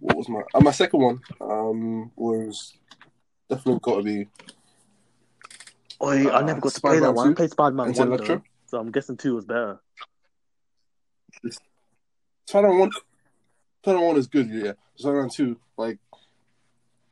what 0.00 0.16
was 0.16 0.28
my, 0.28 0.40
uh, 0.54 0.60
my 0.60 0.72
second 0.72 1.00
one? 1.00 1.20
Um, 1.40 2.10
was 2.16 2.74
definitely 3.48 3.78
got 3.80 3.96
to 3.98 4.02
be 4.02 4.28
Oi, 6.02 6.28
I 6.28 6.40
Uh, 6.40 6.42
never 6.42 6.60
got 6.60 6.72
to 6.72 6.80
play 6.80 6.98
that 6.98 7.14
Spider-Man 7.14 7.14
one. 7.14 7.30
I 7.30 7.34
played 7.34 7.50
Spider 7.52 7.76
Man 7.76 7.92
1, 7.92 8.16
though, 8.16 8.42
so 8.66 8.78
I'm 8.80 8.90
guessing 8.90 9.16
2 9.16 9.34
was 9.36 9.44
better. 9.44 9.78
Spider-Man 12.48 12.78
One. 12.80 12.90
Spider-Man 13.82 14.06
One 14.06 14.16
is 14.16 14.28
good, 14.28 14.48
yeah. 14.48 14.72
Spider-Man 14.96 15.28
Two, 15.30 15.58
like, 15.76 15.98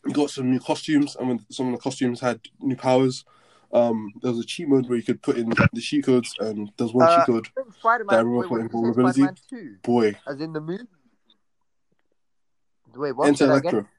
you 0.07 0.13
got 0.13 0.31
some 0.31 0.51
new 0.51 0.61
costumes, 0.61 1.17
and 1.17 1.29
when 1.29 1.47
some 1.51 1.67
of 1.67 1.73
the 1.73 1.79
costumes 1.79 2.21
had 2.21 2.41
new 2.61 2.77
powers. 2.77 3.25
Um, 3.73 4.13
there 4.23 4.33
was 4.33 4.41
a 4.41 4.47
cheat 4.47 4.69
mode 4.69 4.89
where 4.89 4.97
you 4.97 5.05
could 5.05 5.23
put 5.23 5.37
in 5.37 5.51
the 5.51 5.81
cheat 5.81 6.05
codes, 6.05 6.35
and 6.39 6.73
there's 6.77 6.93
one 6.93 7.07
Uh, 7.07 7.17
cheat 7.17 7.27
code. 7.27 7.49
I 7.59 7.73
Spider-Man. 7.79 8.17
That 8.17 8.25
remember 8.25 8.41
Wait, 8.41 8.49
for 8.49 8.55
what, 8.55 8.59
you 8.59 8.63
invulnerability? 8.65 9.43
Two, 9.49 9.77
Boy, 9.83 10.17
as 10.27 10.41
in 10.41 10.53
the 10.53 10.61
movie. 10.61 10.85
Wait, 12.95 13.13
what? 13.13 13.29
Enter 13.29 13.37
Say 13.39 13.47
that 13.47 13.57
again? 13.57 13.75
Electro. 13.75 13.91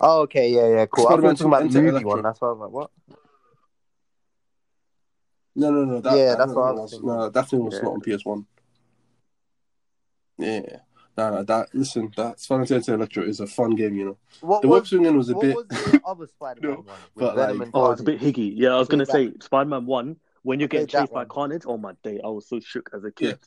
Oh, 0.00 0.20
okay, 0.22 0.50
yeah, 0.50 0.68
yeah, 0.68 0.86
cool. 0.86 1.06
I 1.06 1.10
Spider-Man 1.10 1.30
were 1.30 1.34
talking 1.34 1.46
about 1.46 1.62
the 1.62 1.80
movie 1.80 1.88
Electro. 1.88 2.10
one. 2.10 2.22
That's 2.22 2.40
why 2.40 2.48
I 2.48 2.50
was 2.52 2.60
like, 2.60 2.70
what? 2.70 2.90
No, 5.56 5.70
no, 5.70 5.84
no. 5.84 6.00
That, 6.00 6.16
Yeah, 6.16 6.24
that 6.30 6.38
that's 6.38 6.52
what 6.52 6.62
I 6.62 6.72
was, 6.72 6.90
thinking. 6.90 7.08
No, 7.08 7.22
that 7.22 7.32
definitely 7.32 7.66
was 7.66 7.74
Yeah. 7.74 7.82
not 7.82 7.92
on 7.92 8.00
PS 8.00 8.24
One. 8.24 8.46
Yeah, 10.44 10.76
no, 11.16 11.30
no. 11.36 11.42
That 11.44 11.68
listen, 11.74 12.12
that 12.16 12.40
Spider-Man 12.40 12.82
Two 12.82 12.94
Electro 12.94 13.22
is 13.24 13.40
a 13.40 13.46
fun 13.46 13.74
game. 13.74 13.94
You 13.94 14.04
know, 14.04 14.18
What 14.40 14.62
the 14.62 14.68
was, 14.68 14.80
web 14.82 14.86
swinging 14.86 15.16
was 15.16 15.30
a 15.30 15.34
what 15.34 15.40
bit. 15.42 15.56
was 15.56 15.66
the 15.68 16.00
other 16.06 16.26
Spider-Man 16.26 16.70
No, 16.70 16.76
one? 16.78 16.86
But, 17.16 17.34
Venom 17.36 17.58
like- 17.58 17.70
Oh, 17.74 17.90
it's 17.92 18.00
a 18.00 18.04
bit 18.04 18.18
Carnage? 18.18 18.36
higgy. 18.36 18.52
Yeah, 18.56 18.70
I 18.74 18.78
was 18.78 18.88
Played 18.88 19.06
going 19.06 19.06
to 19.06 19.12
say 19.12 19.38
Spider 19.46 19.68
Man 19.70 19.86
1, 19.86 20.16
when 20.42 20.58
you're 20.60 20.68
getting 20.68 20.86
chased 20.86 21.12
by 21.12 21.20
one. 21.20 21.28
Carnage, 21.28 21.62
oh 21.66 21.78
my 21.78 21.92
day, 22.02 22.20
I 22.22 22.28
was 22.28 22.48
so 22.48 22.60
shook 22.60 22.90
as 22.94 23.04
a 23.04 23.10
kid. 23.10 23.38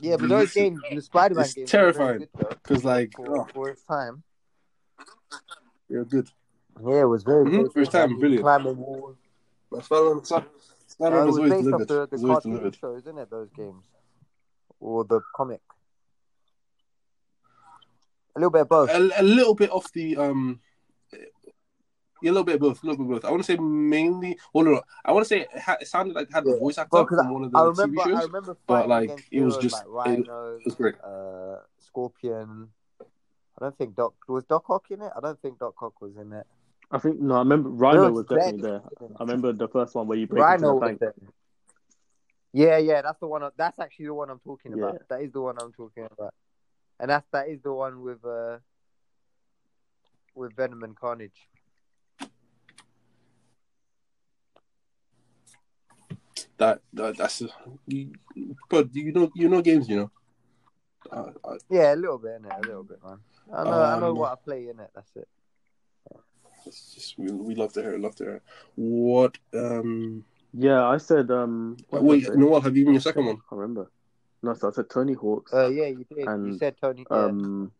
Yeah, 0.00 0.16
but 0.16 0.28
those 0.28 0.54
Listen, 0.54 0.62
games, 0.74 0.80
the 0.94 1.00
Spider-Man 1.02 1.44
it's 1.44 1.54
games, 1.54 1.72
were 1.72 1.78
terrifying. 1.78 2.06
very 2.06 2.18
good 2.18 2.28
though 2.38 2.48
Because 2.62 2.84
like, 2.84 3.12
for, 3.16 3.40
oh, 3.40 3.46
for 3.54 3.70
its 3.70 3.84
time. 3.84 4.22
you're 5.88 6.04
good. 6.04 6.28
Yeah, 6.84 7.02
it 7.02 7.04
was 7.04 7.22
very 7.22 7.44
Mhm, 7.46 7.62
good. 7.62 7.72
for 7.72 7.80
its 7.80 7.90
time, 7.92 8.10
Like, 8.10 8.18
brilliant. 8.20 8.42
Climbing 8.42 8.76
walls. 8.76 9.16
Spider-Man, 9.82 10.24
Spider- 10.24 10.46
Uh, 10.46 10.50
Spider-Man 10.88 11.22
it 11.22 11.26
was 11.26 11.26
was 11.26 11.38
always 11.38 11.52
based 11.64 11.74
off 11.74 11.86
the, 11.86 12.06
the 12.08 12.26
cartoon 12.26 12.72
shows, 12.72 13.02
isn't 13.02 13.18
it? 13.18 13.30
Those 13.30 13.50
games 13.50 13.84
or 14.80 15.04
the 15.04 15.20
comic. 15.34 15.60
A 18.36 18.40
little 18.40 18.50
bit 18.50 18.62
of 18.62 18.68
both. 18.68 18.90
A, 18.90 19.10
a 19.20 19.22
little 19.22 19.54
bit 19.54 19.70
off 19.70 19.92
the 19.92 20.16
um. 20.16 20.60
Yeah, 22.22 22.30
a 22.30 22.32
little 22.32 22.44
bit 22.44 22.54
of 22.56 22.60
both. 22.62 22.82
A 22.82 22.86
little 22.86 23.04
bit 23.04 23.16
of 23.16 23.22
both. 23.22 23.28
I 23.28 23.30
want 23.32 23.44
to 23.44 23.52
say 23.52 23.58
mainly. 23.58 24.38
Well, 24.52 24.64
no, 24.64 24.70
no. 24.72 24.82
I 25.04 25.12
want 25.12 25.24
to 25.24 25.28
say 25.28 25.40
it, 25.42 25.48
ha- 25.58 25.76
it 25.80 25.86
sounded 25.86 26.14
like 26.16 26.28
it 26.28 26.34
had 26.34 26.44
the 26.44 26.52
Yeah. 26.52 26.58
voice 26.58 26.78
actor 26.78 26.88
Well, 26.92 27.06
'cause 27.06 27.18
from 27.18 27.32
one 27.34 27.44
of 27.44 27.52
the 27.52 27.58
I 27.58 27.60
TV 27.62 27.68
remember, 27.78 28.00
I 28.00 28.04
shows. 28.20 28.26
remember 28.26 28.56
but, 28.66 28.88
like, 28.88 29.28
it 29.30 29.42
was 29.42 29.56
just- 29.58 29.74
like 29.74 30.06
Rhino, 30.06 30.56
It 30.56 30.64
was 30.64 30.74
great. 30.74 30.94
uh, 31.04 31.56
Scorpion. 31.78 32.70
I 33.00 33.04
don't 33.60 33.76
think 33.78 33.94
Doc 33.94 34.14
was 34.26 34.42
Doc 34.44 34.68
Ock 34.70 34.90
in 34.90 35.02
it. 35.02 35.12
I 35.16 35.20
don't 35.20 35.40
think 35.40 35.58
Doc 35.60 35.74
Ock 35.80 36.00
was 36.00 36.16
in 36.16 36.32
it. 36.32 36.46
I 36.90 36.98
think 36.98 37.20
no, 37.20 37.36
I 37.36 37.38
remember 37.38 37.68
Rhino 37.68 38.10
was 38.10 38.12
was 38.12 38.26
definitely 38.26 38.62
there. 38.62 38.82
I 39.16 39.22
remember 39.22 39.52
the 39.52 39.68
first 39.68 39.94
one 39.94 40.06
where 40.08 40.18
you 40.18 40.26
break 40.26 40.38
into 40.40 40.44
Rhino 40.66 40.68
the 40.68 40.74
was 40.74 40.98
bank. 40.98 41.14
There. 42.54 42.68
Yeah, 42.68 42.78
yeah, 42.78 43.02
that's 43.02 43.20
the 43.20 43.26
one. 43.26 43.42
That's 43.56 43.78
actually 43.78 44.06
the 44.06 44.14
one 44.14 44.30
I'm 44.30 44.40
talking 44.40 44.72
Yeah. 44.74 44.84
about. 44.84 45.08
That 45.08 45.22
is 45.22 45.32
the 45.32 45.40
one 45.40 45.56
I'm 45.60 45.72
talking 45.72 46.06
about, 46.10 46.34
and 47.00 47.10
that's 47.10 47.26
that 47.32 47.48
is 47.48 47.60
the 47.62 47.72
one 47.72 48.02
with 48.02 48.24
uh 48.24 48.58
with 50.34 50.54
Venom 50.56 50.82
and 50.82 50.96
Carnage. 50.96 51.48
That, 56.58 56.80
that 56.92 57.16
that's 57.16 57.42
you, 57.86 58.12
but 58.68 58.94
you 58.94 59.12
know 59.12 59.30
you 59.34 59.48
know 59.48 59.60
games, 59.62 59.88
you 59.88 59.96
know. 59.96 60.10
Uh, 61.10 61.32
I, 61.44 61.56
Yeah, 61.70 61.94
a 61.94 61.96
little 61.96 62.18
bit 62.18 62.36
in 62.36 62.44
it, 62.46 62.52
a 62.56 62.60
little 62.60 62.84
bit, 62.84 63.02
man. 63.04 63.18
I 63.52 63.64
know, 63.64 63.82
I 63.82 63.96
know 63.96 64.10
Um, 64.10 64.16
what 64.18 64.32
I 64.32 64.36
play 64.36 64.68
in 64.68 64.80
it. 64.80 64.90
That's 64.94 65.10
it. 65.16 65.28
it's 66.66 66.94
just 66.94 67.18
we, 67.18 67.30
we 67.32 67.54
love 67.54 67.72
to 67.74 67.82
hear, 67.82 67.98
love 67.98 68.14
to 68.16 68.24
hear. 68.24 68.42
What? 68.76 69.38
Um. 69.52 70.24
Yeah, 70.56 70.86
I 70.86 70.98
said 70.98 71.30
um. 71.30 71.76
what 71.90 72.02
Wait, 72.04 72.24
say? 72.26 72.34
Noel, 72.36 72.60
have 72.60 72.76
you 72.76 72.82
even 72.82 72.94
your 72.94 73.00
second 73.00 73.26
one? 73.26 73.34
I 73.36 73.38
can't 73.48 73.60
remember. 73.60 73.90
No, 74.42 74.54
so 74.54 74.68
I 74.68 74.70
said 74.70 74.88
Tony 74.88 75.14
Hawk's. 75.14 75.52
Uh, 75.52 75.66
yeah, 75.68 75.86
you 75.86 76.04
did. 76.04 76.28
And, 76.28 76.52
you 76.52 76.58
said 76.58 76.76
Tony. 76.80 77.04
Yeah. 77.10 77.16
um. 77.16 77.72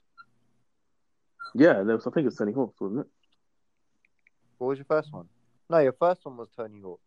Yeah, 1.54 1.82
there 1.84 1.94
was. 1.96 2.06
I 2.06 2.10
think 2.10 2.24
it 2.24 2.26
was 2.26 2.36
Tony 2.36 2.52
Hawk's, 2.52 2.80
wasn't 2.80 3.00
it? 3.00 3.06
what 4.58 4.68
was 4.68 4.78
your 4.78 4.86
first 4.86 5.12
one? 5.12 5.26
No, 5.70 5.78
your 5.78 5.92
first 5.92 6.24
one 6.24 6.36
was 6.36 6.48
Tony 6.56 6.80
Hawk. 6.80 7.00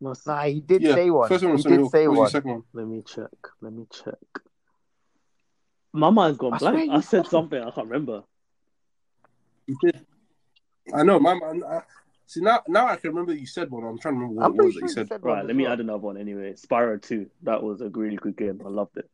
No, 0.00 0.12
s- 0.12 0.26
Nah, 0.26 0.42
he 0.44 0.60
did 0.60 0.80
Yeah, 0.82 0.94
say 0.94 1.10
one. 1.10 1.28
first 1.28 1.44
one 1.44 1.52
was 1.52 1.62
he 1.62 1.64
Tony 1.64 1.76
did 1.76 1.82
Hawk. 1.82 1.92
say 1.92 2.08
What 2.08 2.10
was 2.12 2.16
your 2.16 2.22
one. 2.22 2.30
second 2.30 2.50
one? 2.50 2.62
Let 2.72 2.86
me 2.86 3.02
check. 3.02 3.52
Let 3.60 3.72
me 3.74 3.86
check. 3.92 4.14
My 5.92 6.08
mind's 6.10 6.38
gone 6.38 6.54
I 6.54 6.58
blank. 6.58 6.90
I 6.92 7.00
said 7.00 7.24
said- 7.24 7.26
something. 7.26 7.60
I 7.60 7.70
can't 7.72 7.88
remember. 7.88 8.22
You 9.66 9.76
did. 9.82 10.06
I 10.94 11.02
know, 11.02 11.18
my 11.20 11.34
man. 11.34 11.62
I, 11.64 11.82
see 12.30 12.40
now, 12.40 12.62
now 12.68 12.86
I 12.86 12.96
can 12.96 13.10
remember 13.10 13.34
you 13.34 13.46
said 13.46 13.70
one. 13.70 13.84
I'm 13.84 13.98
trying 13.98 14.14
to 14.14 14.20
remember 14.20 14.40
what 14.40 14.46
I'm 14.46 14.52
it 14.52 14.56
pretty 14.56 14.66
was 14.66 14.74
that 14.76 14.82
you 14.82 14.88
said. 14.88 15.08
said 15.08 15.24
Right, 15.24 15.44
let 15.44 15.56
me 15.56 15.64
well. 15.64 15.72
add 15.72 15.80
another 15.80 15.98
one 15.98 16.16
anyway. 16.16 16.52
Spyro 16.54 17.00
2. 17.02 17.26
That 17.42 17.62
was 17.62 17.80
a 17.80 17.88
really 17.88 18.16
good 18.16 18.36
game. 18.36 18.60
I 18.64 18.68
loved 18.68 18.96
it. 18.96 19.10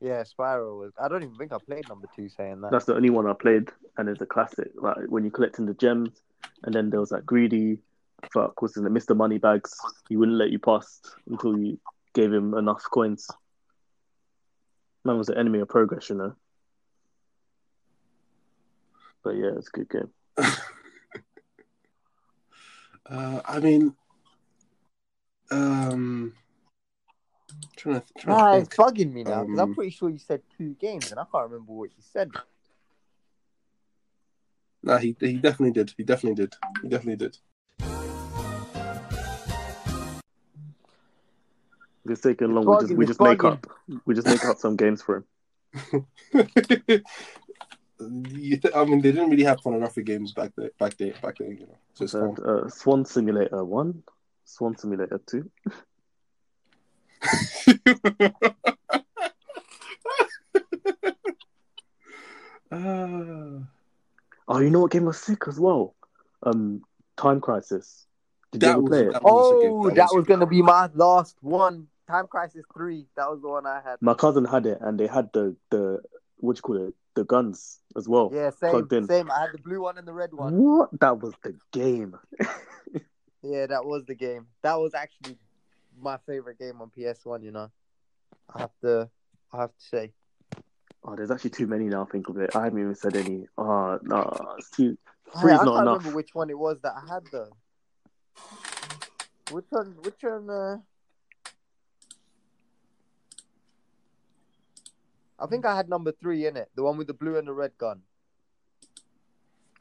Yeah, 0.00 0.22
Spyro 0.22 0.78
was. 0.78 0.92
I 1.02 1.08
don't 1.08 1.22
even 1.22 1.36
think 1.36 1.52
I 1.52 1.56
played 1.66 1.88
number 1.88 2.06
two. 2.14 2.28
Saying 2.28 2.60
that. 2.60 2.70
That's 2.70 2.84
the 2.84 2.94
only 2.94 3.08
one 3.08 3.26
I 3.26 3.32
played, 3.32 3.70
and 3.96 4.06
it's 4.08 4.20
a 4.20 4.26
classic. 4.26 4.68
Like 4.74 4.96
when 5.08 5.24
you're 5.24 5.30
collecting 5.30 5.64
the 5.64 5.72
gems, 5.72 6.10
and 6.62 6.74
then 6.74 6.90
there 6.90 7.00
was 7.00 7.08
that 7.08 7.24
greedy 7.24 7.78
fuck, 8.32 8.60
was 8.60 8.76
in 8.76 8.84
the 8.84 8.90
Mr. 8.90 9.16
Moneybags. 9.16 9.74
He 10.10 10.16
wouldn't 10.18 10.36
let 10.36 10.50
you 10.50 10.58
pass 10.58 11.00
until 11.26 11.58
you 11.58 11.78
gave 12.12 12.30
him 12.32 12.52
enough 12.52 12.82
coins. 12.90 13.28
Man 15.06 15.16
was 15.16 15.28
the 15.28 15.38
enemy 15.38 15.60
of 15.60 15.68
progress, 15.68 16.10
you 16.10 16.16
know. 16.16 16.34
But 19.22 19.36
yeah, 19.36 19.52
it's 19.56 19.68
a 19.68 19.70
good 19.70 19.88
game. 19.88 20.10
Uh, 20.36 20.56
I 23.44 23.60
mean, 23.60 23.94
um, 25.50 26.32
trying 27.76 28.00
to, 28.00 28.06
trying 28.18 28.36
Nah, 28.36 28.50
to 28.50 28.56
it's 28.56 28.76
bugging 28.76 29.12
me 29.12 29.24
now 29.24 29.44
because 29.44 29.60
I'm 29.60 29.68
Um, 29.68 29.74
pretty 29.74 29.90
sure 29.90 30.08
you 30.08 30.18
said 30.18 30.42
two 30.56 30.74
games 30.80 31.10
and 31.10 31.20
I 31.20 31.24
can't 31.30 31.50
remember 31.50 31.72
what 31.72 31.90
you 31.90 32.00
said. 32.00 32.30
Nah, 34.82 34.98
he 34.98 35.14
he 35.20 35.34
definitely 35.34 35.72
did. 35.72 35.92
He 35.96 36.02
definitely 36.04 36.42
did. 36.44 36.54
He 36.82 36.88
definitely 36.88 37.16
did. 37.16 37.38
If 42.04 42.10
it's 42.10 42.20
taking 42.20 42.54
long. 42.54 42.66
It's 42.66 42.82
We 42.82 42.88
just 42.88 42.98
we 42.98 43.06
just 43.06 43.20
make 43.20 43.44
up 43.44 43.66
we 44.04 44.14
just 44.14 44.28
make 44.28 44.44
up 44.44 44.58
some 44.58 44.76
games 44.76 45.02
for 45.02 45.16
him. 45.16 45.24
you 48.00 48.56
th- 48.56 48.74
I 48.74 48.84
mean, 48.84 49.00
they 49.00 49.12
didn't 49.12 49.30
really 49.30 49.44
have 49.44 49.58
pornographic 49.58 50.04
games 50.06 50.32
back 50.32 50.52
there, 50.56 50.70
back 50.78 50.96
there, 50.96 51.14
back 51.22 51.38
then. 51.38 51.56
You 51.60 51.66
know, 51.66 51.78
so 51.94 52.04
it's 52.04 52.14
And, 52.14 52.38
uh, 52.40 52.68
Swan 52.68 53.04
Simulator 53.04 53.64
One, 53.64 54.02
Swan 54.44 54.76
Simulator 54.76 55.20
Two. 55.26 55.50
Ah. 62.72 63.58
Oh, 64.48 64.58
you 64.58 64.70
know 64.70 64.80
what 64.80 64.90
game 64.90 65.04
was 65.04 65.18
sick 65.18 65.42
as 65.48 65.58
well? 65.58 65.94
Um, 66.42 66.82
Time 67.16 67.40
Crisis. 67.40 68.06
Did 68.52 68.62
you 68.62 68.68
ever 68.68 68.80
was- 68.80 68.90
play 68.90 69.00
it? 69.06 69.12
that 69.12 69.22
was. 69.22 69.52
Oh, 69.64 69.88
That 69.88 69.94
that 69.96 70.02
was 70.12 70.16
was 70.16 70.26
gonna 70.26 70.46
be 70.46 70.62
my 70.62 70.88
last 70.94 71.36
one. 71.40 71.88
Time 72.08 72.26
Crisis 72.26 72.64
Three. 72.74 73.06
That 73.16 73.30
was 73.30 73.40
the 73.40 73.48
one 73.48 73.66
I 73.66 73.80
had. 73.82 73.96
My 74.02 74.12
cousin 74.14 74.44
had 74.44 74.66
it, 74.66 74.78
and 74.80 75.00
they 75.00 75.06
had 75.06 75.30
the 75.32 75.56
the 75.70 76.02
what 76.44 76.56
you 76.56 76.62
call 76.62 76.88
it, 76.88 76.94
the 77.14 77.24
guns 77.24 77.80
as 77.96 78.08
well. 78.08 78.30
Yeah, 78.32 78.50
same, 78.50 78.88
same. 79.06 79.30
I 79.30 79.40
had 79.40 79.52
the 79.52 79.58
blue 79.58 79.82
one 79.82 79.98
and 79.98 80.06
the 80.06 80.12
red 80.12 80.32
one. 80.32 80.56
What? 80.56 80.90
That 81.00 81.20
was 81.20 81.34
the 81.42 81.56
game. 81.72 82.16
Yeah, 83.44 83.66
that 83.66 83.84
was 83.84 84.06
the 84.06 84.14
game. 84.14 84.46
That 84.62 84.80
was 84.80 84.94
actually 84.94 85.36
my 86.00 86.16
favorite 86.26 86.58
game 86.58 86.80
on 86.80 86.90
PS 86.90 87.26
One. 87.26 87.42
You 87.42 87.52
know, 87.52 87.70
I 88.52 88.60
have 88.60 88.70
to, 88.80 89.10
I 89.52 89.60
have 89.60 89.70
to 89.76 89.84
say. 89.84 90.12
Oh, 91.04 91.14
there's 91.14 91.30
actually 91.30 91.50
too 91.50 91.66
many 91.66 91.84
now. 91.84 92.04
I 92.04 92.10
think 92.10 92.30
of 92.30 92.38
it. 92.38 92.56
I 92.56 92.64
haven't 92.64 92.80
even 92.80 92.94
said 92.94 93.16
any. 93.16 93.46
Oh 93.58 93.98
no, 94.02 94.54
it's 94.58 94.70
too. 94.70 94.96
I, 95.34 95.42
Three's 95.42 95.60
I 95.60 95.64
not 95.64 95.82
enough. 95.82 95.98
remember 95.98 96.16
which 96.16 96.34
one 96.34 96.48
it 96.48 96.58
was 96.58 96.80
that 96.80 96.94
I 96.96 97.12
had 97.12 97.24
though. 97.30 97.50
Which 99.50 99.66
one? 99.68 99.94
Which 100.00 100.22
one? 100.22 100.48
Uh... 100.48 100.76
I 105.38 105.46
think 105.46 105.66
I 105.66 105.74
had 105.76 105.88
number 105.88 106.12
three 106.12 106.46
in 106.46 106.56
it, 106.56 106.70
the 106.74 106.82
one 106.82 106.96
with 106.96 107.06
the 107.08 107.14
blue 107.14 107.36
and 107.36 107.46
the 107.48 107.52
red 107.52 107.76
gun. 107.78 108.02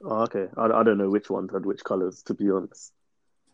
Oh, 0.03 0.23
okay. 0.23 0.47
I, 0.57 0.65
I 0.65 0.83
don't 0.83 0.97
know 0.97 1.09
which 1.09 1.29
ones 1.29 1.51
had 1.53 1.65
which 1.65 1.83
colors. 1.83 2.23
To 2.23 2.33
be 2.33 2.49
honest. 2.51 2.91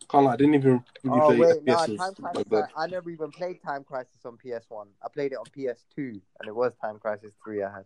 Can't 0.10 0.28
I 0.28 0.36
didn't 0.36 0.56
even 0.56 0.84
really 1.04 1.20
Oh 1.22 1.28
play 1.28 1.38
wait, 1.38 1.64
no, 1.66 1.76
FPSs 1.76 1.98
Time 1.98 2.14
Crisis. 2.16 2.54
I, 2.76 2.84
I 2.84 2.88
never 2.88 3.10
even 3.12 3.32
played 3.32 3.62
Time 3.62 3.84
Crisis 3.84 4.26
on 4.26 4.38
PS 4.38 4.66
One. 4.70 4.88
I 5.04 5.10
played 5.10 5.34
it 5.34 5.38
on 5.38 5.46
PS 5.46 5.86
Two, 5.96 6.20
and 6.40 6.48
it 6.48 6.56
was 6.56 6.74
Time 6.82 6.98
Crisis 6.98 7.34
Three 7.44 7.62
I 7.62 7.72
had. 7.72 7.86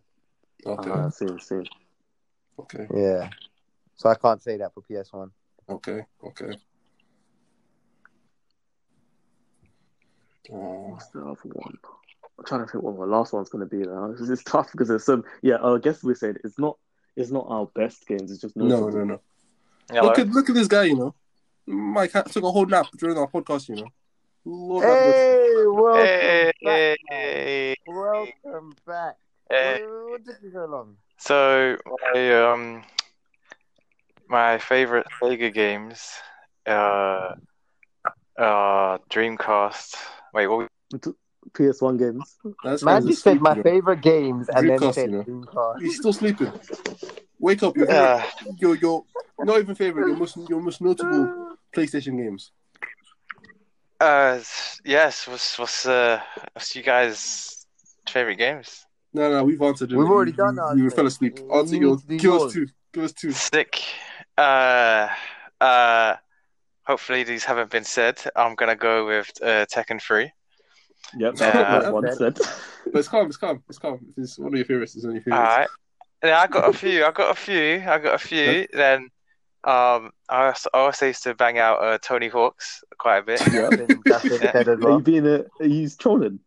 Okay, 0.64 0.90
Ah, 0.90 1.10
same, 1.10 1.38
same. 1.40 1.64
okay, 2.58 2.86
Yeah, 2.94 3.28
so 3.96 4.08
I 4.08 4.14
can't 4.14 4.42
say 4.42 4.56
that 4.56 4.72
for 4.72 4.80
PS 4.80 5.12
One. 5.12 5.30
okay, 5.68 6.06
okay. 6.24 6.52
Oh, 10.52 10.90
What's 10.90 11.08
the 11.08 11.20
other 11.20 11.36
one? 11.52 11.78
I'm 12.38 12.44
trying 12.44 12.66
to 12.66 12.70
think 12.70 12.82
what 12.82 12.96
my 12.96 13.04
last 13.04 13.32
one's 13.32 13.48
going 13.48 13.68
to 13.68 13.70
be 13.70 13.84
now. 13.84 14.10
It's, 14.10 14.28
it's 14.28 14.42
tough 14.42 14.72
because 14.72 14.88
there's 14.88 15.04
some. 15.04 15.24
Yeah, 15.42 15.62
I 15.62 15.78
guess 15.78 16.02
we 16.02 16.14
said 16.14 16.38
it's 16.44 16.58
not. 16.58 16.76
It's 17.16 17.30
not 17.30 17.46
our 17.48 17.66
best 17.66 18.06
games. 18.06 18.32
It's 18.32 18.40
just 18.40 18.56
no, 18.56 18.64
notable. 18.64 18.98
no, 18.98 19.04
no. 19.04 19.20
Hello? 19.90 20.08
Look 20.08 20.18
at 20.18 20.28
look 20.28 20.48
at 20.48 20.54
this 20.54 20.66
guy. 20.66 20.84
You 20.84 20.96
know, 20.96 21.14
Mike 21.66 22.12
had, 22.12 22.26
took 22.26 22.42
a 22.42 22.50
whole 22.50 22.66
nap 22.66 22.86
during 22.98 23.16
our 23.16 23.28
podcast. 23.28 23.68
You 23.68 23.76
know, 23.76 23.88
Lord. 24.44 24.84
Hey, 24.84 25.66
welcome 25.66 26.06
Hey, 26.06 26.52
back, 26.64 26.98
hey, 27.08 27.76
Welcome 27.86 28.74
back. 28.86 29.16
hey. 29.48 29.82
What, 29.82 30.10
what 30.10 30.24
took 30.24 30.42
you 30.42 30.50
so 30.52 30.64
long? 30.66 30.96
So 31.18 31.76
my 32.12 32.42
um 32.42 32.82
my 34.28 34.58
favorite 34.58 35.06
Sega 35.20 35.52
games, 35.52 36.10
uh, 36.66 37.34
uh, 38.36 38.98
Dreamcast. 39.08 39.94
Wait, 40.32 40.48
what? 40.48 40.68
PS1 41.52 41.98
games. 41.98 42.36
That's 42.64 42.82
Man 42.82 43.02
guy's 43.02 43.10
just 43.10 43.22
said 43.22 43.40
my 43.40 43.50
you 43.50 43.56
know. 43.56 43.62
favorite 43.62 44.00
games 44.00 44.48
and 44.48 44.68
then 44.68 44.92
said 44.92 45.10
you 45.10 45.16
know. 45.18 45.22
Dreamcast. 45.24 45.80
He's 45.80 45.96
still 45.96 46.12
sleeping. 46.12 46.52
Wake 47.38 47.62
up! 47.62 47.76
Your 47.76 47.90
Uh, 47.90 48.22
your 48.58 48.74
your 48.76 49.04
not 49.40 49.58
even 49.58 49.74
favorite. 49.74 50.08
Your 50.08 50.16
most 50.16 50.36
your 50.48 50.60
most 50.60 50.80
notable 50.80 51.56
PlayStation 51.74 52.16
games. 52.16 52.52
uh, 54.00 54.40
yes. 54.84 55.26
What's 55.28 55.58
what's 55.58 55.86
uh 55.86 56.20
what's 56.52 56.74
you 56.76 56.82
guys' 56.82 57.66
favorite 58.08 58.36
games? 58.36 58.86
No, 59.12 59.30
no, 59.30 59.44
we've 59.44 59.60
answered 59.62 59.92
it. 59.92 59.96
We've 59.96 60.08
already 60.10 60.32
You- 60.32 60.36
done 60.36 60.56
you, 60.56 60.62
ours, 60.62 60.78
You 60.78 60.90
fell 60.90 61.06
asleep. 61.06 61.38
You 61.38 61.52
Answer 61.52 61.72
need 61.74 61.82
yours. 61.82 62.00
to 62.02 62.06
do 62.08 62.18
Give 62.18 62.32
us 62.34 62.52
two. 62.52 62.66
Give 62.92 63.04
us 63.04 63.12
two. 63.12 63.32
Sick. 63.32 63.82
Uh, 64.36 65.08
uh. 65.60 66.16
Hopefully 66.86 67.22
these 67.24 67.44
haven't 67.44 67.70
been 67.70 67.84
said. 67.84 68.20
I'm 68.36 68.54
gonna 68.56 68.76
go 68.76 69.06
with 69.06 69.30
uh, 69.42 69.64
Tekken 69.66 70.02
3. 70.02 70.30
Yep, 71.16 71.34
Yeah. 71.38 71.50
that's 71.52 71.84
what 71.86 71.92
one 72.02 72.16
said. 72.16 72.34
But 72.92 72.98
it's 72.98 73.08
calm. 73.08 73.26
It's 73.26 73.36
calm. 73.36 73.62
It's 73.68 73.78
calm. 73.78 74.00
It's 74.16 74.38
one 74.38 74.52
of 74.52 74.56
your 74.56 74.64
favorites. 74.64 74.96
It's 74.96 75.04
one 75.04 75.16
of 75.16 75.26
your 75.26 75.34
All 75.36 75.42
favorites. 75.44 75.70
right. 76.22 76.28
Yeah, 76.30 76.38
I 76.40 76.46
got 76.46 76.68
a 76.68 76.72
few. 76.72 77.04
I 77.04 77.10
got 77.10 77.30
a 77.30 77.34
few. 77.34 77.82
I 77.86 77.98
got 77.98 78.14
a 78.14 78.18
few. 78.18 78.66
Then, 78.72 79.02
um, 79.64 80.10
I 80.28 80.46
also, 80.46 80.70
I 80.72 80.78
also 80.78 81.06
used 81.06 81.22
to 81.24 81.34
bang 81.34 81.58
out 81.58 81.82
uh, 81.82 81.98
Tony 81.98 82.28
Hawk's 82.28 82.82
quite 82.98 83.18
a 83.18 83.22
bit. 83.22 83.40
Yeah. 83.52 83.68
That's 84.04 84.22
been, 84.28 84.42
Yeah. 84.42 84.52
said 84.52 84.68
as 84.68 84.80
Are 84.84 84.90
you 84.92 85.00
being 85.00 85.26
a? 85.26 85.44
Are 85.60 85.66
you 85.66 85.88
trolling? 85.90 86.40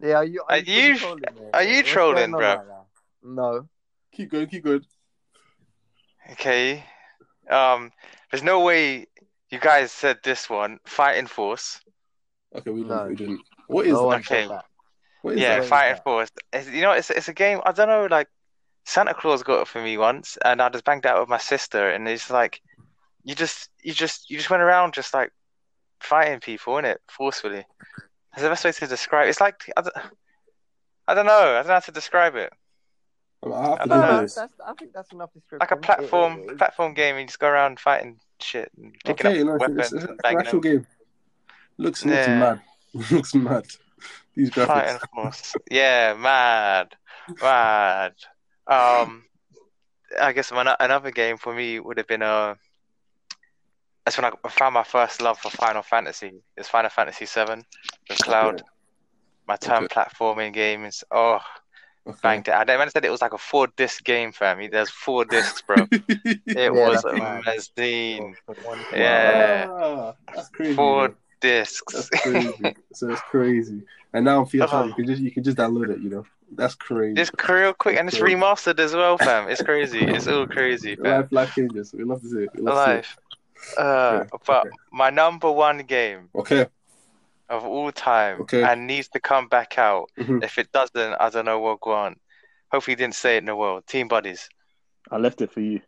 Yeah, 0.00 0.16
are 0.16 0.24
you, 0.24 0.42
Are 0.48 0.58
fully 0.60 0.70
you- 0.88 0.96
trolling, 0.98 1.22
mate? 1.34 1.50
are 1.54 1.62
you 1.62 1.76
What's 1.76 1.88
trolling, 1.90 2.30
bro? 2.32 2.40
right? 2.40 2.58
No. 3.22 3.68
Keep 4.12 4.30
going. 4.30 4.46
Keep 4.48 4.64
going. 4.64 4.84
Okay. 6.32 6.84
Um, 7.50 7.92
there's 8.30 8.42
no 8.42 8.60
way 8.60 9.06
you 9.50 9.58
guys 9.60 9.92
said 9.92 10.18
this 10.24 10.48
one. 10.48 10.78
Fighting 10.86 11.26
Force. 11.26 11.80
Okay, 12.54 12.70
we 12.70 12.82
No. 12.84 13.06
We 13.08 13.16
didn't. 13.16 13.40
What 13.66 13.86
is 13.86 13.92
no 13.92 14.00
that? 14.00 14.06
one 14.06 14.20
Okay. 14.20 14.46
that. 14.48 14.64
What 15.22 15.34
is 15.34 15.40
Yeah, 15.40 15.48
What 15.50 15.56
that? 15.56 15.62
is 15.64 15.68
Fighting 15.70 15.94
that? 15.96 16.04
Force. 16.04 16.30
It's, 16.52 16.68
you 16.70 16.82
know, 16.82 16.92
it's 16.92 17.10
it's 17.10 17.28
a 17.28 17.34
game. 17.34 17.60
I 17.64 17.72
don't 17.72 17.88
know. 17.88 18.06
Like, 18.10 18.28
Santa 18.84 19.14
Claus 19.14 19.42
got 19.42 19.62
it 19.62 19.68
for 19.68 19.80
me 19.82 19.96
once, 19.96 20.36
and 20.44 20.60
I 20.60 20.68
just 20.68 20.84
banged 20.84 21.06
out 21.06 21.20
with 21.20 21.28
my 21.28 21.38
sister, 21.38 21.88
and 21.90 22.06
it's 22.08 22.30
like, 22.30 22.60
you 23.24 23.34
just, 23.34 23.70
you 23.82 23.92
just, 23.94 24.28
you 24.30 24.36
just 24.36 24.50
went 24.50 24.62
around 24.62 24.92
just 24.92 25.14
like 25.14 25.32
fighting 26.00 26.40
people, 26.40 26.76
in 26.78 26.84
it 26.84 27.00
Forcefully. 27.08 27.64
That's 28.32 28.42
the 28.42 28.48
best 28.50 28.64
way 28.64 28.72
to 28.72 28.86
describe. 28.86 29.26
It. 29.26 29.30
It's 29.30 29.40
like 29.40 29.70
I 29.76 29.80
don't, 29.82 29.94
I 31.08 31.14
don't 31.14 31.24
know. 31.26 31.32
I 31.32 31.54
don't 31.58 31.68
know 31.68 31.72
how 31.74 31.78
to 31.80 31.92
describe 31.92 32.34
it. 32.36 32.52
I 33.44 33.48
I 33.48 33.82
do 33.84 33.88
don't 33.90 34.00
know. 34.00 34.20
this. 34.22 34.34
That's, 34.34 34.52
I 34.66 34.72
think 34.74 34.92
that's 34.92 35.12
enough 35.12 35.32
description. 35.32 35.58
Like 35.60 35.70
a 35.70 35.76
platform, 35.76 36.40
it- 36.40 36.50
it- 36.52 36.58
platform 36.58 36.94
game. 36.94 37.16
You 37.18 37.26
just 37.26 37.38
go 37.38 37.46
around 37.48 37.78
fighting 37.78 38.18
shit 38.40 38.70
and 38.76 38.94
picking 39.04 39.26
Okay, 39.26 39.40
up 39.40 39.46
no, 39.46 39.52
weapons 39.56 39.78
it's, 39.78 39.92
it's 39.92 40.04
and 40.04 40.20
an 40.24 40.36
actual 40.38 40.60
them. 40.60 40.72
game. 40.72 40.86
Looks 41.78 42.04
looks 42.04 42.26
Yeah. 42.26 42.38
mad. 42.38 42.60
looks 43.10 43.34
mad. 43.34 43.66
These 44.36 44.50
graphics. 44.50 44.66
Fighting 44.66 44.98
force. 45.14 45.54
Yeah, 45.70 46.14
mad, 46.18 46.94
mad. 47.40 48.12
Um, 48.66 49.24
I 50.20 50.32
guess 50.32 50.52
my, 50.52 50.76
another 50.80 51.10
game 51.10 51.36
for 51.38 51.54
me 51.54 51.80
would 51.80 51.98
have 51.98 52.06
been 52.06 52.22
uh 52.22 52.54
That's 54.04 54.18
when 54.18 54.24
I 54.26 54.48
found 54.48 54.74
my 54.74 54.84
first 54.84 55.20
love 55.22 55.38
for 55.38 55.50
Final 55.50 55.82
Fantasy. 55.82 56.42
It's 56.56 56.68
Final 56.68 56.90
Fantasy 56.90 57.26
Seven 57.26 57.64
with 58.08 58.20
Cloud. 58.20 58.62
My 59.46 59.56
turn 59.56 59.86
platforming 59.86 60.52
game 60.52 60.84
is 60.84 61.04
oh 61.10 61.40
Okay. 62.06 62.18
banged 62.22 62.48
it. 62.48 62.52
I 62.52 62.64
man 62.64 62.90
said 62.90 63.04
it 63.04 63.10
was 63.10 63.22
like 63.22 63.32
a 63.32 63.38
four 63.38 63.68
disc 63.76 64.04
game, 64.04 64.32
fam. 64.32 64.60
There's 64.70 64.90
four 64.90 65.24
discs, 65.24 65.62
bro. 65.62 65.86
It 66.54 66.72
Yeah, 66.72 66.72
was 66.74 67.02
that's 67.02 67.04
amazing. 67.04 68.36
For 68.46 68.54
Yeah. 68.94 69.66
Ah, 69.68 70.14
that's 70.34 70.48
crazy. 70.50 70.74
Four 70.76 71.08
man. 71.08 71.16
Discs. 71.48 71.92
That's 71.94 72.08
crazy. 72.22 72.74
so 72.94 73.10
it's 73.10 73.20
crazy. 73.22 73.82
And 74.12 74.24
now 74.24 74.40
on 74.40 74.46
PS5, 74.46 74.68
Oh. 74.72 74.84
you 74.86 74.94
can 74.94 75.06
just 75.06 75.22
you 75.22 75.30
can 75.30 75.42
just 75.44 75.56
download 75.56 75.90
it. 75.90 76.00
You 76.00 76.10
know, 76.10 76.24
that's 76.52 76.74
crazy. 76.74 77.20
It's 77.20 77.30
real 77.48 77.72
quick 77.74 77.96
and 77.98 78.08
it's 78.08 78.18
remastered 78.18 78.78
as 78.80 78.94
well, 78.94 79.18
fam. 79.18 79.48
It's 79.50 79.62
crazy. 79.62 80.00
It's 80.14 80.26
all 80.26 80.46
crazy, 80.46 80.96
fam. 81.02 81.20
Life 81.22 81.32
life 81.32 81.54
changes. 81.54 81.92
We 81.92 82.04
love 82.04 82.20
to 82.22 82.28
see 82.28 82.42
it. 82.44 82.50
We 82.54 82.62
love 82.62 82.76
to 82.76 82.84
see 82.84 82.90
it. 82.92 82.96
Life. 82.96 83.18
Uh, 83.78 84.24
Okay, 84.34 84.38
but 84.46 84.66
okay. 84.66 84.70
my 84.92 85.10
number 85.10 85.50
one 85.50 85.78
game 85.96 86.28
Okay. 86.34 86.66
of 87.48 87.64
all 87.64 87.90
time 87.92 88.40
Okay. 88.42 88.62
and 88.62 88.86
needs 88.86 89.08
to 89.08 89.20
come 89.20 89.48
back 89.48 89.78
out. 89.78 90.10
Mhm. 90.18 90.42
If 90.44 90.58
it 90.58 90.70
doesn't, 90.72 91.14
I 91.20 91.28
don't 91.30 91.44
know 91.44 91.58
what 91.60 91.80
go 91.80 91.92
on. 91.92 92.16
Hopefully, 92.72 92.92
you 92.92 92.96
didn't 92.96 93.14
say 93.24 93.36
it 93.36 93.44
in 93.44 93.46
the 93.46 93.56
world. 93.56 93.86
Team 93.86 94.08
Buddies. 94.08 94.48
I 95.10 95.16
left 95.18 95.40
it 95.42 95.50
for 95.52 95.60
you. 95.60 95.80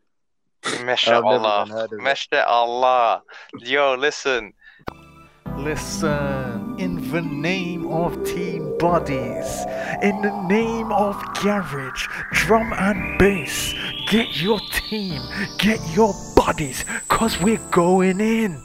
Masha 0.84 1.14
Allah. 1.22 1.62
even 1.66 1.76
heard 1.76 1.92
of 1.92 1.98
it. 1.98 2.02
Masha 2.02 2.46
Allah. 2.46 3.22
Yo, 3.60 3.94
listen. 3.94 4.52
Listen, 5.66 6.78
in 6.78 7.10
the 7.10 7.20
name 7.20 7.88
of 7.88 8.24
Team 8.24 8.78
Buddies, 8.78 9.66
in 10.00 10.22
the 10.22 10.46
name 10.46 10.92
of 10.92 11.20
Garage, 11.42 12.06
Drum 12.30 12.72
and 12.74 13.18
Bass, 13.18 13.74
get 14.08 14.40
your 14.40 14.60
team, 14.70 15.20
get 15.58 15.80
your 15.92 16.14
bodies, 16.36 16.84
cause 17.08 17.40
we're 17.40 17.58
going 17.72 18.20
in. 18.20 18.64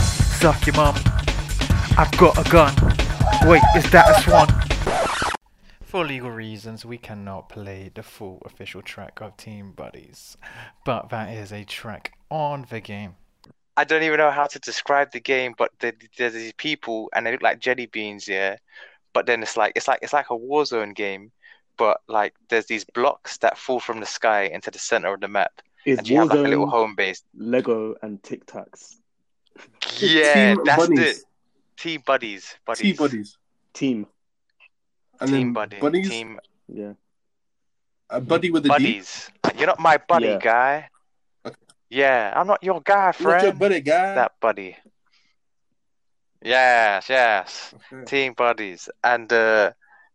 Suck 0.00 0.66
your 0.66 0.76
mum. 0.76 0.94
I've 1.98 2.16
got 2.16 2.38
a 2.38 2.50
gun. 2.50 2.74
Wait, 3.44 3.62
is 3.76 3.90
that 3.90 4.08
a 4.08 4.22
swan? 4.22 4.48
For 5.82 6.02
legal 6.02 6.30
reasons, 6.30 6.82
we 6.82 6.96
cannot 6.96 7.50
play 7.50 7.90
the 7.94 8.02
full 8.02 8.40
official 8.46 8.80
track 8.80 9.20
of 9.20 9.36
Team 9.36 9.72
Buddies, 9.72 10.38
but 10.86 11.10
that 11.10 11.28
is 11.28 11.52
a 11.52 11.64
track 11.64 12.14
on 12.30 12.64
the 12.70 12.80
game. 12.80 13.16
I 13.80 13.84
don't 13.84 14.02
even 14.02 14.18
know 14.18 14.30
how 14.30 14.46
to 14.46 14.58
describe 14.58 15.12
the 15.12 15.20
game, 15.20 15.54
but 15.56 15.70
there- 15.78 15.92
there's 16.16 16.32
these 16.34 16.52
people 16.54 17.10
and 17.14 17.24
they 17.24 17.32
look 17.32 17.42
like 17.42 17.58
jelly 17.60 17.86
beans, 17.86 18.26
yeah. 18.26 18.56
But 19.12 19.26
then 19.26 19.42
it's 19.42 19.56
like 19.56 19.72
it's 19.76 19.88
like 19.88 20.00
it's 20.02 20.12
like 20.12 20.30
a 20.30 20.36
Warzone 20.36 20.94
game, 20.94 21.30
but 21.76 22.00
like 22.08 22.34
there's 22.48 22.66
these 22.66 22.84
blocks 22.84 23.38
that 23.38 23.56
fall 23.56 23.80
from 23.80 24.00
the 24.00 24.06
sky 24.06 24.42
into 24.44 24.70
the 24.70 24.78
center 24.78 25.14
of 25.14 25.20
the 25.20 25.28
map, 25.28 25.52
It's 25.84 25.98
and 25.98 26.08
you 26.08 26.18
have 26.18 26.28
like 26.28 26.38
a 26.38 26.42
little 26.42 26.66
Warzone, 26.66 26.70
home 26.70 26.94
base. 26.96 27.22
Lego, 27.34 27.94
and 28.02 28.22
Tic 28.22 28.46
Tacs. 28.46 28.96
Yeah, 30.00 30.54
Team 30.54 30.64
that's 30.64 30.86
buddies. 30.88 31.18
it. 31.18 31.24
Team 31.76 32.02
buddies, 32.06 32.56
buddies, 32.66 32.82
Team 32.82 32.96
buddies. 32.96 33.38
Team. 33.72 34.06
And 35.20 35.30
team 35.30 35.36
then 35.38 35.52
buddy, 35.52 35.78
buddies. 35.80 36.08
team 36.10 36.40
Yeah. 36.68 36.92
A 38.10 38.20
buddy 38.20 38.50
with 38.50 38.64
a 38.66 38.68
D. 38.68 38.74
buddies. 38.74 39.30
You're 39.56 39.66
not 39.66 39.78
my 39.80 39.96
buddy, 39.98 40.26
Yeah. 40.28 40.38
guy. 40.38 40.88
Yeah, 41.90 42.32
I'm 42.36 42.46
not 42.46 42.62
your 42.62 42.80
guy, 42.82 43.12
friend. 43.12 43.36
Not 43.36 43.42
your 43.44 43.52
buddy 43.54 43.80
guy. 43.80 44.14
That 44.14 44.32
buddy. 44.40 44.76
Yes, 46.42 47.08
yes. 47.08 47.74
Okay. 47.92 48.04
team 48.04 48.34
buddies 48.34 48.88
and 49.02 49.32
uh 49.32 49.72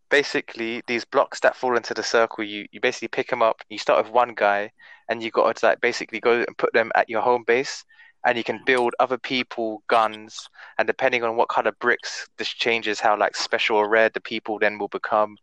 basically 0.09 0.81
these 0.87 1.05
blocks 1.05 1.39
that 1.39 1.55
fall 1.55 1.75
into 1.75 1.93
the 1.93 2.03
circle 2.03 2.43
you 2.43 2.67
you 2.71 2.79
basically 2.79 3.07
pick 3.07 3.29
them 3.29 3.41
up 3.41 3.61
you 3.69 3.79
start 3.79 4.03
with 4.03 4.13
one 4.13 4.33
guy 4.35 4.71
and 5.09 5.23
you 5.23 5.31
got 5.31 5.55
to 5.55 5.65
like 5.65 5.81
basically 5.81 6.19
go 6.19 6.43
and 6.47 6.57
put 6.57 6.71
them 6.73 6.91
at 6.95 7.09
your 7.09 7.21
home 7.21 7.43
base 7.47 7.83
and 8.25 8.37
you 8.37 8.43
can 8.43 8.61
build 8.65 8.93
other 8.99 9.17
people 9.17 9.83
guns 9.87 10.47
and 10.77 10.87
depending 10.87 11.23
on 11.23 11.35
what 11.35 11.49
kind 11.49 11.67
of 11.67 11.77
bricks 11.79 12.27
this 12.37 12.47
changes 12.49 12.99
how 12.99 13.17
like 13.17 13.35
special 13.35 13.75
or 13.77 13.89
rare 13.89 14.09
the 14.09 14.21
people 14.21 14.59
then 14.59 14.77
will 14.77 14.87
become 14.89 15.35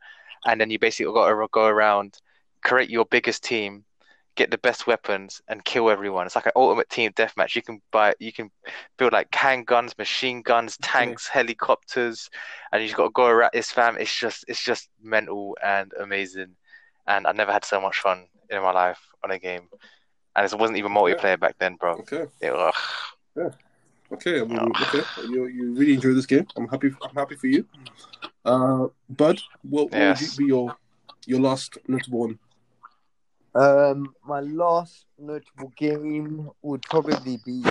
and 0.47 0.61
then 0.61 0.71
you 0.71 0.79
basically 0.79 1.13
got 1.13 1.29
to 1.29 1.49
go 1.53 1.67
around 1.67 2.17
create 2.63 2.91
your 2.91 3.05
biggest 3.07 3.43
team 3.43 3.85
get 4.37 4.51
the 4.51 4.59
best 4.59 4.87
weapons 4.87 5.41
and 5.49 5.65
kill 5.65 5.91
everyone 5.91 6.25
it's 6.27 6.37
like 6.37 6.47
an 6.47 6.53
ultimate 6.57 6.89
team 6.89 7.11
deathmatch 7.13 7.55
you 7.55 7.63
can 7.63 7.81
buy 7.91 8.15
you 8.21 8.33
can 8.33 8.51
build 8.97 9.13
like 9.13 9.31
handguns 9.33 9.97
machine 9.99 10.41
guns 10.43 10.77
tanks 10.81 11.27
helicopters 11.29 12.31
and 12.73 12.81
you 12.81 12.89
just 12.89 12.97
got 12.97 13.05
to 13.05 13.11
go 13.11 13.27
around 13.27 13.51
this 13.53 13.71
fam 13.71 13.97
it's 13.99 14.17
just 14.17 14.45
it's 14.49 14.63
just 14.63 14.89
mental 15.03 15.57
and 15.63 15.93
amazing 16.01 16.55
and 17.07 17.27
i 17.27 17.33
never 17.33 17.53
had 17.53 17.65
so 17.65 17.81
much 17.81 17.99
fun 17.99 18.27
in 18.51 18.63
my 18.63 18.73
life 18.73 19.01
on 19.25 19.31
a 19.31 19.39
game 19.39 19.69
and 20.37 20.47
it 20.51 20.59
wasn't 20.59 20.79
even 20.79 20.93
multiplayer 20.93 21.39
back 21.39 21.57
then 21.59 21.75
bro 21.77 21.95
Okay. 21.95 22.25
it, 22.41 22.51
ugh. 22.53 23.55
Okay. 24.13 24.41
I 24.41 24.45
mean, 24.45 24.59
okay. 24.83 25.03
You 25.29 25.47
you 25.47 25.73
really 25.75 25.95
enjoy 25.95 26.13
this 26.15 26.27
game. 26.27 26.47
I'm 26.57 26.67
happy. 26.69 26.91
I'm 27.03 27.15
happy 27.15 27.37
for 27.37 27.47
you. 27.47 27.65
Uh, 28.45 28.89
Bud, 29.09 29.41
what, 29.63 29.85
what 29.93 30.01
Yes. 30.01 30.21
would 30.21 30.37
be 30.39 30.47
your 30.47 30.75
your 31.27 31.41
last 31.41 31.79
notable 31.87 32.21
one? 32.21 32.39
Um, 33.55 34.15
my 34.25 34.41
last 34.41 35.07
notable 35.19 35.73
game 35.77 36.51
would 36.63 36.83
probably 36.83 37.39
be 37.45 37.63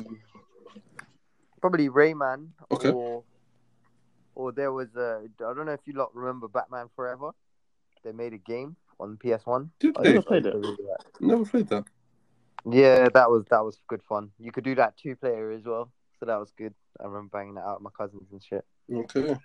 probably 1.62 1.90
Rayman. 1.90 2.50
Okay. 2.72 2.92
Or, 2.92 3.24
or 4.36 4.52
there 4.52 4.72
was 4.72 4.94
a. 4.96 5.22
I 5.40 5.54
don't 5.54 5.66
know 5.66 5.72
if 5.74 5.82
you 5.86 5.94
lot 5.94 6.14
remember 6.14 6.48
Batman 6.48 6.88
Forever. 6.96 7.32
They 8.04 8.12
made 8.12 8.34
a 8.34 8.38
game 8.38 8.76
on 9.00 9.18
PS 9.18 9.46
One. 9.46 9.72
Did 9.80 9.98
I 9.98 10.04
they? 10.04 10.14
never 10.14 10.22
played 10.24 10.46
it. 10.46 10.56
Never 11.20 11.46
played 11.46 11.68
that. 11.70 11.86
Yeah, 12.70 13.08
that 13.14 13.30
was 13.30 13.46
that 13.50 13.64
was 13.64 13.80
good 13.88 14.02
fun. 14.08 14.32
You 14.38 14.52
could 14.52 14.66
do 14.66 14.76
that 14.76 14.98
two 14.98 15.16
player 15.16 15.52
as 15.52 15.64
well, 15.66 15.92
so 16.20 16.26
that 16.26 16.38
was 16.38 16.52
good. 16.58 16.74
I 17.00 17.06
remember 17.06 17.30
banging 17.32 17.54
that 17.56 17.62
out 17.64 17.82
with 17.82 17.84
my 17.84 17.90
cousins 17.98 18.28
and 18.34 18.44
shit, 18.44 18.66
Okay. 18.94 19.36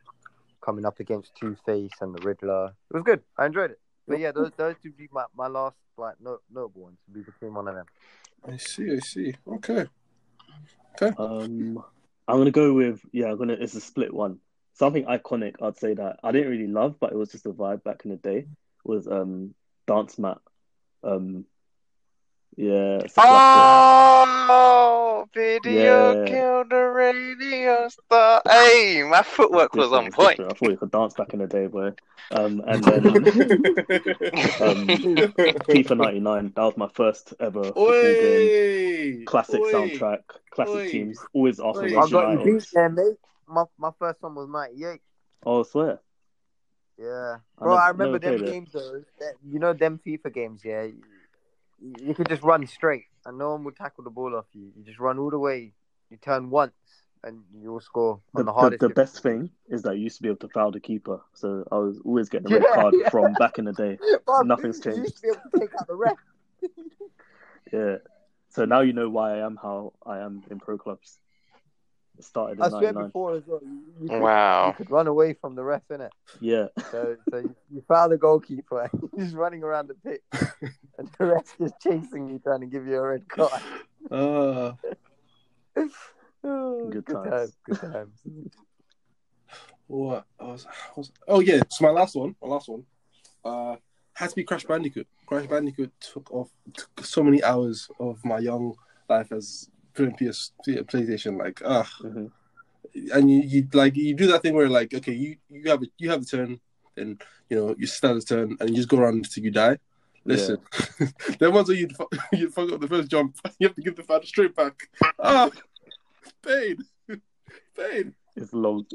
coming 0.61 0.85
up 0.85 0.98
against 0.98 1.36
Two 1.36 1.56
Face 1.65 1.93
and 2.01 2.12
the 2.12 2.20
Riddler. 2.23 2.73
It 2.90 2.94
was 2.94 3.05
good. 3.05 3.23
I 3.39 3.47
enjoyed 3.47 3.70
it. 3.70 3.78
But 4.06 4.18
yeah, 4.18 4.32
those 4.32 4.51
those 4.56 4.76
two 4.82 4.93
be 4.93 5.09
my, 5.12 5.24
my 5.36 5.47
last 5.47 5.76
like 5.97 6.16
no, 6.20 6.39
notable 6.52 6.82
ones. 6.82 6.98
Would 7.09 7.14
be 7.14 7.31
between 7.31 7.55
one 7.55 7.68
of 7.68 7.74
them. 7.74 7.86
I 8.47 8.56
see. 8.56 8.93
I 8.93 8.98
see. 8.98 9.35
Okay. 9.47 9.86
Okay. 11.01 11.14
Um, 11.18 11.82
I'm 12.28 12.39
gonna 12.39 12.51
go 12.51 12.72
with 12.72 13.01
yeah. 13.12 13.31
I'm 13.31 13.39
gonna. 13.39 13.55
It's 13.55 13.74
a 13.74 13.81
split 13.81 14.12
one. 14.12 14.39
Something 14.74 15.05
iconic. 15.05 15.55
I'd 15.62 15.78
say 15.78 15.94
that 15.94 16.18
I 16.22 16.32
didn't 16.32 16.51
really 16.51 16.66
love, 16.66 16.97
but 17.01 17.12
it 17.12 17.16
was 17.16 17.31
just 17.31 17.47
a 17.47 17.51
vibe 17.51 17.85
back 17.85 18.02
in 18.05 18.10
the 18.10 18.16
day. 18.16 18.47
Was 18.85 19.06
um 19.06 19.55
Dance 19.86 20.18
Mat. 20.18 20.39
Um, 21.02 21.44
yeah. 22.56 22.98
It's 22.98 23.16
a 23.16 23.20
classic. 23.20 24.47
oh 24.51 25.28
video 25.35 26.20
Yeah. 26.20 26.24
killed 26.26 26.70
the 26.70 26.76
radio 26.76 27.89
star 27.89 28.43
hey 28.48 29.02
my 29.09 29.22
footwork 29.22 29.74
was 29.74 29.93
on 29.93 30.10
point. 30.12 30.40
I 30.40 30.48
thought 30.48 30.70
you 30.70 30.76
could 30.76 30.90
dance 30.90 31.14
back 31.14 31.32
in 31.35 31.40
the 31.40 31.47
day, 31.47 31.66
boy. 31.66 31.93
Um, 32.31 32.62
and 32.66 32.82
then 32.85 33.06
um, 33.06 33.14
FIFA 35.68 35.97
99. 35.98 36.52
That 36.56 36.62
was 36.62 36.76
my 36.76 36.89
first 36.94 37.35
ever 37.40 37.72
game. 37.72 39.24
Classic 39.26 39.60
Oi! 39.60 39.72
soundtrack, 39.72 40.18
classic 40.51 40.74
Oi! 40.74 40.90
teams. 40.90 41.18
Always 41.32 41.60
Arsenal 41.60 41.94
Oi. 41.94 41.98
I 42.01 42.09
got 42.09 42.10
you 42.10 42.18
United. 42.39 42.44
beat 42.44 42.68
there, 42.72 42.89
mate. 42.89 43.16
My 43.48 43.64
my 43.78 43.90
first 43.98 44.22
one 44.22 44.35
was 44.35 44.48
ninety 44.48 44.85
eight. 44.85 45.01
Oh, 45.44 45.60
I 45.60 45.62
swear. 45.64 46.01
Yeah, 46.98 47.36
I 47.59 47.62
bro. 47.62 47.72
never- 47.74 47.82
I 47.82 47.89
remember 47.89 48.18
them 48.18 48.39
played 48.39 48.48
it. 48.48 48.52
games 48.52 48.72
though. 48.72 49.02
You 49.47 49.59
know 49.59 49.72
them 49.74 50.01
FIFA 50.06 50.32
games, 50.32 50.62
yeah. 50.64 50.86
You, 51.80 51.94
you 52.09 52.14
could 52.14 52.28
just 52.28 52.42
run 52.42 52.66
straight, 52.66 53.05
and 53.24 53.38
no 53.38 53.52
one 53.52 53.64
would 53.64 53.76
tackle 53.76 54.05
the 54.05 54.10
ball 54.10 54.34
off 54.36 54.46
you. 54.52 54.72
You 54.76 54.84
just 54.84 54.98
run 54.98 55.18
all 55.18 55.30
the 55.30 55.38
way. 55.38 55.72
You 56.10 56.16
turn 56.18 56.51
once, 56.51 56.72
and 57.22 57.42
you'll 57.60 57.80
score 57.80 58.20
The, 58.34 58.40
on 58.40 58.46
the 58.46 58.52
the, 58.52 58.55
hardest. 58.55 58.80
the 58.80 58.88
best 58.90 59.22
thing 59.22 59.51
is 59.68 59.82
that 59.82 59.96
you 59.96 60.05
used 60.05 60.16
to 60.16 60.22
be 60.22 60.28
able 60.28 60.38
to 60.38 60.48
foul 60.48 60.70
the 60.70 60.80
keeper. 60.80 61.20
So 61.34 61.64
I 61.72 61.76
was 61.76 61.98
always 62.05 62.28
getting 62.28 62.46
a 62.46 62.55
red 62.55 62.62
Yeah, 62.74 62.74
card 62.74 62.94
yeah. 62.98 63.10
from 63.10 63.34
back 63.34 63.59
in 63.59 63.64
the 63.64 63.72
day. 63.72 63.98
Nothing's 64.42 64.78
You 64.78 64.92
changed. 64.92 65.01
used 65.02 65.16
to 65.16 65.22
be 65.22 65.28
able 65.28 65.40
to 65.51 65.59
take 65.60 65.70
out 65.78 65.86
the 65.86 65.94
ref. 65.94 66.16
Yeah. 67.72 67.96
So 68.51 68.64
now 68.66 68.80
you 68.82 68.92
know 68.92 69.09
why 69.09 69.38
I 69.38 69.46
am 69.46 69.56
how 69.60 69.94
I 70.06 70.20
am 70.20 70.44
in 70.51 70.60
pro 70.60 70.78
clubs. 70.78 71.18
It 72.19 72.24
started 72.24 72.59
in 72.59 72.65
I 72.65 72.69
swear 72.69 72.93
before 72.93 73.35
as 73.35 73.43
well. 73.47 73.61
You, 73.62 73.82
you 74.03 74.09
could, 74.09 74.20
Wow. 74.20 74.69
You 74.69 74.73
could 74.74 74.91
run 74.91 75.07
away 75.07 75.35
from 75.35 75.55
the 75.57 75.65
ref, 75.65 75.82
innit? 75.91 76.11
Yeah. 76.41 76.66
So, 76.91 77.16
so 77.31 77.39
you, 77.39 77.55
you 77.73 77.82
found 77.89 78.12
the 78.12 78.19
goalkeeper. 78.19 78.91
He's 79.16 79.35
running 79.35 79.62
around 79.62 79.89
the 79.89 79.95
pitch, 79.95 80.23
and 80.99 81.09
the 81.19 81.27
ref 81.27 81.55
is 81.61 81.73
chasing 81.82 82.28
you, 82.28 82.39
trying 82.39 82.61
to 82.61 82.66
give 82.66 82.86
you 82.86 82.97
a 82.99 83.03
red 83.09 83.28
card. 83.28 83.62
Uh, 84.11 84.73
Oh, 86.45 86.89
Good 86.91 87.05
good 87.07 87.15
times. 87.15 87.31
times. 87.31 87.53
Good 87.65 87.81
times. 87.81 88.20
what 89.86 90.24
I 90.39 90.45
was, 90.45 90.66
I 90.66 90.93
was, 90.97 91.12
oh 91.28 91.41
yeah, 91.41 91.62
so 91.69 91.85
my 91.85 91.91
last 91.91 92.15
one, 92.15 92.35
my 92.43 92.49
last 92.49 92.69
one, 92.69 92.85
uh, 93.45 93.77
had 94.12 94.31
to 94.31 94.36
be 94.36 94.45
Crash 94.45 94.65
Bandicoot. 94.65 95.07
Crash 95.27 95.47
Bandicoot 95.47 95.93
took 96.01 96.31
off 96.32 96.51
took 96.74 97.05
so 97.05 97.23
many 97.23 97.43
hours 97.43 97.89
of 97.99 98.24
my 98.24 98.39
young 98.39 98.74
life 99.09 99.32
as 99.32 99.69
playing 99.69 99.73
PS 99.94 100.52
PlayStation. 100.66 101.38
Like, 101.38 101.62
ah, 101.64 101.88
Mhm. 102.02 102.30
and 103.12 103.30
you, 103.30 103.40
you 103.42 103.68
like 103.72 103.96
you 103.96 104.14
do 104.14 104.26
that 104.28 104.42
thing 104.42 104.54
where 104.54 104.68
like, 104.68 104.94
okay, 104.94 105.12
you 105.12 105.36
you 105.48 105.70
have 105.70 105.82
a 105.82 105.86
you 105.98 106.10
have 106.10 106.22
a 106.22 106.24
turn, 106.24 106.60
and 106.96 107.22
you 107.48 107.56
know 107.56 107.74
you 107.78 107.86
start 107.86 108.16
a 108.16 108.20
turn, 108.20 108.56
and 108.60 108.70
you 108.70 108.76
just 108.76 108.88
go 108.88 108.98
around 108.98 109.16
until 109.16 109.44
you 109.44 109.50
die. 109.50 109.78
Listen, 110.24 110.58
then 111.38 111.52
once 111.52 111.68
you 111.68 111.88
you 112.32 112.50
fuck 112.50 112.70
up 112.72 112.80
the 112.80 112.88
first 112.88 113.10
jump, 113.10 113.36
you 113.58 113.66
have 113.68 113.76
to 113.76 113.82
give 113.82 113.96
the 113.96 114.02
fan 114.02 114.24
straight 114.24 114.54
back. 114.54 114.88
Ah, 115.18 115.50
pain, 116.42 116.78
pain. 117.76 118.14
It's 118.36 118.52
long. 118.52 118.86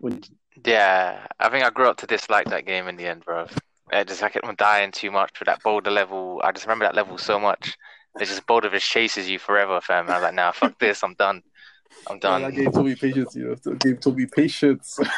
When 0.00 0.22
Yeah, 0.64 1.26
I 1.38 1.48
think 1.50 1.64
I 1.64 1.70
grew 1.70 1.88
up 1.88 1.96
to 1.98 2.06
dislike 2.06 2.48
that 2.50 2.66
game 2.66 2.88
in 2.88 2.96
the 2.96 3.06
end, 3.06 3.24
bro. 3.24 3.46
I 3.92 4.04
just 4.04 4.22
I 4.22 4.28
kept 4.30 4.46
on 4.46 4.54
dying 4.56 4.92
too 4.92 5.10
much 5.10 5.36
for 5.36 5.44
that 5.44 5.62
boulder 5.62 5.90
level. 5.90 6.40
I 6.42 6.52
just 6.52 6.66
remember 6.66 6.84
that 6.86 6.94
level 6.94 7.18
so 7.18 7.38
much. 7.38 7.76
It's 8.20 8.30
just 8.30 8.46
boulder 8.46 8.70
just 8.70 8.86
chases 8.88 9.28
you 9.28 9.38
forever, 9.38 9.80
fam. 9.80 10.08
I 10.08 10.14
was 10.14 10.22
like, 10.22 10.34
nah, 10.34 10.52
fuck 10.52 10.78
this. 10.80 11.02
I'm 11.02 11.14
done. 11.14 11.42
I'm 12.06 12.16
Yeah, 12.16 12.38
done. 12.38 12.42
that 12.42 12.54
game 12.54 12.70
taught 12.72 12.84
me 12.86 12.94
patience, 12.94 13.34
you 13.34 13.44
know. 13.48 13.54
That 13.56 13.80
game 13.80 13.96
taught 13.96 14.16
me 14.16 14.26
patience. 14.26 14.98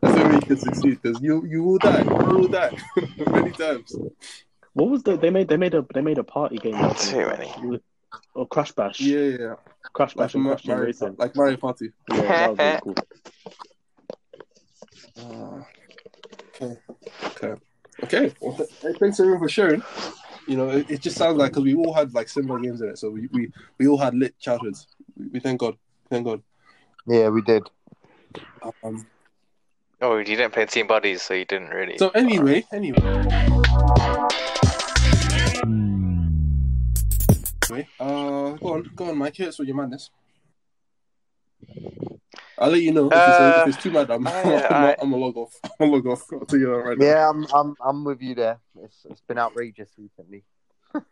That's 0.00 0.14
the 0.14 0.24
way 0.26 0.34
you 0.34 0.40
can 0.40 0.56
succeed, 0.58 1.00
because 1.02 1.20
you 1.22 1.44
you 1.44 1.62
will 1.62 1.78
die. 1.78 2.02
You 2.02 2.38
will 2.38 2.48
die 2.48 2.70
many 3.18 3.50
times. 3.52 3.94
what 4.74 4.90
was 4.90 5.02
the 5.02 5.16
they 5.16 5.30
made 5.30 5.48
they 5.48 5.56
made 5.56 5.74
a 5.74 5.84
they 5.92 6.00
made 6.00 6.18
a 6.18 6.24
party 6.24 6.56
game 6.56 6.74
out 6.76 6.92
of 6.92 6.98
Too 6.98 7.26
many. 7.26 7.80
or 8.34 8.46
Crash 8.46 8.72
Bash 8.72 9.00
Yeah, 9.00 9.18
yeah, 9.20 9.36
yeah. 9.40 9.54
Crash 9.92 10.14
Like, 10.14 10.26
Bash 10.28 10.34
and 10.34 10.44
Ma- 10.44 10.50
Crash 10.50 10.62
Team 10.62 10.70
Mario, 10.70 10.86
Racing 10.86 11.16
like 11.18 11.34
Mario 11.36 11.56
Party. 11.56 11.90
yeah 12.12 12.20
that 12.28 12.50
was 12.50 12.58
really 12.58 12.78
cool 12.82 12.94
Uh, 15.18 15.62
okay, 16.54 16.76
okay, 17.24 17.54
okay. 18.04 18.34
Well, 18.40 18.56
th- 18.56 18.96
thanks 19.00 19.18
everyone 19.18 19.40
for 19.42 19.48
sharing. 19.48 19.82
You 20.48 20.56
know, 20.56 20.70
it, 20.70 20.90
it 20.90 21.00
just 21.02 21.18
sounds 21.18 21.36
like 21.36 21.52
because 21.52 21.64
we 21.64 21.74
all 21.74 21.92
had 21.92 22.14
like 22.14 22.26
similar 22.26 22.58
games 22.58 22.80
in 22.80 22.88
it, 22.88 22.98
so 22.98 23.10
we 23.10 23.28
we, 23.32 23.52
we 23.76 23.86
all 23.86 23.98
had 23.98 24.14
lit 24.14 24.38
childhoods. 24.38 24.86
We, 25.14 25.26
we 25.26 25.40
thank 25.40 25.60
God, 25.60 25.76
thank 26.08 26.24
God. 26.24 26.42
Yeah, 27.06 27.28
we 27.28 27.42
did. 27.42 27.68
Um, 28.82 29.06
Oh, 30.00 30.16
you 30.16 30.24
didn't 30.24 30.52
play 30.52 30.64
Team 30.64 30.86
Buddies, 30.86 31.22
so 31.22 31.34
you 31.34 31.44
didn't 31.44 31.68
really. 31.68 31.98
so 31.98 32.08
anyway, 32.10 32.64
anyway. 32.72 32.98
Anyway, 37.70 37.88
uh, 38.00 38.52
go 38.52 38.74
on, 38.74 38.90
go 38.96 39.10
on, 39.10 39.18
Mike. 39.18 39.36
Hit 39.36 39.48
us 39.48 39.58
with 39.58 39.68
your 39.68 39.76
madness. 39.76 40.08
I'll 42.60 42.70
let 42.70 42.82
you 42.82 42.92
know 42.92 43.06
if, 43.06 43.12
it's, 43.12 43.40
Uh, 43.40 43.62
if 43.62 43.74
it's 43.74 43.82
too 43.82 43.90
mad. 43.90 44.10
I'm, 44.10 44.26
alright, 44.26 44.46
I'm, 44.46 44.52
alright. 44.72 44.96
I'm, 45.00 45.12
a 45.12 45.16
log 45.16 45.36
off. 45.36 45.54
I'm 45.80 45.88
a 45.88 45.92
log 45.92 46.06
off. 46.06 46.24
I'll 46.32 46.40
tell 46.40 46.58
you 46.58 46.66
that 46.66 46.72
right 46.72 46.98
now. 46.98 47.04
Yeah, 47.06 47.28
I'm, 47.28 47.46
I'm, 47.54 47.74
I'm 47.84 48.04
with 48.04 48.20
you 48.20 48.34
there. 48.34 48.58
It's, 48.82 49.06
it's 49.08 49.20
been 49.20 49.38
outrageous 49.38 49.90
recently. 49.96 50.44
All 50.94 51.02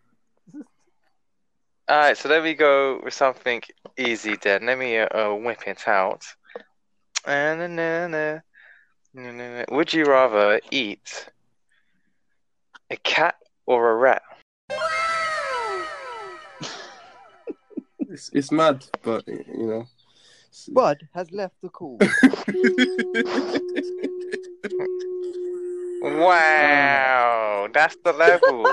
right, 1.89 2.16
so 2.16 2.28
let 2.28 2.43
me 2.43 2.55
go 2.55 3.01
with 3.05 3.14
something 3.14 3.62
easy 3.97 4.36
then. 4.43 4.66
Let 4.66 4.78
me 4.78 4.98
uh, 4.98 5.06
uh, 5.06 5.35
whip 5.35 5.62
it 5.66 5.86
out. 5.86 6.27
Would 9.70 9.94
you 9.94 10.05
rather 10.05 10.60
eat 10.73 11.31
a 12.90 12.97
cat 12.97 13.36
or 13.66 13.90
a 13.90 13.97
rat? 13.97 14.23
It's, 18.09 18.31
it's 18.32 18.51
mad, 18.51 18.85
but 19.02 19.27
you 19.28 19.44
know. 19.48 19.86
Bud 20.68 21.08
has 21.14 21.30
left 21.32 21.54
the 21.62 21.68
call. 21.68 21.98
Wow, 26.02 27.68
that's 27.72 27.96
the 28.04 28.12
level. 28.12 28.66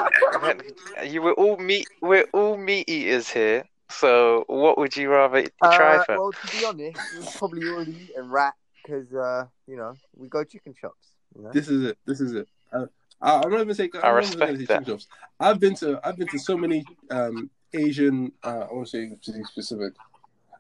you 1.10 1.22
were 1.22 1.34
all 1.34 1.58
meat. 1.58 1.88
We're 2.02 2.26
all 2.34 2.58
meat 2.58 2.90
eaters 2.90 3.30
here. 3.30 3.64
So, 3.90 4.44
what 4.48 4.78
would 4.78 4.96
you 4.98 5.10
rather 5.10 5.44
try 5.74 5.98
Uh, 5.98 6.04
for? 6.06 6.18
well, 6.18 6.32
to 6.32 6.58
be 6.58 6.66
honest, 6.66 7.00
we've 7.18 7.34
probably 7.36 7.68
already 7.68 7.92
eaten 8.10 8.30
rat 8.30 8.54
because, 8.84 9.14
uh, 9.14 9.46
you 9.68 9.78
know, 9.78 9.94
we 10.16 10.28
go 10.28 10.44
chicken 10.44 10.74
shops. 10.80 11.16
You 11.36 11.44
know? 11.44 11.52
This 11.54 11.70
is 11.70 11.84
it. 11.84 11.98
This 12.06 12.20
is 12.22 12.34
it. 12.34 12.48
Uh, 12.72 12.88
I, 13.22 13.42
I'm 13.42 13.52
not 13.52 13.62
even 13.62 13.76
saying. 13.76 13.92
I 13.96 14.08
I'm 14.10 14.16
not 14.16 14.24
even 14.26 14.40
gonna 14.40 14.52
respect 14.52 14.60
say 14.60 14.66
that. 14.66 14.80
chicken 14.80 14.94
shops. 14.94 15.08
I've 15.40 15.60
been 15.60 15.76
to. 15.76 16.00
I've 16.04 16.18
been 16.18 16.28
to 16.30 16.40
so 16.40 16.58
many 16.58 16.86
um, 17.10 17.50
Asian. 17.74 18.32
Uh, 18.44 18.66
I 18.70 18.74
want 18.74 18.88
to 18.90 19.18
say 19.18 19.44
specific. 19.44 19.94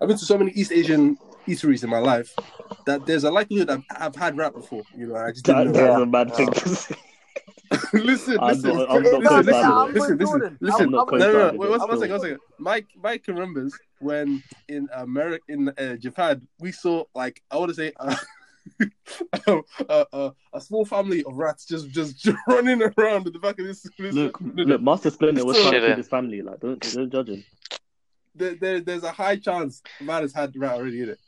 I've 0.01 0.07
been 0.07 0.17
to 0.17 0.25
so 0.25 0.37
many 0.37 0.51
East 0.51 0.71
Asian 0.71 1.17
eateries 1.47 1.83
in 1.83 1.89
my 1.89 1.99
life 1.99 2.33
that 2.85 3.05
there's 3.05 3.23
a 3.23 3.31
likelihood 3.31 3.69
I've, 3.69 3.83
I've 3.91 4.15
had 4.15 4.37
rat 4.37 4.53
before. 4.53 4.83
You 4.97 5.07
know, 5.07 5.15
I 5.15 5.31
just 5.31 5.45
that, 5.45 5.57
didn't 5.65 5.73
know. 5.73 5.79
that's 5.81 5.97
Yeah. 5.97 6.03
a 6.03 6.05
mad 6.05 6.33
thing 6.35 6.51
to 6.51 6.69
say 6.69 6.95
listen, 7.93 8.37
I'm 8.39 8.47
listen, 8.49 8.75
not- 8.77 8.89
I'm 8.91 9.03
It's 9.03 9.11
not 9.13 9.21
not 9.23 9.29
co-signing 9.29 9.45
that, 9.45 9.59
it. 9.59 9.65
I'm 9.65 9.85
with 9.87 9.95
listen, 9.95 10.17
listen, 10.17 10.57
listen. 10.61 10.91
No, 10.91 10.97
no, 10.97 10.97
no. 10.99 11.05
co-signing 11.05 11.57
Wait, 11.57 11.67
it. 11.67 11.69
one, 11.69 11.69
one 11.69 11.79
Still. 11.79 11.99
second, 11.99 12.11
one 12.11 12.21
second. 12.21 12.39
Mike, 12.59 12.87
Mike 13.01 13.23
remembers 13.27 13.73
when 13.99 14.43
in 14.67 14.87
America, 14.93 15.43
in 15.49 15.69
uh, 15.69 15.95
Japan, 15.95 16.47
we 16.59 16.71
saw 16.71 17.03
like 17.15 17.41
I 17.49 17.57
want 17.57 17.69
to 17.69 17.75
say 17.75 17.91
uh, 17.99 18.15
uh, 19.47 19.61
uh, 19.89 20.05
uh, 20.13 20.29
a 20.53 20.61
small 20.61 20.85
family 20.85 21.23
of 21.23 21.35
rats 21.35 21.65
just 21.65 21.89
just 21.89 22.27
running 22.47 22.81
around 22.81 23.27
at 23.27 23.33
the 23.33 23.39
back 23.39 23.59
of 23.59 23.65
this. 23.65 23.81
this 23.97 24.13
look 24.13 24.39
look 24.55 24.81
Master 24.81 25.09
Splinter 25.09 25.43
was 25.45 25.57
trying 25.59 25.73
to 25.73 25.87
feed 25.87 25.97
his 25.97 26.07
family 26.07 26.41
like 26.41 26.59
don't 26.59 26.79
don't 26.93 27.11
judge 27.11 27.29
him 27.29 27.43
there, 28.35 28.55
there, 28.55 28.79
there's 28.81 29.03
a 29.03 29.11
high 29.11 29.35
chance 29.37 29.81
man 30.01 30.21
has 30.23 30.33
had 30.33 30.55
rat 30.55 30.73
already 30.73 31.01
in 31.03 31.09
it. 31.09 31.19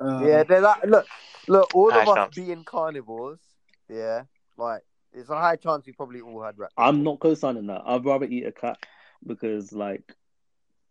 Uh, 0.00 0.20
Yeah, 0.22 0.42
they're 0.44 0.60
like, 0.60 0.84
look, 0.84 1.06
look, 1.48 1.74
all 1.74 1.90
of 1.90 1.96
us 1.96 2.14
chance. 2.16 2.34
being 2.34 2.64
carnivores, 2.64 3.40
yeah, 3.88 4.22
like, 4.56 4.82
it's 5.12 5.30
a 5.30 5.36
high 5.36 5.56
chance 5.56 5.86
we 5.86 5.92
probably 5.92 6.20
all 6.20 6.42
had 6.42 6.58
rat. 6.58 6.70
I'm 6.76 7.02
not 7.02 7.20
co-signing 7.20 7.66
that 7.68 7.82
I'd 7.86 8.04
rather 8.04 8.26
eat 8.26 8.46
a 8.46 8.52
cat 8.52 8.78
because 9.26 9.72
like 9.72 10.14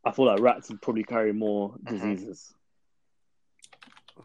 I 0.03 0.11
feel 0.11 0.25
like 0.25 0.39
rats 0.39 0.69
would 0.69 0.81
probably 0.81 1.03
carry 1.03 1.31
more 1.31 1.75
Mhm. 1.85 1.91
diseases 1.91 2.53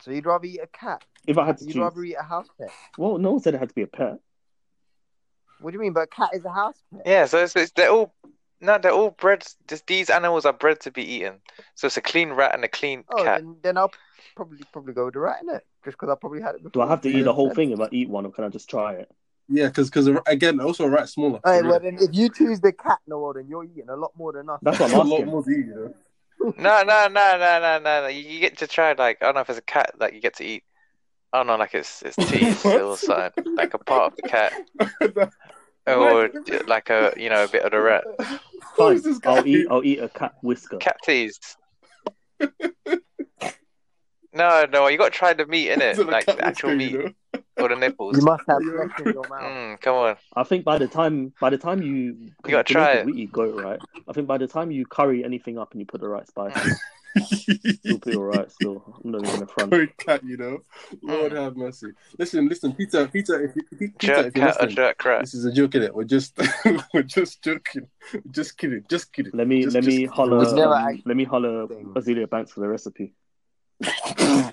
So 0.01 0.11
you'd 0.11 0.25
rather 0.25 0.47
eat 0.47 0.61
a 0.63 0.67
cat? 0.67 1.03
if 1.27 1.37
I 1.37 1.45
had 1.45 1.59
to 1.59 1.65
You'd 1.67 1.75
choose 1.75 1.83
rather 1.83 2.03
eat 2.03 2.17
a 2.19 2.23
house 2.23 2.49
pet? 2.59 2.73
well 2.97 3.19
no 3.19 3.33
one 3.33 3.41
said 3.41 3.55
it 3.55 3.59
had 3.59 3.69
to 3.69 3.75
be 3.75 3.83
a 3.83 3.87
pet 3.87 4.19
What 5.61 5.73
do 5.73 5.77
you 5.77 5.81
mean? 5.81 5.93
But 5.93 6.05
a 6.05 6.07
cat 6.07 6.31
is 6.33 6.45
a 6.47 6.51
house 6.51 6.83
pet. 6.91 7.03
Yeah, 7.05 7.27
so 7.27 7.39
it's, 7.43 7.55
it's, 7.57 7.73
they're 7.73 7.91
all 7.91 8.15
no, 8.61 8.79
they're 8.79 8.93
all 8.93 9.11
bred. 9.11 9.45
Just, 9.69 9.87
these 9.87 10.11
animals 10.11 10.45
are 10.45 10.53
bred 10.53 10.81
to 10.81 10.91
be 10.91 11.03
eaten. 11.03 11.41
So 11.75 11.87
it's 11.87 11.97
a 11.97 12.03
clean 12.03 12.31
rat 12.31 12.55
and 12.55 12.65
a 12.65 12.69
clean 12.69 13.05
Oh, 13.13 13.25
cat. 13.25 13.41
then, 13.41 13.57
then 13.63 13.79
I'll 13.79 13.93
probably 14.37 14.59
probably 14.73 14.95
go 14.95 15.07
with 15.07 15.15
the 15.15 15.21
rat 15.21 15.43
in 15.43 15.49
it, 15.55 15.67
just 15.85 15.97
because 15.99 16.09
I 16.11 16.15
probably 16.15 16.41
had 16.41 16.57
it 16.57 16.63
before. 16.63 16.83
do 16.83 16.87
I 16.87 16.91
have 16.91 17.01
to 17.03 17.09
eat 17.09 17.23
the 17.23 17.33
whole 17.33 17.51
thing 17.51 17.71
if 17.71 17.81
I 17.81 17.89
eat 17.91 18.09
one 18.09 18.27
or 18.27 18.33
can 18.33 18.45
I 18.45 18.49
just 18.49 18.69
try 18.69 18.95
it 18.95 19.11
yeah, 19.51 19.67
because 19.67 19.91
because 19.91 20.09
again, 20.27 20.61
also 20.61 20.85
a 20.85 20.89
rat's 20.89 21.13
smaller. 21.13 21.41
Hey, 21.45 21.63
well, 21.63 21.81
then 21.81 21.99
if 22.01 22.11
you 22.13 22.29
choose 22.29 22.61
the 22.61 22.73
cat, 22.73 23.01
no, 23.07 23.33
then 23.33 23.49
you're 23.49 23.65
eating 23.65 23.89
a 23.89 23.97
lot 23.97 24.13
more 24.17 24.33
than 24.33 24.49
us. 24.49 24.61
that's 24.63 24.79
what 24.79 24.91
a 24.95 24.97
I'm 24.97 25.11
lot 25.11 25.27
more 25.27 25.43
to 25.43 25.51
eat, 25.51 25.67
you 25.67 25.75
know. 26.39 26.53
No, 26.57 26.83
no, 26.83 27.09
no, 27.09 27.37
no, 27.37 27.61
no, 27.61 27.79
no, 27.83 28.03
no. 28.03 28.07
You, 28.07 28.21
you 28.23 28.41
get 28.41 28.59
to 28.59 28.69
try 28.69 28.93
like 28.93 29.19
I 29.21 29.27
don't 29.27 29.35
know 29.35 29.41
if 29.41 29.51
it's 29.51 29.59
a 29.59 29.63
cat 29.63 29.93
that 29.99 30.15
you 30.15 30.21
get 30.21 30.37
to 30.37 30.45
eat. 30.45 30.63
I 31.33 31.39
don't 31.39 31.49
know, 31.49 31.57
like 31.57 31.75
it's 31.75 32.03
it's 32.03 32.17
teeth 32.17 32.65
What? 32.65 32.81
or 32.81 32.97
something, 32.97 33.33
like 33.57 33.75
a 33.75 33.79
part 33.79 34.13
of 34.13 34.17
the 34.17 34.23
cat, 34.23 34.53
What? 35.15 35.31
Or 35.87 36.31
like 36.67 36.91
a 36.91 37.13
you 37.17 37.29
know 37.29 37.45
a 37.45 37.49
bit 37.49 37.63
of 37.63 37.73
the 37.73 37.81
rat. 37.81 38.05
Who 38.19 38.39
fine 38.77 38.97
is 38.97 39.03
this 39.03 39.19
guy? 39.19 39.37
I'll 39.37 39.47
eat 39.47 39.67
I'll 39.71 39.85
eat 39.85 39.99
a 39.99 40.09
cat 40.09 40.35
whisker 40.43 40.79
Cat 40.79 40.97
teased. 41.05 41.57
No, 44.33 44.65
no, 44.71 44.87
you 44.87 44.97
got 44.97 45.13
to 45.13 45.19
try 45.19 45.33
the 45.33 45.47
meat 45.47 45.71
in 45.71 45.83
it, 45.83 45.99
like 46.07 46.27
the 46.27 46.45
actual 46.45 46.75
meat 46.75 46.93
you 46.93 47.15
know? 47.35 47.41
or 47.57 47.69
the 47.69 47.77
nipples. 47.77 48.17
You 48.17 48.23
must 48.23 48.45
have 48.49 48.63
flesh 48.63 48.91
in 49.01 49.13
your 49.13 49.29
mouth. 49.29 49.43
Mm, 49.43 49.81
come 49.81 49.97
on. 49.97 50.17
I 50.37 50.45
think 50.45 50.65
by 50.65 50.79
the 50.79 50.87
time 50.87 51.33
by 51.41 51.51
the 51.51 51.59
time 51.59 51.83
you 51.83 52.17
You 52.45 52.51
gotta 52.51 52.73
try 52.73 52.93
it. 52.93 53.07
We 53.07 53.13
eat 53.15 53.33
goat, 53.33 53.61
right? 53.61 53.81
I 54.09 54.13
think 54.13 54.29
by 54.29 54.39
the 54.39 54.47
time 54.47 54.71
you 54.71 54.87
curry 54.87 55.25
anything 55.25 55.59
up 55.59 55.73
and 55.73 55.81
you 55.81 55.87
put 55.87 56.01
the 56.01 56.09
right 56.09 56.27
spices, 56.27 56.81
you'll 57.83 57.99
be 57.99 58.15
alright. 58.17 58.51
Still, 58.53 58.83
I'm 59.05 59.11
not 59.11 59.23
even 59.23 59.35
gonna 59.35 59.47
front. 59.47 59.71
Sorry, 59.73 59.87
cat, 59.99 60.23
you 60.25 60.37
know. 60.37 60.59
Lord 61.03 61.33
have 61.33 61.57
mercy. 61.57 61.89
Listen, 62.19 62.49
listen, 62.49 62.73
Peter, 62.73 63.07
Peter, 63.09 63.43
if 63.45 63.57
you, 63.57 63.63
Peter, 63.79 63.93
Jerk 63.99 64.27
if 64.27 64.37
you're 64.37 64.47
cat 64.47 64.57
or 64.63 64.67
jerk 64.69 65.05
rat. 65.05 65.21
this 65.23 65.35
is 65.35 65.45
a 65.45 65.53
joke, 65.53 65.73
innit? 65.73 65.93
We're 65.93 66.05
just, 66.05 66.39
we're 66.95 67.03
just 67.03 67.43
joking. 67.43 67.89
Just 68.31 68.57
kidding, 68.59 68.85
just 68.89 69.13
kidding. 69.13 69.33
Let 69.35 69.49
me 69.49 69.63
Just- 69.65 69.75
let 69.75 69.85
me 69.85 70.03
just- 70.05 70.15
holler. 70.15 70.43
It's 70.43 70.53
never 70.53 70.75
um, 70.75 70.85
actually 70.89 71.03
let 71.07 71.17
me 71.17 71.25
holler 71.25 71.67
thing. 71.67 71.87
Azealia 71.95 72.29
Banks 72.31 72.53
for 72.53 72.61
the 72.61 72.69
recipe. 72.69 73.15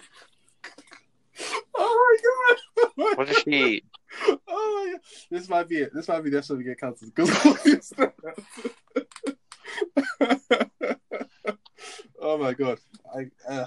Oh 1.79 2.17
my 2.19 2.84
god! 2.84 2.91
What 3.17 3.27
does 3.27 3.38
she 3.43 3.51
eat? 3.51 3.85
Oh 4.25 4.39
my 4.47 4.91
god! 4.93 5.01
This 5.29 5.47
might 5.47 5.69
be 5.69 5.77
it. 5.77 5.93
This 5.93 6.07
might 6.07 6.23
be 6.23 6.31
the 6.31 6.38
episode 6.38 6.57
we 6.57 6.63
get 6.63 6.79
cancelled 6.79 7.13
because 7.13 7.93
oh 12.34 12.38
my 12.38 12.54
god. 12.54 12.80
I 13.16 13.28
uh, 13.49 13.66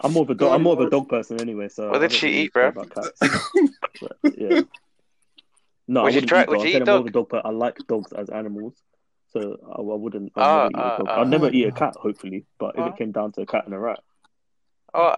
I'm 0.00 0.12
more 0.12 0.24
of 0.24 0.30
a 0.30 0.34
dog. 0.34 0.52
I'm 0.52 0.62
more 0.62 0.74
of 0.74 0.80
a 0.80 0.90
dog 0.90 1.08
person 1.08 1.40
anyway. 1.40 1.68
So 1.68 1.90
What 1.90 2.00
did 2.00 2.12
she 2.12 2.26
really 2.26 2.38
eat, 2.42 2.52
bro? 2.52 2.68
about 2.68 2.90
cats. 2.90 3.20
But, 4.00 4.16
yeah. 4.36 4.62
No, 5.86 6.02
Would 6.02 6.08
I 6.08 6.10
you 6.10 6.14
wouldn't 6.16 6.28
try- 6.28 6.42
eat 6.42 6.48
would 6.48 6.54
dogs. 6.58 6.64
you 6.64 6.70
I 6.70 6.72
said 6.72 6.82
eat 6.82 6.88
I'm 6.88 6.92
more 6.94 6.98
of 6.98 7.04
dog? 7.04 7.08
a 7.08 7.12
dog, 7.12 7.28
but 7.30 7.46
I 7.46 7.50
like 7.50 7.78
dogs 7.86 8.12
as 8.12 8.28
animals. 8.30 8.74
So 9.32 9.56
I, 9.66 9.80
I 9.80 9.96
wouldn't. 9.96 10.32
I'd 10.36 10.42
Ah, 10.42 10.68
never 10.68 10.70
eat 10.70 10.76
a 10.76 10.80
ah, 10.80 10.96
dog. 10.98 11.06
ah. 11.10 11.20
I'd 11.20 11.28
never 11.28 11.50
eat 11.50 11.66
a 11.68 11.72
cat, 11.72 11.94
hopefully. 11.96 12.44
But 12.58 12.74
if 12.76 12.80
Ah. 12.82 12.88
it 12.88 12.96
came 12.96 13.12
down 13.12 13.32
to 13.32 13.42
a 13.42 13.46
cat 13.46 13.64
and 13.66 13.74
a 13.74 13.78
rat, 13.78 14.00
Oh, 14.92 15.14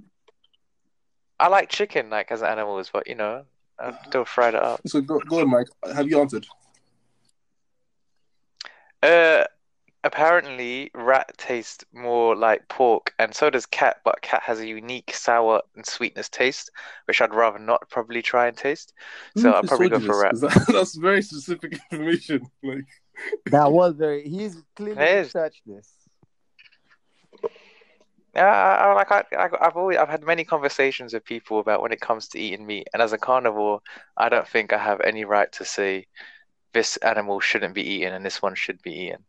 I 1.38 1.48
like 1.48 1.68
chicken, 1.68 2.08
like 2.10 2.30
as 2.32 2.42
animals, 2.42 2.88
but 2.92 3.06
you 3.06 3.14
know, 3.14 3.44
I'd 3.78 3.94
still 4.06 4.24
fry 4.24 4.48
it 4.48 4.54
up. 4.54 4.80
so 4.86 5.00
go, 5.00 5.18
go 5.28 5.40
on, 5.40 5.50
Mike. 5.50 5.68
Have 5.94 6.08
you 6.08 6.20
answered? 6.20 6.46
Uh, 9.02 9.44
apparently, 10.06 10.90
rat 10.94 11.32
tastes 11.36 11.84
more 11.92 12.34
like 12.36 12.66
pork, 12.68 13.12
and 13.18 13.34
so 13.34 13.50
does 13.50 13.66
cat. 13.66 13.98
But 14.04 14.22
cat 14.22 14.42
has 14.44 14.60
a 14.60 14.66
unique 14.66 15.12
sour 15.14 15.60
and 15.74 15.84
sweetness 15.84 16.28
taste, 16.28 16.70
which 17.06 17.20
I'd 17.20 17.34
rather 17.34 17.58
not 17.58 17.88
probably 17.90 18.22
try 18.22 18.46
and 18.48 18.56
taste. 18.56 18.92
So 19.36 19.50
I'll 19.50 19.62
probably 19.62 19.88
go 19.90 20.00
for 20.00 20.20
rat. 20.22 20.40
that- 20.40 20.66
that's 20.72 20.94
very 20.96 21.22
specific 21.22 21.78
information. 21.90 22.50
Like, 22.62 22.84
That 23.46 23.72
was 23.72 23.94
very. 23.96 24.28
He's 24.28 24.62
clearly 24.76 25.02
It 25.02 25.08
is. 25.18 25.26
researched 25.28 25.62
this. 25.66 25.92
Yeah, 28.34 28.44
I, 28.44 28.90
I 28.90 28.92
like 28.94 29.10
I, 29.12 29.24
I, 29.36 29.48
I've 29.66 29.76
always 29.76 29.96
I've 29.96 30.10
had 30.10 30.22
many 30.22 30.44
conversations 30.44 31.14
with 31.14 31.24
people 31.24 31.58
about 31.58 31.80
when 31.80 31.92
it 31.92 32.00
comes 32.02 32.28
to 32.28 32.38
eating 32.38 32.66
meat, 32.66 32.86
and 32.92 33.02
as 33.02 33.12
a 33.14 33.18
carnivore, 33.18 33.80
I 34.16 34.28
don't 34.28 34.46
think 34.46 34.72
I 34.74 34.78
have 34.78 35.00
any 35.00 35.24
right 35.24 35.50
to 35.52 35.64
say 35.64 36.06
this 36.74 36.98
animal 36.98 37.40
shouldn't 37.40 37.74
be 37.74 37.82
eaten 37.82 38.12
and 38.12 38.24
this 38.26 38.42
one 38.42 38.54
should 38.54 38.82
be 38.82 38.92
eaten. 38.92 39.24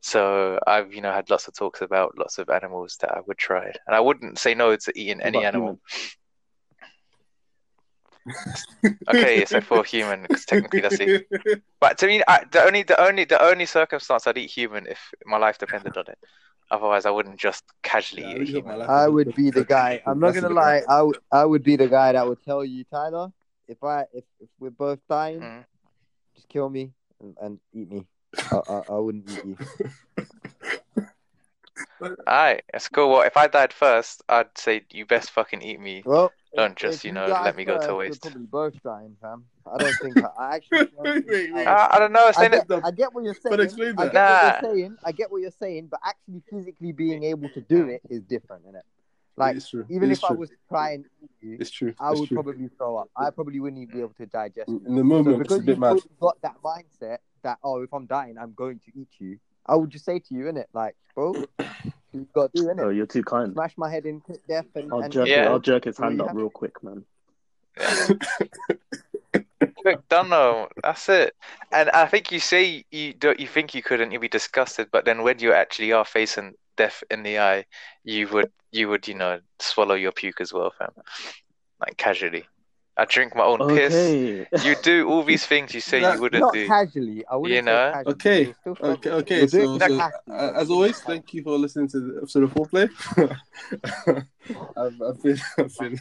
So 0.00 0.58
I've 0.66 0.92
you 0.94 1.00
know 1.00 1.12
had 1.12 1.28
lots 1.30 1.48
of 1.48 1.54
talks 1.54 1.82
about 1.82 2.16
lots 2.16 2.38
of 2.38 2.48
animals 2.50 2.96
that 3.00 3.12
I 3.12 3.20
would 3.26 3.38
try, 3.38 3.66
and 3.86 3.96
I 3.96 4.00
wouldn't 4.00 4.38
say 4.38 4.54
no 4.54 4.76
to 4.76 4.92
eating 4.98 5.20
any 5.20 5.38
about 5.38 5.46
animal. 5.54 5.80
Okay, 9.08 9.44
so 9.46 9.60
for 9.60 9.84
human, 9.84 10.22
because 10.22 10.44
technically 10.44 10.80
that's 10.80 11.00
it. 11.00 11.26
But 11.80 11.98
to 11.98 12.06
me, 12.06 12.22
I, 12.28 12.44
the 12.50 12.62
only 12.62 12.82
the 12.82 13.00
only 13.00 13.24
the 13.24 13.42
only 13.42 13.66
circumstance 13.66 14.26
I'd 14.26 14.38
eat 14.38 14.50
human 14.50 14.86
if 14.86 15.00
my 15.24 15.38
life 15.38 15.58
depended 15.58 15.96
on 15.96 16.04
it. 16.08 16.18
Otherwise, 16.70 17.06
I 17.06 17.10
wouldn't 17.10 17.38
just 17.38 17.64
casually 17.82 18.22
Yeah, 18.22 18.28
I 18.28 18.32
eat 18.32 18.36
a 18.36 18.40
really 18.40 18.52
hope 18.52 18.64
my 18.66 18.72
human. 18.74 18.90
I 18.90 19.08
would 19.08 19.34
be 19.34 19.50
the 19.50 19.64
guy. 19.64 20.02
I'm 20.06 20.20
not 20.20 20.34
gonna 20.34 20.50
lie. 20.50 20.80
guy. 20.80 20.86
I 20.94 21.02
would. 21.02 21.18
I 21.32 21.44
would 21.44 21.62
be 21.62 21.76
the 21.76 21.88
guy 21.88 22.12
that 22.12 22.26
would 22.26 22.44
tell 22.44 22.64
you, 22.64 22.84
Tyler, 22.84 23.32
if 23.66 23.82
I 23.82 24.02
if, 24.12 24.24
if 24.40 24.48
we're 24.60 24.70
both 24.70 24.98
dying, 25.08 25.40
Mm. 25.40 25.64
just 26.34 26.48
kill 26.48 26.68
me 26.68 26.92
and, 27.20 27.36
and 27.40 27.58
eat 27.72 27.90
me. 27.90 28.06
I, 28.36 28.60
I, 28.68 28.82
I 28.90 28.94
wouldn't 28.98 29.30
eat 29.30 29.44
you. 29.44 29.56
Alright, 32.00 32.62
it's 32.72 32.88
cool. 32.88 33.10
Well, 33.10 33.22
if 33.22 33.36
I 33.36 33.48
died 33.48 33.72
first, 33.72 34.22
I'd 34.28 34.56
say 34.56 34.84
you 34.92 35.04
best 35.04 35.30
fucking 35.32 35.62
eat 35.62 35.80
me. 35.80 36.02
Well, 36.04 36.32
Don't 36.54 36.72
if- 36.72 36.76
just, 36.76 36.98
if 36.98 37.04
you 37.04 37.12
know, 37.12 37.26
let 37.26 37.56
me 37.56 37.64
go 37.64 37.78
to 37.84 37.94
waste. 37.96 38.22
Probably 38.22 38.46
both 38.46 38.80
dying, 38.84 39.16
fam. 39.20 39.44
I 39.66 39.78
don't 39.78 39.94
think. 40.00 40.16
I, 40.18 40.28
I 40.38 40.54
actually. 40.56 40.78
don't 40.86 40.96
Wait, 40.98 41.14
think 41.14 41.26
wait, 41.30 41.54
wait. 41.54 41.66
I- 41.66 41.88
I 41.92 41.98
don't 41.98 42.12
know. 42.12 42.26
I 42.26 42.32
Saying 42.32 42.50
get, 42.52 42.70
it, 42.70 42.80
I 42.84 42.90
get 42.92 43.12
what 43.14 43.24
you're 43.24 43.34
saying. 43.34 43.50
But 43.50 43.60
explain 43.60 43.94
I 43.98 44.04
that. 44.08 44.12
get 44.12 44.14
what 44.14 44.62
Nah. 44.62 44.68
you're 44.68 44.76
saying. 44.76 44.96
I 45.04 45.12
get 45.12 45.32
what 45.32 45.40
you're 45.42 45.50
saying, 45.50 45.86
but 45.90 46.00
actually 46.04 46.42
physically 46.50 46.92
being 46.92 47.24
able 47.24 47.48
to 47.50 47.60
do 47.60 47.88
it 47.88 48.02
is 48.08 48.22
different, 48.22 48.64
innit? 48.66 48.82
Like 49.38 49.56
it's 49.56 49.68
true. 49.70 49.86
even 49.88 50.10
It's 50.10 50.20
if 50.22 50.30
I 50.30 50.32
was 50.34 50.50
trying, 50.68 51.04
eat 51.42 51.60
it's 51.60 51.70
true. 51.70 51.94
I 52.00 52.10
it's 52.10 52.20
would 52.20 52.28
true. 52.28 52.36
probably 52.36 52.68
throw 52.76 52.96
up. 52.96 53.10
I 53.16 53.30
probably 53.30 53.60
wouldn't 53.60 53.80
even 53.82 53.94
be 53.94 54.00
able 54.00 54.14
to 54.14 54.26
digest. 54.26 54.68
it. 54.68 54.82
In 54.86 54.94
the 54.96 55.00
So 55.00 55.04
moment, 55.04 55.40
it's 55.40 55.52
a 55.52 55.58
because 55.58 55.58
bit 55.60 55.68
you've 55.72 55.78
mad. 55.78 55.98
got 56.20 56.40
that 56.42 56.56
mindset 56.62 57.18
that 57.42 57.58
oh, 57.62 57.82
if 57.82 57.92
I'm 57.92 58.06
dying, 58.06 58.36
I'm 58.38 58.52
going 58.54 58.80
to 58.80 59.00
eat 59.00 59.08
you. 59.18 59.38
I 59.66 59.76
would 59.76 59.90
just 59.90 60.04
say 60.04 60.18
to 60.18 60.34
you, 60.34 60.44
innit, 60.46 60.64
like, 60.72 60.96
bro, 61.14 61.34
you've 62.12 62.32
got 62.32 62.52
to 62.54 62.62
do, 62.62 62.68
innit? 62.68 62.80
oh, 62.84 62.88
you're 62.88 63.06
too 63.06 63.22
kind. 63.22 63.52
Smash 63.52 63.76
my 63.76 63.90
head 63.90 64.06
in 64.06 64.20
quick 64.20 64.46
death 64.48 64.66
and, 64.74 64.90
I'll 64.92 65.00
and 65.00 65.12
jerk. 65.12 65.28
Yeah. 65.28 65.44
It, 65.44 65.48
I'll 65.48 65.58
jerk 65.60 65.84
his 65.84 65.98
hand 65.98 66.18
you 66.18 66.24
up 66.24 66.34
real 66.34 66.50
quick, 66.50 66.82
man. 66.82 67.04
quick, 69.76 70.08
done 70.08 70.30
though. 70.30 70.68
That's 70.82 71.08
it. 71.08 71.34
And 71.72 71.90
I 71.90 72.06
think 72.06 72.32
you 72.32 72.40
say 72.40 72.84
you 72.90 73.12
don't. 73.12 73.38
You 73.38 73.46
think 73.46 73.74
you 73.74 73.82
couldn't. 73.82 74.10
You'd 74.10 74.20
be 74.20 74.28
disgusted, 74.28 74.88
but 74.90 75.04
then 75.04 75.22
when 75.22 75.38
you 75.38 75.52
actually 75.52 75.92
are 75.92 76.04
facing 76.04 76.54
death 76.78 77.04
in 77.10 77.22
the 77.22 77.38
eye, 77.40 77.64
you 78.04 78.28
would. 78.28 78.50
You 78.72 78.88
would. 78.88 79.06
You 79.08 79.14
know, 79.22 79.40
swallow 79.58 79.94
your 79.94 80.12
puke 80.12 80.40
as 80.40 80.52
well, 80.52 80.70
fam. 80.78 80.92
Like 81.80 81.96
casually. 81.98 82.44
I 83.00 83.04
drink 83.04 83.36
my 83.36 83.44
own 83.44 83.60
piss. 83.76 83.94
You 84.66 84.74
do 84.82 85.08
all 85.08 85.22
these 85.22 85.46
things 85.46 85.72
you 85.72 85.80
say 85.80 86.00
That- 86.00 86.16
you 86.16 86.20
wouldn't 86.20 86.40
not 86.40 86.52
do. 86.52 86.66
casually. 86.66 87.24
I 87.30 87.36
wouldn't 87.36 87.54
You 87.54 87.62
know? 87.62 87.92
casually. 87.94 88.14
Okay, 88.14 88.38
You'll 88.44 88.54
still 88.60 88.74
struggle. 88.74 88.96
Okay, 88.98 89.10
okay. 89.20 89.46
So, 89.46 89.78
so 89.78 90.00
uh, 90.00 90.52
as 90.56 90.68
always, 90.68 90.98
thank 91.10 91.32
you 91.34 91.44
for 91.44 91.56
listening 91.56 91.86
to 91.94 92.00
the 92.00 92.16
episode 92.22 92.42
of 92.42 92.50
Foreplay. 92.54 92.88
I've, 94.76 95.00
I've 95.02 95.22
been, 95.22 95.38
I've 95.58 95.78
been 95.78 96.00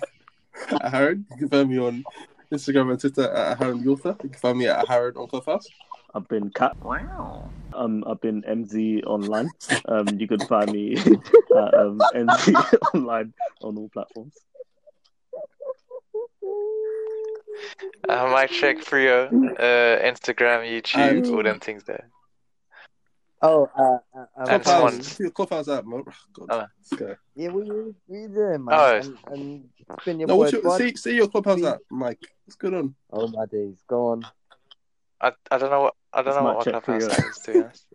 Harrod. 0.92 1.24
You 1.32 1.38
can 1.38 1.50
find 1.50 1.70
me 1.70 1.78
on 1.78 2.04
Instagram 2.52 2.90
and 2.92 3.00
Twitter 3.00 3.30
at 3.32 3.60
Harrod 3.60 3.84
Yotha. 3.86 4.18
You 4.24 4.30
can 4.30 4.40
find 4.40 4.58
me 4.58 4.68
at 4.68 4.88
Harrod 4.88 5.18
on 5.18 5.28
Clubhouse. 5.28 5.68
I've 6.18 6.28
been 6.28 6.50
cat. 6.50 6.76
Wow. 6.84 7.48
Um, 7.74 8.04
I've 8.08 8.20
been 8.22 8.42
MZ 8.42 9.04
online. 9.06 9.50
Um, 9.86 10.08
you 10.20 10.28
can 10.28 10.40
find 10.40 10.72
me 10.72 10.98
at 10.98 11.74
um, 11.76 12.00
MZ 12.16 12.56
online 12.96 13.34
on 13.62 13.78
all 13.78 13.90
platforms. 13.90 14.34
I 18.10 18.32
might 18.32 18.50
check 18.50 18.80
for 18.82 18.98
your 18.98 19.28
uh, 19.28 20.02
Instagram, 20.12 20.66
YouTube, 20.68 21.18
And- 21.18 21.28
all 21.28 21.44
them 21.44 21.60
things 21.60 21.84
there. 21.84 22.10
Oh, 23.44 23.70
uh, 23.78 24.18
uh, 24.18 24.22
uh, 24.22 24.26
And 24.50 24.64
Clubhouse. 24.64 24.80
Swans. 24.94 25.08
See 25.12 25.24
your 25.26 25.32
Clubhouse 25.32 25.68
app, 25.70 25.86
man. 25.86 26.04
God, 26.34 26.48
Oh. 26.50 26.66
this 26.90 27.00
guy. 27.00 27.16
yeah, 27.36 27.50
we 27.50 27.62
we 27.70 27.94
we 28.08 28.28
doing, 28.28 28.66
man. 28.66 28.74
Oh. 28.74 28.96
And, 28.96 29.18
and 29.28 29.70
spin 30.02 30.20
your 30.20 30.28
No, 30.28 30.34
boy 30.38 30.40
what's 30.40 30.54
your, 30.54 30.78
see, 30.80 30.96
see 30.96 31.16
your 31.16 31.28
Clubhouse 31.28 31.60
See- 31.60 31.68
app, 31.68 31.78
Mike. 31.92 32.18
What's 32.46 32.56
going 32.56 32.74
on? 32.74 32.96
Oh 33.12 33.28
my 33.28 33.46
days, 33.46 33.76
go 33.88 34.08
on. 34.08 34.24
I, 35.22 35.32
I 35.52 35.58
don't 35.58 35.72
know 35.72 35.82
what 35.82 35.96
I 36.14 36.22
don't 36.22 36.28
It's 36.28 36.38
know 36.38 36.44
what 36.44 36.68
my 36.68 36.72
check 36.72 36.84
clubhouse 36.84 37.16
for 37.16 37.22
name 37.22 37.30
is 37.30 37.38
to 37.40 37.52
be 37.52 37.60
honest. 37.60 37.86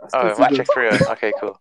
This 0.00 0.14
Oh, 0.14 0.28
good 0.28 0.38
my 0.38 0.48
check 0.50 0.66
know. 0.68 0.72
for 0.74 0.82
you. 0.84 0.90
Okay, 1.10 1.32
cool. 1.40 1.60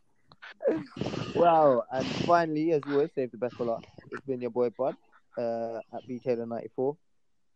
Wow, 1.33 1.83
and 1.91 2.05
finally, 2.25 2.71
as 2.71 2.83
always, 2.87 3.09
save 3.13 3.31
the 3.31 3.37
best 3.37 3.55
for 3.55 3.65
last. 3.65 3.85
It's 4.11 4.25
been 4.25 4.41
your 4.41 4.51
boy 4.51 4.69
Bud 4.69 4.95
uh, 5.37 5.79
at 5.93 6.07
B 6.07 6.19
Taylor 6.19 6.45
ninety 6.45 6.69
four. 6.75 6.97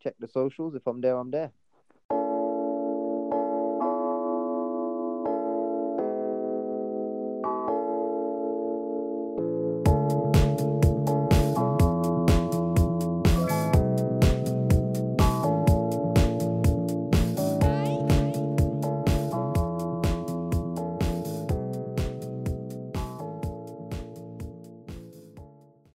Check 0.02 0.16
the 0.20 0.28
socials. 0.28 0.76
If 0.76 0.88
I'm 0.88 1.02
there, 1.02 1.18
I'm 1.18 1.30
there. 1.32 1.52